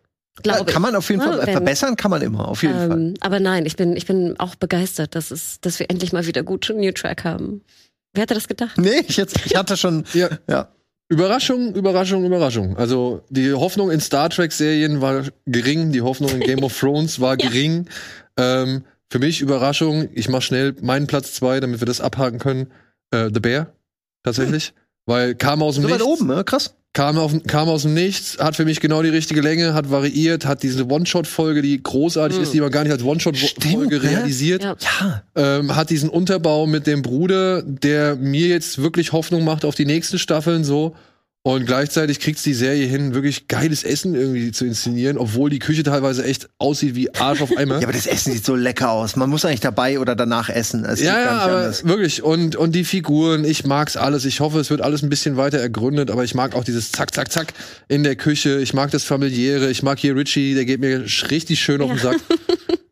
Ja, 0.47 0.55
Glaube 0.57 0.73
kann 0.73 0.81
man 0.83 0.97
auf 0.97 1.09
jeden 1.11 1.21
Ja, 1.21 1.29
Fall 1.29 1.47
wenn- 1.47 1.53
verbessern, 1.53 1.97
kann 1.97 2.11
man 2.11 2.23
immer, 2.23 2.49
auf 2.49 2.63
jeden 2.63 2.75
ich. 2.75 2.89
Fall. 2.89 2.99
Ähm, 2.99 3.15
aber 3.21 3.39
nein, 3.39 3.67
ich 3.67 3.77
bin, 3.77 3.97
ich 3.97 4.07
bin 4.07 4.35
auch 4.39 4.55
begeistert, 4.55 5.15
dass 5.15 5.31
es, 5.31 5.61
dass 5.61 5.79
wir 5.79 5.91
endlich 5.91 6.13
mal 6.13 6.27
wieder 6.27 6.43
gute 6.43 6.73
New 6.75 6.93
Track 6.93 7.25
haben. 7.25 7.61
Wer 8.15 8.23
hätte 8.23 8.35
das 8.35 8.49
gedacht? 8.49 8.79
Nee, 8.79 9.03
ich, 9.07 9.17
jetzt, 9.19 9.37
ich 9.45 9.55
hatte 9.57 9.77
schon, 9.77 10.05
Ja. 10.15 10.31
ja. 10.49 10.69
Überraschung, 11.09 11.75
Überraschung, 11.75 12.25
Überraschung. 12.25 12.77
Also 12.79 13.23
die 13.29 13.53
Hoffnung 13.53 13.91
in 13.91 14.01
Star 14.01 14.31
Trek-Serien 14.31 15.03
war 15.03 15.25
gering, 15.45 15.93
die 15.93 16.01
Hoffnung 16.01 16.31
in 16.31 16.41
Game 16.41 16.65
of 16.65 16.77
Thrones 16.81 17.21
war 17.21 17.37
gering. 17.37 17.87
Ähm, 18.39 18.85
für 19.11 19.19
mich 19.19 19.43
Überraschung, 19.43 20.09
ich 20.15 20.31
mach 20.31 20.41
schnell 20.41 20.75
meinen 20.81 21.07
Platz 21.07 21.35
zwei, 21.35 21.61
damit 21.61 21.81
wir 21.81 21.87
das 21.87 22.01
abhaken 22.01 22.39
können. 22.39 22.69
Äh, 23.11 23.29
The 23.35 23.41
Bear, 23.41 23.67
tatsächlich. 24.23 24.73
Weil 25.07 25.35
kam 25.35 25.63
aus 25.63 25.75
dem 25.77 25.85
So 25.85 25.91
weit 25.91 26.01
Nichts. 26.01 26.21
oben, 26.21 26.27
ne? 26.29 26.45
krass. 26.45 26.75
Kam, 26.95 27.17
auf, 27.17 27.33
kam 27.47 27.71
aus 27.71 27.83
dem 27.83 27.95
Nichts, 27.95 28.37
hat 28.39 28.55
für 28.55 28.67
mich 28.67 28.81
genau 28.81 29.03
die 29.03 29.09
richtige 29.09 29.41
Länge, 29.41 29.73
hat 29.73 29.91
variiert, 29.91 30.45
hat 30.45 30.63
diese 30.63 30.87
One-Shot-Folge, 30.87 31.63
die 31.63 31.83
großartig 31.83 32.39
ist, 32.39 32.53
die 32.53 32.61
man 32.61 32.71
gar 32.71 32.83
nicht 32.83 32.93
als 32.93 33.03
One-Shot-Folge 33.03 33.97
ne? 33.97 34.03
realisiert 34.03 34.63
Ja. 34.63 34.77
Ja, 35.01 35.23
ähm, 35.35 35.75
hat 35.75 35.89
diesen 35.89 36.11
Unterbau 36.11 36.67
mit 36.67 36.87
dem 36.87 37.01
Bruder, 37.01 37.63
der 37.63 38.17
mir 38.17 38.49
jetzt 38.49 38.83
wirklich 38.83 39.13
Hoffnung 39.13 39.43
macht 39.43 39.65
auf 39.65 39.75
die 39.75 39.87
nächsten 39.87 40.19
Staffeln 40.19 40.65
so. 40.65 40.95
Und 41.45 41.67
gleichzeitig 41.67 42.21
kriegt 42.21 42.45
die 42.45 42.55
Serie 42.55 42.87
hin, 42.87 43.15
wirklich 43.15 43.49
geiles 43.49 43.83
Essen 43.83 44.15
irgendwie 44.15 44.53
zu 44.53 44.65
inszenieren, 44.65 45.19
obwohl 45.19 45.51
die 45.51 45.59
Küche 45.59 45.83
teilweise 45.83 46.25
echt 46.25 46.49
aussieht 46.59 46.95
wie 46.95 47.13
Arsch 47.15 47.41
auf 47.41 47.57
Eimer. 47.57 47.75
Ja, 47.81 47.89
aber 47.89 47.93
das 47.93 48.07
Essen 48.07 48.33
sieht 48.33 48.45
so 48.45 48.55
lecker 48.55 48.93
aus. 48.93 49.17
Man 49.17 49.29
muss 49.29 49.45
eigentlich 49.45 49.59
dabei 49.59 49.99
oder 49.99 50.15
danach 50.15 50.49
essen. 50.49 50.85
Es 50.85 51.01
Ja, 51.01 51.15
gar 51.15 51.25
ja, 51.25 51.33
nicht 51.33 51.43
aber 51.43 51.57
anders. 51.57 51.85
wirklich. 51.85 52.23
Und, 52.23 52.55
und 52.55 52.77
die 52.77 52.85
Figuren, 52.85 53.45
ich 53.45 53.65
mag's 53.67 53.97
alles. 53.97 54.25
Ich 54.25 54.39
hoffe, 54.39 54.61
es 54.61 54.71
wird 54.71 54.83
alles 54.83 55.03
ein 55.03 55.09
bisschen 55.09 55.37
weiter 55.37 55.59
ergründet, 55.59 56.13
aber 56.13 56.23
ich 56.23 56.37
mag 56.37 56.55
auch 56.55 56.63
dieses 56.63 56.93
Zack, 56.93 57.13
Zack, 57.13 57.33
Zack 57.33 57.55
in 57.89 58.05
der 58.05 58.15
Küche. 58.15 58.61
Ich 58.61 58.73
mag 58.73 58.93
das 58.93 59.03
Familiäre. 59.03 59.69
Ich 59.69 59.83
mag 59.83 59.99
hier 59.99 60.15
Richie, 60.15 60.55
der 60.55 60.65
geht 60.65 60.79
mir 60.81 61.05
richtig 61.31 61.61
schön 61.61 61.83
auf 61.83 61.91
den 61.91 61.99
Sack. 61.99 62.21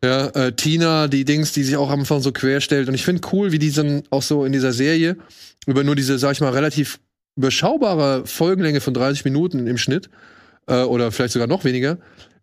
Ja, 0.03 0.29
äh, 0.29 0.53
Tina, 0.53 1.09
die 1.09 1.27
Dings, 1.27 1.53
die 1.53 1.63
sich 1.63 1.77
auch 1.77 1.91
am 1.91 2.01
Anfang 2.01 2.23
so 2.23 2.33
querstellt. 2.33 2.89
Und 2.89 2.95
ich 2.95 3.05
finde 3.05 3.21
cool, 3.33 3.53
wie 3.53 3.59
die 3.59 3.71
dann 3.71 4.03
auch 4.09 4.23
so 4.23 4.47
in 4.47 4.53
dieser 4.53 4.73
Serie 4.73 5.19
über 5.67 5.85
nur 5.85 5.95
diese, 5.95 6.19
sag 6.19 6.33
ich 6.33 6.41
mal, 6.41 6.53
relativ 6.55 6.99
überschaubare 7.41 8.27
Folgenlänge 8.27 8.81
von 8.81 8.95
30 8.95 9.25
Minuten 9.25 9.67
im 9.67 9.79
Schnitt 9.79 10.09
äh, 10.67 10.83
oder 10.83 11.11
vielleicht 11.11 11.33
sogar 11.33 11.49
noch 11.49 11.65
weniger, 11.65 11.97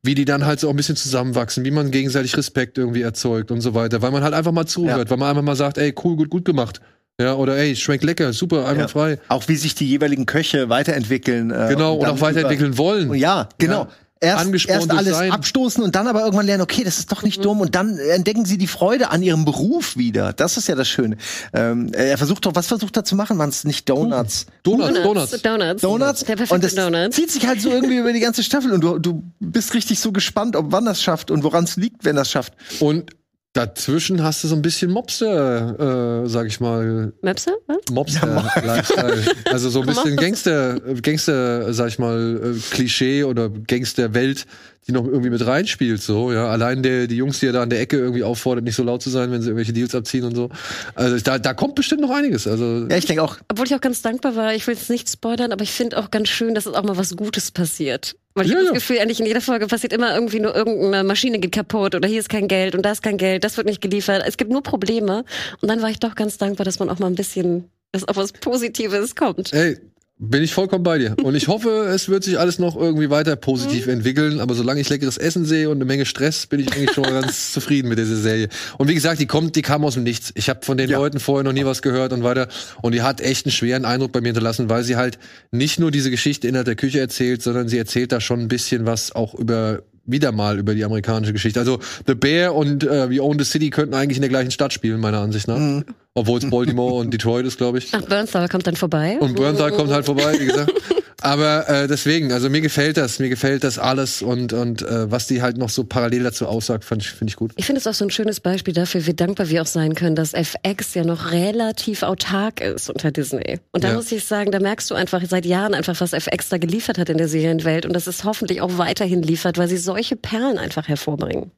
wie 0.04 0.16
die 0.16 0.26
dann 0.26 0.46
halt 0.46 0.60
so 0.60 0.68
auch 0.68 0.74
ein 0.74 0.76
bisschen 0.78 0.96
zusammenwachsen, 0.96 1.64
wie 1.66 1.72
man 1.72 1.92
gegenseitig 1.92 2.36
Respekt 2.36 2.78
irgendwie 2.78 3.02
erzeugt 3.04 3.52
und 3.52 3.62
so 3.62 3.74
weiter, 3.74 4.02
weil 4.02 4.12
man 4.12 4.24
halt 4.24 4.34
einfach 4.34 4.52
mal 4.52 4.66
zuhört, 4.66 5.10
weil 5.10 5.18
man 5.18 5.30
einfach 5.30 5.44
mal 5.44 5.56
sagt, 5.56 5.78
ey, 5.78 5.94
cool, 6.04 6.16
gut, 6.16 6.30
gut 6.30 6.46
gemacht. 6.46 6.82
Ja, 7.20 7.34
oder 7.34 7.58
ey, 7.58 7.76
schmeckt 7.76 8.04
lecker, 8.04 8.32
super, 8.34 8.68
einwandfrei. 8.68 9.18
Auch 9.28 9.48
wie 9.48 9.56
sich 9.56 9.74
die 9.74 9.88
jeweiligen 9.88 10.26
Köche 10.28 10.70
weiterentwickeln. 10.70 11.50
Äh, 11.52 11.68
Genau, 11.70 11.96
und 11.96 12.04
dann 12.04 12.12
auch 12.12 12.22
weiterentwickeln 12.22 12.78
wollen. 12.78 13.14
Ja, 13.16 13.50
genau. 13.58 13.84
Ja. 13.84 13.90
Erst, 14.20 14.68
erst 14.68 14.92
alles 14.92 15.16
Sein. 15.16 15.32
abstoßen 15.32 15.84
und 15.84 15.96
dann 15.96 16.08
aber 16.08 16.22
irgendwann 16.22 16.46
lernen, 16.46 16.64
okay, 16.64 16.84
das 16.84 16.98
ist 16.98 17.12
doch 17.12 17.24
nicht 17.24 17.44
dumm 17.44 17.62
und 17.62 17.76
dann 17.76 17.98
entdecken 17.98 18.46
sie 18.46 18.58
die 18.58 18.68
Freude 18.68 19.10
an 19.10 19.22
ihrem 19.22 19.46
Beruf 19.46 19.98
wieder. 19.98 20.34
Das 20.34 20.58
ist 20.58 20.68
ja 20.68 20.76
das 20.76 20.88
Schöne. 20.88 21.18
Ähm, 21.54 21.92
er 21.94 22.18
versucht 22.18 22.46
doch, 22.46 22.56
was 22.56 22.68
versucht 22.68 22.96
er 22.98 23.04
zu 23.04 23.16
machen? 23.16 23.38
Man 23.38 23.50
es 23.50 23.64
nicht 23.64 23.88
Donuts. 23.88 24.48
Donuts, 24.64 25.02
Donuts. 25.02 25.42
Donuts. 25.42 25.82
Donuts. 25.82 26.24
Der 26.24 26.52
und 26.52 26.64
das 26.64 26.76
Donut. 26.76 27.14
zieht 27.14 27.32
sich 27.32 27.48
halt 27.48 27.62
so 27.62 27.70
irgendwie 27.70 27.98
über 28.00 28.14
die 28.14 28.20
ganze 28.20 28.44
Staffel 28.44 28.72
und 28.72 28.82
du, 28.82 28.98
du 29.00 29.24
bist 29.40 29.74
richtig 29.74 30.00
so 30.00 30.12
gespannt, 30.12 30.56
ob 30.56 30.72
wann 30.72 30.86
das 30.86 31.02
schafft 31.02 31.32
und 31.32 31.44
woran 31.44 31.66
es 31.66 31.76
liegt, 31.76 32.06
wenn 32.06 32.16
das 32.16 32.32
schafft. 32.32 32.54
Und 32.80 33.12
dazwischen 33.54 34.24
hast 34.24 34.44
du 34.44 34.48
so 34.48 34.56
ein 34.56 34.62
bisschen 34.62 34.92
Mobster, 34.92 36.24
äh, 36.24 36.30
sag 36.30 36.48
ich 36.48 36.60
mal, 36.60 37.14
Möpse? 37.22 37.52
Was? 37.68 37.78
Mobster-Lifestyle. 37.92 39.24
Also 39.52 39.70
so 39.70 39.82
ein 39.82 39.88
bisschen 39.88 40.16
Gangster, 40.16 40.76
äh, 40.86 40.94
Gangster, 41.02 41.74
sag 41.74 41.88
ich 41.90 42.00
mal, 42.00 42.56
äh, 42.56 42.60
Klischee 42.72 43.24
oder 43.24 43.50
Gangster-Welt, 43.50 44.46
die 44.88 44.92
noch 44.92 45.06
irgendwie 45.06 45.30
mit 45.30 45.46
reinspielt, 45.46 46.02
so, 46.02 46.32
ja. 46.32 46.48
Allein 46.50 46.84
der, 46.84 47.08
die 47.08 47.16
Jungs, 47.18 47.40
die 47.40 47.48
er 47.48 47.54
da 47.54 47.62
an 47.64 47.70
der 47.70 47.80
Ecke 47.82 47.98
irgendwie 47.98 48.24
auffordert, 48.24 48.64
nicht 48.64 48.76
so 48.76 48.84
laut 48.84 49.02
zu 49.02 49.10
sein, 49.10 49.32
wenn 49.32 49.42
sie 49.42 49.48
irgendwelche 49.50 49.74
Deals 49.74 49.94
abziehen 49.96 50.24
und 50.24 50.36
so. 50.36 50.50
Also 50.96 51.18
da, 51.20 51.40
da 51.40 51.54
kommt 51.54 51.76
bestimmt 51.76 52.02
noch 52.02 52.12
einiges. 52.12 52.48
Also, 52.48 52.88
Ja, 52.90 52.98
ich 52.98 53.06
denke 53.06 53.22
auch, 53.24 53.38
Obwohl 53.50 53.66
ich 53.66 53.76
auch 53.76 53.82
ganz 53.82 54.02
dankbar 54.02 54.36
war, 54.36 54.54
ich 54.56 54.66
will 54.68 54.76
jetzt 54.76 54.90
nicht 54.90 55.10
spoilern, 55.10 55.52
aber 55.52 55.64
ich 55.64 55.72
finde 55.72 55.98
auch 55.98 56.12
ganz 56.12 56.30
schön, 56.30 56.56
dass 56.56 56.66
es 56.66 56.74
auch 56.74 56.84
mal 56.84 56.98
was 56.98 57.16
Gutes 57.16 57.52
passiert. 57.52 58.16
Weil 58.36 58.46
ich 58.46 58.52
Ja, 58.52 58.58
habe 58.58 58.66
das 58.68 58.76
Gefühl, 58.76 59.00
eigentlich 59.00 59.20
in 59.20 59.26
jeder 59.26 59.42
Folge 59.42 59.68
passiert 59.68 59.94
immer 59.94 60.14
irgendwie 60.14 60.40
nur 60.40 60.56
irgendeine 60.56 61.04
Maschine 61.04 61.40
geht 61.40 61.52
kaputt 61.54 61.96
oder 61.96 62.08
hier 62.08 62.20
ist 62.20 62.30
kein 62.30 62.48
Geld 62.48 62.76
und 62.76 62.84
da 62.84 62.92
ist 62.92 63.02
kein 63.02 63.18
Geld, 63.18 63.44
das 63.44 63.58
wird 63.58 63.66
nicht 63.68 63.82
geliefert. 63.82 64.24
Es 64.28 64.38
gibt 64.38 64.52
nur 64.52 64.62
Probleme. 64.62 65.26
Und 65.62 65.70
dann 65.70 65.82
war 65.82 65.90
ich 65.90 66.00
doch 66.00 66.16
ganz 66.16 66.38
dankbar, 66.38 66.64
dass 66.64 66.78
man 66.80 66.90
auch 66.90 67.00
mal 67.00 67.08
ein 67.08 67.16
bisschen, 67.16 67.66
dass 67.92 68.08
auch 68.08 68.16
was 68.16 68.32
Positives 68.34 69.16
kommt. 69.16 69.54
ey, 69.54 69.78
bin 70.20 70.42
ich 70.44 70.54
vollkommen 70.54 70.84
bei 70.84 70.98
dir. 70.98 71.16
Und 71.22 71.36
ich 71.36 71.48
hoffe, 71.48 71.70
es 71.94 72.10
wird 72.10 72.24
sich 72.24 72.40
alles 72.40 72.60
noch 72.60 72.76
irgendwie 72.76 73.10
weiter 73.10 73.36
positiv 73.36 73.88
entwickeln. 73.88 74.40
Aber 74.40 74.54
solange 74.56 74.82
ich 74.82 74.90
leckeres 74.90 75.18
Essen 75.18 75.46
sehe 75.46 75.70
und 75.70 75.78
eine 75.78 75.86
Menge 75.86 76.06
Stress, 76.06 76.48
bin 76.48 76.60
ich 76.60 76.72
eigentlich 76.74 76.92
schon 76.92 77.04
ganz 77.04 77.54
zufrieden 77.54 77.90
mit 77.90 78.00
dieser 78.00 78.16
Serie. 78.16 78.50
Und 78.78 78.88
wie 78.88 78.94
gesagt, 78.94 79.20
die 79.20 79.28
kommt, 79.28 79.56
die 79.56 79.62
kam 79.62 79.86
aus 79.86 79.94
dem 79.94 80.04
Nichts. 80.04 80.32
Ich 80.36 80.50
habe 80.50 80.66
von 80.66 80.78
den 80.78 80.90
Ja. 80.90 80.98
Leuten 80.98 81.20
vorher 81.20 81.44
noch 81.44 81.54
nie 81.54 81.66
was 81.66 81.82
gehört 81.82 82.14
und 82.14 82.24
weiter. 82.24 82.48
Und 82.82 82.94
die 82.94 83.02
hat 83.02 83.22
echt 83.22 83.46
einen 83.46 83.52
schweren 83.52 83.86
Eindruck 83.86 84.12
bei 84.12 84.22
mir 84.22 84.28
hinterlassen, 84.30 84.70
weil 84.70 84.84
sie 84.84 84.96
halt 84.96 85.20
nicht 85.52 85.80
nur 85.80 85.92
diese 85.92 86.12
Geschichte 86.12 86.48
innerhalb 86.48 86.66
der 86.66 86.76
Küche 86.76 87.00
erzählt, 87.00 87.42
sondern 87.42 87.68
sie 87.68 87.78
erzählt 87.78 88.12
da 88.12 88.20
schon 88.22 88.40
ein 88.40 88.48
bisschen 88.48 88.86
was 88.86 89.12
auch 89.12 89.36
über 89.36 89.84
wieder 90.08 90.32
mal 90.32 90.58
über 90.58 90.74
die 90.74 90.84
amerikanische 90.84 91.34
Geschichte. 91.34 91.60
Also 91.60 91.80
The 92.08 92.16
Bear 92.16 92.56
und 92.56 92.84
äh, 92.84 93.10
We 93.10 93.22
Own 93.22 93.38
the 93.38 93.46
City 93.46 93.70
könnten 93.70 93.94
eigentlich 93.94 94.18
in 94.18 94.22
der 94.22 94.30
gleichen 94.30 94.52
Stadt 94.52 94.74
spielen, 94.74 95.00
meiner 95.00 95.20
Ansicht 95.20 95.48
nach. 95.48 95.84
Obwohl 96.16 96.40
es 96.40 96.50
Baltimore 96.50 96.96
und 96.96 97.14
Detroit 97.14 97.46
ist, 97.46 97.58
glaube 97.58 97.78
ich. 97.78 97.90
Ach, 97.94 98.02
Burnstar 98.02 98.50
kommt 98.50 98.66
dann 98.66 98.76
vorbei. 98.76 99.18
Und 99.20 99.36
Burnside 99.36 99.72
kommt 99.72 99.92
halt 99.92 100.06
vorbei, 100.06 100.36
wie 100.40 100.46
gesagt. 100.48 100.74
Aber 101.22 101.68
äh, 101.68 101.88
deswegen, 101.88 102.32
also 102.32 102.50
mir 102.50 102.62
gefällt 102.62 102.98
das, 102.98 103.18
mir 103.20 103.30
gefällt 103.30 103.64
das 103.64 103.80
alles 103.80 104.22
und 104.22 104.54
und 104.54 104.84
äh, 104.84 105.10
was 105.10 105.26
die 105.28 105.42
halt 105.42 105.58
noch 105.58 105.70
so 105.70 105.84
parallel 105.84 106.24
dazu 106.24 106.46
aussagt, 106.46 106.86
finde 106.86 107.04
ich, 107.04 107.12
find 107.12 107.32
ich 107.32 107.36
gut. 107.36 107.52
Ich 107.56 107.66
finde 107.66 107.80
es 107.80 107.88
auch 107.88 107.94
so 107.96 108.06
ein 108.06 108.12
schönes 108.12 108.40
Beispiel 108.40 108.74
dafür, 108.74 109.06
wie 109.08 109.14
dankbar 109.14 109.50
wir 109.50 109.62
auch 109.64 109.68
sein 109.68 109.96
können, 109.96 110.16
dass 110.16 110.34
FX 110.34 110.94
ja 110.94 111.04
noch 111.04 111.32
relativ 111.32 112.04
autark 112.04 112.62
ist 112.62 112.90
unter 112.90 113.12
Disney. 113.12 113.60
Und 113.72 113.84
da 113.84 113.90
Ja. 113.90 113.94
muss 113.96 114.12
ich 114.12 114.26
sagen, 114.26 114.52
da 114.52 114.60
merkst 114.60 114.90
du 114.92 114.96
einfach 114.96 115.24
seit 115.28 115.46
Jahren 115.46 115.74
einfach, 115.74 116.00
was 116.00 116.14
FX 116.14 116.50
da 116.50 116.58
geliefert 116.60 116.98
hat 117.00 117.10
in 117.10 117.18
der 117.18 117.28
Serienwelt 117.28 117.86
und 117.86 117.94
dass 117.94 118.06
es 118.08 118.24
hoffentlich 118.24 118.62
auch 118.62 118.78
weiterhin 118.78 119.24
liefert, 119.24 119.58
weil 119.58 119.68
sie 119.68 119.78
solche 119.78 120.16
Perlen 120.16 120.58
einfach 120.60 120.88
hervorbringen. 120.88 121.52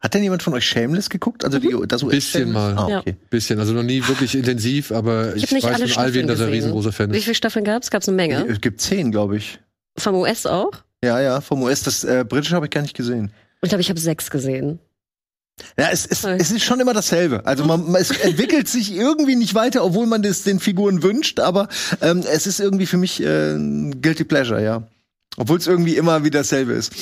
Hat 0.00 0.14
denn 0.14 0.22
jemand 0.22 0.42
von 0.42 0.54
euch 0.54 0.64
Shameless 0.64 1.10
geguckt? 1.10 1.44
Also 1.44 1.58
die, 1.58 1.74
das 1.86 2.02
US 2.02 2.10
Bisschen 2.12 2.52
Shameless? 2.52 2.74
mal. 2.76 2.94
Ah, 2.94 2.98
okay. 3.00 3.16
Bisschen, 3.30 3.58
also 3.58 3.72
noch 3.72 3.82
nie 3.82 4.06
wirklich 4.06 4.34
intensiv, 4.34 4.92
aber 4.92 5.34
ich, 5.36 5.44
Ich 5.44 5.62
weiß 5.62 5.92
von 5.92 6.02
Alvin, 6.02 6.26
dass 6.26 6.40
er 6.40 6.50
riesengroßer 6.50 6.92
Fan 6.92 7.12
Wie 7.12 7.18
ist. 7.18 7.24
viele 7.24 7.34
Staffeln 7.34 7.64
gab 7.64 7.82
es? 7.82 7.90
Gab 7.90 8.02
es 8.02 8.08
eine 8.08 8.16
Menge. 8.16 8.46
Es 8.48 8.60
gibt 8.60 8.80
zehn, 8.80 9.10
glaube 9.10 9.36
ich. 9.36 9.58
Vom 9.98 10.14
US 10.16 10.46
auch? 10.46 10.72
Ja, 11.04 11.20
ja, 11.20 11.40
vom 11.40 11.62
US. 11.62 11.82
Das 11.82 12.04
äh, 12.04 12.24
britische 12.28 12.54
habe 12.54 12.66
ich 12.66 12.70
gar 12.70 12.82
nicht 12.82 12.94
gesehen. 12.96 13.30
Ich 13.62 13.68
glaube, 13.68 13.80
ich 13.82 13.88
habe 13.88 14.00
sechs 14.00 14.30
gesehen. 14.30 14.78
Ja, 15.78 15.88
es, 15.90 16.06
es, 16.06 16.22
es 16.24 16.50
ist 16.50 16.64
schon 16.64 16.80
immer 16.80 16.92
dasselbe. 16.92 17.46
Also 17.46 17.64
man, 17.64 17.90
man, 17.90 18.00
es 18.00 18.10
entwickelt 18.10 18.68
sich 18.68 18.92
irgendwie 18.94 19.36
nicht 19.36 19.54
weiter, 19.54 19.84
obwohl 19.84 20.06
man 20.06 20.22
das 20.22 20.42
den 20.42 20.60
Figuren 20.60 21.02
wünscht, 21.02 21.40
aber 21.40 21.68
ähm, 22.02 22.22
es 22.30 22.46
ist 22.46 22.60
irgendwie 22.60 22.84
für 22.86 22.98
mich 22.98 23.22
äh, 23.22 23.54
ein 23.54 24.02
Guilty 24.02 24.24
Pleasure, 24.24 24.62
ja. 24.62 24.86
Obwohl 25.38 25.58
es 25.58 25.66
irgendwie 25.66 25.96
immer 25.96 26.24
wieder 26.24 26.40
dasselbe 26.40 26.72
ist. 26.74 26.92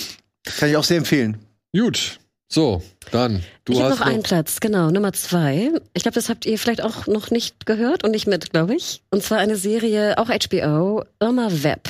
Kann 0.59 0.69
ich 0.69 0.77
auch 0.77 0.85
sehr 0.85 0.99
empfehlen. 0.99 1.39
Gut, 1.77 2.21
so, 2.55 2.83
dann. 3.11 3.43
Du 3.65 3.73
ich 3.73 3.81
habe 3.81 3.91
hast 3.91 4.01
noch 4.01 4.07
einen 4.07 4.23
Platz, 4.23 4.61
genau, 4.61 4.91
Nummer 4.91 5.13
zwei. 5.13 5.71
Ich 5.93 6.03
glaube, 6.03 6.15
das 6.15 6.29
habt 6.29 6.47
ihr 6.47 6.59
vielleicht 6.59 6.83
auch 6.83 7.07
noch 7.07 7.31
nicht 7.31 7.67
gehört 7.67 8.05
und 8.05 8.13
nicht 8.13 8.27
mit, 8.27 8.51
glaube 8.51 8.75
ich. 8.75 9.03
Und 9.11 9.23
zwar 9.23 9.39
eine 9.39 9.57
Serie, 9.57 10.17
auch 10.19 10.29
HBO, 10.29 11.05
Irma 11.21 11.49
Webb. 11.51 11.89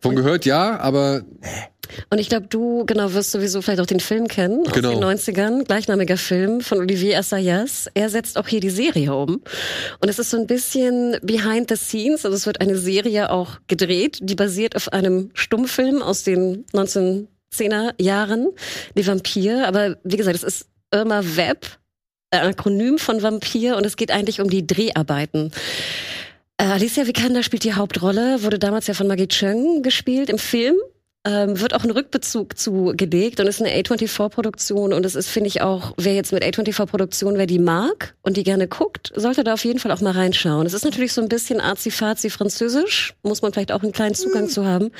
von 0.00 0.14
gehört, 0.16 0.44
ja, 0.44 0.78
aber 0.80 1.22
Und 2.10 2.18
ich 2.18 2.28
glaube, 2.28 2.46
du, 2.48 2.84
genau, 2.86 3.12
wirst 3.14 3.30
sowieso 3.32 3.62
vielleicht 3.62 3.80
auch 3.80 3.86
den 3.86 4.00
Film 4.00 4.28
kennen 4.28 4.62
Genau. 4.72 4.90
aus 4.90 5.20
den 5.20 5.34
90ern. 5.36 5.64
Gleichnamiger 5.64 6.16
Film 6.18 6.60
von 6.60 6.78
Olivier 6.78 7.18
Assayas. 7.18 7.88
Er 7.94 8.10
setzt 8.10 8.36
auch 8.38 8.46
hier 8.46 8.60
die 8.60 8.70
Serie 8.70 9.14
um. 9.14 9.42
Und 10.00 10.08
es 10.08 10.18
ist 10.18 10.30
so 10.30 10.36
ein 10.38 10.46
bisschen 10.46 11.16
behind 11.22 11.70
the 11.70 11.76
scenes. 11.76 12.24
Also 12.26 12.36
es 12.36 12.46
wird 12.46 12.60
eine 12.60 12.76
Serie 12.76 13.30
auch 13.30 13.58
gedreht, 13.68 14.18
die 14.22 14.34
basiert 14.34 14.76
auf 14.76 14.92
einem 14.92 15.30
Stummfilm 15.34 16.02
aus 16.02 16.22
den 16.24 16.64
1910er 17.54 18.00
Jahren, 18.00 18.48
Die 18.96 19.06
Vampir. 19.06 19.66
Aber 19.66 19.96
wie 20.04 20.16
gesagt, 20.16 20.36
es 20.36 20.42
ist 20.42 20.68
Irma 20.92 21.22
Webb, 21.24 21.78
ein 22.30 22.48
Akronym 22.48 22.98
von 22.98 23.22
Vampir. 23.22 23.76
Und 23.76 23.86
es 23.86 23.96
geht 23.96 24.10
eigentlich 24.10 24.40
um 24.40 24.50
die 24.50 24.66
Dreharbeiten. 24.66 25.52
Äh, 26.58 26.64
Alicia 26.64 27.06
Vikander 27.06 27.42
spielt 27.42 27.64
die 27.64 27.74
Hauptrolle, 27.74 28.42
wurde 28.42 28.58
damals 28.58 28.86
ja 28.86 28.94
von 28.94 29.06
Maggie 29.06 29.28
Cheung 29.28 29.82
gespielt 29.82 30.28
im 30.28 30.38
Film. 30.38 30.76
Ähm, 31.24 31.60
wird 31.60 31.74
auch 31.74 31.82
ein 31.82 31.90
Rückbezug 31.90 32.56
zugelegt 32.56 33.40
und 33.40 33.48
ist 33.48 33.60
eine 33.60 33.74
A24-Produktion 33.74 34.92
und 34.92 35.04
es 35.04 35.16
ist, 35.16 35.28
finde 35.28 35.48
ich 35.48 35.60
auch, 35.60 35.92
wer 35.96 36.14
jetzt 36.14 36.32
mit 36.32 36.44
A24-Produktion, 36.44 37.36
wer 37.36 37.46
die 37.46 37.58
mag 37.58 38.14
und 38.22 38.36
die 38.36 38.44
gerne 38.44 38.68
guckt, 38.68 39.12
sollte 39.16 39.42
da 39.42 39.54
auf 39.54 39.64
jeden 39.64 39.80
Fall 39.80 39.90
auch 39.90 40.00
mal 40.00 40.12
reinschauen. 40.12 40.64
Es 40.64 40.74
ist 40.74 40.84
natürlich 40.84 41.12
so 41.12 41.20
ein 41.20 41.28
bisschen 41.28 41.60
arzi-fazi 41.60 42.30
französisch, 42.30 43.14
muss 43.24 43.42
man 43.42 43.52
vielleicht 43.52 43.72
auch 43.72 43.82
einen 43.82 43.92
kleinen 43.92 44.14
Zugang 44.14 44.48
zu 44.48 44.64
haben. 44.64 44.90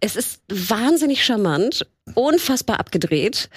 Es 0.00 0.14
ist 0.14 0.40
wahnsinnig 0.48 1.24
charmant, 1.24 1.86
unfassbar 2.14 2.78
abgedreht. 2.78 3.50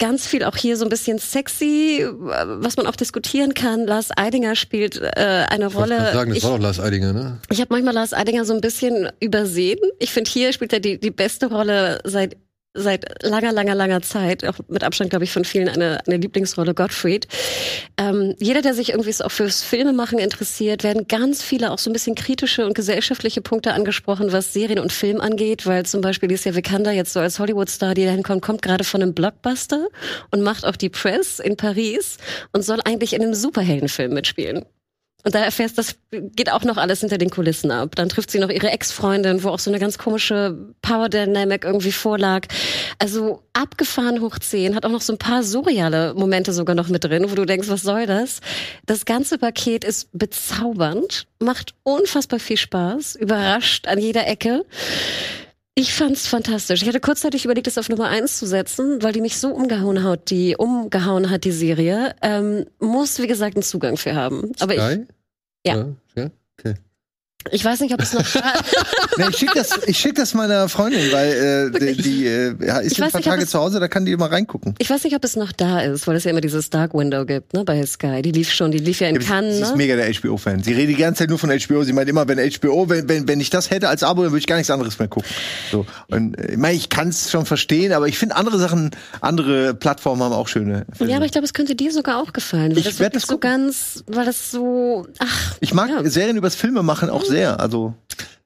Ganz 0.00 0.26
viel 0.26 0.42
auch 0.42 0.56
hier 0.56 0.76
so 0.76 0.84
ein 0.84 0.88
bisschen 0.88 1.18
sexy, 1.18 2.04
was 2.10 2.76
man 2.76 2.88
auch 2.88 2.96
diskutieren 2.96 3.54
kann. 3.54 3.86
Lars 3.86 4.08
Eidinger 4.16 4.56
spielt 4.56 5.00
äh, 5.00 5.46
eine 5.48 5.68
ich 5.68 5.74
Rolle. 5.74 6.12
sagen, 6.12 6.30
das 6.30 6.38
ich 6.38 6.44
war 6.44 6.50
doch 6.50 6.58
Lars 6.58 6.80
Eidinger, 6.80 7.12
ne? 7.12 7.38
ich 7.48 7.60
habe 7.60 7.68
manchmal 7.72 7.94
Lars 7.94 8.12
Eidinger 8.12 8.44
so 8.44 8.54
ein 8.54 8.60
bisschen 8.60 9.08
übersehen. 9.20 9.78
Ich 10.00 10.10
finde, 10.10 10.28
hier 10.30 10.52
spielt 10.52 10.72
er 10.72 10.80
die, 10.80 10.98
die 10.98 11.12
beste 11.12 11.46
Rolle 11.46 12.00
seit 12.02 12.36
seit 12.74 13.22
langer, 13.22 13.52
langer, 13.52 13.74
langer 13.74 14.02
Zeit, 14.02 14.44
auch 14.44 14.58
mit 14.68 14.82
Abstand, 14.82 15.10
glaube 15.10 15.24
ich, 15.24 15.32
von 15.32 15.44
vielen 15.44 15.68
eine, 15.68 16.00
eine 16.06 16.16
Lieblingsrolle, 16.16 16.74
Gottfried. 16.74 17.28
Ähm, 17.96 18.34
jeder, 18.40 18.62
der 18.62 18.74
sich 18.74 18.90
irgendwie 18.90 19.14
auch 19.22 19.30
fürs 19.30 19.62
Filmemachen 19.62 20.18
interessiert, 20.18 20.82
werden 20.82 21.06
ganz 21.06 21.42
viele 21.42 21.70
auch 21.70 21.78
so 21.78 21.88
ein 21.88 21.92
bisschen 21.92 22.16
kritische 22.16 22.66
und 22.66 22.74
gesellschaftliche 22.74 23.40
Punkte 23.40 23.72
angesprochen, 23.72 24.32
was 24.32 24.52
Serien 24.52 24.80
und 24.80 24.92
Film 24.92 25.20
angeht, 25.20 25.66
weil 25.66 25.86
zum 25.86 26.00
Beispiel 26.00 26.28
Alicia 26.28 26.54
Vikander 26.54 26.90
jetzt 26.90 27.12
so 27.12 27.20
als 27.20 27.38
Hollywood-Star, 27.38 27.94
die 27.94 28.04
dahin 28.04 28.24
kommt, 28.24 28.42
kommt 28.42 28.62
gerade 28.62 28.82
von 28.82 29.00
einem 29.00 29.14
Blockbuster 29.14 29.86
und 30.32 30.42
macht 30.42 30.66
auch 30.66 30.76
die 30.76 30.88
Press 30.88 31.38
in 31.38 31.56
Paris 31.56 32.16
und 32.52 32.64
soll 32.64 32.80
eigentlich 32.84 33.12
in 33.12 33.22
einem 33.22 33.34
Superheldenfilm 33.34 34.12
mitspielen. 34.12 34.64
Und 35.24 35.34
da 35.34 35.42
erfährst, 35.42 35.78
das 35.78 35.96
geht 36.10 36.52
auch 36.52 36.64
noch 36.64 36.76
alles 36.76 37.00
hinter 37.00 37.16
den 37.16 37.30
Kulissen 37.30 37.70
ab. 37.70 37.96
Dann 37.96 38.10
trifft 38.10 38.30
sie 38.30 38.38
noch 38.38 38.50
ihre 38.50 38.70
Ex-Freundin, 38.70 39.42
wo 39.42 39.48
auch 39.48 39.58
so 39.58 39.70
eine 39.70 39.80
ganz 39.80 39.96
komische 39.96 40.56
Power 40.82 41.08
Dynamic 41.08 41.64
irgendwie 41.64 41.92
vorlag. 41.92 42.46
Also 42.98 43.42
abgefahren 43.54 44.20
hoch 44.20 44.38
10, 44.38 44.74
hat 44.74 44.84
auch 44.84 44.90
noch 44.90 45.00
so 45.00 45.14
ein 45.14 45.18
paar 45.18 45.42
surreale 45.42 46.12
Momente 46.14 46.52
sogar 46.52 46.76
noch 46.76 46.88
mit 46.88 47.04
drin, 47.04 47.30
wo 47.30 47.34
du 47.34 47.46
denkst, 47.46 47.68
was 47.68 47.82
soll 47.82 48.04
das? 48.04 48.40
Das 48.84 49.06
ganze 49.06 49.38
Paket 49.38 49.82
ist 49.82 50.10
bezaubernd, 50.12 51.26
macht 51.38 51.74
unfassbar 51.84 52.38
viel 52.38 52.58
Spaß, 52.58 53.16
überrascht 53.16 53.88
an 53.88 53.98
jeder 53.98 54.26
Ecke. 54.26 54.66
Ich 55.76 55.92
fand's 55.92 56.28
fantastisch. 56.28 56.82
Ich 56.82 56.88
hatte 56.88 57.00
kurzzeitig 57.00 57.44
überlegt, 57.44 57.66
es 57.66 57.78
auf 57.78 57.88
Nummer 57.88 58.08
eins 58.08 58.38
zu 58.38 58.46
setzen, 58.46 59.02
weil 59.02 59.12
die 59.12 59.20
mich 59.20 59.38
so 59.38 59.48
umgehauen 59.48 60.04
hat, 60.04 60.30
die 60.30 60.56
umgehauen 60.56 61.30
hat, 61.30 61.42
die 61.44 61.50
Serie. 61.50 62.14
Ähm, 62.22 62.66
muss, 62.78 63.18
wie 63.18 63.26
gesagt, 63.26 63.56
einen 63.56 63.64
Zugang 63.64 63.96
für 63.96 64.14
haben. 64.14 64.52
Aber 64.60 64.74
ich, 64.74 64.80
Sky? 64.80 65.06
Ja. 65.66 65.94
ja. 66.14 66.30
Okay. 66.58 66.74
Ich 67.50 67.64
weiß 67.64 67.80
nicht, 67.80 67.92
ob 67.92 68.00
es 68.00 68.12
noch 68.12 68.22
da 68.22 68.52
Nee, 69.18 69.24
ich 69.30 69.36
schicke 69.36 69.52
das, 69.54 69.70
ich 69.86 69.98
schick 69.98 70.14
das 70.14 70.34
meiner 70.34 70.68
Freundin, 70.68 71.12
weil 71.12 71.72
äh, 71.74 71.94
die, 71.94 72.02
die 72.02 72.26
äh, 72.26 72.54
ja, 72.64 72.78
ist 72.78 73.00
ein 73.00 73.10
paar 73.10 73.20
nicht, 73.20 73.28
Tage 73.28 73.46
zu 73.46 73.58
Hause, 73.58 73.80
da 73.80 73.88
kann 73.88 74.04
die 74.04 74.16
mal 74.16 74.28
reingucken. 74.28 74.74
Ich 74.78 74.88
weiß 74.90 75.04
nicht, 75.04 75.14
ob 75.14 75.24
es 75.24 75.36
noch 75.36 75.52
da 75.52 75.80
ist, 75.80 76.06
weil 76.06 76.16
es 76.16 76.24
ja 76.24 76.30
immer 76.30 76.40
dieses 76.40 76.70
Dark 76.70 76.94
Window 76.94 77.24
gibt, 77.26 77.52
ne, 77.52 77.64
bei 77.64 77.84
Sky. 77.84 78.22
Die 78.22 78.32
lief 78.32 78.52
schon, 78.52 78.70
die 78.70 78.78
lief 78.78 79.00
ja 79.00 79.08
in 79.08 79.18
Cannes, 79.18 79.56
Sie 79.56 79.62
ist 79.62 79.70
ne? 79.72 79.76
mega 79.76 79.96
der 79.96 80.12
HBO-Fan. 80.12 80.62
Sie 80.62 80.72
redet 80.72 80.96
die 80.96 81.00
ganze 81.00 81.20
Zeit 81.20 81.28
nur 81.28 81.38
von 81.38 81.50
HBO. 81.50 81.84
Sie 81.84 81.92
meint 81.92 82.08
immer, 82.08 82.26
wenn 82.28 82.38
HBO, 82.38 82.88
wenn, 82.88 83.08
wenn, 83.08 83.28
wenn 83.28 83.40
ich 83.40 83.50
das 83.50 83.70
hätte 83.70 83.88
als 83.88 84.02
Abo, 84.02 84.22
dann 84.22 84.32
würde 84.32 84.40
ich 84.40 84.46
gar 84.46 84.56
nichts 84.56 84.70
anderes 84.70 84.98
mehr 84.98 85.08
gucken. 85.08 85.28
So. 85.70 85.86
Und 86.08 86.38
äh, 86.38 86.52
ich 86.52 86.56
meine, 86.58 86.76
ich 86.76 86.88
kann 86.88 87.08
es 87.08 87.30
schon 87.30 87.46
verstehen, 87.46 87.92
aber 87.92 88.08
ich 88.08 88.18
finde 88.18 88.36
andere 88.36 88.58
Sachen, 88.58 88.90
andere 89.20 89.74
Plattformen 89.74 90.22
haben 90.22 90.32
auch 90.32 90.48
schöne 90.48 90.86
Filme. 90.96 91.10
Ja, 91.10 91.18
aber 91.18 91.26
ich 91.26 91.32
glaube, 91.32 91.44
es 91.44 91.52
könnte 91.52 91.74
dir 91.74 91.92
sogar 91.92 92.22
auch 92.22 92.32
gefallen. 92.32 92.72
Weil 92.72 92.78
Ich 92.78 92.84
das 92.84 92.96
das 92.96 93.22
so 93.22 93.34
gucken. 93.34 93.40
ganz, 93.40 94.02
weil 94.06 94.24
das 94.24 94.50
so, 94.50 95.06
ach. 95.18 95.54
Ich 95.60 95.74
mag 95.74 95.90
ja. 95.90 96.08
Serien 96.08 96.36
übers 96.36 96.54
Filme 96.54 96.82
machen 96.82 97.10
auch 97.10 97.24
sehr. 97.24 97.33
Also 97.42 97.94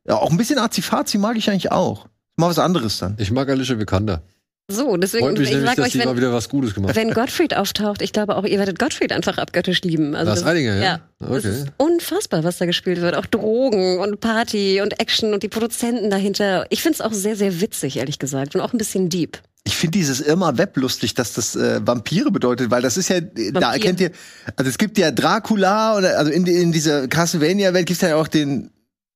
ja, 0.07 0.14
auch 0.16 0.30
ein 0.30 0.36
bisschen 0.36 0.59
Azifazi 0.59 1.18
mag 1.18 1.36
ich 1.36 1.51
eigentlich 1.51 1.70
auch. 1.72 2.07
Mal 2.36 2.49
was 2.49 2.59
anderes 2.59 2.99
dann. 2.99 3.14
Ich 3.18 3.30
mag 3.30 3.49
Alicia 3.49 3.78
Vikander. 3.78 4.22
So, 4.70 4.99
deswegen, 4.99 5.24
Freut 5.24 5.39
mich 5.39 5.49
ich 5.49 5.55
nämlich, 5.55 5.70
sag 5.70 5.76
dass 5.76 5.86
euch, 5.86 5.93
die 5.93 5.99
mal 5.99 6.09
wenn, 6.09 6.16
wieder 6.18 6.32
was 6.32 6.51
Gutes 6.51 6.74
gemacht 6.74 6.95
wenn 6.95 7.14
Gottfried 7.14 7.57
auftaucht, 7.57 8.03
ich 8.03 8.12
glaube 8.12 8.36
auch, 8.36 8.45
ihr 8.45 8.59
werdet 8.59 8.78
Gottfried 8.78 9.12
einfach 9.12 9.39
abgöttisch 9.39 9.80
lieben. 9.80 10.14
Also 10.14 10.28
Lars 10.28 10.41
das- 10.41 10.49
Eidinger, 10.49 10.74
ja? 10.76 10.82
Ja. 10.82 11.01
Das 11.20 11.30
Okay. 11.30 11.49
ist 11.49 11.66
unfassbar, 11.78 12.45
was 12.45 12.59
da 12.59 12.66
gespielt 12.66 13.01
wird. 13.01 13.16
Auch 13.16 13.24
Drogen 13.24 13.99
und 13.99 14.20
Party 14.20 14.82
und 14.82 15.01
Action 15.01 15.32
und 15.32 15.43
die 15.43 15.49
Produzenten 15.49 16.11
dahinter. 16.11 16.66
Ich 16.68 16.82
find's 16.82 17.01
auch 17.01 17.14
sehr, 17.14 17.34
sehr 17.34 17.62
witzig, 17.62 17.97
ehrlich 17.97 18.18
gesagt. 18.18 18.55
Und 18.55 18.61
auch 18.61 18.74
ein 18.74 18.78
bisschen 18.78 19.09
deep. 19.09 19.39
Ich 19.64 19.74
finde 19.74 19.99
dieses 19.99 20.20
Irma 20.20 20.59
Web 20.59 20.76
lustig, 20.76 21.14
dass 21.14 21.32
das 21.32 21.57
äh, 21.57 21.80
Vampire 21.86 22.30
bedeutet, 22.30 22.70
weil 22.70 22.82
das 22.82 22.99
ist 22.99 23.09
ja, 23.09 23.16
äh, 23.16 23.22
da 23.22 23.61
Vampir. 23.62 23.68
erkennt 23.72 24.01
ihr, 24.01 24.11
also 24.57 24.68
es 24.68 24.76
gibt 24.76 24.99
ja 24.99 25.11
Dracula 25.11 25.97
oder 25.97 26.18
also 26.18 26.30
in, 26.30 26.47
in 26.47 26.72
dieser 26.72 27.09
Castlevania-Welt 27.09 27.86
gibt 27.86 28.03
es 28.03 28.07
ja 28.09 28.16
auch 28.16 28.28
den, 28.28 28.70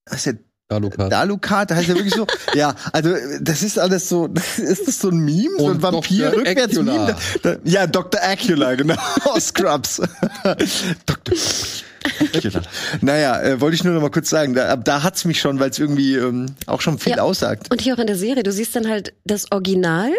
was 0.07 0.19
ist 0.19 0.27
der 0.27 0.39
Alucard. 0.77 1.13
Alucard, 1.13 1.71
der 1.71 1.77
heißt 1.77 1.89
ja 1.89 1.95
wirklich 1.95 2.15
so. 2.15 2.27
ja, 2.55 2.75
also 2.93 3.15
das 3.41 3.63
ist 3.63 3.79
alles 3.79 4.09
so, 4.09 4.27
ist 4.57 4.89
das 4.89 4.99
so 4.99 5.09
ein 5.11 5.19
Meme, 5.19 5.51
so 5.59 5.69
ein 5.69 5.83
Vampir 5.83 6.31
Dr. 6.31 6.41
rückwärts-Meme? 6.47 6.93
Acula. 6.93 7.19
Da, 7.43 7.55
da, 7.55 7.61
ja, 7.65 7.87
Dr. 7.87 8.21
Acula, 8.23 8.75
genau, 8.75 8.95
aus 9.25 9.49
Scrubs. 9.49 10.01
Dr. 11.07 11.37
Acula. 12.35 12.63
Naja, 13.01 13.43
äh, 13.43 13.61
wollte 13.61 13.75
ich 13.75 13.85
nur 13.85 13.93
noch 13.95 14.01
mal 14.01 14.11
kurz 14.11 14.31
sagen, 14.31 14.55
da, 14.55 14.77
da 14.77 15.03
hat's 15.03 15.25
mich 15.25 15.41
schon, 15.41 15.61
weil 15.61 15.71
es 15.71 15.79
irgendwie 15.79 16.17
ähm, 16.17 16.47
auch 16.67 16.81
schon 16.81 16.99
viel 16.99 17.17
Ja. 17.17 17.23
aussagt. 17.23 17.71
Und 17.71 17.81
hier 17.83 17.95
auch 17.95 17.99
in 17.99 18.07
der 18.07 18.17
Serie, 18.17 18.43
du 18.43 18.53
siehst 18.53 18.75
dann 18.75 18.89
halt 18.89 19.13
das 19.25 19.53
Original, 19.53 20.11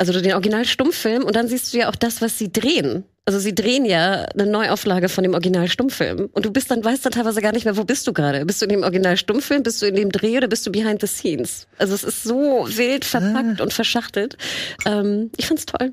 also 0.00 0.18
den 0.18 0.32
Original-Stummfilm 0.32 1.24
und 1.24 1.36
dann 1.36 1.46
siehst 1.46 1.74
du 1.74 1.78
ja 1.78 1.90
auch 1.90 1.94
das, 1.94 2.22
was 2.22 2.38
sie 2.38 2.50
drehen. 2.50 3.04
Also 3.26 3.38
sie 3.38 3.54
drehen 3.54 3.84
ja 3.84 4.22
eine 4.22 4.46
Neuauflage 4.46 5.10
von 5.10 5.22
dem 5.24 5.34
Original-Stummfilm. 5.34 6.30
Und 6.32 6.46
du 6.46 6.50
bist 6.50 6.70
dann, 6.70 6.82
weißt 6.82 7.04
dann 7.04 7.12
teilweise 7.12 7.42
gar 7.42 7.52
nicht 7.52 7.66
mehr, 7.66 7.76
wo 7.76 7.84
bist 7.84 8.06
du 8.06 8.14
gerade? 8.14 8.46
Bist 8.46 8.62
du 8.62 8.64
in 8.64 8.70
dem 8.70 8.82
Original-Stummfilm, 8.82 9.62
bist 9.62 9.82
du 9.82 9.86
in 9.86 9.96
dem 9.96 10.10
Dreh 10.10 10.38
oder 10.38 10.48
bist 10.48 10.66
du 10.66 10.72
behind 10.72 11.02
the 11.02 11.06
scenes? 11.06 11.66
Also 11.76 11.94
es 11.94 12.02
ist 12.02 12.24
so 12.24 12.66
wild 12.66 13.04
verpackt 13.04 13.60
und 13.60 13.74
verschachtelt. 13.74 14.38
Ähm, 14.86 15.30
ich 15.36 15.46
find's 15.46 15.66
toll. 15.66 15.92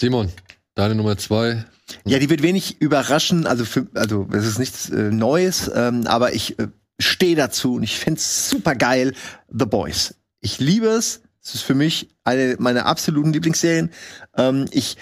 Simon, 0.00 0.32
deine 0.74 0.94
Nummer 0.94 1.18
zwei. 1.18 1.66
Ja, 2.06 2.18
die 2.18 2.30
wird 2.30 2.42
wenig 2.42 2.80
überraschen. 2.80 3.46
Also, 3.46 3.66
für, 3.66 3.86
also 3.92 4.26
es 4.32 4.46
ist 4.46 4.58
nichts 4.58 4.88
äh, 4.88 5.10
Neues, 5.10 5.70
ähm, 5.74 6.06
aber 6.06 6.32
ich 6.32 6.58
äh, 6.58 6.68
stehe 6.98 7.36
dazu 7.36 7.74
und 7.74 7.82
ich 7.82 7.98
find's 7.98 8.48
super 8.48 8.74
geil. 8.74 9.12
The 9.50 9.66
Boys. 9.66 10.14
Ich 10.40 10.58
liebe 10.58 10.86
es. 10.86 11.20
Es 11.50 11.56
ist 11.56 11.62
für 11.62 11.74
mich 11.74 12.08
eine 12.22 12.56
meiner 12.58 12.86
absoluten 12.86 13.32
Lieblingsserien. 13.32 13.90
Ähm, 14.36 14.66
ich 14.70 14.96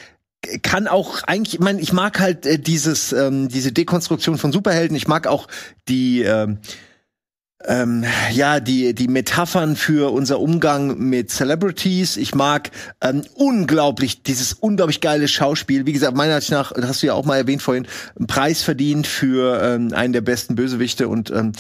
kann 0.63 0.87
auch 0.89 1.23
eigentlich, 1.25 1.55
ich 1.55 1.61
meine, 1.61 1.81
ich 1.81 1.93
mag 1.93 2.21
halt 2.21 2.47
äh, 2.47 2.59
dieses 2.59 3.13
ähm, 3.13 3.49
diese 3.49 3.73
Dekonstruktion 3.73 4.39
von 4.39 4.51
Superhelden. 4.51 4.97
Ich 4.97 5.09
mag 5.09 5.27
auch 5.27 5.47
die 5.89 6.23
ähm, 6.23 6.59
ähm, 7.67 8.05
ja, 8.33 8.61
die, 8.61 8.95
die 8.95 9.09
Metaphern 9.09 9.77
für 9.77 10.13
unser 10.13 10.41
Umgang 10.41 10.97
mit 10.99 11.31
Celebrities. 11.31 12.17
Ich 12.17 12.35
mag 12.35 12.71
ähm, 13.03 13.25
unglaublich 13.35 14.23
dieses 14.23 14.55
unglaublich 14.55 15.01
geile 15.01 15.29
Schauspiel. 15.29 15.85
Wie 15.85 15.93
gesagt, 15.93 16.17
meiner 16.17 16.37
Ansicht 16.37 16.53
nach, 16.53 16.73
das 16.73 16.87
hast 16.87 17.03
du 17.03 17.09
ja 17.09 17.15
auch 17.15 17.25
mal 17.25 17.37
erwähnt 17.37 17.61
vorhin, 17.61 17.87
einen 18.17 18.27
Preis 18.27 18.63
verdient 18.63 19.07
für 19.07 19.61
ähm, 19.61 19.93
einen 19.93 20.13
der 20.13 20.21
besten 20.21 20.55
Bösewichte 20.55 21.09
und 21.09 21.31
ähm, 21.31 21.53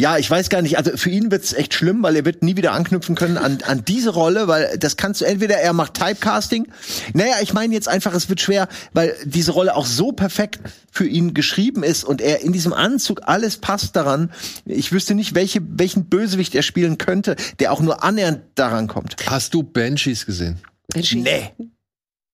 ja, 0.00 0.16
ich 0.18 0.30
weiß 0.30 0.48
gar 0.48 0.62
nicht, 0.62 0.78
also 0.78 0.96
für 0.96 1.10
ihn 1.10 1.30
wird's 1.30 1.52
echt 1.52 1.74
schlimm, 1.74 2.02
weil 2.02 2.16
er 2.16 2.24
wird 2.24 2.42
nie 2.42 2.56
wieder 2.56 2.72
anknüpfen 2.72 3.14
können 3.14 3.36
an, 3.36 3.58
an 3.66 3.84
diese 3.84 4.10
Rolle, 4.10 4.48
weil 4.48 4.78
das 4.78 4.96
kannst 4.96 5.20
du 5.20 5.26
entweder 5.26 5.56
er 5.56 5.72
macht 5.72 5.94
Typecasting. 5.94 6.68
Naja, 7.12 7.34
ich 7.42 7.52
meine 7.52 7.74
jetzt 7.74 7.88
einfach, 7.88 8.14
es 8.14 8.28
wird 8.28 8.40
schwer, 8.40 8.68
weil 8.92 9.14
diese 9.24 9.52
Rolle 9.52 9.76
auch 9.76 9.86
so 9.86 10.12
perfekt 10.12 10.60
für 10.90 11.06
ihn 11.06 11.34
geschrieben 11.34 11.82
ist 11.82 12.02
und 12.04 12.20
er 12.20 12.40
in 12.40 12.52
diesem 12.52 12.72
Anzug 12.72 13.20
alles 13.24 13.58
passt 13.58 13.94
daran. 13.94 14.32
Ich 14.64 14.90
wüsste 14.90 15.14
nicht, 15.14 15.34
welche, 15.34 15.60
welchen 15.62 16.06
Bösewicht 16.06 16.54
er 16.54 16.62
spielen 16.62 16.98
könnte, 16.98 17.36
der 17.58 17.72
auch 17.72 17.80
nur 17.80 18.02
annähernd 18.02 18.40
daran 18.54 18.88
kommt. 18.88 19.16
Hast 19.26 19.54
du 19.54 19.62
Banshees 19.62 20.26
gesehen? 20.26 20.58
Mensch, 20.94 21.14
Nee. 21.14 21.50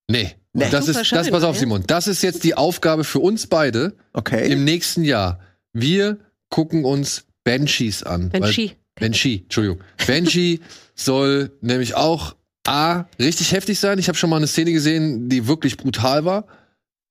Nee. 0.08 0.34
Nee. 0.52 0.64
Und 0.64 0.72
das 0.72 0.86
Super 0.86 1.00
ist, 1.02 1.12
das, 1.12 1.30
pass 1.30 1.42
auf, 1.42 1.56
ja. 1.56 1.60
Simon. 1.60 1.84
Das 1.86 2.06
ist 2.06 2.22
jetzt 2.22 2.44
die 2.44 2.54
Aufgabe 2.54 3.04
für 3.04 3.18
uns 3.18 3.46
beide 3.46 3.94
Okay. 4.14 4.50
im 4.50 4.64
nächsten 4.64 5.04
Jahr. 5.04 5.40
Wir 5.74 6.18
gucken 6.48 6.86
uns 6.86 7.25
Banshees 7.46 8.02
an. 8.02 8.30
weil- 8.32 8.40
Banshee. 8.40 8.72
Banshee, 8.96 9.42
Entschuldigung. 9.44 9.80
Banshee 10.06 10.60
soll 10.94 11.52
nämlich 11.60 11.94
auch 11.94 12.34
A, 12.66 13.04
richtig 13.20 13.52
heftig 13.52 13.78
sein. 13.78 13.98
Ich 13.98 14.08
habe 14.08 14.18
schon 14.18 14.28
mal 14.28 14.36
eine 14.38 14.46
Szene 14.48 14.72
gesehen, 14.72 15.28
die 15.28 15.46
wirklich 15.46 15.76
brutal 15.76 16.24
war. 16.24 16.46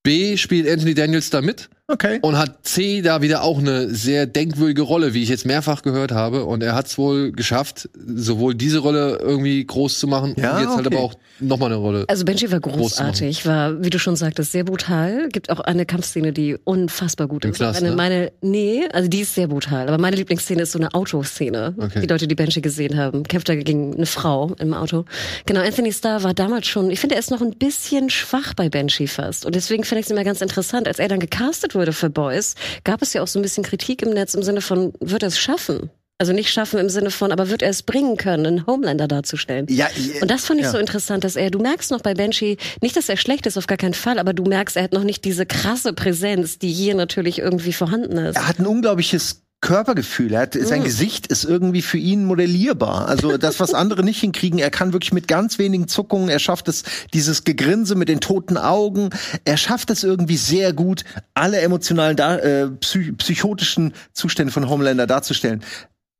B, 0.03 0.35
spielt 0.37 0.67
Anthony 0.67 0.93
Daniels 0.93 1.29
da 1.29 1.41
mit 1.41 1.69
Okay. 1.87 2.17
und 2.23 2.35
hat 2.35 2.65
C 2.65 3.03
da 3.03 3.21
wieder 3.21 3.43
auch 3.43 3.59
eine 3.59 3.89
sehr 3.89 4.25
denkwürdige 4.25 4.81
Rolle, 4.81 5.13
wie 5.13 5.21
ich 5.21 5.29
jetzt 5.29 5.45
mehrfach 5.45 5.83
gehört 5.83 6.11
habe. 6.11 6.45
Und 6.45 6.63
er 6.63 6.73
hat 6.73 6.87
es 6.87 6.97
wohl 6.97 7.31
geschafft, 7.31 7.89
sowohl 7.95 8.55
diese 8.55 8.79
Rolle 8.79 9.19
irgendwie 9.21 9.63
groß 9.63 9.99
zu 9.99 10.07
machen 10.07 10.33
Ja, 10.35 10.55
und 10.55 10.63
jetzt 10.63 10.75
halt 10.75 10.87
okay. 10.87 10.95
aber 10.95 11.05
auch 11.05 11.13
nochmal 11.39 11.69
eine 11.71 11.79
Rolle. 11.79 12.05
Also 12.07 12.25
Benji 12.25 12.51
war 12.51 12.59
großartig, 12.59 13.45
war, 13.45 13.83
wie 13.83 13.91
du 13.91 13.99
schon 13.99 14.15
sagtest, 14.15 14.51
sehr 14.51 14.63
brutal. 14.63 15.29
Gibt 15.29 15.51
auch 15.51 15.59
eine 15.59 15.85
Kampfszene, 15.85 16.33
die 16.33 16.57
unfassbar 16.63 17.27
gut 17.27 17.45
Im 17.45 17.51
ist. 17.51 17.57
Knast, 17.57 17.81
eine, 17.81 17.91
ne? 17.91 17.95
meine, 17.95 18.31
nee, 18.41 18.87
also 18.91 19.07
die 19.07 19.19
ist 19.19 19.35
sehr 19.35 19.47
brutal. 19.47 19.87
Aber 19.87 19.99
meine 19.99 20.15
Lieblingsszene 20.15 20.63
ist 20.63 20.71
so 20.71 20.79
eine 20.79 20.91
Autoszene. 20.95 21.75
Okay. 21.77 22.01
Die 22.01 22.07
Leute, 22.07 22.27
die 22.27 22.35
Benji 22.35 22.61
gesehen 22.61 22.97
haben, 22.97 23.23
kämpft 23.23 23.47
da 23.47 23.53
gegen 23.53 23.93
eine 23.95 24.07
Frau 24.07 24.55
im 24.59 24.73
Auto. 24.73 25.05
Genau, 25.45 25.61
Anthony 25.61 25.93
Starr 25.93 26.23
war 26.23 26.33
damals 26.33 26.65
schon, 26.65 26.89
ich 26.89 26.99
finde, 26.99 27.13
er 27.13 27.19
ist 27.19 27.29
noch 27.29 27.41
ein 27.41 27.51
bisschen 27.51 28.09
schwach 28.09 28.55
bei 28.55 28.69
Benji 28.69 29.05
fast. 29.05 29.45
Und 29.45 29.53
deswegen 29.53 29.83
finde 29.83 29.99
ich 29.99 30.07
es 30.07 30.11
immer 30.11 30.23
ganz 30.23 30.41
interessant. 30.41 30.87
Als 30.87 30.97
er 30.97 31.09
dann 31.09 31.19
gecastet 31.19 31.74
wurde 31.75 31.93
für 31.93 32.09
Boys, 32.09 32.55
gab 32.83 33.01
es 33.01 33.13
ja 33.13 33.21
auch 33.21 33.27
so 33.27 33.39
ein 33.39 33.41
bisschen 33.41 33.63
Kritik 33.63 34.01
im 34.01 34.11
Netz 34.11 34.33
im 34.33 34.43
Sinne 34.43 34.61
von, 34.61 34.93
wird 34.99 35.23
er 35.23 35.27
es 35.27 35.37
schaffen? 35.37 35.89
Also 36.17 36.31
nicht 36.31 36.49
schaffen 36.49 36.79
im 36.79 36.87
Sinne 36.87 37.11
von, 37.11 37.33
aber 37.33 37.49
wird 37.49 37.61
er 37.61 37.69
es 37.69 37.83
bringen 37.83 38.15
können, 38.15 38.45
einen 38.45 38.67
Homelander 38.67 39.05
darzustellen? 39.05 39.65
Ja, 39.69 39.89
Und 40.21 40.31
das 40.31 40.45
fand 40.45 40.61
ich 40.61 40.65
ja. 40.65 40.71
so 40.71 40.77
interessant, 40.77 41.25
dass 41.25 41.35
er, 41.35 41.51
du 41.51 41.59
merkst 41.59 41.91
noch 41.91 41.99
bei 41.99 42.13
Banshee, 42.13 42.55
nicht, 42.81 42.95
dass 42.95 43.09
er 43.09 43.17
schlecht 43.17 43.45
ist, 43.47 43.57
auf 43.57 43.67
gar 43.67 43.77
keinen 43.77 43.93
Fall, 43.93 44.17
aber 44.17 44.31
du 44.31 44.45
merkst, 44.45 44.77
er 44.77 44.83
hat 44.83 44.93
noch 44.93 45.03
nicht 45.03 45.25
diese 45.25 45.45
krasse 45.45 45.91
Präsenz, 45.91 46.57
die 46.57 46.71
hier 46.71 46.95
natürlich 46.95 47.39
irgendwie 47.39 47.73
vorhanden 47.73 48.17
ist. 48.17 48.37
er 48.37 48.47
hat 48.47 48.59
ein 48.59 48.65
unglaubliches 48.65 49.41
Körpergefühl. 49.61 50.33
Er 50.33 50.41
hat, 50.41 50.53
sein 50.53 50.81
Mm. 50.81 50.85
Gesicht 50.85 51.27
ist 51.27 51.43
irgendwie 51.43 51.81
für 51.81 51.97
ihn 51.97 52.25
modellierbar. 52.25 53.07
Also 53.07 53.37
das, 53.37 53.59
was 53.59 53.73
andere 53.73 54.03
nicht 54.03 54.19
hinkriegen, 54.19 54.59
er 54.59 54.69
kann 54.69 54.93
wirklich 54.93 55.13
mit 55.13 55.27
ganz 55.27 55.57
wenigen 55.57 55.87
Zuckungen, 55.87 56.29
er 56.29 56.39
schafft 56.39 56.67
es, 56.67 56.83
dieses 57.13 57.43
Gegrinse 57.45 57.95
mit 57.95 58.07
den 58.07 58.19
toten 58.19 58.57
Augen, 58.57 59.09
er 59.43 59.57
schafft 59.57 59.89
es 59.89 60.03
irgendwie 60.03 60.37
sehr 60.37 60.71
gut, 60.73 61.03
alle 61.33 61.61
emotionalen, 61.61 62.17
äh, 62.17 62.67
psy 62.79 63.13
psychotischen 63.13 63.93
Zustände 64.13 64.53
von 64.53 64.69
Homelander 64.69 65.07
darzustellen. 65.07 65.63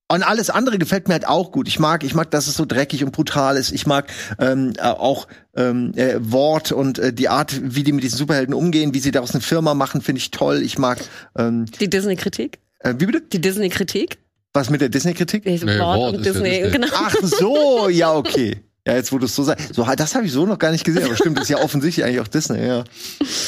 Und 0.07 0.21
alles 0.21 0.51
andere 0.51 0.77
gefällt 0.77 1.07
mir 1.07 1.15
halt 1.15 1.27
auch 1.27 1.51
gut. 1.51 1.67
Ich 1.67 1.79
mag, 1.79 2.03
ich 2.03 2.13
mag, 2.13 2.29
dass 2.29 2.45
es 2.47 2.55
so 2.55 2.65
dreckig 2.65 3.03
und 3.03 3.11
brutal 3.11 3.57
ist. 3.57 3.71
Ich 3.71 3.87
mag 3.87 4.11
ähm, 4.37 4.73
äh, 4.77 4.81
auch 4.81 5.27
ähm, 5.55 5.93
äh, 5.95 6.17
Wort 6.19 6.71
und 6.71 6.99
äh, 6.99 7.11
die 7.11 7.27
Art, 7.27 7.59
wie 7.63 7.83
die 7.83 7.91
mit 7.91 8.03
diesen 8.03 8.17
Superhelden 8.17 8.53
umgehen, 8.53 8.93
wie 8.93 8.99
sie 8.99 9.09
daraus 9.09 9.31
eine 9.31 9.41
Firma 9.41 9.73
machen, 9.73 10.01
finde 10.01 10.19
ich 10.19 10.29
toll. 10.29 10.61
Ich 10.61 10.77
mag, 10.77 10.99
ähm, 11.35 11.65
Die 11.79 11.89
Disney-Kritik? 11.89 12.59
Äh, 12.85 12.95
wie 12.97 13.05
bitte? 13.05 13.21
Die 13.21 13.41
Disney-Kritik? 13.41 14.17
Was 14.53 14.69
mit 14.69 14.79
der 14.81 14.89
Disney-Kritik? 14.89 15.45
Nee, 15.45 15.59
Nee, 15.63 15.79
Wort 15.79 16.13
und 16.15 16.21
ist 16.21 16.25
ja 16.27 16.31
Disney, 16.33 16.49
Disney. 16.61 16.71
genau. 16.71 16.87
Ach 16.93 17.15
so, 17.23 17.89
ja, 17.89 18.13
okay. 18.13 18.57
Ja, 18.87 18.93
jetzt 18.95 19.11
wo 19.11 19.17
du 19.17 19.25
es 19.25 19.35
so 19.35 19.43
sagst. 19.43 19.73
So, 19.73 19.83
das 19.83 20.15
habe 20.15 20.25
ich 20.25 20.31
so 20.31 20.45
noch 20.45 20.59
gar 20.59 20.71
nicht 20.71 20.85
gesehen, 20.85 21.03
aber 21.05 21.15
stimmt, 21.15 21.37
das 21.37 21.45
ist 21.45 21.49
ja 21.49 21.57
offensichtlich 21.57 22.05
eigentlich 22.05 22.19
auch 22.21 22.27
Disney, 22.27 22.65
ja. 22.65 22.83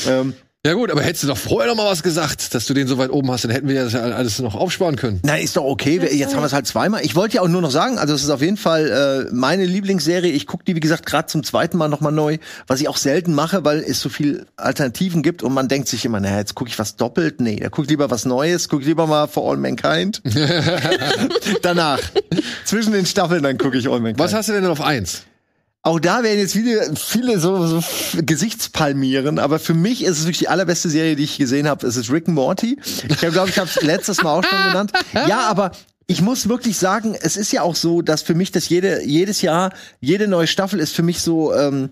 Ähm, 0.07 0.33
Ja 0.65 0.73
gut, 0.73 0.91
aber 0.91 1.01
hättest 1.01 1.23
du 1.23 1.27
doch 1.27 1.37
vorher 1.37 1.69
noch 1.73 1.77
mal 1.81 1.89
was 1.89 2.03
gesagt, 2.03 2.53
dass 2.53 2.65
du 2.65 2.73
den 2.73 2.87
so 2.87 2.97
weit 2.97 3.09
oben 3.11 3.31
hast, 3.31 3.45
dann 3.45 3.51
hätten 3.51 3.69
wir 3.69 3.85
das 3.85 3.93
ja 3.93 4.01
alles 4.01 4.39
noch 4.39 4.53
aufsparen 4.53 4.97
können. 4.97 5.21
Nein, 5.23 5.41
ist 5.43 5.55
doch 5.55 5.63
okay. 5.63 6.01
Wir- 6.01 6.13
Jetzt 6.13 6.33
haben 6.33 6.41
wir 6.41 6.47
es 6.47 6.51
halt 6.51 6.67
zweimal. 6.67 7.05
Ich 7.05 7.15
wollte 7.15 7.35
ja 7.35 7.41
auch 7.41 7.47
nur 7.47 7.61
noch 7.61 7.71
sagen, 7.71 7.97
also 7.97 8.13
es 8.13 8.23
ist 8.23 8.29
auf 8.31 8.41
jeden 8.41 8.57
Fall 8.57 9.27
äh, 9.29 9.33
meine 9.33 9.63
Lieblingsserie. 9.65 10.29
Ich 10.29 10.45
gucke 10.45 10.65
die, 10.65 10.75
wie 10.75 10.81
gesagt, 10.81 11.05
gerade 11.05 11.27
zum 11.27 11.43
zweiten 11.45 11.77
Mal 11.77 11.87
nochmal 11.87 12.11
neu, 12.11 12.37
was 12.65 12.81
ich 12.81 12.89
auch 12.89 12.97
selten 12.97 13.33
mache, 13.33 13.63
weil 13.63 13.79
es 13.79 14.01
so 14.01 14.09
viel 14.09 14.45
Alternativen 14.57 15.21
gibt 15.23 15.41
und 15.41 15.53
man 15.53 15.69
denkt 15.69 15.87
sich 15.87 16.03
immer, 16.03 16.19
naja, 16.19 16.39
jetzt 16.39 16.55
gucke 16.55 16.69
ich 16.69 16.77
was 16.79 16.97
doppelt. 16.97 17.39
Nee, 17.39 17.57
da 17.57 17.69
guck 17.69 17.87
lieber 17.87 18.09
was 18.11 18.25
Neues, 18.25 18.67
guck 18.67 18.83
lieber 18.83 19.07
mal 19.07 19.27
For 19.27 19.49
All 19.49 19.57
Mankind. 19.57 20.21
Danach. 21.61 21.99
Zwischen 22.65 22.91
den 22.91 23.05
Staffeln, 23.05 23.43
dann 23.43 23.57
gucke 23.57 23.77
ich 23.77 23.87
All 23.87 23.99
Mankind. 24.01 24.19
Was 24.19 24.33
hast 24.33 24.49
du 24.49 24.53
denn 24.53 24.65
auf 24.65 24.81
eins? 24.81 25.21
Auch 25.87 26.01
da 26.01 26.21
werden 26.21 26.37
jetzt 26.37 26.51
viele, 26.51 26.93
viele 26.97 27.39
so, 27.39 27.65
so 27.65 27.81
Gesichtspalmieren, 28.17 29.39
aber 29.39 29.57
für 29.57 29.73
mich 29.73 30.03
ist 30.03 30.19
es 30.19 30.23
wirklich 30.25 30.39
die 30.39 30.49
allerbeste 30.49 30.89
Serie, 30.89 31.15
die 31.15 31.23
ich 31.23 31.37
gesehen 31.37 31.65
habe. 31.65 31.87
Es 31.87 31.95
ist 31.95 32.11
Rick 32.11 32.27
and 32.27 32.35
Morty. 32.35 32.77
Ich 33.07 33.19
glaube, 33.19 33.47
ich 33.47 33.57
habe 33.57 33.69
es 33.69 33.81
letztes 33.81 34.21
Mal 34.21 34.37
auch 34.37 34.43
schon 34.43 34.67
genannt. 34.67 34.91
Ja, 35.29 35.47
aber 35.47 35.71
ich 36.05 36.21
muss 36.21 36.49
wirklich 36.49 36.77
sagen, 36.77 37.15
es 37.17 37.37
ist 37.37 37.53
ja 37.53 37.61
auch 37.61 37.75
so, 37.75 38.01
dass 38.01 38.21
für 38.21 38.35
mich 38.35 38.51
das 38.51 38.67
jede, 38.67 39.05
jedes 39.05 39.41
Jahr, 39.41 39.71
jede 40.01 40.27
neue 40.27 40.47
Staffel 40.47 40.81
ist 40.81 40.93
für 40.93 41.03
mich 41.03 41.21
so, 41.21 41.53
ähm, 41.53 41.89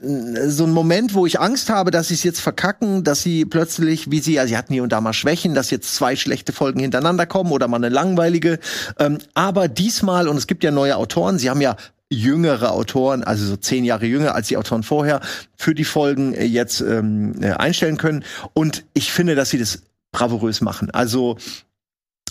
so 0.00 0.64
ein 0.64 0.72
Moment, 0.72 1.12
wo 1.12 1.26
ich 1.26 1.40
Angst 1.40 1.68
habe, 1.68 1.90
dass 1.90 2.08
sie 2.08 2.14
es 2.14 2.22
jetzt 2.22 2.40
verkacken, 2.40 3.04
dass 3.04 3.22
sie 3.22 3.44
plötzlich, 3.44 4.10
wie 4.10 4.20
sie, 4.20 4.34
ja, 4.34 4.46
sie 4.46 4.56
hatten 4.56 4.72
hier 4.72 4.82
und 4.82 4.92
da 4.92 5.02
mal 5.02 5.12
Schwächen, 5.12 5.54
dass 5.54 5.70
jetzt 5.70 5.94
zwei 5.94 6.16
schlechte 6.16 6.54
Folgen 6.54 6.80
hintereinander 6.80 7.26
kommen 7.26 7.52
oder 7.52 7.68
mal 7.68 7.76
eine 7.76 7.90
langweilige. 7.90 8.58
Ähm, 8.98 9.18
aber 9.34 9.68
diesmal, 9.68 10.26
und 10.26 10.38
es 10.38 10.46
gibt 10.46 10.64
ja 10.64 10.70
neue 10.70 10.96
Autoren, 10.96 11.38
sie 11.38 11.50
haben 11.50 11.60
ja 11.60 11.76
jüngere 12.10 12.72
Autoren, 12.72 13.22
also 13.22 13.46
so 13.46 13.56
zehn 13.56 13.84
Jahre 13.84 14.06
jünger 14.06 14.34
als 14.34 14.48
die 14.48 14.56
Autoren 14.56 14.82
vorher, 14.82 15.20
für 15.56 15.74
die 15.74 15.84
Folgen 15.84 16.34
äh, 16.34 16.44
jetzt 16.44 16.80
ähm, 16.80 17.40
äh, 17.40 17.52
einstellen 17.52 17.96
können. 17.96 18.24
Und 18.52 18.84
ich 18.94 19.12
finde, 19.12 19.36
dass 19.36 19.50
sie 19.50 19.58
das 19.58 19.82
bravourös 20.12 20.60
machen. 20.60 20.90
Also 20.90 21.38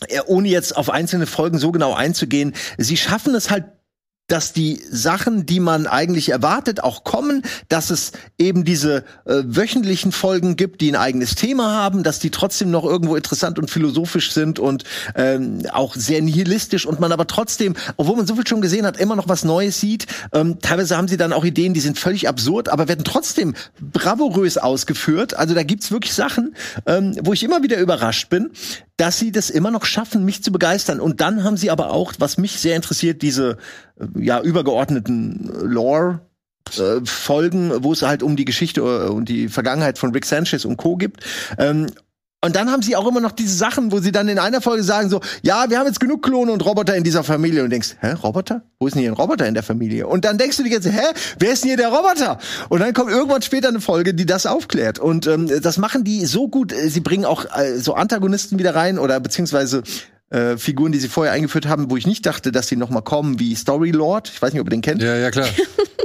äh, 0.07 0.19
ohne 0.27 0.49
jetzt 0.49 0.75
auf 0.75 0.89
einzelne 0.89 1.25
Folgen 1.25 1.57
so 1.57 1.71
genau 1.71 1.93
einzugehen, 1.93 2.53
sie 2.77 2.97
schaffen 2.97 3.33
es 3.35 3.49
halt 3.49 3.65
dass 4.31 4.53
die 4.53 4.81
Sachen, 4.89 5.45
die 5.45 5.59
man 5.59 5.87
eigentlich 5.87 6.29
erwartet, 6.29 6.83
auch 6.83 7.03
kommen, 7.03 7.43
dass 7.67 7.89
es 7.89 8.11
eben 8.37 8.63
diese 8.63 9.03
äh, 9.25 9.43
wöchentlichen 9.45 10.11
Folgen 10.11 10.55
gibt, 10.55 10.81
die 10.81 10.91
ein 10.91 10.95
eigenes 10.95 11.35
Thema 11.35 11.71
haben, 11.71 12.03
dass 12.03 12.19
die 12.19 12.29
trotzdem 12.29 12.71
noch 12.71 12.85
irgendwo 12.85 13.15
interessant 13.15 13.59
und 13.59 13.69
philosophisch 13.69 14.31
sind 14.31 14.59
und 14.59 14.83
ähm, 15.15 15.63
auch 15.71 15.95
sehr 15.95 16.21
nihilistisch 16.21 16.85
und 16.85 16.99
man 16.99 17.11
aber 17.11 17.27
trotzdem, 17.27 17.75
obwohl 17.97 18.15
man 18.15 18.27
so 18.27 18.35
viel 18.35 18.47
schon 18.47 18.61
gesehen 18.61 18.85
hat, 18.85 18.97
immer 18.97 19.15
noch 19.15 19.27
was 19.27 19.43
Neues 19.43 19.79
sieht. 19.79 20.07
Ähm, 20.33 20.59
teilweise 20.61 20.95
haben 20.95 21.07
sie 21.07 21.17
dann 21.17 21.33
auch 21.33 21.43
Ideen, 21.43 21.73
die 21.73 21.79
sind 21.79 21.97
völlig 21.97 22.27
absurd, 22.27 22.69
aber 22.69 22.87
werden 22.87 23.03
trotzdem 23.03 23.55
bravourös 23.79 24.57
ausgeführt. 24.57 25.35
Also 25.35 25.55
da 25.55 25.63
gibt's 25.63 25.91
wirklich 25.91 26.13
Sachen, 26.13 26.55
ähm, 26.85 27.15
wo 27.23 27.33
ich 27.33 27.43
immer 27.43 27.63
wieder 27.63 27.77
überrascht 27.77 28.29
bin, 28.29 28.51
dass 28.99 29.17
sie 29.17 29.31
das 29.31 29.49
immer 29.49 29.71
noch 29.71 29.85
schaffen, 29.85 30.25
mich 30.25 30.43
zu 30.43 30.51
begeistern. 30.51 30.99
Und 30.99 31.21
dann 31.21 31.43
haben 31.43 31.55
sie 31.55 31.71
aber 31.71 31.91
auch, 31.91 32.13
was 32.19 32.37
mich 32.37 32.59
sehr 32.59 32.75
interessiert, 32.75 33.21
diese 33.21 33.57
äh, 33.97 34.05
ja 34.23 34.41
übergeordneten 34.41 35.49
äh, 35.49 35.65
Lore. 35.65 36.19
Äh, 36.77 37.03
Folgen, 37.05 37.71
wo 37.83 37.93
es 37.93 38.03
halt 38.03 38.21
um 38.21 38.35
die 38.35 38.45
Geschichte 38.45 39.09
und 39.11 39.29
die 39.29 39.47
Vergangenheit 39.47 39.97
von 39.97 40.11
Rick 40.11 40.25
Sanchez 40.25 40.65
und 40.65 40.77
Co. 40.77 40.97
gibt. 40.97 41.23
Ähm, 41.57 41.87
und 42.41 42.55
dann 42.55 42.71
haben 42.71 42.81
sie 42.81 42.95
auch 42.95 43.05
immer 43.05 43.19
noch 43.19 43.33
diese 43.33 43.53
Sachen, 43.53 43.91
wo 43.91 43.99
sie 43.99 44.13
dann 44.13 44.29
in 44.29 44.39
einer 44.39 44.61
Folge 44.61 44.81
sagen 44.81 45.09
so, 45.09 45.19
ja, 45.41 45.69
wir 45.69 45.77
haben 45.77 45.87
jetzt 45.87 45.99
genug 45.99 46.23
Klone 46.23 46.53
und 46.53 46.63
Roboter 46.63 46.95
in 46.95 47.03
dieser 47.03 47.25
Familie. 47.25 47.63
Und 47.65 47.69
denkst, 47.69 47.97
hä, 47.99 48.13
Roboter? 48.13 48.61
Wo 48.79 48.87
ist 48.87 48.93
denn 48.93 49.01
hier 49.01 49.11
ein 49.11 49.15
Roboter 49.15 49.45
in 49.45 49.55
der 49.55 49.63
Familie? 49.63 50.07
Und 50.07 50.23
dann 50.23 50.37
denkst 50.37 50.55
du 50.55 50.63
die 50.63 50.69
ganze, 50.69 50.89
hä, 50.89 51.01
wer 51.37 51.51
ist 51.51 51.63
denn 51.63 51.69
hier 51.69 51.77
der 51.77 51.89
Roboter? 51.89 52.39
Und 52.69 52.79
dann 52.79 52.93
kommt 52.93 53.11
irgendwann 53.11 53.41
später 53.41 53.67
eine 53.67 53.81
Folge, 53.81 54.13
die 54.13 54.25
das 54.25 54.45
aufklärt. 54.45 54.99
Und 54.99 55.27
ähm, 55.27 55.49
das 55.61 55.77
machen 55.77 56.05
die 56.05 56.25
so 56.25 56.47
gut. 56.47 56.73
Sie 56.73 57.01
bringen 57.01 57.25
auch 57.25 57.45
äh, 57.57 57.77
so 57.77 57.95
Antagonisten 57.95 58.57
wieder 58.57 58.73
rein 58.73 58.99
oder 58.99 59.19
beziehungsweise 59.19 59.83
äh, 60.29 60.57
Figuren, 60.57 60.91
die 60.91 60.99
sie 60.99 61.09
vorher 61.09 61.33
eingeführt 61.33 61.67
haben, 61.67 61.89
wo 61.89 61.97
ich 61.97 62.07
nicht 62.07 62.25
dachte, 62.25 62.51
dass 62.51 62.67
sie 62.67 62.75
noch 62.75 62.89
mal 62.89 63.01
kommen, 63.01 63.39
wie 63.39 63.55
Story 63.55 63.91
Lord. 63.91 64.29
Ich 64.29 64.41
weiß 64.41 64.53
nicht, 64.53 64.61
ob 64.61 64.67
ihr 64.67 64.71
den 64.71 64.81
kennt. 64.81 65.01
Ja, 65.01 65.15
ja, 65.15 65.31
klar. 65.31 65.47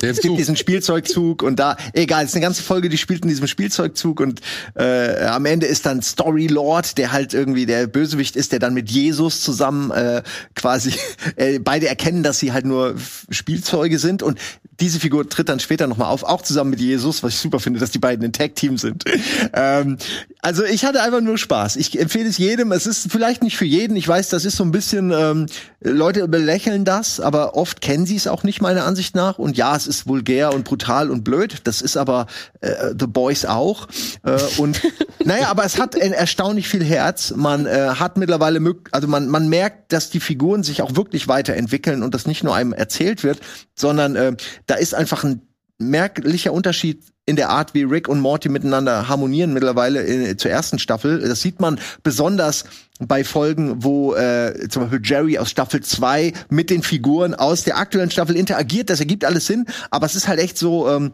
Der 0.04 0.10
Es 0.10 0.20
gibt 0.20 0.38
diesen 0.38 0.56
Spielzeugzug 0.56 1.42
und 1.42 1.58
da, 1.58 1.76
egal, 1.92 2.24
es 2.24 2.30
ist 2.30 2.36
eine 2.36 2.42
ganze 2.42 2.62
Folge, 2.62 2.88
die 2.88 2.98
spielt 2.98 3.22
in 3.22 3.28
diesem 3.28 3.46
Spielzeugzug 3.46 4.20
und 4.20 4.40
äh, 4.74 5.24
am 5.24 5.46
Ende 5.46 5.66
ist 5.66 5.86
dann 5.86 6.02
Story 6.02 6.46
Lord, 6.46 6.98
der 6.98 7.12
halt 7.12 7.32
irgendwie 7.32 7.64
der 7.64 7.86
Bösewicht 7.86 8.36
ist, 8.36 8.52
der 8.52 8.58
dann 8.58 8.74
mit 8.74 8.90
Jesus 8.90 9.40
zusammen 9.40 9.90
äh, 9.92 10.22
quasi 10.54 10.94
äh, 11.36 11.58
beide 11.58 11.88
erkennen, 11.88 12.22
dass 12.22 12.38
sie 12.38 12.52
halt 12.52 12.66
nur 12.66 12.96
Spielzeuge 13.30 13.98
sind 13.98 14.22
und 14.22 14.38
diese 14.80 15.00
Figur 15.00 15.28
tritt 15.28 15.48
dann 15.48 15.60
später 15.60 15.86
nochmal 15.86 16.08
auf, 16.08 16.24
auch 16.24 16.42
zusammen 16.42 16.70
mit 16.70 16.80
Jesus, 16.80 17.22
was 17.22 17.34
ich 17.34 17.40
super 17.40 17.60
finde, 17.60 17.80
dass 17.80 17.90
die 17.90 17.98
beiden 17.98 18.24
ein 18.24 18.32
Tag-Team 18.32 18.78
sind. 18.78 19.04
ähm, 19.52 19.98
also 20.40 20.64
ich 20.64 20.84
hatte 20.84 21.02
einfach 21.02 21.20
nur 21.20 21.38
Spaß. 21.38 21.76
Ich 21.76 21.98
empfehle 21.98 22.28
es 22.28 22.38
jedem. 22.38 22.72
Es 22.72 22.86
ist 22.86 23.10
vielleicht 23.10 23.42
nicht 23.42 23.56
für 23.56 23.64
jeden. 23.64 23.96
Ich 23.96 24.06
weiß, 24.06 24.28
das 24.28 24.44
ist 24.44 24.56
so 24.56 24.64
ein 24.64 24.72
bisschen, 24.72 25.12
ähm, 25.12 25.46
Leute 25.80 26.28
belächeln 26.28 26.84
das, 26.84 27.20
aber 27.20 27.56
oft 27.56 27.80
kennen 27.80 28.06
sie 28.06 28.16
es 28.16 28.26
auch 28.26 28.42
nicht, 28.42 28.60
meiner 28.60 28.84
Ansicht 28.84 29.14
nach. 29.14 29.38
Und 29.38 29.56
ja, 29.56 29.76
es 29.76 29.86
ist 29.86 30.06
vulgär 30.06 30.54
und 30.54 30.64
brutal 30.64 31.10
und 31.10 31.24
blöd. 31.24 31.60
Das 31.64 31.82
ist 31.82 31.96
aber 31.96 32.26
äh, 32.60 32.94
The 32.98 33.06
Boys 33.06 33.44
auch. 33.44 33.88
Äh, 34.22 34.38
und 34.58 34.80
naja, 35.24 35.48
aber 35.48 35.64
es 35.64 35.78
hat 35.78 35.94
erstaunlich 35.94 36.68
viel 36.68 36.84
Herz. 36.84 37.32
Man 37.36 37.66
äh, 37.66 37.90
hat 37.98 38.16
mittlerweile, 38.16 38.60
also 38.90 39.08
man, 39.08 39.28
man 39.28 39.48
merkt, 39.48 39.92
dass 39.92 40.10
die 40.10 40.20
Figuren 40.20 40.62
sich 40.62 40.82
auch 40.82 40.96
wirklich 40.96 41.28
weiterentwickeln 41.28 42.02
und 42.02 42.14
das 42.14 42.26
nicht 42.26 42.44
nur 42.44 42.54
einem 42.54 42.72
erzählt 42.72 43.22
wird, 43.22 43.40
sondern 43.74 44.16
äh, 44.16 44.32
da 44.66 44.74
ist 44.74 44.94
einfach 44.94 45.24
ein 45.24 45.42
merklicher 45.78 46.52
Unterschied 46.52 47.02
in 47.26 47.36
der 47.36 47.48
Art, 47.48 47.72
wie 47.72 47.82
Rick 47.82 48.08
und 48.08 48.20
Morty 48.20 48.48
miteinander 48.48 49.08
harmonieren 49.08 49.54
mittlerweile 49.54 50.02
in, 50.02 50.36
zur 50.38 50.50
ersten 50.50 50.78
Staffel. 50.78 51.20
Das 51.20 51.40
sieht 51.40 51.58
man 51.58 51.80
besonders 52.02 52.64
bei 53.00 53.24
Folgen, 53.24 53.82
wo 53.82 54.14
äh, 54.14 54.68
zum 54.68 54.82
Beispiel 54.82 55.00
Jerry 55.02 55.38
aus 55.38 55.50
Staffel 55.50 55.82
2 55.82 56.32
mit 56.50 56.68
den 56.68 56.82
Figuren 56.82 57.34
aus 57.34 57.64
der 57.64 57.78
aktuellen 57.78 58.10
Staffel 58.10 58.36
interagiert. 58.36 58.90
Das 58.90 59.00
ergibt 59.00 59.24
alles 59.24 59.46
Sinn, 59.46 59.66
aber 59.90 60.06
es 60.06 60.14
ist 60.14 60.28
halt 60.28 60.38
echt 60.38 60.58
so, 60.58 60.88
ähm, 60.90 61.12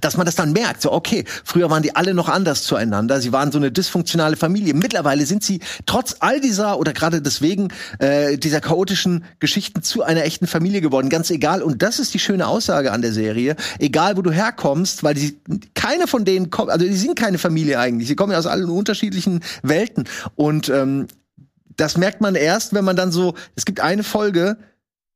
dass 0.00 0.16
man 0.16 0.26
das 0.26 0.36
dann 0.36 0.52
merkt, 0.52 0.82
so 0.82 0.92
okay, 0.92 1.24
früher 1.44 1.70
waren 1.70 1.82
die 1.82 1.96
alle 1.96 2.14
noch 2.14 2.28
anders 2.28 2.62
zueinander, 2.62 3.20
sie 3.20 3.32
waren 3.32 3.50
so 3.52 3.58
eine 3.58 3.72
dysfunktionale 3.72 4.36
Familie. 4.36 4.74
Mittlerweile 4.74 5.26
sind 5.26 5.42
sie 5.42 5.60
trotz 5.86 6.16
all 6.20 6.40
dieser 6.40 6.78
oder 6.78 6.92
gerade 6.92 7.22
deswegen 7.22 7.68
äh, 7.98 8.36
dieser 8.36 8.60
chaotischen 8.60 9.24
Geschichten 9.40 9.82
zu 9.82 10.02
einer 10.02 10.24
echten 10.24 10.46
Familie 10.46 10.80
geworden, 10.80 11.08
ganz 11.08 11.30
egal. 11.30 11.62
Und 11.62 11.82
das 11.82 11.98
ist 11.98 12.14
die 12.14 12.18
schöne 12.18 12.46
Aussage 12.46 12.92
an 12.92 13.02
der 13.02 13.12
Serie, 13.12 13.56
egal 13.78 14.16
wo 14.16 14.22
du 14.22 14.30
herkommst, 14.30 15.02
weil 15.02 15.14
die 15.14 15.40
keine 15.74 16.06
von 16.06 16.24
denen 16.24 16.50
kommt, 16.50 16.70
also 16.70 16.86
die 16.86 16.94
sind 16.94 17.18
keine 17.18 17.38
Familie 17.38 17.78
eigentlich, 17.78 18.08
sie 18.08 18.16
kommen 18.16 18.32
ja 18.32 18.38
aus 18.38 18.46
allen 18.46 18.68
unterschiedlichen 18.70 19.40
Welten 19.62 20.04
und 20.36 20.68
ähm, 20.68 21.08
das 21.76 21.96
merkt 21.96 22.20
man 22.20 22.34
erst, 22.34 22.74
wenn 22.74 22.84
man 22.84 22.96
dann 22.96 23.10
so, 23.10 23.34
es 23.56 23.64
gibt 23.64 23.80
eine 23.80 24.02
Folge, 24.02 24.58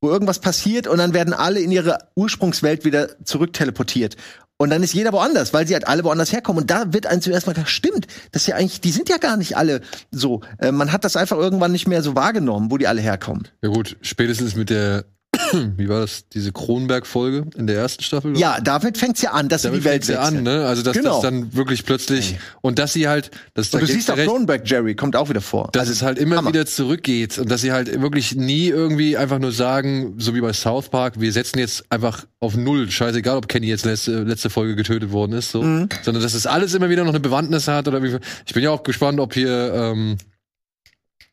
wo 0.00 0.10
irgendwas 0.10 0.38
passiert 0.38 0.86
und 0.86 0.98
dann 0.98 1.14
werden 1.14 1.32
alle 1.32 1.60
in 1.60 1.70
ihre 1.70 1.98
Ursprungswelt 2.14 2.84
wieder 2.84 3.24
zurückteleportiert. 3.24 4.16
Und 4.56 4.70
dann 4.70 4.82
ist 4.84 4.94
jeder 4.94 5.12
woanders, 5.12 5.52
weil 5.52 5.66
sie 5.66 5.74
halt 5.74 5.88
alle 5.88 6.04
woanders 6.04 6.32
herkommen. 6.32 6.62
Und 6.62 6.70
da 6.70 6.92
wird 6.92 7.06
einem 7.06 7.20
zuerst 7.20 7.46
mal 7.46 7.54
gedacht, 7.54 7.70
stimmt, 7.70 8.06
das 8.30 8.42
ist 8.42 8.48
ja 8.48 8.56
eigentlich, 8.56 8.80
die 8.80 8.92
sind 8.92 9.08
ja 9.08 9.16
gar 9.16 9.36
nicht 9.36 9.56
alle 9.56 9.80
so. 10.12 10.42
Äh, 10.58 10.70
man 10.70 10.92
hat 10.92 11.04
das 11.04 11.16
einfach 11.16 11.36
irgendwann 11.36 11.72
nicht 11.72 11.88
mehr 11.88 12.02
so 12.02 12.14
wahrgenommen, 12.14 12.70
wo 12.70 12.78
die 12.78 12.86
alle 12.86 13.00
herkommen. 13.00 13.48
Ja 13.62 13.70
gut, 13.70 13.96
spätestens 14.00 14.54
mit 14.54 14.70
der, 14.70 15.06
wie 15.76 15.88
war 15.88 16.00
das, 16.00 16.28
diese 16.28 16.52
Kronberg-Folge 16.52 17.46
in 17.56 17.66
der 17.66 17.76
ersten 17.76 18.02
Staffel? 18.02 18.36
Ja, 18.38 18.60
damit 18.60 18.98
fängt's 18.98 19.22
ja 19.22 19.32
an, 19.32 19.48
dass 19.48 19.62
sie 19.62 19.68
Damit 19.68 19.80
die 19.80 19.84
Welt 19.84 20.06
ja 20.08 20.20
an, 20.20 20.42
ne? 20.42 20.66
Also 20.66 20.82
dass 20.82 20.96
Genau. 20.96 21.14
das 21.14 21.22
dann 21.22 21.54
wirklich 21.54 21.84
plötzlich 21.84 22.36
und 22.60 22.78
dass 22.78 22.92
sie 22.92 23.08
halt, 23.08 23.30
dass 23.54 23.70
da 23.70 23.78
Und 23.78 23.82
du 23.82 23.86
gebe 23.86 23.98
ich 23.98 24.04
siehst 24.06 24.10
auch 24.18 24.22
Cronenberg 24.24 24.68
Jerry, 24.68 24.94
kommt 24.94 25.16
auch 25.16 25.28
wieder 25.28 25.40
vor. 25.40 25.70
dass 25.72 25.88
es 25.88 26.02
halt 26.02 26.18
immer 26.18 26.36
Hammer. 26.36 26.50
wieder 26.50 26.66
zurückgeht 26.66 27.38
und 27.38 27.50
dass 27.50 27.60
sie 27.62 27.72
halt 27.72 28.00
wirklich 28.00 28.34
nie 28.36 28.68
irgendwie 28.68 29.16
einfach 29.16 29.38
nur 29.38 29.52
sagen, 29.52 30.14
so 30.18 30.34
wie 30.34 30.40
bei 30.40 30.52
South 30.52 30.88
Park, 30.88 31.20
wir 31.20 31.32
setzen 31.32 31.58
jetzt 31.58 31.84
einfach 31.90 32.24
auf 32.40 32.56
null, 32.56 32.90
scheißegal, 32.90 33.36
ob 33.38 33.48
Kenny 33.48 33.66
jetzt 33.68 33.84
letzte, 33.84 34.22
letzte 34.22 34.50
Folge 34.50 34.76
getötet 34.76 35.12
worden 35.12 35.32
ist, 35.32 35.50
so, 35.50 35.62
Mhm. 35.62 35.88
sondern 36.02 36.22
dass 36.22 36.34
es 36.34 36.46
alles 36.46 36.74
immer 36.74 36.88
wieder 36.90 37.02
noch 37.04 37.10
eine 37.10 37.20
Bewandtnis 37.20 37.68
hat 37.68 37.88
oder 37.88 38.02
wie, 38.02 38.16
ich 38.46 38.54
bin 38.54 38.62
ja 38.62 38.70
auch 38.70 38.82
gespannt, 38.82 39.18
ob 39.20 39.34
hier, 39.34 39.72
ähm, 39.74 40.16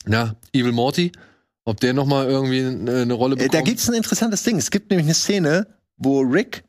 ja, 0.08 0.36
Evil 0.54 0.72
Morty, 0.72 1.12
ob 1.66 1.80
der 1.80 1.94
noch 1.94 2.06
mal 2.06 2.28
irgendwie 2.28 2.64
eine, 2.66 3.02
eine 3.02 3.14
Rolle 3.14 3.34
Äh, 3.34 3.38
bekommt. 3.38 3.54
Da 3.54 3.62
gibt's 3.62 3.88
ein 3.90 3.94
interessantes 3.96 4.44
Ding. 4.44 4.58
Es 4.58 4.72
gibt 4.72 4.90
nämlich 4.90 5.06
eine 5.06 5.14
Szene, 5.14 5.68
wo 5.98 6.22
Rick 6.22 6.64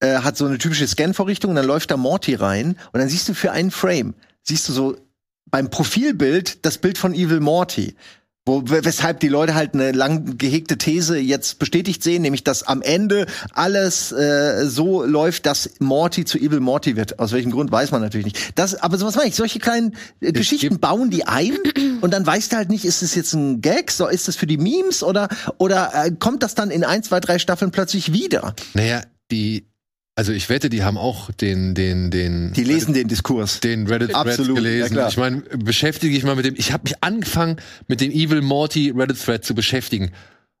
äh, 0.00 0.18
hat 0.18 0.36
so 0.36 0.46
eine 0.46 0.58
typische 0.58 0.86
Scan-Vorrichtung 0.86 1.50
und 1.50 1.56
dann 1.56 1.66
läuft 1.66 1.90
da 1.90 1.96
Morty 1.96 2.34
rein 2.34 2.76
und 2.92 3.00
dann 3.00 3.08
siehst 3.08 3.28
du 3.28 3.34
für 3.34 3.52
einen 3.52 3.70
Frame, 3.70 4.14
siehst 4.42 4.68
du 4.68 4.72
so 4.72 4.96
beim 5.46 5.70
Profilbild 5.70 6.64
das 6.64 6.78
Bild 6.78 6.98
von 6.98 7.14
Evil 7.14 7.40
Morty. 7.40 7.94
Wo, 8.44 8.62
we- 8.64 8.84
weshalb 8.84 9.20
die 9.20 9.28
Leute 9.28 9.54
halt 9.54 9.74
eine 9.74 9.92
lang 9.92 10.36
gehegte 10.36 10.76
These 10.76 11.16
jetzt 11.16 11.60
bestätigt 11.60 12.02
sehen, 12.02 12.22
nämlich 12.22 12.42
dass 12.42 12.64
am 12.64 12.82
Ende 12.82 13.26
alles 13.52 14.10
äh, 14.10 14.66
so 14.66 15.04
läuft, 15.04 15.46
dass 15.46 15.70
Morty 15.78 16.24
zu 16.24 16.38
Evil 16.38 16.58
Morty 16.58 16.96
wird. 16.96 17.20
Aus 17.20 17.30
welchem 17.30 17.52
Grund 17.52 17.70
weiß 17.70 17.92
man 17.92 18.00
natürlich 18.00 18.26
nicht. 18.26 18.58
Das, 18.58 18.74
aber 18.74 18.98
sowas 18.98 19.14
meine 19.14 19.28
ich, 19.28 19.36
solche 19.36 19.60
kleinen 19.60 19.94
äh, 20.20 20.32
Geschichten 20.32 20.80
bauen 20.80 21.08
die 21.10 21.24
ein 21.24 21.56
und 22.00 22.12
dann 22.12 22.26
weißt 22.26 22.50
du 22.52 22.56
halt 22.56 22.68
nicht, 22.68 22.84
ist 22.84 23.02
es 23.02 23.14
jetzt 23.14 23.32
ein 23.32 23.60
Gag, 23.60 23.92
so 23.92 24.08
ist 24.08 24.28
es 24.28 24.34
für 24.34 24.48
die 24.48 24.58
Memes 24.58 25.04
oder 25.04 25.28
oder 25.58 25.92
äh, 25.94 26.10
kommt 26.10 26.42
das 26.42 26.56
dann 26.56 26.72
in 26.72 26.82
ein, 26.82 27.04
zwei, 27.04 27.20
drei 27.20 27.38
Staffeln 27.38 27.70
plötzlich 27.70 28.12
wieder? 28.12 28.56
Naja, 28.74 29.02
die 29.30 29.66
Also 30.14 30.32
ich 30.32 30.48
wette, 30.50 30.68
die 30.68 30.82
haben 30.84 30.98
auch 30.98 31.30
den, 31.30 31.74
den, 31.74 32.10
den. 32.10 32.52
Die 32.52 32.64
lesen 32.64 32.92
den 32.92 33.08
Diskurs. 33.08 33.60
den 33.60 33.86
Reddit 33.86 34.10
Thread 34.10 34.26
Absolut, 34.28 34.56
ja 34.58 34.62
gelesen. 34.62 34.92
klar. 34.92 35.08
ich 35.08 35.16
meine, 35.16 35.40
beschäftige 35.40 36.14
ich 36.16 36.22
mal 36.22 36.36
mit 36.36 36.44
dem. 36.44 36.54
Ich 36.58 36.70
habe 36.72 36.82
mich 36.84 36.94
angefangen, 37.02 37.56
mit 37.88 38.00
dem 38.02 38.10
Evil 38.12 38.42
Morty 38.42 38.90
Reddit 38.94 39.18
Thread 39.24 39.42
zu 39.44 39.54
beschäftigen 39.54 40.12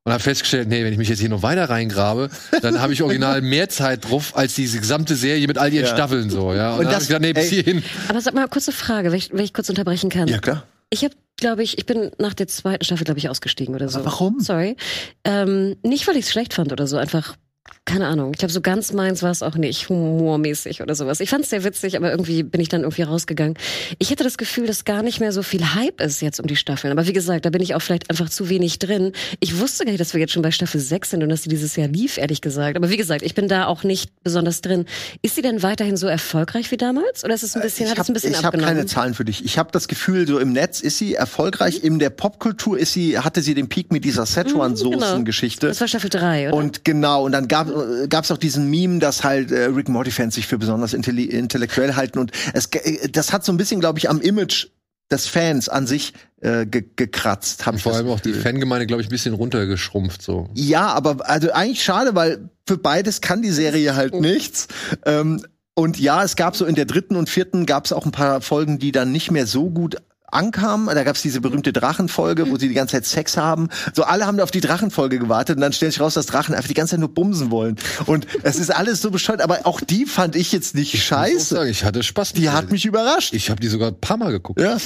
und 0.04 0.12
habe 0.12 0.22
festgestellt, 0.22 0.68
nee, 0.68 0.82
wenn 0.82 0.92
ich 0.92 0.98
mich 0.98 1.10
jetzt 1.10 1.20
hier 1.20 1.28
noch 1.28 1.42
weiter 1.42 1.68
reingrabe, 1.68 2.30
dann 2.62 2.80
habe 2.80 2.94
ich 2.94 3.02
original 3.02 3.40
mehr 3.42 3.68
Zeit 3.68 4.08
drauf 4.08 4.34
als 4.36 4.54
diese 4.54 4.80
gesamte 4.80 5.16
Serie 5.16 5.46
mit 5.46 5.58
all 5.58 5.70
ihren 5.72 5.84
Ja. 5.84 5.92
Staffeln 5.92 6.30
so. 6.30 6.54
Ja. 6.54 6.72
Und, 6.72 6.78
Und 6.78 6.84
dann 6.86 6.94
hab 6.94 6.94
das- 6.94 7.02
ich 7.02 7.08
gedacht, 7.08 7.22
nee, 7.22 7.32
bis 7.34 7.50
hierhin. 7.50 7.82
Aber 8.08 8.20
sag 8.22 8.32
mal, 8.34 8.48
kurze 8.48 8.72
Frage, 8.72 9.10
wenn 9.12 9.18
ich, 9.18 9.32
wenn 9.34 9.44
ich 9.44 9.52
kurz 9.52 9.68
unterbrechen 9.68 10.08
kann. 10.08 10.28
Ja, 10.28 10.38
klar. 10.38 10.66
Ich 10.88 11.04
habe, 11.04 11.14
glaube 11.36 11.62
ich, 11.62 11.76
ich 11.76 11.84
bin 11.86 12.10
nach 12.18 12.32
der 12.34 12.48
zweiten 12.48 12.84
Staffel, 12.84 13.04
glaube 13.04 13.18
ich, 13.18 13.28
ausgestiegen 13.28 13.74
oder 13.74 13.88
so. 13.90 13.98
Aber 13.98 14.06
warum? 14.06 14.40
Sorry. 14.40 14.76
Ähm, 15.24 15.76
nicht, 15.82 16.06
weil 16.08 16.16
ich 16.16 16.24
es 16.24 16.30
schlecht 16.32 16.54
fand 16.54 16.72
oder 16.72 16.86
so, 16.86 16.96
einfach. 16.96 17.36
Keine 17.84 18.06
Ahnung. 18.06 18.30
Ich 18.32 18.38
glaube, 18.38 18.52
so 18.52 18.60
ganz 18.60 18.92
meins 18.92 19.24
war 19.24 19.32
es 19.32 19.42
auch 19.42 19.56
nicht, 19.56 19.88
humormäßig 19.88 20.82
oder 20.82 20.94
sowas. 20.94 21.18
Ich 21.18 21.30
fand 21.30 21.42
es 21.42 21.50
sehr 21.50 21.64
witzig, 21.64 21.96
aber 21.96 22.12
irgendwie 22.12 22.44
bin 22.44 22.60
ich 22.60 22.68
dann 22.68 22.82
irgendwie 22.82 23.02
rausgegangen. 23.02 23.56
Ich 23.98 24.10
hätte 24.10 24.22
das 24.22 24.38
Gefühl, 24.38 24.68
dass 24.68 24.84
gar 24.84 25.02
nicht 25.02 25.18
mehr 25.18 25.32
so 25.32 25.42
viel 25.42 25.74
Hype 25.74 26.00
ist 26.00 26.22
jetzt 26.22 26.38
um 26.38 26.46
die 26.46 26.54
Staffeln. 26.54 26.92
Aber 26.92 27.08
wie 27.08 27.12
gesagt, 27.12 27.44
da 27.44 27.50
bin 27.50 27.60
ich 27.60 27.74
auch 27.74 27.80
vielleicht 27.82 28.08
einfach 28.08 28.28
zu 28.30 28.48
wenig 28.48 28.78
drin. 28.78 29.10
Ich 29.40 29.58
wusste 29.58 29.84
gar 29.84 29.90
nicht, 29.90 30.00
dass 30.00 30.14
wir 30.14 30.20
jetzt 30.20 30.32
schon 30.32 30.42
bei 30.42 30.52
Staffel 30.52 30.80
6 30.80 31.10
sind 31.10 31.22
und 31.24 31.28
dass 31.28 31.42
sie 31.42 31.48
dieses 31.48 31.74
Jahr 31.74 31.88
lief, 31.88 32.18
ehrlich 32.18 32.40
gesagt. 32.40 32.76
Aber 32.76 32.88
wie 32.88 32.96
gesagt, 32.96 33.22
ich 33.22 33.34
bin 33.34 33.48
da 33.48 33.66
auch 33.66 33.82
nicht 33.82 34.12
besonders 34.22 34.60
drin. 34.60 34.84
Ist 35.22 35.34
sie 35.34 35.42
denn 35.42 35.64
weiterhin 35.64 35.96
so 35.96 36.06
erfolgreich 36.06 36.70
wie 36.70 36.76
damals? 36.76 37.24
Oder 37.24 37.34
ist 37.34 37.42
es 37.42 37.56
ein 37.56 37.62
bisschen, 37.62 37.90
hat 37.90 37.98
Äh, 37.98 38.00
ich 38.00 38.02
es 38.04 38.08
ein 38.10 38.14
bisschen 38.14 38.30
ich 38.30 38.38
hab 38.38 38.44
abgenommen? 38.46 38.74
keine 38.76 38.86
Zahlen 38.86 39.14
für 39.14 39.24
dich. 39.24 39.44
Ich 39.44 39.58
habe 39.58 39.70
das 39.72 39.88
Gefühl, 39.88 40.28
so 40.28 40.38
im 40.38 40.52
Netz 40.52 40.80
ist 40.80 40.98
sie 40.98 41.14
erfolgreich. 41.16 41.82
In 41.82 41.98
der 41.98 42.10
Popkultur 42.10 42.78
ist 42.78 42.92
sie, 42.92 43.18
hatte 43.18 43.42
sie 43.42 43.54
den 43.54 43.68
Peak 43.68 43.90
mit 43.90 44.04
dieser 44.04 44.24
Szechuan-Soßen-Geschichte. 44.24 45.66
Das 45.66 45.80
war 45.80 45.88
Staffel 45.88 46.10
3, 46.10 46.48
oder? 46.50 46.56
Und 46.56 46.84
genau, 46.84 47.24
und 47.24 47.32
dann 47.32 47.48
gab 47.48 47.71
es 48.10 48.30
auch 48.30 48.38
diesen 48.38 48.70
Meme, 48.70 48.98
dass 48.98 49.24
halt 49.24 49.50
äh, 49.50 49.64
Rick 49.64 49.88
Morty-Fans 49.88 50.34
sich 50.34 50.46
für 50.46 50.58
besonders 50.58 50.92
intelli 50.94 51.24
intellektuell 51.24 51.94
halten. 51.94 52.18
Und 52.18 52.32
es, 52.52 52.66
äh, 52.66 53.08
das 53.08 53.32
hat 53.32 53.44
so 53.44 53.52
ein 53.52 53.56
bisschen, 53.56 53.80
glaube 53.80 53.98
ich, 53.98 54.08
am 54.08 54.20
Image 54.20 54.68
des 55.10 55.26
Fans 55.26 55.68
an 55.68 55.86
sich 55.86 56.14
äh, 56.40 56.66
ge 56.66 56.84
gekratzt. 56.96 57.66
Hab 57.66 57.76
ich 57.76 57.82
Vor 57.82 57.94
allem 57.94 58.08
auch 58.08 58.20
die. 58.20 58.32
Fangemeinde, 58.32 58.86
glaube 58.86 59.02
ich, 59.02 59.08
ein 59.08 59.10
bisschen 59.10 59.34
runtergeschrumpft 59.34 60.22
so. 60.22 60.48
Ja, 60.54 60.88
aber 60.88 61.28
also 61.28 61.52
eigentlich 61.52 61.84
schade, 61.84 62.14
weil 62.14 62.48
für 62.66 62.78
beides 62.78 63.20
kann 63.20 63.42
die 63.42 63.50
Serie 63.50 63.94
halt 63.94 64.18
nichts. 64.18 64.68
Ähm, 65.04 65.44
und 65.74 65.98
ja, 65.98 66.22
es 66.22 66.36
gab 66.36 66.56
so 66.56 66.66
in 66.66 66.74
der 66.74 66.84
dritten 66.84 67.16
und 67.16 67.28
vierten 67.28 67.64
gab 67.66 67.84
es 67.86 67.92
auch 67.92 68.04
ein 68.04 68.12
paar 68.12 68.40
Folgen, 68.40 68.78
die 68.78 68.92
dann 68.92 69.12
nicht 69.12 69.30
mehr 69.30 69.46
so 69.46 69.70
gut 69.70 69.96
ankamen. 70.32 70.86
Da 70.94 71.04
gab 71.04 71.16
es 71.16 71.22
diese 71.22 71.40
berühmte 71.40 71.72
Drachenfolge, 71.72 72.50
wo 72.50 72.56
sie 72.56 72.68
die 72.68 72.74
ganze 72.74 72.92
Zeit 72.96 73.06
Sex 73.06 73.36
haben. 73.36 73.68
So 73.94 74.02
alle 74.04 74.26
haben 74.26 74.40
auf 74.40 74.50
die 74.50 74.60
Drachenfolge 74.60 75.18
gewartet 75.18 75.56
und 75.56 75.62
dann 75.62 75.72
stellt 75.72 75.92
sich 75.92 76.00
raus, 76.00 76.14
dass 76.14 76.26
Drachen 76.26 76.54
einfach 76.54 76.68
die 76.68 76.74
ganze 76.74 76.92
Zeit 76.92 77.00
nur 77.00 77.12
bumsen 77.12 77.50
wollen. 77.50 77.76
Und 78.06 78.26
es 78.42 78.56
ist 78.58 78.70
alles 78.74 79.00
so 79.00 79.10
bescheuert, 79.10 79.40
aber 79.40 79.60
auch 79.64 79.80
die 79.80 80.06
fand 80.06 80.36
ich 80.36 80.52
jetzt 80.52 80.74
nicht 80.74 80.94
Ich 80.94 81.04
scheiße. 81.04 81.54
sagen, 81.54 81.70
ich 81.70 81.84
hatte 81.84 82.02
Spaß. 82.02 82.32
Die 82.32 82.50
hat 82.50 82.70
mich 82.70 82.84
überrascht. 82.84 83.32
Ich 83.34 83.50
habe 83.50 83.60
die 83.60 83.68
sogar 83.68 83.88
ein 83.88 84.00
paar 84.00 84.16
Mal 84.16 84.32
geguckt. 84.32 84.60
Ja. 84.60 84.76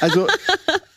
Also 0.00 0.26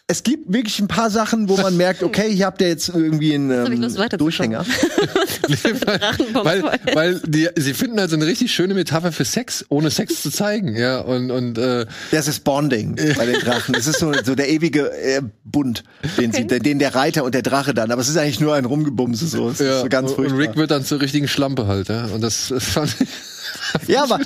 es 0.09 0.23
gibt 0.23 0.51
wirklich 0.51 0.79
ein 0.79 0.87
paar 0.87 1.11
Sachen, 1.11 1.49
wo 1.49 1.57
man 1.57 1.77
merkt, 1.77 2.01
okay, 2.01 2.33
hier 2.33 2.47
habt 2.47 2.61
ihr 2.61 2.67
jetzt 2.67 2.89
irgendwie 2.89 3.35
einen 3.35 3.51
ähm, 3.51 3.81
Lust. 3.81 3.99
Durchhänger. 4.17 4.65
weil, 6.43 6.63
weil 6.93 7.21
die, 7.25 7.47
sie 7.55 7.73
finden 7.75 7.99
also 7.99 8.15
eine 8.15 8.25
richtig 8.25 8.51
schöne 8.51 8.73
Metapher 8.73 9.11
für 9.11 9.23
Sex, 9.23 9.65
ohne 9.69 9.91
Sex 9.91 10.21
zu 10.23 10.31
zeigen, 10.31 10.75
ja 10.75 10.99
und 10.99 11.29
und 11.29 11.57
äh, 11.57 11.85
Das 12.11 12.27
ist 12.27 12.43
Bonding 12.43 12.95
bei 12.95 13.25
den 13.25 13.39
Drachen. 13.39 13.75
Es 13.75 13.85
ist 13.85 13.99
so, 13.99 14.11
so 14.23 14.33
der 14.33 14.49
ewige 14.49 14.91
äh, 14.91 15.21
Bund, 15.45 15.83
den, 16.17 16.33
sie, 16.33 16.47
den 16.47 16.79
der 16.79 16.95
Reiter 16.95 17.23
und 17.23 17.35
der 17.35 17.43
Drache 17.43 17.75
dann. 17.75 17.91
Aber 17.91 18.01
es 18.01 18.09
ist 18.09 18.17
eigentlich 18.17 18.39
nur 18.39 18.55
ein 18.55 18.65
Rumgebumse 18.65 19.27
so. 19.27 19.49
Es 19.49 19.59
ist 19.59 19.67
ja, 19.67 19.81
so 19.81 19.89
ganz 19.89 20.09
und 20.09 20.15
furchtbar. 20.15 20.39
Rick 20.39 20.55
wird 20.55 20.71
dann 20.71 20.83
zur 20.83 21.01
richtigen 21.01 21.27
Schlampe 21.27 21.67
halt, 21.67 21.89
ja 21.89 22.05
und 22.05 22.21
das, 22.21 22.47
das 22.49 22.63
fand 22.63 22.95
ich 22.99 23.07
ja, 23.87 24.03
aber, 24.03 24.19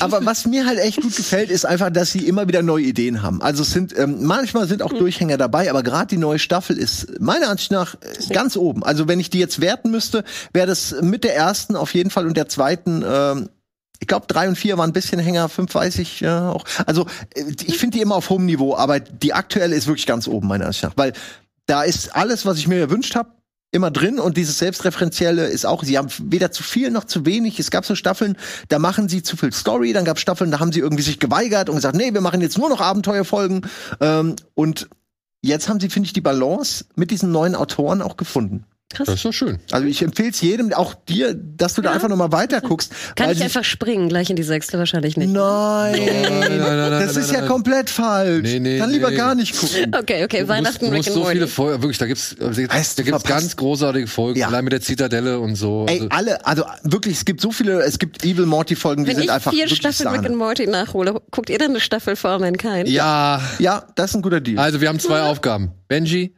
aber 0.00 0.24
was 0.24 0.46
mir 0.46 0.66
halt 0.66 0.78
echt 0.78 1.00
gut 1.00 1.14
gefällt, 1.14 1.50
ist 1.50 1.64
einfach, 1.64 1.90
dass 1.90 2.12
sie 2.12 2.26
immer 2.26 2.48
wieder 2.48 2.62
neue 2.62 2.84
Ideen 2.84 3.22
haben. 3.22 3.42
Also 3.42 3.62
es 3.62 3.70
sind 3.70 3.96
ähm, 3.98 4.24
manchmal 4.24 4.66
sind 4.66 4.82
auch 4.82 4.92
Durchhänger 4.92 5.36
dabei, 5.36 5.70
aber 5.70 5.82
gerade 5.82 6.08
die 6.08 6.16
neue 6.16 6.38
Staffel 6.38 6.76
ist 6.78 7.20
meiner 7.20 7.48
Ansicht 7.48 7.72
nach 7.72 7.94
äh, 7.94 8.32
ganz 8.32 8.56
oben. 8.56 8.82
Also 8.82 9.08
wenn 9.08 9.20
ich 9.20 9.30
die 9.30 9.38
jetzt 9.38 9.60
werten 9.60 9.90
müsste, 9.90 10.24
wäre 10.52 10.66
das 10.66 10.94
mit 11.00 11.24
der 11.24 11.36
ersten 11.36 11.76
auf 11.76 11.94
jeden 11.94 12.10
Fall 12.10 12.26
und 12.26 12.36
der 12.36 12.48
zweiten. 12.48 13.04
Ähm, 13.06 13.48
ich 14.02 14.06
glaube, 14.06 14.26
drei 14.26 14.48
und 14.48 14.56
vier 14.56 14.78
waren 14.78 14.90
ein 14.90 14.94
bisschen 14.94 15.20
Hänger, 15.20 15.50
fünf 15.50 15.74
weiß 15.74 15.98
ich 15.98 16.20
ja 16.20 16.50
auch. 16.50 16.64
Also 16.86 17.06
äh, 17.34 17.44
ich 17.64 17.78
finde 17.78 17.98
die 17.98 18.02
immer 18.02 18.16
auf 18.16 18.30
hohem 18.30 18.46
Niveau, 18.46 18.74
aber 18.74 19.00
die 19.00 19.34
aktuelle 19.34 19.76
ist 19.76 19.86
wirklich 19.86 20.06
ganz 20.06 20.26
oben 20.26 20.48
meiner 20.48 20.66
Ansicht 20.66 20.84
nach, 20.84 20.96
weil 20.96 21.12
da 21.66 21.82
ist 21.82 22.16
alles, 22.16 22.46
was 22.46 22.58
ich 22.58 22.66
mir 22.66 22.86
gewünscht 22.86 23.14
habe, 23.14 23.30
immer 23.72 23.90
drin 23.90 24.18
und 24.18 24.36
dieses 24.36 24.58
Selbstreferenzielle 24.58 25.46
ist 25.46 25.64
auch, 25.64 25.84
sie 25.84 25.96
haben 25.96 26.08
weder 26.24 26.50
zu 26.50 26.62
viel 26.62 26.90
noch 26.90 27.04
zu 27.04 27.24
wenig. 27.24 27.58
Es 27.60 27.70
gab 27.70 27.84
so 27.84 27.94
Staffeln, 27.94 28.36
da 28.68 28.78
machen 28.78 29.08
sie 29.08 29.22
zu 29.22 29.36
viel 29.36 29.52
Story, 29.52 29.92
dann 29.92 30.04
gab 30.04 30.18
Staffeln, 30.18 30.50
da 30.50 30.58
haben 30.58 30.72
sie 30.72 30.80
irgendwie 30.80 31.02
sich 31.02 31.20
geweigert 31.20 31.68
und 31.68 31.76
gesagt, 31.76 31.96
nee, 31.96 32.12
wir 32.12 32.20
machen 32.20 32.40
jetzt 32.40 32.58
nur 32.58 32.68
noch 32.68 32.80
Abenteuerfolgen. 32.80 33.62
Ähm, 34.00 34.36
und 34.54 34.88
jetzt 35.42 35.68
haben 35.68 35.78
sie, 35.78 35.88
finde 35.88 36.06
ich, 36.06 36.12
die 36.12 36.20
Balance 36.20 36.84
mit 36.96 37.10
diesen 37.10 37.30
neuen 37.30 37.54
Autoren 37.54 38.02
auch 38.02 38.16
gefunden. 38.16 38.64
Das 38.96 39.08
ist 39.08 39.24
doch 39.24 39.32
schön. 39.32 39.58
Also 39.70 39.86
ich 39.86 40.02
empfehle 40.02 40.30
es 40.30 40.40
jedem, 40.40 40.72
auch 40.72 40.94
dir, 40.94 41.32
dass 41.34 41.74
du 41.74 41.82
da 41.82 41.92
einfach 41.92 42.08
noch 42.08 42.16
mal 42.16 42.32
weiter 42.32 42.60
guckst. 42.60 42.92
Kann 43.14 43.28
weil 43.28 43.36
ich 43.36 43.42
einfach 43.42 43.62
springen, 43.64 44.08
gleich 44.08 44.30
in 44.30 44.36
die 44.36 44.42
sechste? 44.42 44.78
Wahrscheinlich 44.78 45.16
nicht. 45.16 45.30
Nein, 45.32 45.92
nein, 46.02 46.40
nein, 46.58 46.90
das 46.90 47.14
nein, 47.14 47.24
ist 47.24 47.30
ja 47.32 47.40
nein. 47.40 47.48
komplett 47.48 47.88
falsch. 47.90 48.42
Nee, 48.42 48.58
nee, 48.60 48.78
Dann 48.78 48.90
lieber 48.90 49.10
nee. 49.10 49.16
gar 49.16 49.34
nicht 49.34 49.56
gucken. 49.58 49.94
Okay, 50.00 50.24
okay, 50.24 50.38
Du 50.38 50.42
musst, 50.46 50.48
Weihnachten 50.48 50.84
du 50.86 50.90
Rick 50.90 50.96
musst 50.98 51.08
and 51.10 51.16
so 51.16 51.24
viele. 51.26 51.46
Folgen, 51.46 51.82
wirklich, 51.82 51.98
da 51.98 52.06
gibt's, 52.06 52.34
da 52.38 52.46
Weißt 52.46 52.56
gibt's 52.56 52.94
du, 52.96 53.04
verpasst. 53.04 53.26
ganz 53.26 53.56
großartige 53.56 54.06
Folgen, 54.06 54.38
Ja. 54.40 54.48
allein 54.48 54.64
mit 54.64 54.72
der 54.72 54.80
Zitadelle 54.80 55.38
und 55.38 55.54
so. 55.56 55.86
Ey, 55.88 55.96
Also, 56.00 56.08
alle, 56.10 56.44
also 56.46 56.64
wirklich, 56.82 57.16
es 57.16 57.24
gibt 57.24 57.40
so 57.40 57.52
viele, 57.52 57.80
es 57.82 57.98
gibt 57.98 58.24
Evil 58.24 58.46
Morty 58.46 58.74
Folgen, 58.76 59.04
die 59.04 59.10
Wenn 59.10 59.16
sind 59.16 59.24
ich 59.24 59.30
einfach 59.32 59.50
vier 59.52 59.64
wirklich 59.66 59.78
Staffeln 59.78 60.08
Rick 60.08 60.16
Sahne. 60.22 60.28
and 60.28 60.36
Morty 60.36 60.66
nachhole, 60.66 61.20
guckt 61.30 61.50
ihr 61.50 61.58
dann 61.58 61.70
eine 61.70 61.80
Staffel 61.80 62.16
For 62.16 62.38
Mankind? 62.38 62.88
ja, 62.88 63.40
Ja, 63.58 63.84
das 63.94 64.10
ist 64.10 64.16
ein 64.16 64.22
guter 64.22 64.40
Deal. 64.40 64.58
also 64.58 64.80
wir 64.80 64.88
haben 64.88 64.98
zwei 65.00 65.22
Aufgaben. 65.22 65.72
Benji 65.88 66.34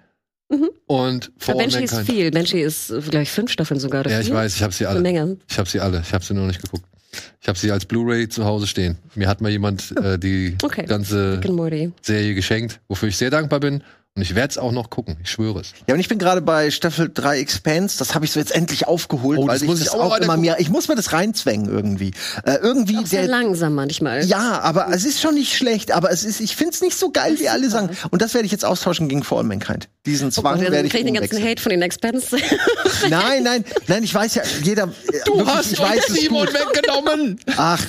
und 0.87 1.33
For 1.39 1.55
Aber 1.55 1.63
Benji 1.65 1.85
ist 1.85 1.99
viel. 2.01 2.31
Benji 2.31 2.61
ist 2.61 2.93
gleich 3.11 3.31
fünf 3.31 3.51
Staffeln 3.51 3.81
sogar. 3.81 4.07
Ja, 4.09 4.21
ich 4.21 4.27
vier? 4.27 4.35
weiß, 4.35 4.55
ich 4.57 4.63
habe 4.63 4.73
sie 4.73 4.87
Eine 4.87 4.95
alle. 4.97 5.01
Menge. 5.03 5.37
Ich 5.49 5.59
habe 5.59 5.69
sie 5.69 5.81
alle. 5.81 6.03
Ich 6.05 6.13
habe 6.13 6.25
sie 6.25 6.35
nur 6.35 6.47
nicht 6.47 6.63
geguckt. 6.63 6.85
Ich 7.41 7.49
habe 7.49 7.59
sie 7.59 7.71
als 7.71 7.85
Blu-ray 7.85 8.29
zu 8.29 8.45
Hause 8.45 8.67
stehen. 8.67 8.97
Mir 9.15 9.29
hat 9.29 9.41
mal 9.43 9.51
jemand 9.51 9.95
äh, 10.03 10.19
die 10.19 10.57
Okay. 10.63 10.87
ganze. 10.87 11.41
Serie 12.01 12.35
geschenkt, 12.35 12.81
wofür 12.89 13.09
ich 13.11 13.17
sehr 13.17 13.31
dankbar 13.31 13.61
bin. 13.61 13.83
Und 14.15 14.21
ich 14.21 14.35
werde 14.35 14.51
es 14.51 14.59
auch 14.59 14.73
noch 14.73 14.91
gucken. 14.91 15.17
Ich 15.23 15.31
schwöre 15.31 15.61
es. 15.61 15.73
Ja, 15.89 15.95
und 15.95 16.01
ich 16.01 16.09
bin 16.09 16.19
gerade 16.19 16.43
bei 16.43 16.71
Staffel 16.71 17.11
3 17.13 17.39
Expanse, 17.39 17.97
das 17.99 18.15
habe 18.15 18.27
ich 18.27 18.33
so 18.33 18.41
jetzt 18.41 18.55
endlich 18.55 18.87
aufgeholt, 18.87 19.39
Oh, 19.39 19.47
weil 19.47 19.55
das 19.55 19.63
ich 19.63 19.69
muss 19.69 19.79
das 19.79 19.89
ich 19.89 19.95
auch 19.95 20.13
auch 20.13 20.17
immer 20.19 20.37
mehr, 20.37 20.61
ich 20.61 20.69
muss 20.69 20.89
mir 20.89 20.97
das 20.97 21.15
reinzwängen 21.15 21.71
irgendwie. 21.71 22.11
Äh, 22.45 22.57
irgendwie 22.57 22.99
Auch 22.99 23.07
sehr 23.07 23.23
der 23.23 23.31
langsam 23.31 23.75
manchmal. 23.75 24.23
ja, 24.27 24.61
aber 24.61 24.89
es 24.93 25.07
ist 25.07 25.23
schon 25.23 25.33
nicht 25.35 25.57
schlecht, 25.57 25.93
aber 25.93 26.11
es 26.11 26.25
ist, 26.25 26.41
ich 26.41 26.55
find's 26.57 26.83
nicht 26.83 26.95
so 26.99 27.11
geil, 27.11 27.37
wie 27.39 27.49
alle 27.49 27.71
sagen. 27.71 27.89
Und 28.11 28.21
das 28.21 28.35
werde 28.35 28.45
ich 28.45 28.53
jetzt 28.53 28.67
austauschen 28.67 29.09
gegen 29.09 29.25
For 29.25 29.39
All 29.39 29.45
Mankind. 29.45 29.89
Diesen 30.05 30.29
Oh 30.29 30.31
Zwang 30.31 30.61
Gott, 30.61 30.71
werde 30.71 30.87
ich 30.87 30.93
krieg 30.93 31.01
ich 31.01 31.07
den 31.07 31.15
ganzen 31.15 31.37
umwechseln. 31.37 31.51
Hate 31.51 31.63
von 31.63 31.71
den 31.71 31.81
Expense. 31.83 32.37
Nein, 33.09 33.43
nein, 33.43 33.65
nein, 33.89 34.05
ich 34.05 34.15
weiß 34.15 34.35
ja, 34.35 34.43
jeder, 34.63 34.85
äh, 34.85 35.13
wirklich, 35.27 35.73
ich 35.73 35.81
weiß 35.81 36.09
es 36.11 36.29
gut. 36.29 36.53
weggenommen. 36.53 37.41
Ach, 37.57 37.83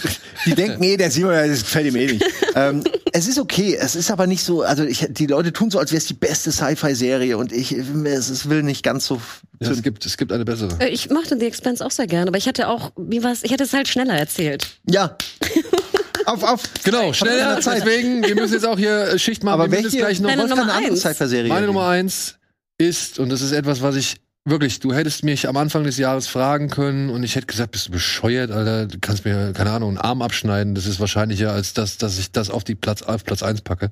die 0.45 0.55
denken 0.55 0.81
eh, 0.83 0.95
der 0.97 1.11
Simon, 1.11 1.33
das 1.33 1.63
gefällt 1.63 1.87
ihm 1.87 1.95
eh 1.97 2.13
nicht. 2.13 2.25
ähm, 2.55 2.83
es 3.11 3.27
ist 3.27 3.37
okay, 3.39 3.77
es 3.79 3.95
ist 3.95 4.09
aber 4.09 4.25
nicht 4.25 4.43
so, 4.43 4.61
also 4.63 4.83
ich, 4.85 5.05
die 5.09 5.27
Leute 5.27 5.51
tun 5.53 5.69
so, 5.69 5.77
als 5.79 5.91
wäre 5.91 5.99
es 5.99 6.05
die 6.05 6.12
beste 6.13 6.51
Sci-Fi-Serie 6.51 7.37
und 7.37 7.51
ich, 7.51 7.71
es, 7.71 8.29
es 8.29 8.49
will 8.49 8.63
nicht 8.63 8.83
ganz 8.83 9.05
so. 9.05 9.21
Ja, 9.59 9.71
es 9.71 9.81
gibt, 9.81 10.05
es 10.05 10.17
gibt 10.17 10.31
eine 10.31 10.45
bessere. 10.45 10.77
Äh, 10.79 10.89
ich 10.89 11.09
mochte 11.09 11.37
The 11.37 11.45
Expense 11.45 11.85
auch 11.85 11.91
sehr 11.91 12.07
gerne, 12.07 12.29
aber 12.29 12.37
ich 12.37 12.47
hatte 12.47 12.67
auch, 12.67 12.91
wie 12.97 13.23
war's? 13.23 13.43
Ich 13.43 13.51
hätte 13.51 13.63
es 13.63 13.73
halt 13.73 13.87
schneller 13.87 14.15
erzählt. 14.15 14.67
Ja. 14.89 15.17
auf, 16.25 16.43
auf. 16.43 16.63
Genau, 16.83 17.13
schneller. 17.13 17.55
Deswegen, 17.55 18.23
wir 18.23 18.35
müssen 18.35 18.53
jetzt 18.53 18.65
auch 18.65 18.77
hier 18.77 19.07
äh, 19.07 19.19
Schicht 19.19 19.43
machen. 19.43 19.53
Aber 19.53 19.63
wir 19.63 19.69
müssen 19.69 19.83
welche, 19.83 19.97
jetzt 19.97 20.05
gleich 20.05 20.19
noch 20.19 20.29
Deine 20.29 20.47
Nummer 20.47 20.63
eine 20.63 20.73
andere? 20.73 20.97
Sci-Fi-Serie? 20.97 21.49
Meine? 21.49 21.67
Nummer 21.67 21.87
eins 21.87 22.37
ist, 22.77 23.19
und 23.19 23.29
das 23.29 23.41
ist 23.41 23.51
etwas, 23.51 23.81
was 23.81 23.95
ich 23.95 24.17
wirklich, 24.45 24.79
du 24.79 24.93
hättest 24.93 25.23
mich 25.23 25.47
am 25.47 25.57
Anfang 25.57 25.83
des 25.83 25.97
Jahres 25.97 26.27
fragen 26.27 26.69
können 26.69 27.09
und 27.09 27.23
ich 27.23 27.35
hätte 27.35 27.47
gesagt, 27.47 27.71
bist 27.71 27.87
du 27.87 27.91
bescheuert, 27.91 28.51
Alter, 28.51 28.87
du 28.87 28.97
kannst 28.99 29.25
mir, 29.25 29.53
keine 29.53 29.71
Ahnung, 29.71 29.89
einen 29.89 29.97
Arm 29.99 30.21
abschneiden, 30.21 30.75
das 30.75 30.85
ist 30.85 30.99
wahrscheinlicher, 30.99 31.51
als 31.51 31.73
das, 31.73 31.97
dass 31.97 32.17
ich 32.17 32.31
das 32.31 32.49
auf 32.49 32.63
die 32.63 32.75
Platz, 32.75 33.01
auf 33.01 33.23
Platz 33.23 33.43
eins 33.43 33.61
packe. 33.61 33.91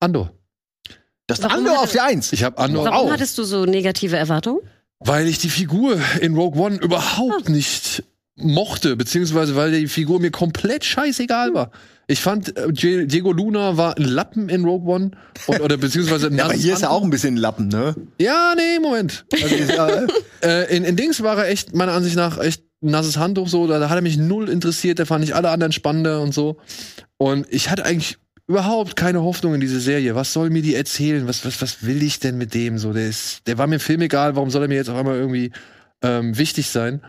Andor. 0.00 0.32
Das 1.38 1.50
andere 1.50 1.74
hatte- 1.74 1.82
auf 1.84 1.92
die 1.92 2.00
Eins. 2.00 2.32
Ich 2.32 2.42
habe 2.44 2.58
Andor 2.58 2.84
Warum 2.84 3.08
auch, 3.08 3.12
hattest 3.12 3.36
du 3.38 3.44
so 3.44 3.64
negative 3.64 4.16
Erwartungen? 4.16 4.60
weil 5.04 5.26
ich 5.26 5.38
die 5.38 5.48
Figur 5.48 5.98
in 6.20 6.36
Rogue 6.36 6.60
One 6.62 6.76
überhaupt 6.76 7.48
nicht 7.48 8.04
mochte, 8.36 8.94
beziehungsweise 8.96 9.56
weil 9.56 9.72
die 9.72 9.88
Figur 9.88 10.20
mir 10.20 10.30
komplett 10.30 10.84
scheißegal 10.84 11.54
war. 11.54 11.70
Ich 12.06 12.20
fand, 12.20 12.56
äh, 12.56 12.72
Die- 12.72 13.06
Diego 13.06 13.32
Luna 13.32 13.76
war 13.76 13.96
ein 13.96 14.04
Lappen 14.04 14.48
in 14.48 14.64
Rogue 14.64 14.92
One. 14.92 15.10
Und, 15.46 15.60
oder 15.60 15.76
beziehungsweise 15.76 16.30
Ja, 16.32 16.44
aber 16.44 16.54
hier 16.54 16.74
ist 16.74 16.82
er 16.82 16.90
auch 16.92 17.02
ein 17.02 17.10
bisschen 17.10 17.34
ein 17.34 17.38
Lappen, 17.38 17.68
ne? 17.68 17.94
Ja, 18.20 18.54
nee, 18.56 18.78
Moment. 18.80 19.24
Also, 19.32 20.06
Äh, 20.44 20.76
in, 20.76 20.84
in 20.84 20.96
Dings 20.96 21.22
war 21.22 21.36
er 21.38 21.48
echt, 21.48 21.74
meiner 21.74 21.92
Ansicht 21.92 22.16
nach, 22.16 22.38
echt 22.38 22.62
ein 22.82 22.90
nasses 22.90 23.16
Handtuch 23.16 23.48
so. 23.48 23.66
Da, 23.68 23.78
da 23.78 23.88
hat 23.88 23.96
er 23.98 24.02
mich 24.02 24.16
null 24.18 24.48
interessiert, 24.48 24.98
da 24.98 25.04
fand 25.04 25.24
ich 25.24 25.34
alle 25.34 25.50
anderen 25.50 25.72
spannender 25.72 26.20
und 26.20 26.32
so. 26.34 26.58
Und 27.16 27.46
ich 27.50 27.70
hatte 27.70 27.84
eigentlich 27.84 28.18
überhaupt 28.52 28.96
keine 28.96 29.22
Hoffnung 29.22 29.54
in 29.54 29.62
diese 29.62 29.80
Serie. 29.80 30.14
Was 30.14 30.34
soll 30.34 30.50
mir 30.50 30.60
die 30.60 30.74
erzählen? 30.74 31.26
Was, 31.26 31.44
was, 31.46 31.62
was 31.62 31.86
will 31.86 32.02
ich 32.02 32.20
denn 32.20 32.36
mit 32.36 32.52
dem? 32.52 32.76
So, 32.76 32.92
der 32.92 33.08
ist, 33.08 33.46
der 33.46 33.56
war 33.56 33.66
mir 33.66 33.76
im 33.76 33.80
Film 33.80 34.02
egal, 34.02 34.36
warum 34.36 34.50
soll 34.50 34.62
er 34.62 34.68
mir 34.68 34.74
jetzt 34.74 34.90
auf 34.90 34.98
einmal 34.98 35.16
irgendwie 35.16 35.52
ähm, 36.02 36.36
wichtig 36.36 36.68
sein? 36.68 37.00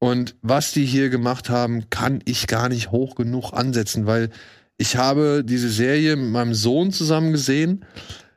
Und 0.00 0.34
was 0.42 0.72
die 0.72 0.84
hier 0.84 1.08
gemacht 1.08 1.50
haben, 1.50 1.88
kann 1.88 2.20
ich 2.24 2.48
gar 2.48 2.68
nicht 2.68 2.90
hoch 2.90 3.14
genug 3.14 3.52
ansetzen, 3.52 4.06
weil 4.06 4.30
ich 4.76 4.96
habe 4.96 5.44
diese 5.46 5.70
Serie 5.70 6.16
mit 6.16 6.30
meinem 6.30 6.54
Sohn 6.54 6.90
zusammen 6.90 7.30
gesehen. 7.30 7.84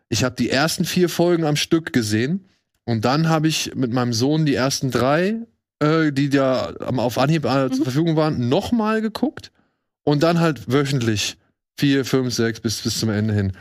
Ich 0.10 0.24
habe 0.24 0.36
die 0.36 0.52
ersten 0.52 0.86
vier 0.86 1.10
Folgen 1.10 1.46
am 1.46 1.56
Stück 1.56 1.94
gesehen. 1.94 2.48
Und 2.84 3.06
dann 3.06 3.28
habe 3.28 3.48
ich 3.48 3.74
mit 3.74 3.92
meinem 3.92 4.14
Sohn 4.14 4.46
die 4.46 4.54
ersten 4.54 4.92
drei, 4.92 5.38
äh, 5.80 6.12
die 6.12 6.30
da 6.30 6.76
auf 6.76 7.18
Anhieb 7.18 7.46
äh, 7.46 7.72
zur 7.72 7.86
Verfügung 7.86 8.16
waren, 8.16 8.48
nochmal 8.48 9.02
geguckt. 9.02 9.52
Und 10.04 10.22
dann 10.22 10.40
halt 10.40 10.72
wöchentlich 10.72 11.38
vier, 11.78 12.06
fünf, 12.06 12.34
sechs 12.34 12.60
bis, 12.60 12.82
bis 12.82 13.00
zum 13.00 13.10
Ende 13.10 13.34
hin. 13.34 13.52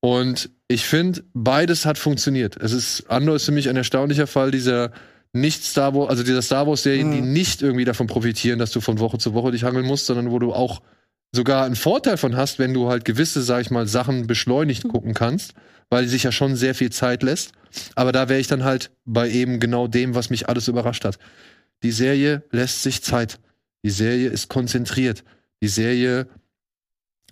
Und 0.00 0.50
ich 0.68 0.84
finde, 0.86 1.22
beides 1.34 1.84
hat 1.84 1.98
funktioniert. 1.98 2.56
Es 2.56 2.72
ist, 2.72 3.10
Andor 3.10 3.36
ist 3.36 3.44
für 3.44 3.52
mich 3.52 3.68
ein 3.68 3.76
erstaunlicher 3.76 4.26
Fall 4.26 4.50
dieser 4.50 4.92
nicht 5.32 5.62
Star 5.64 5.94
Wars, 5.94 6.10
also 6.10 6.22
dieser 6.24 6.42
Star 6.42 6.66
Wars 6.66 6.82
Serien, 6.82 7.12
die 7.12 7.20
Mhm. 7.20 7.32
nicht 7.32 7.62
irgendwie 7.62 7.84
davon 7.84 8.06
profitieren, 8.06 8.58
dass 8.58 8.72
du 8.72 8.80
von 8.80 8.98
Woche 8.98 9.18
zu 9.18 9.34
Woche 9.34 9.52
dich 9.52 9.62
hangeln 9.64 9.86
musst, 9.86 10.06
sondern 10.06 10.30
wo 10.30 10.38
du 10.38 10.52
auch 10.52 10.80
sogar 11.32 11.64
einen 11.64 11.76
Vorteil 11.76 12.16
von 12.16 12.34
hast, 12.36 12.58
wenn 12.58 12.74
du 12.74 12.88
halt 12.88 13.04
gewisse, 13.04 13.42
sag 13.42 13.60
ich 13.60 13.70
mal, 13.70 13.86
Sachen 13.86 14.26
beschleunigt 14.26 14.88
gucken 14.88 15.14
kannst, 15.14 15.54
weil 15.88 16.08
sich 16.08 16.24
ja 16.24 16.32
schon 16.32 16.56
sehr 16.56 16.74
viel 16.74 16.90
Zeit 16.90 17.22
lässt. 17.22 17.52
Aber 17.94 18.10
da 18.10 18.28
wäre 18.28 18.40
ich 18.40 18.48
dann 18.48 18.64
halt 18.64 18.90
bei 19.04 19.30
eben 19.30 19.60
genau 19.60 19.86
dem, 19.86 20.16
was 20.16 20.30
mich 20.30 20.48
alles 20.48 20.66
überrascht 20.66 21.04
hat. 21.04 21.18
Die 21.84 21.92
Serie 21.92 22.42
lässt 22.50 22.82
sich 22.82 23.02
Zeit. 23.02 23.38
Die 23.84 23.90
Serie 23.90 24.28
ist 24.30 24.48
konzentriert. 24.48 25.22
Die 25.62 25.68
Serie 25.68 26.26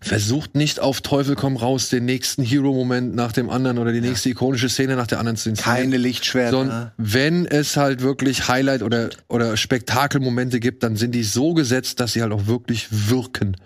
versucht 0.00 0.54
nicht 0.54 0.80
auf 0.80 1.00
Teufel 1.00 1.34
komm 1.34 1.56
raus 1.56 1.88
den 1.88 2.04
nächsten 2.04 2.42
Hero-Moment 2.42 3.14
nach 3.14 3.32
dem 3.32 3.50
anderen 3.50 3.78
oder 3.78 3.92
die 3.92 4.00
nächste 4.00 4.30
ikonische 4.30 4.68
Szene 4.68 4.96
nach 4.96 5.06
der 5.06 5.18
anderen 5.18 5.36
zu 5.36 5.50
inszenieren. 5.50 5.84
Keine 5.84 5.96
Lichtschwerter. 5.96 6.50
Sondern 6.50 6.92
wenn 6.96 7.46
es 7.46 7.76
halt 7.76 8.02
wirklich 8.02 8.48
Highlight 8.48 8.82
oder, 8.82 9.10
oder 9.28 9.56
Spektakelmomente 9.56 10.60
gibt, 10.60 10.82
dann 10.82 10.96
sind 10.96 11.14
die 11.14 11.24
so 11.24 11.54
gesetzt, 11.54 12.00
dass 12.00 12.12
sie 12.12 12.22
halt 12.22 12.32
auch 12.32 12.46
wirklich 12.46 12.88
wirken. 12.90 13.56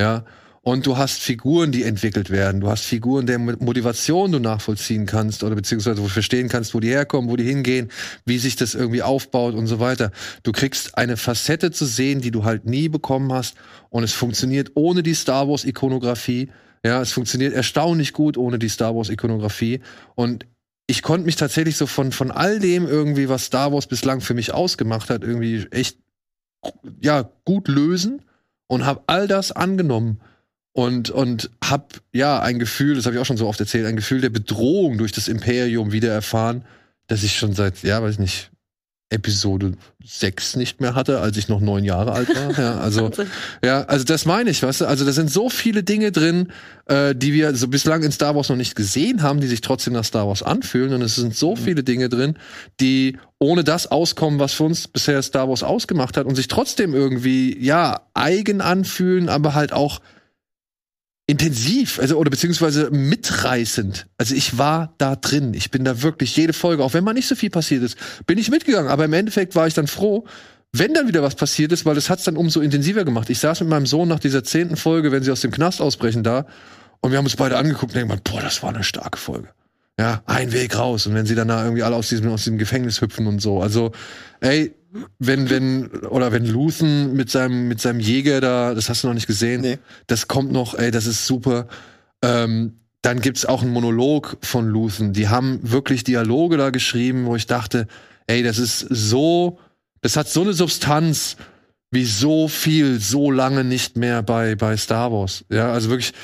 Ja. 0.00 0.24
Und 0.62 0.86
du 0.86 0.98
hast 0.98 1.22
Figuren, 1.22 1.72
die 1.72 1.84
entwickelt 1.84 2.28
werden. 2.28 2.60
Du 2.60 2.68
hast 2.68 2.84
Figuren, 2.84 3.24
deren 3.24 3.44
Motivation 3.60 4.30
du 4.30 4.38
nachvollziehen 4.38 5.06
kannst 5.06 5.42
oder 5.42 5.54
beziehungsweise 5.54 5.98
wo 5.98 6.02
du 6.02 6.10
verstehen 6.10 6.50
kannst, 6.50 6.74
wo 6.74 6.80
die 6.80 6.88
herkommen, 6.88 7.30
wo 7.30 7.36
die 7.36 7.44
hingehen, 7.44 7.90
wie 8.26 8.36
sich 8.36 8.56
das 8.56 8.74
irgendwie 8.74 9.02
aufbaut 9.02 9.54
und 9.54 9.66
so 9.66 9.80
weiter. 9.80 10.10
Du 10.42 10.52
kriegst 10.52 10.98
eine 10.98 11.16
Facette 11.16 11.70
zu 11.70 11.86
sehen, 11.86 12.20
die 12.20 12.30
du 12.30 12.44
halt 12.44 12.66
nie 12.66 12.90
bekommen 12.90 13.32
hast. 13.32 13.56
Und 13.88 14.02
es 14.02 14.12
funktioniert 14.12 14.72
ohne 14.74 15.02
die 15.02 15.14
Star 15.14 15.48
Wars 15.48 15.64
Ikonografie. 15.64 16.50
Ja, 16.84 17.00
es 17.00 17.12
funktioniert 17.12 17.54
erstaunlich 17.54 18.12
gut 18.12 18.36
ohne 18.36 18.58
die 18.58 18.68
Star 18.68 18.94
Wars 18.94 19.08
Ikonografie. 19.08 19.80
Und 20.14 20.46
ich 20.86 21.00
konnte 21.00 21.24
mich 21.24 21.36
tatsächlich 21.36 21.78
so 21.78 21.86
von, 21.86 22.12
von 22.12 22.30
all 22.30 22.58
dem 22.58 22.86
irgendwie, 22.86 23.30
was 23.30 23.46
Star 23.46 23.72
Wars 23.72 23.86
bislang 23.86 24.20
für 24.20 24.34
mich 24.34 24.52
ausgemacht 24.52 25.08
hat, 25.08 25.22
irgendwie 25.22 25.66
echt, 25.70 25.98
ja, 27.00 27.30
gut 27.46 27.68
lösen 27.68 28.26
und 28.66 28.84
habe 28.84 29.04
all 29.06 29.26
das 29.26 29.52
angenommen 29.52 30.20
und, 30.72 31.10
und 31.10 31.50
hab, 31.64 32.00
ja, 32.12 32.40
ein 32.40 32.58
Gefühl, 32.58 32.94
das 32.94 33.06
habe 33.06 33.16
ich 33.16 33.20
auch 33.20 33.26
schon 33.26 33.36
so 33.36 33.48
oft 33.48 33.60
erzählt, 33.60 33.86
ein 33.86 33.96
Gefühl 33.96 34.20
der 34.20 34.30
Bedrohung 34.30 34.98
durch 34.98 35.12
das 35.12 35.28
Imperium 35.28 35.92
wieder 35.92 36.12
erfahren, 36.12 36.64
das 37.08 37.22
ich 37.22 37.36
schon 37.36 37.54
seit, 37.54 37.82
ja, 37.82 38.02
weiß 38.02 38.18
nicht, 38.18 38.50
Episode 39.12 39.72
6 40.04 40.54
nicht 40.54 40.80
mehr 40.80 40.94
hatte, 40.94 41.20
als 41.20 41.36
ich 41.36 41.48
noch 41.48 41.60
neun 41.60 41.82
Jahre 41.82 42.12
alt 42.12 42.28
war. 42.28 42.56
Ja, 42.56 42.78
also, 42.80 43.10
ja, 43.64 43.82
also 43.82 44.04
das 44.04 44.24
meine 44.24 44.50
ich, 44.50 44.62
weißt 44.62 44.82
du? 44.82 44.84
Also 44.86 45.04
da 45.04 45.10
sind 45.10 45.32
so 45.32 45.50
viele 45.50 45.82
Dinge 45.82 46.12
drin, 46.12 46.52
äh, 46.86 47.14
die 47.16 47.32
wir 47.32 47.54
so 47.56 47.66
bislang 47.66 48.04
in 48.04 48.12
Star 48.12 48.36
Wars 48.36 48.48
noch 48.48 48.56
nicht 48.56 48.76
gesehen 48.76 49.22
haben, 49.22 49.40
die 49.40 49.48
sich 49.48 49.62
trotzdem 49.62 49.94
nach 49.94 50.04
Star 50.04 50.28
Wars 50.28 50.44
anfühlen. 50.44 50.94
Und 50.94 51.02
es 51.02 51.16
sind 51.16 51.36
so 51.36 51.56
viele 51.56 51.82
Dinge 51.82 52.08
drin, 52.08 52.36
die 52.78 53.18
ohne 53.40 53.64
das 53.64 53.88
auskommen, 53.88 54.38
was 54.38 54.52
für 54.52 54.64
uns 54.64 54.86
bisher 54.86 55.20
Star 55.22 55.48
Wars 55.48 55.64
ausgemacht 55.64 56.16
hat 56.16 56.26
und 56.26 56.36
sich 56.36 56.46
trotzdem 56.46 56.94
irgendwie, 56.94 57.58
ja, 57.60 58.02
eigen 58.14 58.60
anfühlen, 58.60 59.28
aber 59.28 59.54
halt 59.54 59.72
auch 59.72 60.00
intensiv, 61.30 62.00
also 62.00 62.16
oder 62.16 62.30
beziehungsweise 62.30 62.90
mitreißend. 62.90 64.06
Also 64.18 64.34
ich 64.34 64.58
war 64.58 64.94
da 64.98 65.14
drin. 65.14 65.54
Ich 65.54 65.70
bin 65.70 65.84
da 65.84 66.02
wirklich 66.02 66.36
jede 66.36 66.52
Folge, 66.52 66.82
auch 66.82 66.92
wenn 66.92 67.04
mal 67.04 67.12
nicht 67.12 67.28
so 67.28 67.36
viel 67.36 67.50
passiert 67.50 67.84
ist, 67.84 67.96
bin 68.26 68.36
ich 68.36 68.50
mitgegangen. 68.50 68.90
Aber 68.90 69.04
im 69.04 69.12
Endeffekt 69.12 69.54
war 69.54 69.68
ich 69.68 69.74
dann 69.74 69.86
froh, 69.86 70.26
wenn 70.72 70.92
dann 70.92 71.06
wieder 71.06 71.22
was 71.22 71.36
passiert 71.36 71.70
ist, 71.70 71.86
weil 71.86 71.94
das 71.94 72.10
hat's 72.10 72.24
dann 72.24 72.36
umso 72.36 72.60
intensiver 72.60 73.04
gemacht. 73.04 73.30
Ich 73.30 73.38
saß 73.38 73.60
mit 73.60 73.68
meinem 73.68 73.86
Sohn 73.86 74.08
nach 74.08 74.18
dieser 74.18 74.42
zehnten 74.42 74.76
Folge, 74.76 75.12
wenn 75.12 75.22
sie 75.22 75.30
aus 75.30 75.40
dem 75.40 75.52
Knast 75.52 75.80
ausbrechen, 75.80 76.24
da 76.24 76.46
und 77.00 77.12
wir 77.12 77.18
haben 77.18 77.24
uns 77.26 77.36
beide 77.36 77.56
angeguckt 77.56 77.94
und 77.94 77.96
denken, 77.96 78.20
boah, 78.24 78.40
das 78.40 78.62
war 78.62 78.70
eine 78.70 78.84
starke 78.84 79.18
Folge. 79.18 79.48
Ja, 80.00 80.22
ein 80.24 80.50
Weg 80.52 80.78
raus. 80.78 81.06
Und 81.06 81.14
wenn 81.14 81.26
sie 81.26 81.34
dann 81.34 81.48
da 81.48 81.62
irgendwie 81.62 81.82
alle 81.82 81.94
aus 81.94 82.08
diesem, 82.08 82.30
aus 82.30 82.44
diesem 82.44 82.56
Gefängnis 82.56 83.02
hüpfen 83.02 83.26
und 83.26 83.42
so. 83.42 83.60
Also, 83.60 83.92
ey, 84.40 84.74
wenn, 85.18 85.50
wenn, 85.50 85.88
oder 86.06 86.32
wenn 86.32 86.46
Luthen 86.46 87.12
mit 87.12 87.30
seinem, 87.30 87.68
mit 87.68 87.82
seinem 87.82 88.00
Jäger 88.00 88.40
da, 88.40 88.72
das 88.72 88.88
hast 88.88 89.04
du 89.04 89.08
noch 89.08 89.14
nicht 89.14 89.26
gesehen, 89.26 89.60
Nee. 89.60 89.78
das 90.06 90.26
kommt 90.26 90.52
noch, 90.52 90.74
ey, 90.74 90.90
das 90.90 91.04
ist 91.04 91.26
super. 91.26 91.68
Ähm, 92.22 92.78
dann 93.02 93.20
gibt's 93.20 93.44
auch 93.44 93.60
einen 93.60 93.72
Monolog 93.72 94.38
von 94.40 94.68
Luthen. 94.68 95.12
Die 95.12 95.28
haben 95.28 95.60
wirklich 95.62 96.02
Dialoge 96.02 96.56
da 96.56 96.70
geschrieben, 96.70 97.26
wo 97.26 97.36
ich 97.36 97.46
dachte, 97.46 97.86
ey, 98.26 98.42
das 98.42 98.58
ist 98.58 98.78
so, 98.78 99.58
das 100.00 100.16
hat 100.16 100.30
so 100.30 100.40
eine 100.40 100.54
Substanz 100.54 101.36
wie 101.90 102.06
so 102.06 102.48
viel, 102.48 103.00
so 103.00 103.30
lange 103.30 103.64
nicht 103.64 103.98
mehr 103.98 104.22
bei, 104.22 104.54
bei 104.54 104.78
Star 104.78 105.12
Wars. 105.12 105.44
Ja, 105.50 105.70
also 105.72 105.90
wirklich 105.90 106.14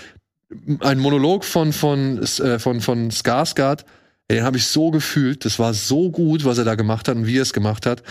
ein 0.81 0.99
Monolog 0.99 1.45
von, 1.45 1.73
von, 1.73 2.23
äh, 2.23 2.59
von, 2.59 2.81
von 2.81 3.11
Skarsgård, 3.11 3.85
den 4.31 4.43
habe 4.43 4.57
ich 4.57 4.67
so 4.67 4.91
gefühlt. 4.91 5.45
Das 5.45 5.59
war 5.59 5.75
so 5.75 6.11
gut, 6.11 6.45
was 6.45 6.59
er 6.59 6.65
da 6.65 6.75
gemacht 6.75 7.09
hat 7.09 7.17
und 7.17 7.27
wie 7.27 7.39
er 7.39 7.43
es 7.43 7.53
gemacht 7.53 7.87
hat, 7.87 8.03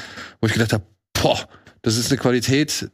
wo 0.42 0.48
ich 0.48 0.54
gedacht 0.54 0.74
habe, 0.74 0.86
boah, 1.14 1.48
das 1.82 1.98
ist 1.98 2.12
eine 2.12 2.20
Qualität, 2.20 2.90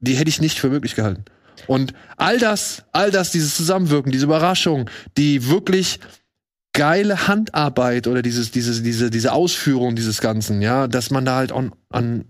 die 0.00 0.14
hätte 0.14 0.28
ich 0.28 0.40
nicht 0.40 0.58
für 0.58 0.68
möglich 0.68 0.94
gehalten. 0.94 1.24
Und 1.66 1.94
all 2.16 2.38
das, 2.38 2.84
all 2.92 3.10
das, 3.10 3.32
dieses 3.32 3.56
Zusammenwirken, 3.56 4.12
diese 4.12 4.26
Überraschung, 4.26 4.90
die 5.16 5.48
wirklich 5.48 6.00
geile 6.72 7.26
Handarbeit 7.26 8.06
oder 8.06 8.20
dieses, 8.20 8.50
diese, 8.50 8.82
diese, 8.82 9.10
diese 9.10 9.32
Ausführung 9.32 9.96
dieses 9.96 10.20
Ganzen, 10.20 10.60
ja, 10.60 10.86
dass 10.86 11.10
man 11.10 11.24
da 11.24 11.36
halt 11.36 11.50
an, 11.50 11.72
an 11.88 12.26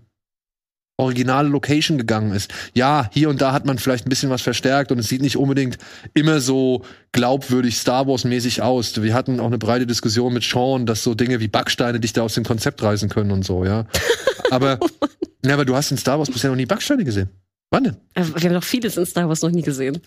originale 0.97 1.47
Location 1.47 1.97
gegangen 1.97 2.33
ist. 2.33 2.51
Ja, 2.73 3.09
hier 3.13 3.29
und 3.29 3.39
da 3.39 3.53
hat 3.53 3.65
man 3.65 3.77
vielleicht 3.77 4.05
ein 4.05 4.09
bisschen 4.09 4.31
was 4.31 4.41
verstärkt 4.41 4.91
und 4.91 4.97
es 4.99 5.07
sieht 5.07 5.21
nicht 5.21 5.37
unbedingt 5.37 5.77
immer 6.13 6.41
so 6.41 6.83
glaubwürdig 7.11 7.77
Star 7.77 8.07
Wars 8.07 8.23
mäßig 8.23 8.63
aus. 8.63 8.99
Wir 9.01 9.13
hatten 9.13 9.39
auch 9.39 9.45
eine 9.45 9.59
breite 9.59 9.85
Diskussion 9.85 10.33
mit 10.33 10.43
Sean, 10.43 10.85
dass 10.87 11.03
so 11.03 11.13
Dinge 11.13 11.39
wie 11.39 11.47
Backsteine 11.47 11.99
dich 11.99 12.13
da 12.13 12.23
aus 12.23 12.33
dem 12.33 12.43
Konzept 12.43 12.81
reißen 12.81 13.09
können 13.09 13.31
und 13.31 13.45
so, 13.45 13.63
ja. 13.63 13.85
Aber, 14.49 14.79
ja, 15.45 15.53
aber 15.55 15.65
du 15.65 15.75
hast 15.75 15.91
in 15.91 15.97
Star 15.97 16.17
Wars 16.19 16.31
bisher 16.31 16.49
noch 16.49 16.55
nie 16.55 16.65
Backsteine 16.65 17.03
gesehen. 17.03 17.29
Wann 17.69 17.83
denn? 17.83 17.97
Aber 18.15 18.41
Wir 18.41 18.49
haben 18.49 18.55
doch 18.55 18.63
vieles 18.63 18.95
in 18.95 19.05
Star 19.05 19.27
Wars 19.27 19.41
noch 19.41 19.51
nie 19.51 19.61
gesehen. 19.61 19.99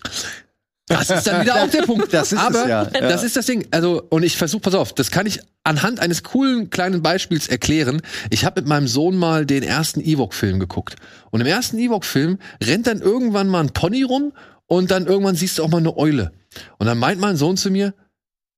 Das 0.91 1.09
ist 1.09 1.27
dann 1.27 1.41
wieder 1.41 1.63
auch 1.63 1.69
der 1.69 1.83
Punkt. 1.83 2.13
Das 2.13 2.31
ist 2.31 2.39
es 2.39 2.45
Aber 2.45 2.67
ja, 2.67 2.83
ja. 2.83 3.01
das 3.01 3.23
ist 3.23 3.35
das 3.35 3.45
Ding. 3.45 3.67
Also, 3.71 4.03
und 4.09 4.23
ich 4.23 4.37
versuche, 4.37 4.61
pass 4.61 4.75
auf, 4.75 4.93
das 4.93 5.11
kann 5.11 5.25
ich 5.25 5.39
anhand 5.63 5.99
eines 5.99 6.23
coolen 6.23 6.69
kleinen 6.69 7.01
Beispiels 7.01 7.47
erklären. 7.47 8.01
Ich 8.29 8.45
habe 8.45 8.61
mit 8.61 8.67
meinem 8.67 8.87
Sohn 8.87 9.15
mal 9.17 9.45
den 9.45 9.63
ersten 9.63 10.01
Ewok-Film 10.01 10.59
geguckt. 10.59 10.95
Und 11.29 11.41
im 11.41 11.47
ersten 11.47 11.77
Ewok-Film 11.77 12.39
rennt 12.63 12.87
dann 12.87 12.99
irgendwann 12.99 13.47
mal 13.47 13.61
ein 13.61 13.71
Pony 13.71 14.03
rum 14.03 14.33
und 14.67 14.91
dann 14.91 15.05
irgendwann 15.05 15.35
siehst 15.35 15.57
du 15.57 15.63
auch 15.63 15.69
mal 15.69 15.77
eine 15.77 15.95
Eule. 15.97 16.31
Und 16.77 16.87
dann 16.87 16.97
meint 16.97 17.19
mein 17.19 17.37
Sohn 17.37 17.57
zu 17.57 17.69
mir, 17.69 17.93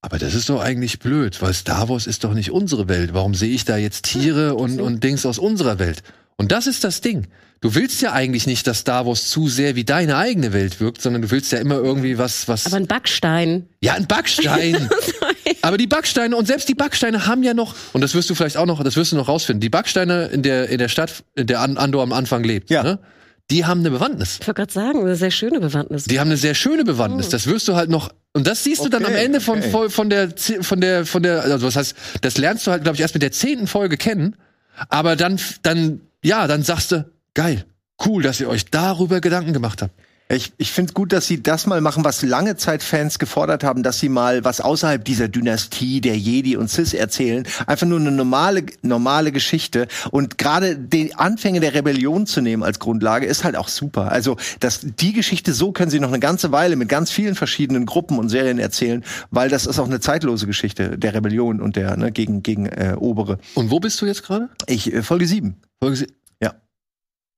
aber 0.01 0.19
das 0.19 0.33
ist 0.33 0.49
doch 0.49 0.61
eigentlich 0.61 0.99
blöd, 0.99 1.41
weil 1.41 1.53
Star 1.53 1.87
Wars 1.87 2.07
ist 2.07 2.25
doch 2.25 2.33
nicht 2.33 2.51
unsere 2.51 2.89
Welt. 2.89 3.13
Warum 3.13 3.35
sehe 3.35 3.53
ich 3.53 3.63
da 3.63 3.77
jetzt 3.77 4.03
Tiere 4.03 4.55
und, 4.55 4.81
und 4.81 5.03
Dings 5.03 5.25
aus 5.25 5.39
unserer 5.39 5.79
Welt? 5.79 6.03
Und 6.35 6.51
das 6.51 6.67
ist 6.67 6.83
das 6.83 6.99
Ding. 6.99 7.27
Du 7.63 7.73
willst 7.75 8.01
ja 8.01 8.11
eigentlich 8.11 8.45
nicht, 8.45 8.67
dass 8.67 8.79
Star 8.79 9.05
Wars 9.05 9.29
zu 9.29 9.47
sehr 9.47 9.75
wie 9.77 9.85
deine 9.85 10.17
eigene 10.17 10.51
Welt 10.51 10.81
wirkt, 10.81 11.01
sondern 11.01 11.21
du 11.21 11.31
willst 11.31 11.49
ja 11.53 11.59
immer 11.59 11.75
irgendwie 11.75 12.17
was, 12.17 12.49
was. 12.49 12.65
Aber 12.65 12.75
ein 12.75 12.87
Backstein. 12.87 13.67
Ja, 13.81 13.93
ein 13.93 14.05
Backstein. 14.05 14.89
Aber 15.61 15.77
die 15.77 15.87
Backsteine 15.87 16.35
und 16.35 16.45
selbst 16.45 16.67
die 16.67 16.75
Backsteine 16.75 17.25
haben 17.25 17.41
ja 17.41 17.53
noch 17.53 17.73
und 17.93 18.01
das 18.01 18.13
wirst 18.15 18.29
du 18.29 18.35
vielleicht 18.35 18.57
auch 18.57 18.65
noch, 18.65 18.83
das 18.83 18.97
wirst 18.97 19.13
du 19.13 19.15
noch 19.15 19.29
rausfinden. 19.29 19.61
Die 19.61 19.69
Backsteine 19.69 20.25
in 20.25 20.43
der 20.43 20.67
in 20.67 20.77
der 20.77 20.89
Stadt, 20.89 21.23
in 21.35 21.47
der 21.47 21.61
An- 21.61 21.77
Andor 21.77 22.03
am 22.03 22.11
Anfang 22.11 22.43
lebt, 22.43 22.69
Ja. 22.69 22.83
ne? 22.83 22.99
Die 23.49 23.63
haben 23.65 23.79
eine 23.79 23.91
Bewandtnis. 23.91 24.39
Ich 24.41 24.47
wollte 24.47 24.59
gerade 24.59 24.73
sagen, 24.73 24.99
eine 24.99 25.15
sehr 25.15 25.31
schöne 25.31 25.59
Bewandtnis. 25.61 26.03
Die 26.03 26.19
haben 26.19 26.27
eine 26.29 26.37
sehr 26.37 26.55
schöne 26.55 26.83
Bewandtnis. 26.83 27.29
Das 27.29 27.47
wirst 27.47 27.67
du 27.69 27.75
halt 27.75 27.89
noch 27.89 28.09
und 28.33 28.45
das 28.45 28.63
siehst 28.65 28.83
du 28.83 28.89
dann 28.89 29.05
am 29.05 29.13
Okay, 29.13 29.23
Ende 29.23 29.39
von 29.39 29.59
okay. 29.59 29.69
von 29.69 29.89
von 29.89 30.09
der 30.09 30.29
von 30.61 30.81
der 30.81 31.05
von 31.05 31.23
der 31.23 31.43
also 31.43 31.65
was 31.65 31.77
heißt, 31.77 31.95
das 32.19 32.37
lernst 32.37 32.67
du 32.67 32.71
halt 32.71 32.83
glaube 32.83 32.95
ich 32.97 33.01
erst 33.01 33.13
mit 33.13 33.23
der 33.23 33.31
zehnten 33.31 33.67
Folge 33.67 33.95
kennen. 33.95 34.35
Aber 34.89 35.15
dann 35.15 35.39
dann 35.61 36.01
ja, 36.25 36.47
dann 36.47 36.63
sagst 36.63 36.91
du 36.91 37.05
geil, 37.33 37.65
cool, 38.05 38.23
dass 38.23 38.39
ihr 38.39 38.49
euch 38.49 38.65
darüber 38.65 39.21
Gedanken 39.21 39.53
gemacht 39.53 39.81
habt. 39.81 39.93
Ich, 40.29 40.53
ich 40.57 40.71
finde 40.71 40.89
es 40.89 40.93
gut, 40.95 41.11
dass 41.13 41.27
sie 41.27 41.43
das 41.43 41.67
mal 41.67 41.81
machen, 41.81 42.03
was 42.05 42.23
lange 42.23 42.55
Zeit 42.55 42.81
Fans 42.81 43.19
gefordert 43.19 43.63
haben, 43.63 43.83
dass 43.83 43.99
sie 43.99 44.07
mal 44.09 44.43
was 44.43 44.61
außerhalb 44.61 45.03
dieser 45.03 45.27
Dynastie 45.27 45.99
der 46.01 46.17
Jedi 46.17 46.55
und 46.55 46.71
Sith 46.71 46.93
erzählen. 46.93 47.45
Einfach 47.67 47.85
nur 47.85 47.99
eine 47.99 48.09
normale, 48.09 48.63
normale 48.81 49.31
Geschichte. 49.31 49.87
Und 50.11 50.37
gerade 50.39 50.75
die 50.77 51.13
Anfänge 51.13 51.59
der 51.59 51.73
Rebellion 51.75 52.25
zu 52.25 52.41
nehmen 52.41 52.63
als 52.63 52.79
Grundlage 52.79 53.25
ist 53.27 53.43
halt 53.43 53.55
auch 53.57 53.67
super. 53.67 54.11
Also, 54.11 54.37
dass 54.61 54.79
die 54.81 55.13
Geschichte 55.13 55.53
so 55.53 55.71
können 55.71 55.91
sie 55.91 55.99
noch 55.99 56.07
eine 56.07 56.19
ganze 56.19 56.51
Weile 56.51 56.77
mit 56.77 56.89
ganz 56.89 57.11
vielen 57.11 57.35
verschiedenen 57.35 57.85
Gruppen 57.85 58.17
und 58.17 58.29
Serien 58.29 58.59
erzählen, 58.59 59.03
weil 59.29 59.49
das 59.49 59.67
ist 59.67 59.77
auch 59.77 59.85
eine 59.87 59.99
zeitlose 59.99 60.47
Geschichte 60.47 60.97
der 60.97 61.13
Rebellion 61.13 61.61
und 61.61 61.75
der 61.75 61.95
ne, 61.97 62.11
gegen 62.11 62.41
gegen 62.41 62.65
äh, 62.65 62.95
Obere. 62.97 63.37
Und 63.55 63.69
wo 63.69 63.79
bist 63.81 64.01
du 64.01 64.05
jetzt 64.07 64.23
gerade? 64.23 64.49
Ich 64.67 64.91
äh, 64.91 65.03
Folge 65.03 65.27
sieben. 65.27 65.57
Folge 65.79 65.97
sie- 65.97 66.07
Ja. 66.07 66.11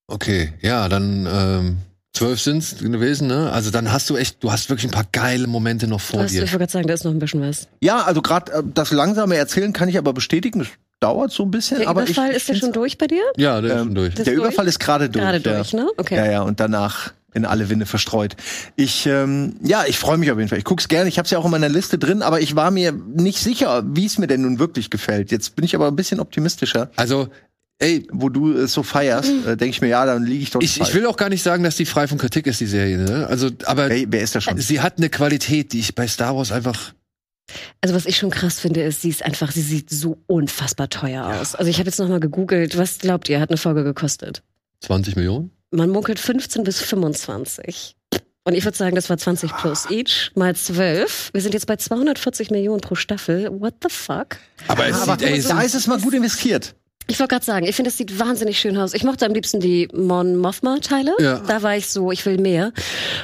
Okay, 0.08 0.54
ja, 0.62 0.88
dann 0.88 1.28
ähm, 1.32 1.78
zwölf 2.14 2.40
sind's 2.40 2.78
gewesen, 2.78 3.28
ne? 3.28 3.52
Also 3.52 3.72
dann 3.72 3.92
hast 3.92 4.10
du 4.10 4.18
echt, 4.18 4.44
du 4.44 4.52
hast 4.52 4.70
wirklich 4.70 4.86
ein 4.86 4.92
paar 4.92 5.08
geile 5.12 5.48
Momente 5.48 5.88
noch 5.88 6.02
vor 6.02 6.26
ich 6.26 6.32
dir. 6.32 6.42
wollte 6.42 6.58
gerade 6.58 6.72
sagen, 6.72 6.88
da 6.88 6.94
ist 6.94 7.04
noch 7.06 7.12
ein 7.12 7.20
bisschen 7.20 7.42
was. 7.42 7.68
Ja, 7.82 8.04
also 8.04 8.22
gerade 8.22 8.52
äh, 8.52 8.64
das 8.74 8.92
langsame 8.92 9.36
Erzählen 9.36 9.74
kann 9.74 9.90
ich 9.90 9.98
aber 9.98 10.14
bestätigen. 10.14 10.62
Es 10.62 10.68
dauert 11.00 11.32
so 11.32 11.44
ein 11.44 11.52
bisschen. 11.52 11.80
Der 11.80 11.88
aber 11.90 12.04
Überfall 12.04 12.30
ich, 12.32 12.38
ist 12.38 12.50
ich 12.50 12.60
schon 12.60 12.72
durch 12.72 12.98
bei 12.98 13.08
dir? 13.08 13.24
Ja, 13.38 13.62
der 13.62 13.72
ist 13.72 13.78
Ähm, 13.82 13.86
schon 13.88 13.96
durch. 13.96 14.14
Das 14.16 14.26
Der 14.26 14.36
durch? 14.36 14.46
Überfall 14.48 14.68
ist 14.68 14.80
gerade 14.80 15.10
durch. 15.10 15.24
Gerade 15.24 15.38
ja. 15.50 15.56
durch, 15.58 15.74
ne? 15.74 15.88
Okay. 15.98 16.16
Ja, 16.16 16.32
ja, 16.32 16.42
und 16.44 16.60
danach 16.60 17.12
in 17.34 17.44
alle 17.46 17.68
Winde 17.70 17.86
verstreut. 17.86 18.38
Ich, 18.78 19.06
ähm, 19.08 19.58
ja, 19.62 19.84
ich 19.86 19.98
freue 20.00 20.18
mich 20.18 20.32
auf 20.32 20.38
jeden 20.38 20.48
Fall. 20.48 20.58
Ich 20.58 20.64
guck's 20.64 20.88
gerne. 20.88 21.10
Ich 21.10 21.18
habe 21.18 21.26
es 21.26 21.32
ja 21.32 21.38
auch 21.38 21.44
in 21.46 21.52
meiner 21.52 21.68
Liste 21.68 21.98
drin, 21.98 22.22
aber 22.22 22.40
ich 22.40 22.56
war 22.56 22.72
mir 22.72 22.94
nicht 22.94 23.40
sicher, 23.40 23.84
wie 23.86 24.06
es 24.06 24.18
mir 24.18 24.28
denn 24.28 24.44
nun 24.44 24.58
wirklich 24.58 24.90
gefällt. 24.90 25.32
Jetzt 25.32 25.56
bin 25.58 25.66
ich 25.66 25.76
aber 25.76 25.88
ein 25.88 25.98
bisschen 25.98 26.22
optimistischer. 26.22 26.92
Also, 26.96 27.28
ey, 27.80 28.08
Wo 28.12 28.30
du 28.30 28.54
es 28.54 28.74
so 28.74 28.84
feierst, 28.84 29.30
äh, 29.46 29.58
denke 29.58 29.70
ich 29.70 29.82
mir, 29.82 29.90
ja, 29.90 30.06
dann 30.06 30.24
liege 30.24 30.44
ich 30.44 30.52
doch 30.52 30.62
nicht 30.62 30.78
ich, 30.78 30.88
ich 30.88 30.94
will 30.94 31.06
auch 31.06 31.18
gar 31.18 31.30
nicht 31.30 31.44
sagen, 31.44 31.64
dass 31.64 31.76
die 31.76 31.86
frei 31.86 32.08
von 32.08 32.18
Kritik 32.18 32.48
ist, 32.48 32.60
die 32.60 32.66
Serie, 32.66 32.98
ne? 32.98 33.28
Also, 33.28 33.50
aber 33.66 33.90
Wer, 33.90 34.06
wer 34.08 34.22
ist 34.22 34.36
da 34.36 34.42
schon? 34.42 34.58
sie 34.58 34.82
hat 34.82 34.98
eine 34.98 35.10
Qualität, 35.10 35.74
die 35.74 35.80
ich 35.80 35.96
bei 35.96 36.08
Star 36.08 36.36
Wars 36.36 36.52
einfach. 36.52 36.94
Also 37.82 37.96
was 37.96 38.06
ich 38.06 38.18
schon 38.18 38.32
krass 38.32 38.60
finde, 38.60 38.82
ist, 38.82 39.02
sie 39.02 39.10
ist 39.10 39.24
einfach, 39.24 39.52
sie 39.52 39.62
sieht 39.62 39.90
so 39.90 40.18
unfassbar 40.28 40.90
teuer 40.90 41.26
aus. 41.26 41.54
Also 41.56 41.70
ich 41.70 41.78
habe 41.78 41.88
jetzt 41.88 42.00
noch 42.00 42.08
mal 42.10 42.20
gegoogelt, 42.20 42.78
was 42.78 42.98
glaubt 42.98 43.30
ihr, 43.30 43.40
hat 43.40 43.50
eine 43.50 43.58
Folge 43.58 43.84
gekostet? 43.84 44.42
20 44.82 45.16
Millionen? 45.16 45.52
Man 45.72 45.90
munkelt 45.90 46.20
15 46.20 46.64
bis 46.64 46.82
25. 46.82 47.96
Und 48.48 48.54
ich 48.54 48.64
würde 48.64 48.78
sagen, 48.78 48.96
das 48.96 49.10
war 49.10 49.18
20 49.18 49.56
plus 49.58 49.90
each 49.90 50.32
mal 50.36 50.56
12. 50.56 51.32
Wir 51.34 51.42
sind 51.42 51.54
jetzt 51.54 51.66
bei 51.66 51.76
240 51.76 52.52
Millionen 52.52 52.82
pro 52.82 52.96
Staffel. 52.96 53.50
What 53.60 53.76
the 53.82 53.90
fuck? 53.90 54.38
Aber 54.68 54.86
es 54.88 54.98
Ja, 54.98 55.04
aber 55.04 55.20
sieht, 55.20 55.28
ey, 55.28 55.42
da 55.42 55.62
ist 55.62 55.74
es 55.76 55.88
mal 55.88 56.00
gut 56.00 56.14
investiert. 56.14 56.76
Ich 57.08 57.20
wollte 57.20 57.36
gerade 57.36 57.46
sagen, 57.46 57.66
ich 57.68 57.76
finde, 57.76 57.90
es 57.90 57.98
sieht 57.98 58.20
wahnsinnig 58.20 58.60
schön 58.60 58.78
aus. 58.78 58.94
Ich 58.94 59.04
mochte 59.04 59.26
am 59.26 59.34
liebsten 59.34 59.60
die 59.60 59.88
Mon 59.94 60.38
Mothma-Teile. 60.38 61.14
Ja. 61.20 61.40
Da 61.40 61.62
war 61.62 61.78
ich 61.78 61.88
so, 61.88 62.12
ich 62.12 62.26
will 62.26 62.38
mehr. 62.38 62.72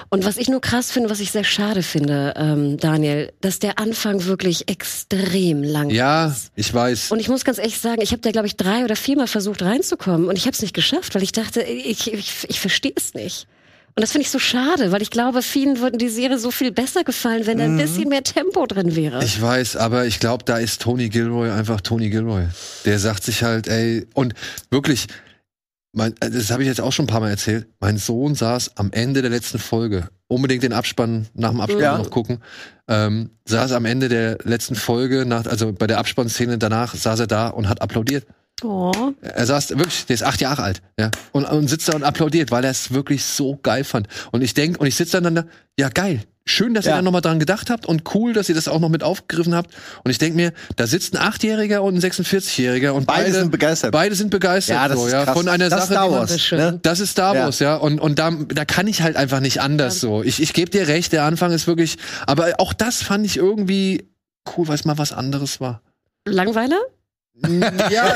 Und 0.10 0.24
was 0.24 0.38
ich 0.38 0.49
nur 0.49 0.62
krass 0.62 0.91
finde, 0.91 1.10
was 1.10 1.20
ich 1.20 1.32
sehr 1.32 1.44
schade 1.44 1.82
finde, 1.82 2.34
ähm, 2.38 2.78
Daniel, 2.78 3.34
dass 3.41 3.60
der 3.60 3.80
Anfang 3.80 4.26
wirklich 4.26 4.70
extrem 4.70 5.64
lang 5.64 5.90
ja, 5.90 6.28
ist. 6.28 6.52
ich 6.56 6.72
weiß. 6.72 7.12
Und 7.12 7.20
ich 7.20 7.28
muss 7.28 7.44
ganz 7.44 7.58
ehrlich 7.58 7.80
sagen, 7.80 8.02
ich 8.02 8.12
habe 8.12 8.22
da, 8.22 8.32
glaube 8.32 8.48
ich, 8.48 8.56
drei 8.56 8.84
oder 8.84 8.95
viermal 8.95 9.28
versucht 9.28 9.64
reinzukommen 9.64 10.28
und 10.28 10.38
ich 10.38 10.45
habe 10.45 10.53
es 10.53 10.62
nicht 10.62 10.76
geschafft, 10.76 11.16
weil 11.16 11.24
ich 11.24 11.32
dachte, 11.32 11.62
ich, 11.62 12.14
ich, 12.14 12.45
ich 12.48 12.60
verstehe 12.60 12.94
es 12.95 13.14
nicht. 13.16 13.48
Und 13.96 14.02
das 14.02 14.12
finde 14.12 14.24
ich 14.24 14.32
so 14.32 14.40
schade, 14.40 14.92
weil 14.92 15.02
ich 15.02 15.12
glaube, 15.12 15.42
vielen 15.42 15.80
würden 15.80 15.98
die 15.98 16.10
Serie 16.10 16.38
so 16.40 16.50
viel 16.52 16.72
besser 16.72 17.04
gefallen, 17.04 17.46
wenn 17.46 17.58
da 17.58 17.66
ein 17.66 17.78
bisschen 17.78 18.08
mehr 18.10 18.24
Tempo 18.24 18.66
drin 18.66 18.96
wäre. 18.96 19.24
Ich 19.24 19.42
weiß, 19.42 19.76
aber 19.76 20.06
ich 20.06 20.20
glaube, 20.20 20.46
da 20.46 20.58
ist 20.58 20.82
Tony 20.82 21.10
Gilroy 21.10 21.50
einfach 21.52 21.82
Tony 21.82 22.10
Gilroy. 22.10 22.46
Der 22.86 23.00
sagt 23.00 23.24
sich 23.24 23.44
halt, 23.44 23.68
ey, 23.68 24.08
und 24.14 24.34
wirklich, 24.70 25.08
mein, 25.94 26.14
äh, 26.22 26.30
das 26.30 26.52
habe 26.52 26.64
ich 26.64 26.70
jetzt 26.70 26.80
auch 26.80 26.94
schon 26.94 27.04
ein 27.06 27.08
paar 27.10 27.20
Mal 27.20 27.32
erzählt. 27.32 27.68
Mein 27.80 27.98
Sohn 27.98 28.34
saß 28.34 28.78
am 28.78 28.92
Ende 28.94 29.22
der 29.22 29.32
letzten 29.32 29.60
Folge, 29.60 30.08
unbedingt 30.28 30.64
den 30.64 30.74
Abspann 30.74 31.28
nach 31.34 31.50
dem 31.52 31.60
Abspann 31.60 31.82
Ja. 31.84 31.98
noch 31.98 32.12
gucken, 32.12 32.40
ähm, 32.88 33.32
saß 33.46 33.74
am 33.74 33.84
Ende 33.86 34.08
der 34.08 34.38
letzten 34.44 34.76
Folge, 34.76 35.26
nach, 35.26 35.46
also 35.48 35.74
bei 35.74 35.88
der 35.88 35.98
Abspannszene 36.00 36.58
danach, 36.58 36.96
saß 36.96 37.20
er 37.20 37.28
da 37.28 37.50
und 37.50 37.68
hat 37.68 37.82
applaudiert. 37.82 38.26
Oh. 38.64 39.14
Er 39.22 39.46
saß 39.46 39.70
wirklich, 39.72 40.06
der 40.06 40.14
ist 40.16 40.24
acht 40.24 40.42
Jahre 40.42 40.64
alt, 40.64 40.82
ja, 41.00 41.10
und, 41.32 41.46
und 41.46 41.68
sitzt 41.68 41.88
da 41.90 41.94
und 41.94 42.04
applaudiert, 42.04 42.52
weil 42.52 42.64
er 42.64 42.72
es 42.72 42.92
wirklich 42.92 43.24
so 43.24 43.60
geil 43.62 43.84
fand. 43.84 44.08
Und 44.32 44.42
ich 44.42 44.54
denk, 44.54 44.80
und 44.80 44.88
ich 44.88 44.96
sitze 44.96 45.22
dann 45.22 45.36
da, 45.36 45.46
ja 45.80 45.90
geil, 45.90 46.22
schön, 46.46 46.74
dass 46.74 46.86
ihr 46.86 46.90
Ja. 46.90 46.96
da 46.98 47.02
nochmal 47.04 47.22
dran 47.22 47.40
gedacht 47.40 47.70
habt 47.70 47.86
und 47.86 48.04
cool, 48.16 48.34
dass 48.34 48.50
ihr 48.50 48.56
das 48.56 48.68
auch 48.68 48.80
noch 48.80 48.90
mit 48.90 49.04
aufgegriffen 49.04 49.54
habt. 49.56 49.72
Und 50.04 50.12
ich 50.12 50.18
denk 50.18 50.36
mir, 50.36 50.54
da 50.76 50.88
sitzt 50.88 51.14
ein 51.14 51.18
Achtjähriger 51.22 51.84
und 51.84 51.96
ein 51.96 52.02
46-Jähriger 52.02 52.92
und 52.92 53.06
Beide 53.06 53.26
beide, 53.26 53.34
sind 53.40 53.52
begeistert. 53.52 53.92
beide 53.92 54.16
sind 54.16 54.32
begeistert, 54.32 54.76
Ja, 54.76 54.88
das 54.88 54.98
so, 55.00 55.06
ist 55.06 55.14
ja, 55.14 55.24
krass. 55.26 55.38
von 55.38 55.48
einer 55.48 55.70
Das 55.70 55.84
ist 55.84 55.90
Sache, 55.90 55.94
Star 55.94 56.12
Wars, 56.12 56.30
Das 56.30 56.36
ist 56.38 56.44
schön. 56.44 56.58
ne? 56.60 56.80
das 56.82 57.00
ist 57.00 57.12
Star 57.12 57.36
Ja. 57.36 57.44
Wars, 57.46 57.60
ja. 57.60 57.76
Und, 57.76 58.00
und 58.00 58.18
da, 58.20 58.32
da 58.32 58.66
kann 58.66 58.88
ich 58.88 59.02
halt 59.02 59.16
einfach 59.18 59.40
nicht 59.40 59.62
anders 59.62 60.00
so. 60.00 60.24
Ich, 60.24 60.42
ich 60.42 60.54
gebe 60.54 60.72
dir 60.72 60.88
recht, 60.88 61.14
der 61.14 61.24
Anfang 61.26 61.52
ist 61.52 61.68
wirklich, 61.68 61.98
aber 62.26 62.54
auch 62.58 62.74
das 62.74 63.04
fand 63.04 63.26
ich 63.26 63.38
irgendwie 63.38 64.10
cool, 64.58 64.68
weil 64.68 64.76
es 64.76 64.84
mal 64.86 64.98
was 64.98 65.14
anderes 65.14 65.62
war. 65.62 65.82
Langweiler? 66.28 66.80
Ja, 67.90 68.14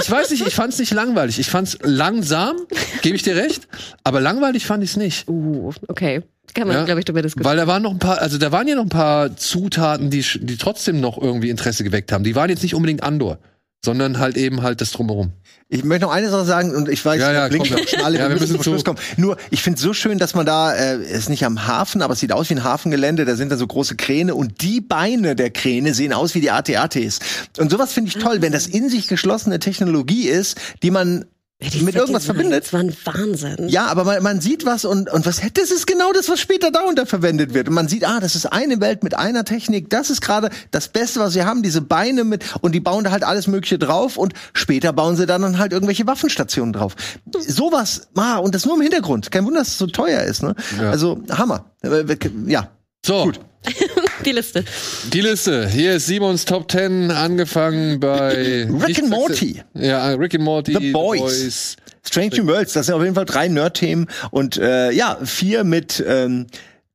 ich 0.00 0.10
weiß 0.10 0.30
nicht, 0.30 0.46
ich 0.46 0.54
fand 0.54 0.72
es 0.72 0.78
nicht 0.78 0.92
langweilig. 0.92 1.38
Ich 1.38 1.48
fand 1.50 1.68
es 1.68 1.78
langsam, 1.82 2.56
gebe 3.02 3.16
ich 3.16 3.22
dir 3.22 3.36
recht, 3.36 3.68
aber 4.04 4.20
langweilig 4.20 4.66
fand 4.66 4.82
ich 4.84 4.90
es 4.90 4.96
nicht. 4.96 5.28
Uh, 5.28 5.72
okay. 5.88 6.22
Kann 6.54 6.68
man, 6.68 6.76
Ja, 6.76 6.84
glaube 6.84 7.00
ich, 7.00 7.04
darüber 7.04 7.22
diskutieren. 7.22 7.50
Weil 7.50 7.56
da 7.58 7.66
waren 7.66 7.82
noch 7.82 7.90
ein 7.90 7.98
paar, 7.98 8.20
also 8.20 8.38
da 8.38 8.50
waren 8.52 8.66
ja 8.66 8.76
noch 8.76 8.84
ein 8.84 8.88
paar 8.88 9.36
Zutaten, 9.36 10.10
die, 10.10 10.24
die 10.40 10.56
trotzdem 10.56 11.00
noch 11.00 11.20
irgendwie 11.20 11.50
Interesse 11.50 11.84
geweckt 11.84 12.12
haben. 12.12 12.24
Die 12.24 12.34
waren 12.34 12.48
jetzt 12.48 12.62
nicht 12.62 12.74
unbedingt 12.74 13.02
Andor, 13.02 13.38
sondern 13.86 14.18
halt 14.18 14.36
eben 14.36 14.62
halt 14.62 14.80
das 14.82 14.90
Drumherum. 14.90 15.32
Ich 15.68 15.82
möchte 15.84 16.04
noch 16.06 16.12
eine 16.12 16.28
Sache 16.28 16.44
sagen 16.44 16.74
und 16.74 16.88
ich 16.88 17.04
weiß, 17.04 17.20
Ja, 17.20 17.32
ja, 17.32 17.48
komm. 17.48 17.64
schon 17.64 18.00
alle, 18.02 18.18
Ja, 18.18 18.28
wir 18.28 18.36
müssen 18.36 18.54
zum 18.54 18.62
Schluss 18.62 18.84
kommen. 18.84 18.98
Nur, 19.16 19.36
ich 19.50 19.62
finde 19.62 19.76
es 19.78 19.82
so 19.82 19.92
schön, 19.94 20.18
dass 20.18 20.34
man 20.34 20.44
da, 20.44 20.74
äh, 20.74 21.02
ist 21.02 21.28
nicht 21.28 21.44
am 21.44 21.66
Hafen, 21.66 22.02
aber 22.02 22.12
es 22.12 22.20
sieht 22.20 22.32
aus 22.32 22.50
wie 22.50 22.54
ein 22.54 22.64
Hafengelände, 22.64 23.24
da 23.24 23.36
sind 23.36 23.50
da 23.50 23.56
so 23.56 23.66
große 23.66 23.96
Kräne 23.96 24.34
und 24.34 24.60
die 24.60 24.80
Beine 24.80 25.34
der 25.36 25.50
Kräne 25.50 25.94
sehen 25.94 26.12
aus 26.12 26.34
wie 26.34 26.40
die 26.40 26.50
AT-ATs. 26.50 27.20
Und 27.58 27.70
sowas 27.70 27.92
finde 27.92 28.08
ich 28.08 28.22
toll, 28.22 28.42
wenn 28.42 28.52
das 28.52 28.66
in 28.66 28.88
sich 28.88 29.06
geschlossene 29.08 29.58
Technologie 29.60 30.28
ist, 30.28 30.58
die 30.82 30.90
man 30.90 31.24
Ja, 31.62 31.70
die 31.70 31.80
mit 31.80 31.94
irgendwas 31.94 32.26
verbindet. 32.26 32.70
waren 32.74 32.94
Wahnsinn. 33.04 33.70
Ja, 33.70 33.86
aber 33.86 34.04
man, 34.04 34.22
man 34.22 34.40
sieht 34.42 34.66
was 34.66 34.84
und, 34.84 35.10
und 35.10 35.24
was 35.24 35.40
das 35.54 35.70
ist 35.70 35.86
genau 35.86 36.12
das, 36.12 36.28
was 36.28 36.38
später 36.38 36.70
darunter 36.70 37.06
verwendet 37.06 37.54
wird. 37.54 37.68
Und 37.68 37.74
man 37.74 37.88
sieht, 37.88 38.06
ah, 38.06 38.20
das 38.20 38.34
ist 38.34 38.44
eine 38.44 38.78
Welt 38.82 39.02
mit 39.02 39.14
einer 39.16 39.42
Technik. 39.44 39.88
Das 39.88 40.10
ist 40.10 40.20
gerade 40.20 40.50
das 40.70 40.88
Beste, 40.88 41.18
was 41.18 41.34
wir 41.34 41.46
haben, 41.46 41.62
diese 41.62 41.80
Beine 41.80 42.24
mit 42.24 42.44
und 42.60 42.72
die 42.74 42.80
bauen 42.80 43.04
da 43.04 43.10
halt 43.10 43.24
alles 43.24 43.46
Mögliche 43.46 43.78
drauf 43.78 44.18
und 44.18 44.34
später 44.52 44.92
bauen 44.92 45.16
sie 45.16 45.24
dann 45.24 45.56
halt 45.58 45.72
irgendwelche 45.72 46.06
Waffenstationen 46.06 46.74
drauf. 46.74 46.94
Sowas, 47.38 48.08
ah, 48.16 48.36
und 48.36 48.54
das 48.54 48.66
nur 48.66 48.74
im 48.76 48.82
Hintergrund. 48.82 49.30
Kein 49.30 49.46
Wunder, 49.46 49.60
dass 49.60 49.68
es 49.68 49.78
so 49.78 49.86
teuer 49.86 50.22
ist. 50.24 50.42
Ne? 50.42 50.54
Ja. 50.78 50.90
Also 50.90 51.22
Hammer. 51.30 51.70
Äh, 51.82 52.06
wir- 52.06 52.18
Ja. 52.46 52.68
So, 53.04 53.22
Gut. 53.24 53.40
Die 54.24 54.32
Liste. 54.32 54.64
die 55.12 55.20
Liste. 55.20 55.68
Hier 55.68 55.94
ist 55.94 56.06
Simons 56.06 56.44
Top 56.44 56.70
10, 56.70 57.10
angefangen 57.10 58.00
bei 58.00 58.66
Rick 58.86 58.98
and 58.98 59.10
Morty. 59.10 59.62
Ja, 59.74 60.08
Rick 60.14 60.34
and 60.34 60.44
Morty, 60.44 60.76
The 60.78 60.90
Boys. 60.92 61.76
Strange 62.02 62.36
New 62.36 62.46
Worlds, 62.46 62.72
das 62.72 62.86
sind 62.86 62.94
auf 62.94 63.02
jeden 63.02 63.14
Fall 63.14 63.24
drei 63.24 63.48
Nerd-Themen 63.48 64.06
und 64.30 64.56
äh, 64.56 64.90
ja, 64.92 65.18
vier 65.24 65.64
mit 65.64 66.02
ähm, 66.06 66.46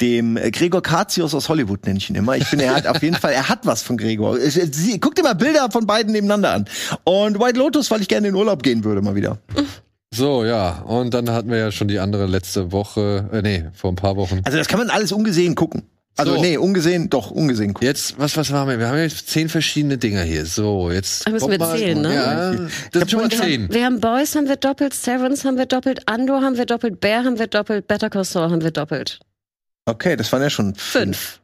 dem 0.01 0.35
Gregor 0.35 0.81
Katius 0.81 1.35
aus 1.35 1.47
Hollywood 1.47 1.85
nenne 1.85 1.99
ich 1.99 2.09
ihn 2.09 2.15
immer. 2.15 2.35
Ich 2.35 2.45
finde, 2.45 2.65
er 2.65 2.75
hat 2.75 2.87
auf 2.87 3.01
jeden 3.03 3.15
Fall, 3.15 3.33
er 3.33 3.49
hat 3.49 3.65
was 3.65 3.83
von 3.83 3.97
Gregor. 3.97 4.37
Sie, 4.39 4.99
guck 4.99 5.15
dir 5.15 5.23
mal 5.23 5.35
Bilder 5.35 5.69
von 5.71 5.85
beiden 5.85 6.11
nebeneinander 6.11 6.51
an. 6.53 6.65
Und 7.03 7.39
White 7.39 7.59
Lotus, 7.59 7.91
weil 7.91 8.01
ich 8.01 8.07
gerne 8.07 8.29
in 8.29 8.35
Urlaub 8.35 8.63
gehen 8.63 8.83
würde 8.83 9.01
mal 9.01 9.15
wieder. 9.15 9.37
So, 10.13 10.43
ja. 10.43 10.81
Und 10.81 11.13
dann 11.13 11.29
hatten 11.29 11.49
wir 11.51 11.57
ja 11.57 11.71
schon 11.71 11.87
die 11.87 11.99
andere 11.99 12.25
letzte 12.25 12.71
Woche, 12.71 13.29
äh, 13.31 13.41
nee, 13.41 13.65
vor 13.73 13.91
ein 13.91 13.95
paar 13.95 14.17
Wochen. 14.17 14.41
Also 14.43 14.57
das 14.57 14.67
kann 14.67 14.79
man 14.79 14.89
alles 14.89 15.11
ungesehen 15.11 15.55
gucken. 15.55 15.83
Also 16.17 16.35
So. 16.35 16.41
nee, 16.41 16.57
ungesehen, 16.57 17.09
doch 17.09 17.31
ungesehen 17.31 17.73
gucken. 17.73 17.87
Jetzt, 17.87 18.19
was, 18.19 18.35
was 18.37 18.51
haben 18.51 18.69
wir? 18.69 18.77
Wir 18.79 18.89
haben 18.89 18.97
jetzt 18.97 19.29
zehn 19.29 19.47
verschiedene 19.49 19.97
Dinger 19.97 20.21
hier. 20.23 20.45
So, 20.45 20.91
jetzt. 20.91 21.25
Da 21.25 21.31
müssen 21.31 21.49
wir 21.49 21.59
zählen, 21.59 22.01
ne? 22.01 22.13
Ja, 22.13 22.51
das 22.53 22.71
sind 22.91 23.11
schon 23.11 23.21
mal 23.21 23.29
zehn. 23.31 23.73
Wir 23.73 23.85
haben 23.85 23.99
Boys 24.01 24.35
haben 24.35 24.47
wir 24.47 24.57
doppelt, 24.57 24.93
Severance 24.93 25.45
haben 25.47 25.57
wir 25.57 25.65
doppelt, 25.65 26.07
Andor 26.07 26.41
haben 26.41 26.57
wir 26.57 26.65
doppelt, 26.65 26.99
Bear 26.99 27.23
haben 27.23 27.39
wir 27.39 27.47
doppelt, 27.47 27.87
Better 27.87 28.09
Call 28.09 28.25
Saul 28.25 28.51
haben 28.51 28.61
wir 28.61 28.71
doppelt. 28.71 29.19
Okay, 29.85 30.15
das 30.15 30.31
waren 30.31 30.41
ja 30.41 30.49
schon 30.49 30.75
Fünf. 30.75 31.39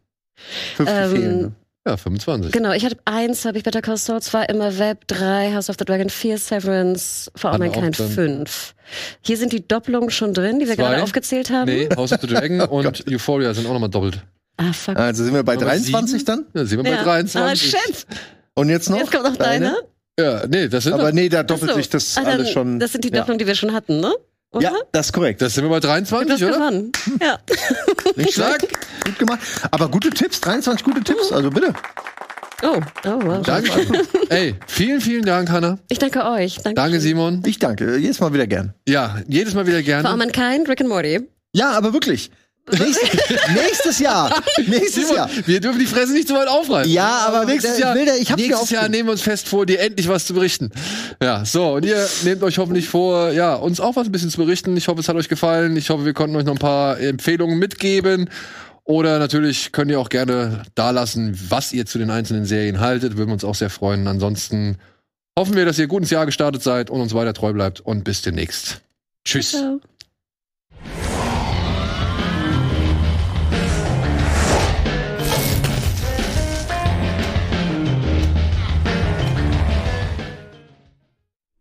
Fünf, 0.75 0.89
die 0.89 0.95
Ähm, 0.95 1.41
ne? 1.41 1.51
Ja, 1.87 1.95
25. 1.95 2.51
Genau, 2.51 2.73
ich 2.73 2.83
hatte 2.85 2.97
eins, 3.05 3.45
habe 3.45 3.57
ich 3.57 3.63
Better 3.63 3.81
Call 3.81 3.95
Saul, 3.97 4.21
zwei 4.21 4.43
immer 4.45 4.77
Web, 4.77 5.07
drei 5.07 5.53
House 5.53 5.69
of 5.69 5.77
the 5.79 5.85
Dragon, 5.85 6.09
vier 6.09 6.37
Severance, 6.37 7.31
For 7.35 7.51
All 7.51 7.53
Hatten 7.55 7.63
wir 7.63 7.71
auch 7.71 7.75
Mankind, 7.81 7.99
dann- 7.99 8.11
fünf. 8.11 8.75
Hier 9.21 9.37
sind 9.37 9.53
die 9.53 9.65
Doppelungen 9.65 10.11
schon 10.11 10.33
drin, 10.33 10.59
die 10.59 10.67
wir 10.67 10.75
Zwei. 10.75 10.83
gerade 10.83 11.03
aufgezählt 11.03 11.49
haben. 11.49 11.71
Nee, 11.71 11.87
House 11.95 12.11
of 12.11 12.19
the 12.21 12.27
Dragon 12.27 12.61
Oh 12.61 12.65
und 12.79 13.05
Euphoria 13.09 13.53
sind 13.53 13.65
auch 13.67 13.73
nochmal 13.73 13.89
doppelt. 13.89 14.21
Ah, 14.57 14.73
fuck. 14.73 14.97
Also 14.97 15.23
sind 15.23 15.33
wir 15.33 15.43
bei 15.43 15.53
Aber 15.53 15.65
23 15.65 16.11
sieben? 16.19 16.25
dann? 16.25 16.45
Ja, 16.53 16.65
sind 16.65 16.83
wir 16.83 16.91
Ja. 16.91 16.97
bei 16.97 17.03
23. 17.03 17.75
Ah, 17.75 17.79
shit. 17.79 18.05
Und 18.55 18.69
jetzt 18.69 18.89
noch? 18.89 18.97
Jetzt 18.97 19.11
kommt 19.11 19.23
noch 19.23 19.35
deine. 19.37 19.75
Ja, 20.19 20.47
nee, 20.47 20.67
das 20.67 20.83
sind, 20.85 20.93
Aber 20.93 21.11
nee, 21.11 21.29
da 21.29 21.43
doppelt 21.43 21.71
so. 21.71 21.77
sich 21.77 21.89
das 21.89 22.17
Ah, 22.17 22.21
dann- 22.23 22.33
alles 22.33 22.49
schon. 22.51 22.79
Das 22.79 22.91
sind 22.91 23.03
die 23.03 23.09
ja. 23.09 23.17
Doppelungen, 23.17 23.37
die 23.39 23.45
wir 23.47 23.53
schon 23.55 23.71
hatten, 23.71 23.99
ne? 23.99 24.13
Oder? 24.51 24.63
Ja, 24.63 24.73
das 24.93 25.07
ist 25.07 25.13
korrekt. 25.13 25.41
das 25.41 25.53
sind 25.53 25.63
wir 25.65 25.69
bei 25.69 25.79
Du 25.79 25.87
23, 25.87 26.31
hast 26.33 26.41
oder? 26.41 26.53
gewonnen. 26.53 26.91
Ja. 27.21 27.37
Nicht 28.15 28.33
schlecht. 28.33 28.67
Gut 29.05 29.19
gemacht. 29.19 29.39
Aber 29.69 29.89
gute 29.89 30.09
Tipps, 30.09 30.41
23 30.41 30.83
gute 30.83 31.01
Tipps, 31.03 31.31
also 31.31 31.51
bitte. 31.51 31.73
Oh, 32.63 32.79
oh 33.05 33.19
wow. 33.23 33.45
Dankeschön. 33.45 33.95
Ey, 34.29 34.55
vielen, 34.65 35.01
vielen 35.01 35.23
Dank, 35.25 35.51
Hanna. 35.51 35.77
Ich 35.89 35.99
danke 35.99 36.25
euch. 36.25 36.55
Danke, 36.63 36.73
Danke, 36.73 36.99
Simon. 36.99 37.43
Ich 37.45 37.59
danke, 37.59 37.97
jedes 37.97 38.19
Mal 38.19 38.33
wieder 38.33 38.47
gern. 38.47 38.73
Ja, 38.87 39.17
jedes 39.27 39.53
Mal 39.53 39.67
wieder 39.67 39.77
All 39.77 39.83
gerne. 39.83 40.15
Mankind, 40.15 40.67
Rick 40.67 40.79
and 40.81 40.89
Morty. 40.89 41.19
Ja, 41.53 41.71
aber 41.73 41.93
wirklich. 41.93 42.31
Nächst, 42.69 42.99
nächstes 43.53 43.99
Jahr. 43.99 44.43
Nächstes 44.65 44.93
Simon, 45.07 45.15
Jahr. 45.15 45.29
wir 45.45 45.59
dürfen 45.61 45.79
die 45.79 45.85
Fresse 45.85 46.11
nicht 46.13 46.27
so 46.27 46.35
weit 46.35 46.47
aufreißen. 46.47 46.91
Ja, 46.91 47.25
aber 47.27 47.45
nächstes 47.45 47.77
der- 47.77 47.85
Jahr, 47.85 47.95
will 47.95 48.05
der- 48.05 48.17
ich 48.17 48.31
hab's 48.31 48.41
nächstes 48.41 48.69
Jahr 48.71 48.89
nehmen 48.89 49.07
wir 49.07 49.13
uns 49.13 49.21
fest 49.21 49.47
vor, 49.47 49.65
dir 49.65 49.79
endlich 49.79 50.07
was 50.09 50.25
zu 50.25 50.33
berichten. 50.33 50.71
Ja, 51.21 51.45
so, 51.45 51.75
und 51.75 51.85
ihr 51.85 52.07
nehmt 52.23 52.43
euch 52.43 52.57
hoffentlich 52.57 52.89
vor, 52.89 53.31
ja, 53.31 53.55
uns 53.55 53.79
auch 53.79 53.95
was 53.95 54.07
ein 54.07 54.11
bisschen 54.11 54.29
zu 54.29 54.37
berichten. 54.37 54.75
Ich 54.75 54.87
hoffe, 54.89 54.99
es 54.99 55.07
hat 55.07 55.15
euch 55.15 55.29
gefallen. 55.29 55.77
Ich 55.77 55.89
hoffe, 55.89 56.03
wir 56.05 56.13
konnten 56.13 56.35
euch 56.35 56.45
noch 56.45 56.53
ein 56.53 56.59
paar 56.59 56.99
Empfehlungen 56.99 57.57
mitgeben. 57.57 58.29
Oder 58.83 59.19
natürlich 59.19 59.71
könnt 59.71 59.91
ihr 59.91 59.99
auch 59.99 60.09
gerne 60.09 60.63
dalassen, 60.75 61.37
was 61.49 61.73
ihr 61.73 61.85
zu 61.85 61.97
den 61.99 62.09
einzelnen 62.09 62.45
Serien 62.45 62.79
haltet. 62.79 63.17
Würden 63.17 63.29
wir 63.29 63.33
uns 63.33 63.43
auch 63.43 63.55
sehr 63.55 63.69
freuen. 63.69 64.07
Ansonsten 64.07 64.77
hoffen 65.37 65.55
wir, 65.55 65.65
dass 65.65 65.77
ihr 65.77 65.87
gut 65.87 66.01
ins 66.03 66.09
Jahr 66.09 66.25
gestartet 66.25 66.63
seid 66.63 66.89
und 66.89 67.01
uns 67.01 67.13
weiter 67.13 67.33
treu 67.33 67.51
bleibt. 67.53 67.81
Und 67.81 68.03
bis 68.03 68.21
demnächst. 68.21 68.81
Tschüss. 69.25 69.51
Ciao. 69.51 69.79